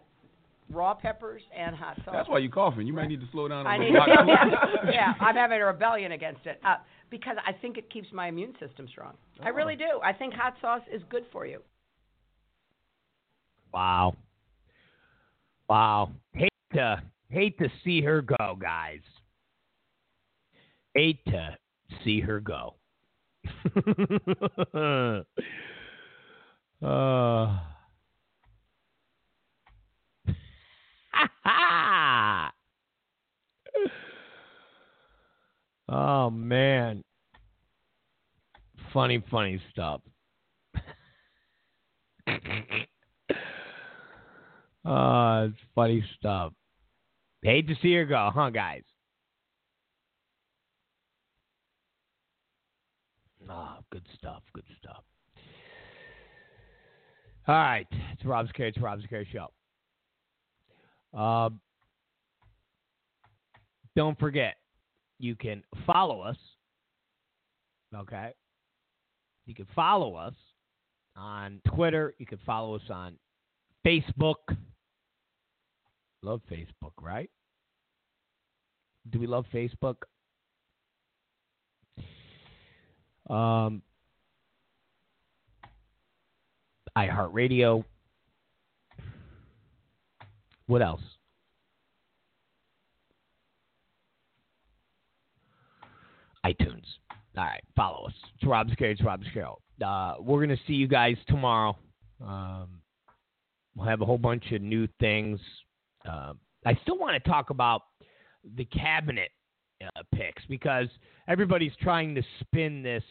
raw 0.72 0.94
peppers 0.94 1.42
and 1.58 1.76
hot 1.76 1.96
sauce. 1.98 2.14
That's 2.14 2.30
why 2.30 2.40
you're 2.40 2.52
coughing. 2.52 2.88
You 2.88 2.94
might 2.94 3.08
need 3.08 3.20
to 3.22 3.28
slow 3.32 3.48
down. 3.48 3.68
I 3.68 3.76
on 3.76 3.80
need 3.82 3.94
the 3.94 4.00
yeah, 4.28 4.92
yeah, 4.92 5.14
I'm 5.20 5.36
having 5.36 5.62
a 5.62 5.66
rebellion 5.66 6.12
against 6.14 6.46
it 6.46 6.60
uh, 6.66 6.76
because 7.10 7.38
I 7.46 7.52
think 7.54 7.78
it 7.78 7.90
keeps 7.92 8.08
my 8.12 8.28
immune 8.28 8.54
system 8.60 8.88
strong. 8.88 9.14
I 9.42 9.50
Oh. 9.50 9.54
really 9.54 9.76
do. 9.76 10.00
I 10.04 10.14
think 10.14 10.34
hot 10.34 10.56
sauce 10.62 10.82
is 10.92 11.02
good 11.10 11.26
for 11.32 11.46
you. 11.46 11.60
Wow. 13.74 14.16
Wow. 15.70 16.12
Hate 16.34 16.52
to 16.74 17.02
hate 17.30 17.58
to 17.60 17.70
see 17.84 18.02
her 18.02 18.22
go, 18.22 18.56
guys. 18.60 19.02
Hate 20.94 21.24
to 21.26 21.58
see 22.04 22.20
her 22.22 22.40
go. 22.40 22.76
uh. 26.86 27.60
oh 35.90 36.30
man. 36.30 37.04
Funny, 38.94 39.22
funny 39.30 39.62
stuff. 39.72 40.02
Uh, 44.86 45.46
it's 45.46 45.56
funny 45.76 46.04
stuff. 46.20 46.52
Hate 47.42 47.68
to 47.70 47.76
see 47.82 47.94
her 47.94 48.04
go, 48.06 48.32
huh, 48.34 48.50
guys? 48.50 48.84
Oh, 53.50 53.78
good 53.92 54.06
stuff. 54.18 54.44
Good 54.54 54.66
stuff. 54.82 55.04
All 57.48 57.56
right, 57.56 57.88
it's 58.14 58.26
Rob 58.26 58.48
Zicari. 58.48 58.70
It's 58.70 58.78
Rob 58.80 59.00
Zicari 59.00 59.26
show. 59.32 59.48
Um, 61.14 61.60
don't 63.96 64.18
forget, 64.20 64.56
you 65.20 65.36
can 65.36 65.64
follow 65.86 66.22
us. 66.22 66.38
Okay, 67.96 68.32
you 69.46 69.54
can 69.54 69.68
follow 69.76 70.16
us 70.16 70.34
on 71.16 71.62
Twitter. 71.68 72.16
You 72.18 72.26
can 72.26 72.40
follow 72.46 72.76
us 72.76 72.90
on 72.90 73.18
Facebook. 73.86 74.36
Love 76.24 76.42
Facebook, 76.50 76.94
right? 77.02 77.30
Do 79.10 79.20
we 79.20 79.28
love 79.28 79.46
Facebook? 79.54 79.98
Um, 83.30 83.82
iHeartRadio. 86.98 87.84
What 90.68 90.82
else? 90.82 91.02
iTunes. 96.46 96.84
All 97.38 97.44
right, 97.46 97.64
follow 97.76 98.08
us. 98.08 98.14
It's 98.36 98.46
Rob 98.46 98.68
Zicari. 98.68 98.92
It's 98.92 99.04
Rob 99.04 99.22
Zicari. 99.24 99.56
Uh, 99.84 100.22
we're 100.22 100.42
gonna 100.42 100.58
see 100.68 100.74
you 100.74 100.88
guys 100.88 101.16
tomorrow. 101.28 101.78
Um, 102.26 102.82
we'll 103.76 103.88
have 103.88 104.02
a 104.02 104.06
whole 104.06 104.18
bunch 104.18 104.52
of 104.52 104.62
new 104.62 104.88
things. 105.00 105.40
Um, 106.08 106.40
I 106.66 106.78
still 106.84 106.98
want 106.98 107.22
to 107.22 107.30
talk 107.30 107.50
about 107.50 107.82
the 108.56 108.66
cabinet 108.66 109.30
uh, 109.84 110.02
picks 110.14 110.44
because 110.48 110.88
everybody's 111.28 111.76
trying 111.82 112.16
to 112.16 112.24
spin 112.42 112.84
this. 112.84 113.04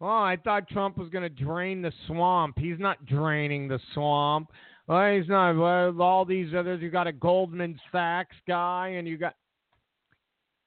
Oh, 0.00 0.06
I 0.06 0.36
thought 0.42 0.68
Trump 0.68 0.98
was 0.98 1.08
going 1.10 1.22
to 1.22 1.28
drain 1.28 1.80
the 1.80 1.92
swamp. 2.06 2.58
He's 2.58 2.78
not 2.78 3.06
draining 3.06 3.68
the 3.68 3.78
swamp. 3.94 4.50
Oh, 4.88 5.16
he's 5.16 5.28
not. 5.28 5.56
Well, 5.56 6.02
all 6.02 6.24
these 6.24 6.54
others, 6.56 6.82
you 6.82 6.90
got 6.90 7.06
a 7.06 7.12
Goldman 7.12 7.78
Sachs 7.90 8.36
guy, 8.48 8.94
and 8.96 9.06
you 9.06 9.16
got. 9.16 9.34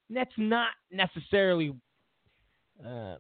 That's 0.10 0.32
not 0.38 0.70
necessarily 0.92 1.76
uh, 2.86 3.16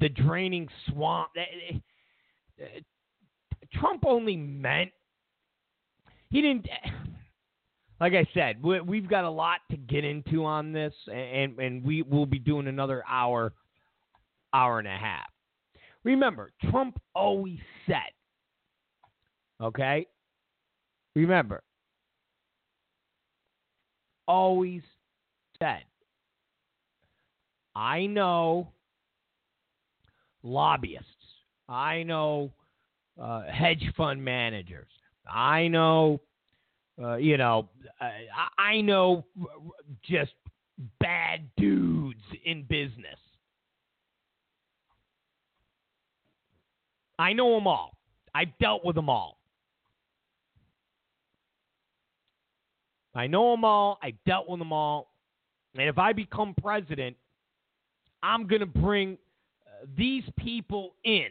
the 0.00 0.08
draining 0.08 0.68
swamp. 0.88 1.30
Uh, 1.36 2.64
Trump 3.74 4.04
only 4.06 4.36
meant 4.36 4.90
he 6.30 6.42
didn't. 6.42 6.68
Like 8.00 8.12
I 8.12 8.28
said, 8.32 8.62
we, 8.62 8.80
we've 8.80 9.08
got 9.10 9.24
a 9.24 9.28
lot 9.28 9.58
to 9.72 9.76
get 9.76 10.04
into 10.04 10.44
on 10.44 10.72
this, 10.72 10.94
and 11.12 11.58
and 11.58 11.82
we 11.84 12.02
will 12.02 12.26
be 12.26 12.38
doing 12.38 12.68
another 12.68 13.02
hour, 13.10 13.52
hour 14.54 14.78
and 14.78 14.86
a 14.86 14.96
half. 14.96 15.26
Remember, 16.04 16.52
Trump 16.70 17.00
always 17.16 17.58
said, 17.88 18.12
okay? 19.60 20.06
Remember, 21.14 21.62
always 24.26 24.82
said, 25.58 25.84
I 27.74 28.06
know 28.06 28.68
lobbyists, 30.42 31.06
I 31.68 32.02
know 32.02 32.52
uh, 33.20 33.42
hedge 33.50 33.84
fund 33.96 34.24
managers, 34.24 34.88
I 35.28 35.68
know, 35.68 36.20
uh, 37.02 37.16
you 37.16 37.36
know, 37.36 37.68
I, 38.00 38.62
I 38.62 38.80
know 38.80 39.24
just 40.02 40.32
bad 41.00 41.48
dudes 41.56 42.20
in 42.44 42.62
business. 42.62 43.18
I 47.18 47.32
know 47.32 47.54
them 47.54 47.66
all. 47.66 47.96
I've 48.34 48.56
dealt 48.60 48.84
with 48.84 48.94
them 48.94 49.08
all. 49.08 49.37
I 53.18 53.26
know 53.26 53.50
them 53.50 53.64
all. 53.64 53.98
I've 54.00 54.22
dealt 54.24 54.48
with 54.48 54.60
them 54.60 54.72
all. 54.72 55.10
And 55.76 55.88
if 55.88 55.98
I 55.98 56.12
become 56.12 56.54
president, 56.62 57.16
I'm 58.22 58.46
going 58.46 58.60
to 58.60 58.66
bring 58.66 59.18
uh, 59.66 59.86
these 59.96 60.22
people 60.38 60.94
in. 61.02 61.26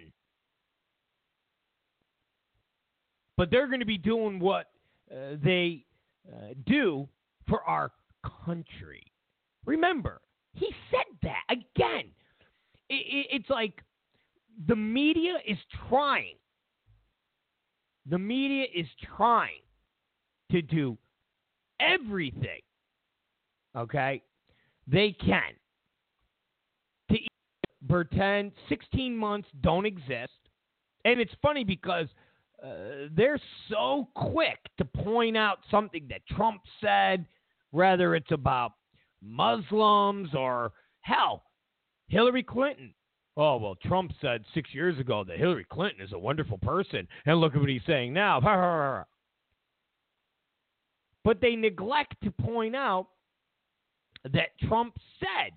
But 3.38 3.52
they're 3.52 3.68
going 3.68 3.80
to 3.80 3.86
be 3.86 3.98
doing 3.98 4.38
what 4.38 4.70
uh, 5.10 5.38
they 5.42 5.86
uh, 6.28 6.56
do 6.66 7.08
for 7.48 7.64
our 7.64 7.92
country. 8.46 9.04
Remember, 9.66 10.20
he 10.56 10.68
said 10.92 11.06
that 11.24 11.44
again. 11.50 12.12
I 12.92 12.94
i 12.94 13.24
it's 13.32 13.50
like 13.50 13.82
the 14.68 14.76
media 14.76 15.36
is 15.48 15.58
trying. 15.88 16.36
The 18.10 18.18
media 18.18 18.66
is 18.76 18.88
trying 19.16 19.62
to 20.52 20.62
do 20.62 20.98
everything, 21.80 22.62
okay, 23.76 24.22
they 24.88 25.16
can 25.20 25.54
to 27.10 27.18
pretend 27.88 28.52
16 28.70 29.16
months 29.16 29.48
don't 29.62 29.86
exist. 29.86 30.34
And 31.06 31.20
it's 31.20 31.34
funny 31.42 31.64
because 31.64 32.08
uh, 32.64 33.08
they're 33.16 33.40
so 33.70 34.08
quick 34.16 34.58
to 34.78 34.86
point 34.86 35.38
out 35.38 35.60
something 35.70 36.08
that 36.10 36.22
Trump 36.36 36.62
said, 36.82 37.26
whether 37.72 38.16
it's 38.16 38.32
about 38.32 38.74
Muslims 39.22 40.30
or 40.34 40.72
hell, 41.02 41.44
Hillary 42.08 42.44
Clinton. 42.44 42.94
Oh, 43.36 43.58
well, 43.58 43.76
Trump 43.86 44.12
said 44.20 44.44
six 44.56 44.74
years 44.74 44.98
ago 45.00 45.24
that 45.24 45.38
Hillary 45.38 45.66
Clinton 45.72 46.04
is 46.04 46.12
a 46.12 46.18
wonderful 46.18 46.58
person. 46.58 47.08
And 47.26 47.40
look 47.40 47.54
at 47.54 47.60
what 47.60 47.70
he's 47.70 47.82
saying 47.86 48.12
now. 48.14 48.42
But 51.28 51.42
they 51.42 51.58
neglect 51.58 52.16
to 52.24 52.32
point 52.32 52.74
out 52.74 53.08
that 54.24 54.58
Trump 54.66 54.96
said, 55.20 55.52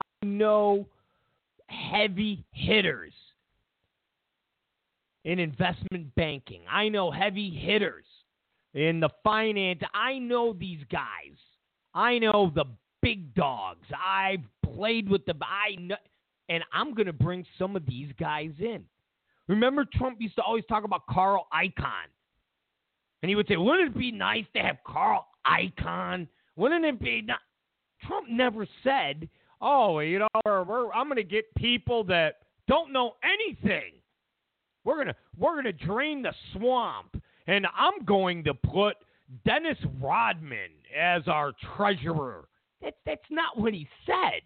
I 0.00 0.24
know 0.24 0.88
heavy 1.66 2.42
hitters 2.50 3.12
in 5.26 5.38
investment 5.38 6.14
banking. 6.14 6.62
I 6.66 6.88
know 6.88 7.10
heavy 7.10 7.50
hitters 7.50 8.06
in 8.72 9.00
the 9.00 9.10
finance. 9.22 9.82
I 9.92 10.16
know 10.18 10.54
these 10.58 10.80
guys. 10.90 11.36
I 11.92 12.18
know 12.18 12.50
the 12.54 12.64
big 13.02 13.34
dogs. 13.34 13.84
I've 14.02 14.44
played 14.64 15.10
with 15.10 15.26
them. 15.26 15.40
I 15.42 15.78
know, 15.78 15.96
and 16.48 16.64
I'm 16.72 16.94
going 16.94 17.04
to 17.04 17.12
bring 17.12 17.44
some 17.58 17.76
of 17.76 17.84
these 17.84 18.12
guys 18.18 18.52
in. 18.60 18.84
Remember, 19.46 19.84
Trump 19.84 20.22
used 20.22 20.36
to 20.36 20.42
always 20.42 20.64
talk 20.70 20.84
about 20.84 21.06
Carl 21.06 21.48
Icahn. 21.52 22.08
And 23.22 23.28
he 23.28 23.34
would 23.34 23.48
say, 23.48 23.56
wouldn't 23.56 23.94
it 23.94 23.98
be 23.98 24.12
nice 24.12 24.44
to 24.54 24.60
have 24.60 24.76
Carl 24.86 25.26
Icahn? 25.46 26.28
Wouldn't 26.56 26.84
it 26.84 27.00
be 27.00 27.22
not? 27.22 27.38
Trump 28.06 28.28
never 28.28 28.66
said, 28.84 29.28
oh, 29.60 30.00
you 30.00 30.18
know, 30.18 30.28
we're, 30.44 30.62
we're, 30.64 30.92
I'm 30.92 31.06
going 31.06 31.16
to 31.16 31.24
get 31.24 31.52
people 31.54 32.04
that 32.04 32.40
don't 32.68 32.92
know 32.92 33.14
anything. 33.24 33.92
We're 34.84 34.98
gonna 34.98 35.16
we're 35.36 35.56
gonna 35.56 35.72
drain 35.72 36.22
the 36.22 36.32
swamp, 36.52 37.20
and 37.48 37.66
I'm 37.76 38.04
going 38.04 38.44
to 38.44 38.54
put 38.54 38.94
Dennis 39.44 39.78
Rodman 40.00 40.70
as 40.96 41.22
our 41.26 41.52
treasurer. 41.76 42.46
That's 42.80 42.96
that's 43.04 43.20
not 43.28 43.58
what 43.58 43.74
he 43.74 43.88
said. 44.06 44.42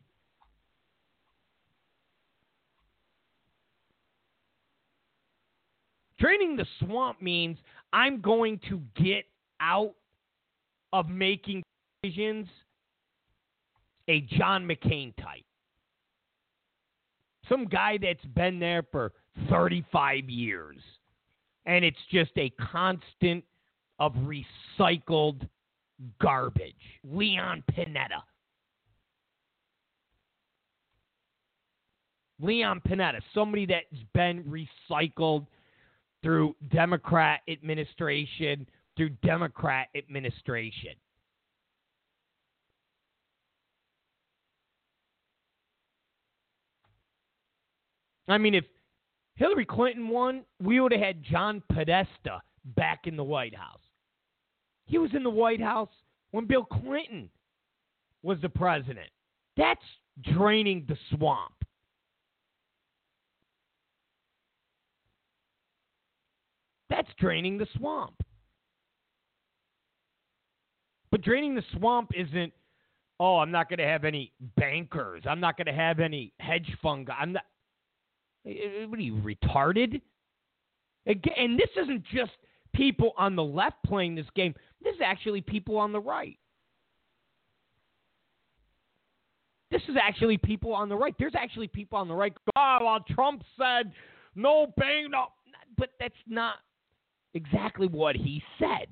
Draining 6.18 6.56
the 6.56 6.66
swamp 6.78 7.20
means 7.20 7.58
I'm 7.92 8.20
going 8.20 8.60
to 8.68 8.80
get 8.96 9.24
out 9.60 9.94
of 10.92 11.08
making 11.08 11.62
decisions 12.02 12.48
a 14.08 14.20
John 14.22 14.66
McCain 14.66 15.14
type. 15.16 15.44
Some 17.48 17.66
guy 17.66 17.98
that's 18.00 18.24
been 18.34 18.58
there 18.58 18.84
for 18.90 19.12
35 19.48 20.28
years. 20.28 20.76
And 21.66 21.84
it's 21.84 21.98
just 22.10 22.30
a 22.36 22.50
constant 22.72 23.44
of 23.98 24.14
recycled 24.14 25.48
garbage. 26.20 26.74
Leon 27.04 27.62
Panetta. 27.70 28.22
Leon 32.40 32.80
Panetta, 32.88 33.20
somebody 33.34 33.66
that's 33.66 34.02
been 34.14 34.42
recycled 34.44 35.46
through 36.22 36.54
Democrat 36.68 37.40
administration, 37.48 38.66
through 38.96 39.10
Democrat 39.22 39.88
administration. 39.96 40.92
I 48.28 48.38
mean, 48.38 48.54
if 48.54 48.64
Hillary 49.34 49.64
Clinton 49.64 50.08
won, 50.08 50.44
we 50.62 50.80
would 50.80 50.92
have 50.92 51.00
had 51.00 51.22
John 51.22 51.62
Podesta 51.72 52.42
back 52.76 53.06
in 53.06 53.16
the 53.16 53.24
White 53.24 53.54
House. 53.54 53.80
He 54.84 54.98
was 54.98 55.10
in 55.14 55.22
the 55.22 55.30
White 55.30 55.60
House 55.60 55.88
when 56.30 56.46
Bill 56.46 56.64
Clinton 56.64 57.30
was 58.22 58.38
the 58.40 58.48
president. 58.48 59.08
That's 59.56 59.80
draining 60.22 60.84
the 60.88 60.96
swamp. 61.10 61.59
That's 67.00 67.14
draining 67.18 67.56
the 67.56 67.66
swamp. 67.78 68.22
But 71.10 71.22
draining 71.22 71.54
the 71.54 71.64
swamp 71.78 72.10
isn't, 72.14 72.52
oh, 73.18 73.38
I'm 73.38 73.50
not 73.50 73.70
going 73.70 73.78
to 73.78 73.86
have 73.86 74.04
any 74.04 74.34
bankers. 74.58 75.22
I'm 75.26 75.40
not 75.40 75.56
going 75.56 75.66
to 75.66 75.72
have 75.72 75.98
any 75.98 76.34
hedge 76.40 76.70
fund. 76.82 77.08
I'm 77.18 77.32
not. 77.32 77.44
Eh, 78.46 78.84
what 78.86 78.98
are 78.98 79.02
you 79.02 79.14
retarded? 79.14 80.02
And 81.06 81.58
this 81.58 81.70
isn't 81.82 82.04
just 82.14 82.32
people 82.74 83.12
on 83.16 83.34
the 83.34 83.42
left 83.42 83.82
playing 83.86 84.14
this 84.14 84.26
game. 84.36 84.54
This 84.82 84.94
is 84.94 85.00
actually 85.02 85.40
people 85.40 85.78
on 85.78 85.92
the 85.92 86.00
right. 86.00 86.36
This 89.70 89.82
is 89.88 89.96
actually 89.98 90.36
people 90.36 90.74
on 90.74 90.90
the 90.90 90.96
right. 90.96 91.14
There's 91.18 91.34
actually 91.34 91.68
people 91.68 91.96
on 91.96 92.08
the 92.08 92.14
right. 92.14 92.34
Oh, 92.56 92.78
well, 92.82 93.00
Trump 93.08 93.42
said 93.56 93.90
no 94.34 94.70
bang, 94.76 95.10
no. 95.10 95.28
But 95.78 95.92
that's 95.98 96.12
not 96.28 96.56
exactly 97.34 97.86
what 97.86 98.16
he 98.16 98.42
said. 98.58 98.86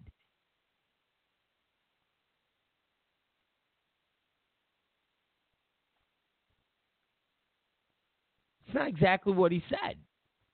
It's 8.66 8.74
not 8.74 8.88
exactly 8.88 9.32
what 9.32 9.50
he 9.50 9.62
said. 9.70 9.96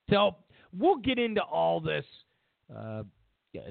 So 0.09 0.37
we'll 0.77 0.97
get 0.97 1.19
into 1.19 1.41
all 1.41 1.81
this 1.81 2.05
uh, 2.75 3.03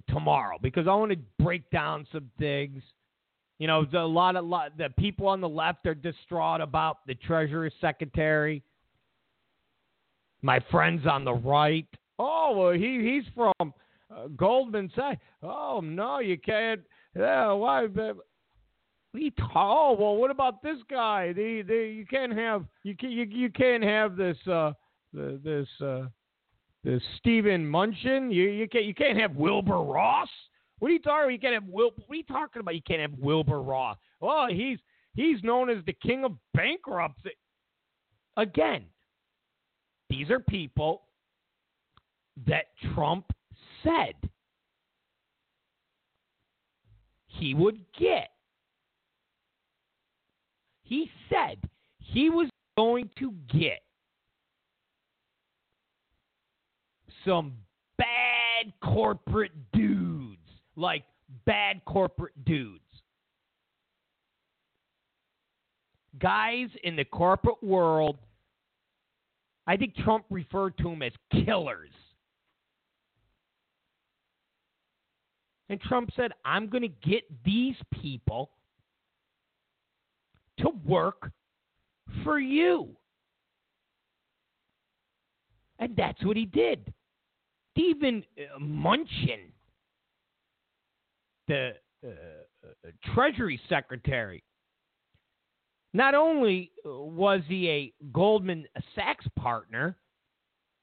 tomorrow 0.08 0.58
because 0.60 0.86
I 0.86 0.94
want 0.94 1.12
to 1.12 1.18
break 1.42 1.68
down 1.70 2.06
some 2.12 2.30
things. 2.38 2.82
You 3.58 3.68
know, 3.68 3.86
a 3.94 3.98
lot 3.98 4.36
of 4.36 4.44
lot, 4.44 4.76
the 4.76 4.90
people 4.98 5.28
on 5.28 5.40
the 5.40 5.48
left 5.48 5.86
are 5.86 5.94
distraught 5.94 6.60
about 6.60 7.06
the 7.06 7.14
Treasury 7.14 7.72
Secretary. 7.80 8.62
My 10.42 10.60
friends 10.70 11.06
on 11.06 11.24
the 11.24 11.32
right, 11.32 11.86
oh, 12.18 12.54
well, 12.54 12.72
he 12.72 13.00
he's 13.00 13.24
from 13.34 13.72
uh, 14.14 14.28
Goldman 14.36 14.90
Sachs. 14.94 15.20
Oh 15.42 15.80
no, 15.82 16.18
you 16.18 16.38
can't. 16.38 16.80
Yeah, 17.16 17.52
why? 17.52 17.86
We 19.12 19.32
oh 19.54 19.96
well. 19.98 20.16
What 20.16 20.30
about 20.30 20.62
this 20.62 20.78
guy? 20.90 21.32
The, 21.32 21.62
the 21.66 21.74
you 21.74 22.06
can't 22.06 22.36
have 22.36 22.64
you 22.82 22.96
can 22.96 23.10
you, 23.10 23.24
you 23.24 23.50
can't 23.50 23.84
have 23.84 24.16
this 24.16 24.36
uh 24.50 24.72
this 25.12 25.68
uh 25.80 26.06
this 26.82 27.02
Steven 27.18 27.64
Mnuchin. 27.64 28.32
You 28.32 28.48
you 28.48 28.68
can't 28.68 28.84
you 28.84 28.94
can't 28.94 29.18
have 29.18 29.36
Wilbur 29.36 29.82
Ross. 29.82 30.28
What 30.80 30.88
are 30.88 30.92
you 30.92 30.98
talking? 30.98 31.22
about? 31.22 31.32
You 31.32 31.38
can't 31.38 31.54
have 31.54 31.64
Wil. 31.68 31.90
What 32.06 32.14
are 32.14 32.16
you 32.16 32.24
talking 32.24 32.60
about? 32.60 32.74
You 32.74 32.82
can't 32.82 33.00
have 33.00 33.18
Wilbur 33.18 33.62
Ross. 33.62 33.96
Well, 34.20 34.48
he's 34.48 34.78
he's 35.14 35.42
known 35.42 35.70
as 35.70 35.78
the 35.86 35.92
king 35.94 36.24
of 36.24 36.32
bankruptcy. 36.52 37.30
Again, 38.36 38.84
these 40.10 40.28
are 40.30 40.40
people 40.40 41.02
that 42.46 42.66
Trump 42.94 43.26
said 43.84 44.14
he 47.26 47.54
would 47.54 47.78
get. 47.98 48.30
He 50.82 51.10
said 51.28 51.58
he 51.98 52.30
was 52.30 52.48
going 52.76 53.10
to 53.18 53.32
get 53.48 53.80
some 57.24 57.54
bad 57.96 58.72
corporate 58.82 59.52
dudes, 59.72 60.38
like 60.76 61.04
bad 61.46 61.84
corporate 61.84 62.44
dudes. 62.44 62.80
Guys 66.18 66.68
in 66.84 66.96
the 66.96 67.04
corporate 67.04 67.62
world, 67.62 68.18
I 69.66 69.76
think 69.76 69.96
Trump 69.96 70.24
referred 70.30 70.76
to 70.78 70.84
them 70.84 71.02
as 71.02 71.12
killers. 71.32 71.90
And 75.68 75.80
Trump 75.80 76.10
said, 76.14 76.32
I'm 76.44 76.68
going 76.68 76.82
to 76.82 77.08
get 77.08 77.22
these 77.44 77.76
people 77.90 78.50
to 80.58 80.70
work 80.84 81.30
for 82.22 82.38
you. 82.38 82.90
And 85.78 85.96
that's 85.96 86.22
what 86.24 86.36
he 86.36 86.44
did. 86.44 86.92
Steven 87.72 88.24
uh, 88.38 88.60
Mnuchin, 88.60 89.50
the 91.48 91.72
uh, 92.04 92.08
uh, 92.08 92.90
Treasury 93.14 93.60
Secretary, 93.68 94.44
not 95.92 96.14
only 96.14 96.70
was 96.84 97.40
he 97.48 97.68
a 97.68 97.92
Goldman 98.12 98.66
Sachs 98.94 99.26
partner, 99.36 99.96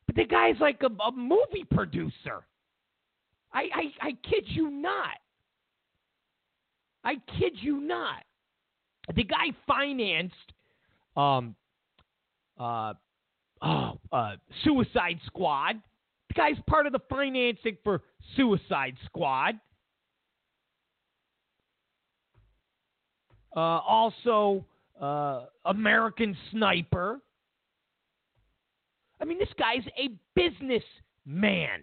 but 0.07 0.15
the 0.15 0.25
guy's 0.25 0.59
like 0.59 0.81
a, 0.83 1.03
a 1.03 1.11
movie 1.11 1.65
producer. 1.69 2.45
I, 3.53 3.63
I, 3.73 4.07
I 4.07 4.11
kid 4.23 4.45
you 4.45 4.69
not. 4.69 5.17
I 7.03 7.15
kid 7.39 7.53
you 7.59 7.81
not. 7.81 8.23
The 9.15 9.23
guy 9.23 9.51
financed 9.67 10.35
um 11.17 11.55
uh 12.59 12.93
oh 13.61 13.99
uh 14.11 14.35
Suicide 14.63 15.19
Squad. 15.25 15.81
The 16.29 16.33
guy's 16.35 16.63
part 16.67 16.85
of 16.85 16.93
the 16.93 17.01
financing 17.09 17.77
for 17.83 18.01
Suicide 18.37 18.95
Squad. 19.05 19.59
Uh, 23.53 23.59
also, 23.59 24.63
uh, 25.01 25.45
American 25.65 26.37
Sniper. 26.51 27.19
I 29.19 29.25
mean, 29.25 29.39
this 29.39 29.49
guy's 29.59 29.85
a 29.97 30.09
businessman. 30.35 31.81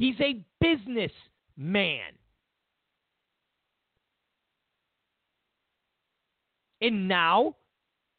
He's 0.00 0.18
a 0.20 0.42
businessman. 0.62 2.14
And 6.80 7.06
now 7.06 7.56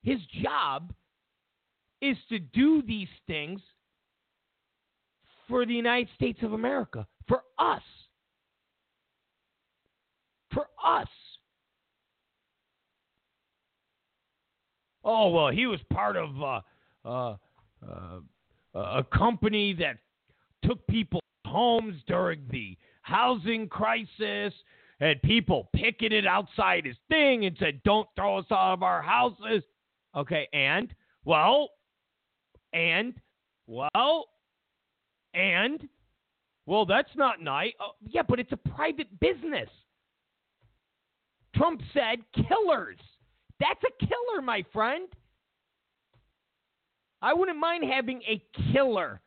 his 0.03 0.19
job 0.43 0.93
is 1.99 2.17
to 2.29 2.37
do 2.37 2.83
these 2.83 3.07
things 3.25 3.61
for 5.49 5.65
the 5.65 5.73
United 5.73 6.09
States 6.13 6.37
of 6.43 6.53
America, 6.53 7.07
for 7.27 7.41
us. 7.57 7.81
For 10.53 10.67
us. 10.85 11.07
Oh, 15.03 15.29
well, 15.31 15.49
he 15.49 15.65
was 15.65 15.79
part 15.91 16.15
of 16.15 16.29
uh, 16.43 16.61
uh, 17.03 17.35
uh, 17.83 18.19
a 18.75 19.03
company 19.11 19.73
that 19.73 19.97
took 20.63 20.85
people's 20.85 21.21
homes 21.45 21.95
during 22.07 22.41
the 22.49 22.77
housing 23.01 23.67
crisis 23.67 24.53
and 24.99 25.21
people 25.23 25.69
picketed 25.75 26.25
outside 26.27 26.85
his 26.85 26.95
thing 27.09 27.45
and 27.45 27.55
said, 27.59 27.81
Don't 27.83 28.07
throw 28.15 28.37
us 28.37 28.45
out 28.51 28.73
of 28.73 28.83
our 28.83 29.01
houses. 29.01 29.63
Okay, 30.15 30.47
and, 30.53 30.93
well, 31.25 31.69
and, 32.73 33.13
well, 33.67 34.25
and, 35.33 35.87
well, 36.65 36.85
that's 36.85 37.09
not 37.15 37.41
nice. 37.41 37.73
Oh, 37.79 37.91
yeah, 38.07 38.21
but 38.27 38.39
it's 38.39 38.51
a 38.51 38.57
private 38.57 39.19
business. 39.19 39.69
Trump 41.55 41.81
said 41.93 42.19
killers. 42.47 42.97
That's 43.59 43.81
a 43.83 44.05
killer, 44.05 44.41
my 44.41 44.63
friend. 44.71 45.07
I 47.21 47.33
wouldn't 47.33 47.59
mind 47.59 47.83
having 47.91 48.21
a 48.23 48.41
killer 48.73 49.21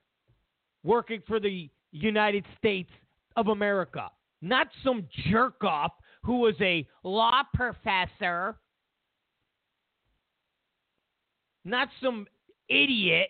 working 0.82 1.22
for 1.26 1.38
the 1.38 1.70
United 1.94 2.44
States 2.58 2.90
of 3.36 3.48
America, 3.48 4.10
not 4.42 4.66
some 4.82 5.06
jerk 5.30 5.62
off 5.62 5.92
who 6.24 6.40
was 6.40 6.54
a 6.60 6.86
law 7.04 7.42
professor, 7.54 8.56
not 11.64 11.88
some 12.02 12.26
idiot 12.68 13.28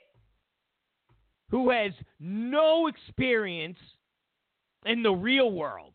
who 1.51 1.71
has 1.71 1.93
no 2.19 2.87
experience 2.87 3.79
in 4.87 5.03
the 5.03 5.13
real 5.13 5.53
world. 5.53 5.93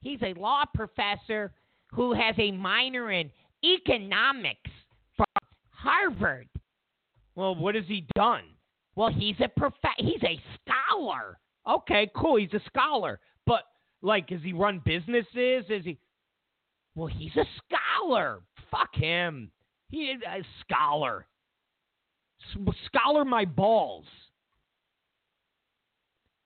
He's 0.00 0.22
a 0.22 0.34
law 0.34 0.64
professor 0.74 1.52
who 1.92 2.12
has 2.12 2.34
a 2.38 2.50
minor 2.50 3.12
in 3.12 3.30
economics 3.64 4.70
Harvard. 5.76 6.48
Well, 7.34 7.54
what 7.54 7.74
has 7.74 7.84
he 7.86 8.06
done? 8.14 8.44
Well, 8.94 9.10
he's 9.10 9.36
a 9.40 9.48
prof- 9.48 9.74
he's 9.98 10.22
a 10.22 10.40
scholar. 10.60 11.38
Okay, 11.68 12.10
cool. 12.16 12.36
He's 12.36 12.52
a 12.54 12.62
scholar. 12.66 13.20
But 13.44 13.64
like, 14.02 14.30
has 14.30 14.40
he 14.42 14.52
run 14.52 14.80
businesses? 14.84 15.64
Is 15.68 15.84
he? 15.84 15.98
Well, 16.94 17.08
he's 17.08 17.36
a 17.36 17.44
scholar. 17.58 18.40
Fuck 18.70 18.94
him. 18.94 19.50
He 19.90 20.06
is 20.06 20.22
a 20.26 20.42
scholar. 20.62 21.26
Scholar 22.86 23.24
my 23.24 23.44
balls. 23.44 24.06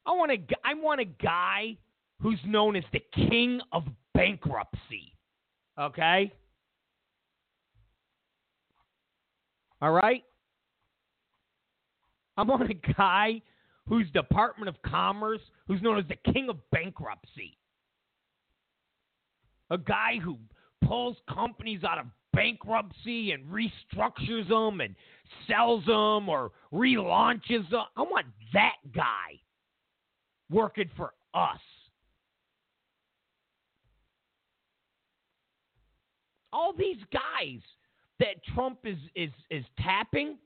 I 0.07 0.13
want 0.13 0.33
a 0.33 0.39
I 0.65 0.75
want 0.75 1.01
a 1.01 1.05
guy 1.05 1.77
who's 2.21 2.39
known 2.45 2.75
as 2.77 2.85
the 2.93 3.03
king 3.15 3.61
of 3.73 3.85
bankruptcy. 4.15 5.15
Okay? 5.79 6.33
All 9.83 9.93
right? 9.93 10.25
I 12.37 12.43
want 12.43 12.71
a 12.71 12.93
guy 12.93 13.43
who's 13.87 14.11
Department 14.11 14.69
of 14.69 14.81
Commerce, 14.83 15.41
who's 15.67 15.83
known 15.83 15.99
as 15.99 16.05
the 16.09 16.33
king 16.33 16.49
of 16.49 16.59
bankruptcy. 16.71 17.59
A 19.71 19.79
guy 19.79 20.19
who 20.23 20.39
pulls 20.85 21.17
companies 21.33 21.85
out 21.85 21.99
of 21.99 22.07
bankruptcy 22.33 23.33
and 23.33 23.45
restructures 23.47 24.49
them 24.49 24.81
and 24.81 24.95
sells 25.47 25.85
them 25.85 26.29
or 26.29 26.53
relaunches 26.73 27.69
them. 27.71 27.85
I 27.97 28.03
want 28.03 28.27
that 28.53 28.77
guy 28.95 29.41
working 30.51 30.91
for 30.97 31.13
us. 31.35 31.61
All 36.53 36.73
these 36.77 36.99
guys 37.13 37.61
that 38.21 38.45
Trump 38.55 38.79
is 38.85 38.99
is 39.15 39.31
is 39.51 39.65
tapping 39.81 40.37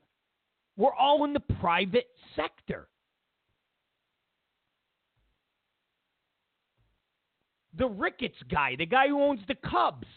were 0.77 0.93
all 0.93 1.23
in 1.23 1.33
the 1.33 1.39
private 1.39 2.07
sector. 2.35 2.87
The 7.77 7.87
Ricketts 7.87 8.41
guy, 8.49 8.75
the 8.77 8.85
guy 8.85 9.09
who 9.09 9.21
owns 9.21 9.41
the 9.47 9.55
Cubs. 9.55 10.07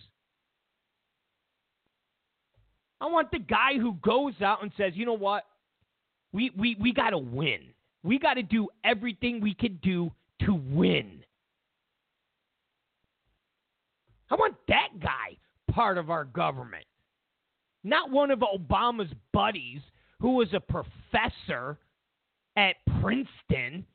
I 3.01 3.07
want 3.07 3.31
the 3.31 3.39
guy 3.39 3.75
who 3.79 3.95
goes 3.95 4.35
out 4.41 4.63
and 4.63 4.73
says, 4.77 4.93
you 4.95 5.07
know 5.07 5.13
what? 5.13 5.45
We 6.33 6.51
we 6.57 6.77
we 6.81 6.93
gotta 6.93 7.19
win. 7.19 7.61
We 8.03 8.19
gotta 8.19 8.43
do 8.43 8.69
everything 8.85 9.41
we 9.41 9.55
can 9.55 9.79
do 9.83 10.13
to 10.45 10.55
win. 10.55 11.25
I 14.31 14.37
want 14.37 14.55
that 14.69 14.89
guy 15.01 15.37
part 15.73 15.99
of 15.99 16.11
our 16.11 16.25
government. 16.25 16.85
Not 17.85 18.11
one 18.11 18.31
of 18.31 18.41
Obama's 18.41 19.13
buddies 19.33 19.81
who 20.21 20.35
was 20.37 20.49
a 20.53 20.61
professor 20.61 21.79
at 22.57 22.77
Princeton. 23.01 23.87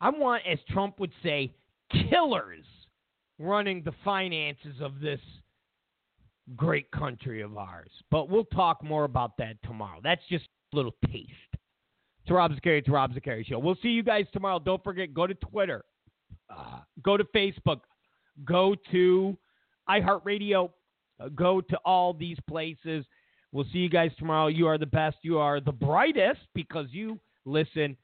I 0.00 0.08
want, 0.10 0.42
as 0.50 0.58
Trump 0.70 0.98
would 0.98 1.12
say, 1.22 1.52
killers 1.90 2.64
running 3.38 3.82
the 3.82 3.92
finances 4.04 4.76
of 4.80 5.00
this 5.00 5.20
great 6.56 6.90
country 6.90 7.42
of 7.42 7.56
ours. 7.56 7.90
But 8.10 8.28
we'll 8.28 8.44
talk 8.44 8.82
more 8.82 9.04
about 9.04 9.36
that 9.38 9.56
tomorrow. 9.64 10.00
That's 10.02 10.22
just 10.28 10.46
a 10.72 10.76
little 10.76 10.94
taste. 11.06 11.49
To 12.26 12.34
Rob 12.34 12.52
Zicari, 12.52 12.78
it's 12.78 12.88
Rob 12.88 13.12
Zicari 13.12 13.44
Show. 13.44 13.58
We'll 13.58 13.78
see 13.82 13.88
you 13.88 14.02
guys 14.02 14.26
tomorrow. 14.32 14.58
Don't 14.58 14.82
forget, 14.84 15.12
go 15.12 15.26
to 15.26 15.34
Twitter, 15.34 15.84
uh, 16.48 16.80
go 17.02 17.16
to 17.16 17.24
Facebook, 17.24 17.80
go 18.44 18.76
to 18.92 19.36
iHeartRadio, 19.88 20.70
uh, 21.18 21.28
go 21.28 21.60
to 21.60 21.76
all 21.84 22.12
these 22.12 22.38
places. 22.48 23.04
We'll 23.52 23.66
see 23.72 23.78
you 23.78 23.88
guys 23.88 24.12
tomorrow. 24.18 24.46
You 24.46 24.68
are 24.68 24.78
the 24.78 24.86
best. 24.86 25.16
You 25.22 25.38
are 25.38 25.60
the 25.60 25.72
brightest 25.72 26.40
because 26.54 26.86
you 26.90 27.18
listen 27.44 27.96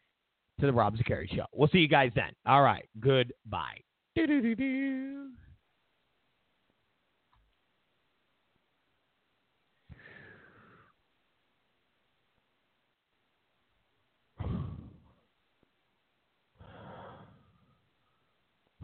to 0.59 0.67
the 0.67 0.73
Rob 0.73 0.97
Zicari 0.97 1.33
Show. 1.33 1.47
We'll 1.53 1.69
see 1.69 1.79
you 1.79 1.89
guys 1.89 2.11
then. 2.17 2.31
All 2.47 2.63
right. 2.63 2.89
Goodbye. 2.99 3.81
Do-do-do-do. 4.17 5.29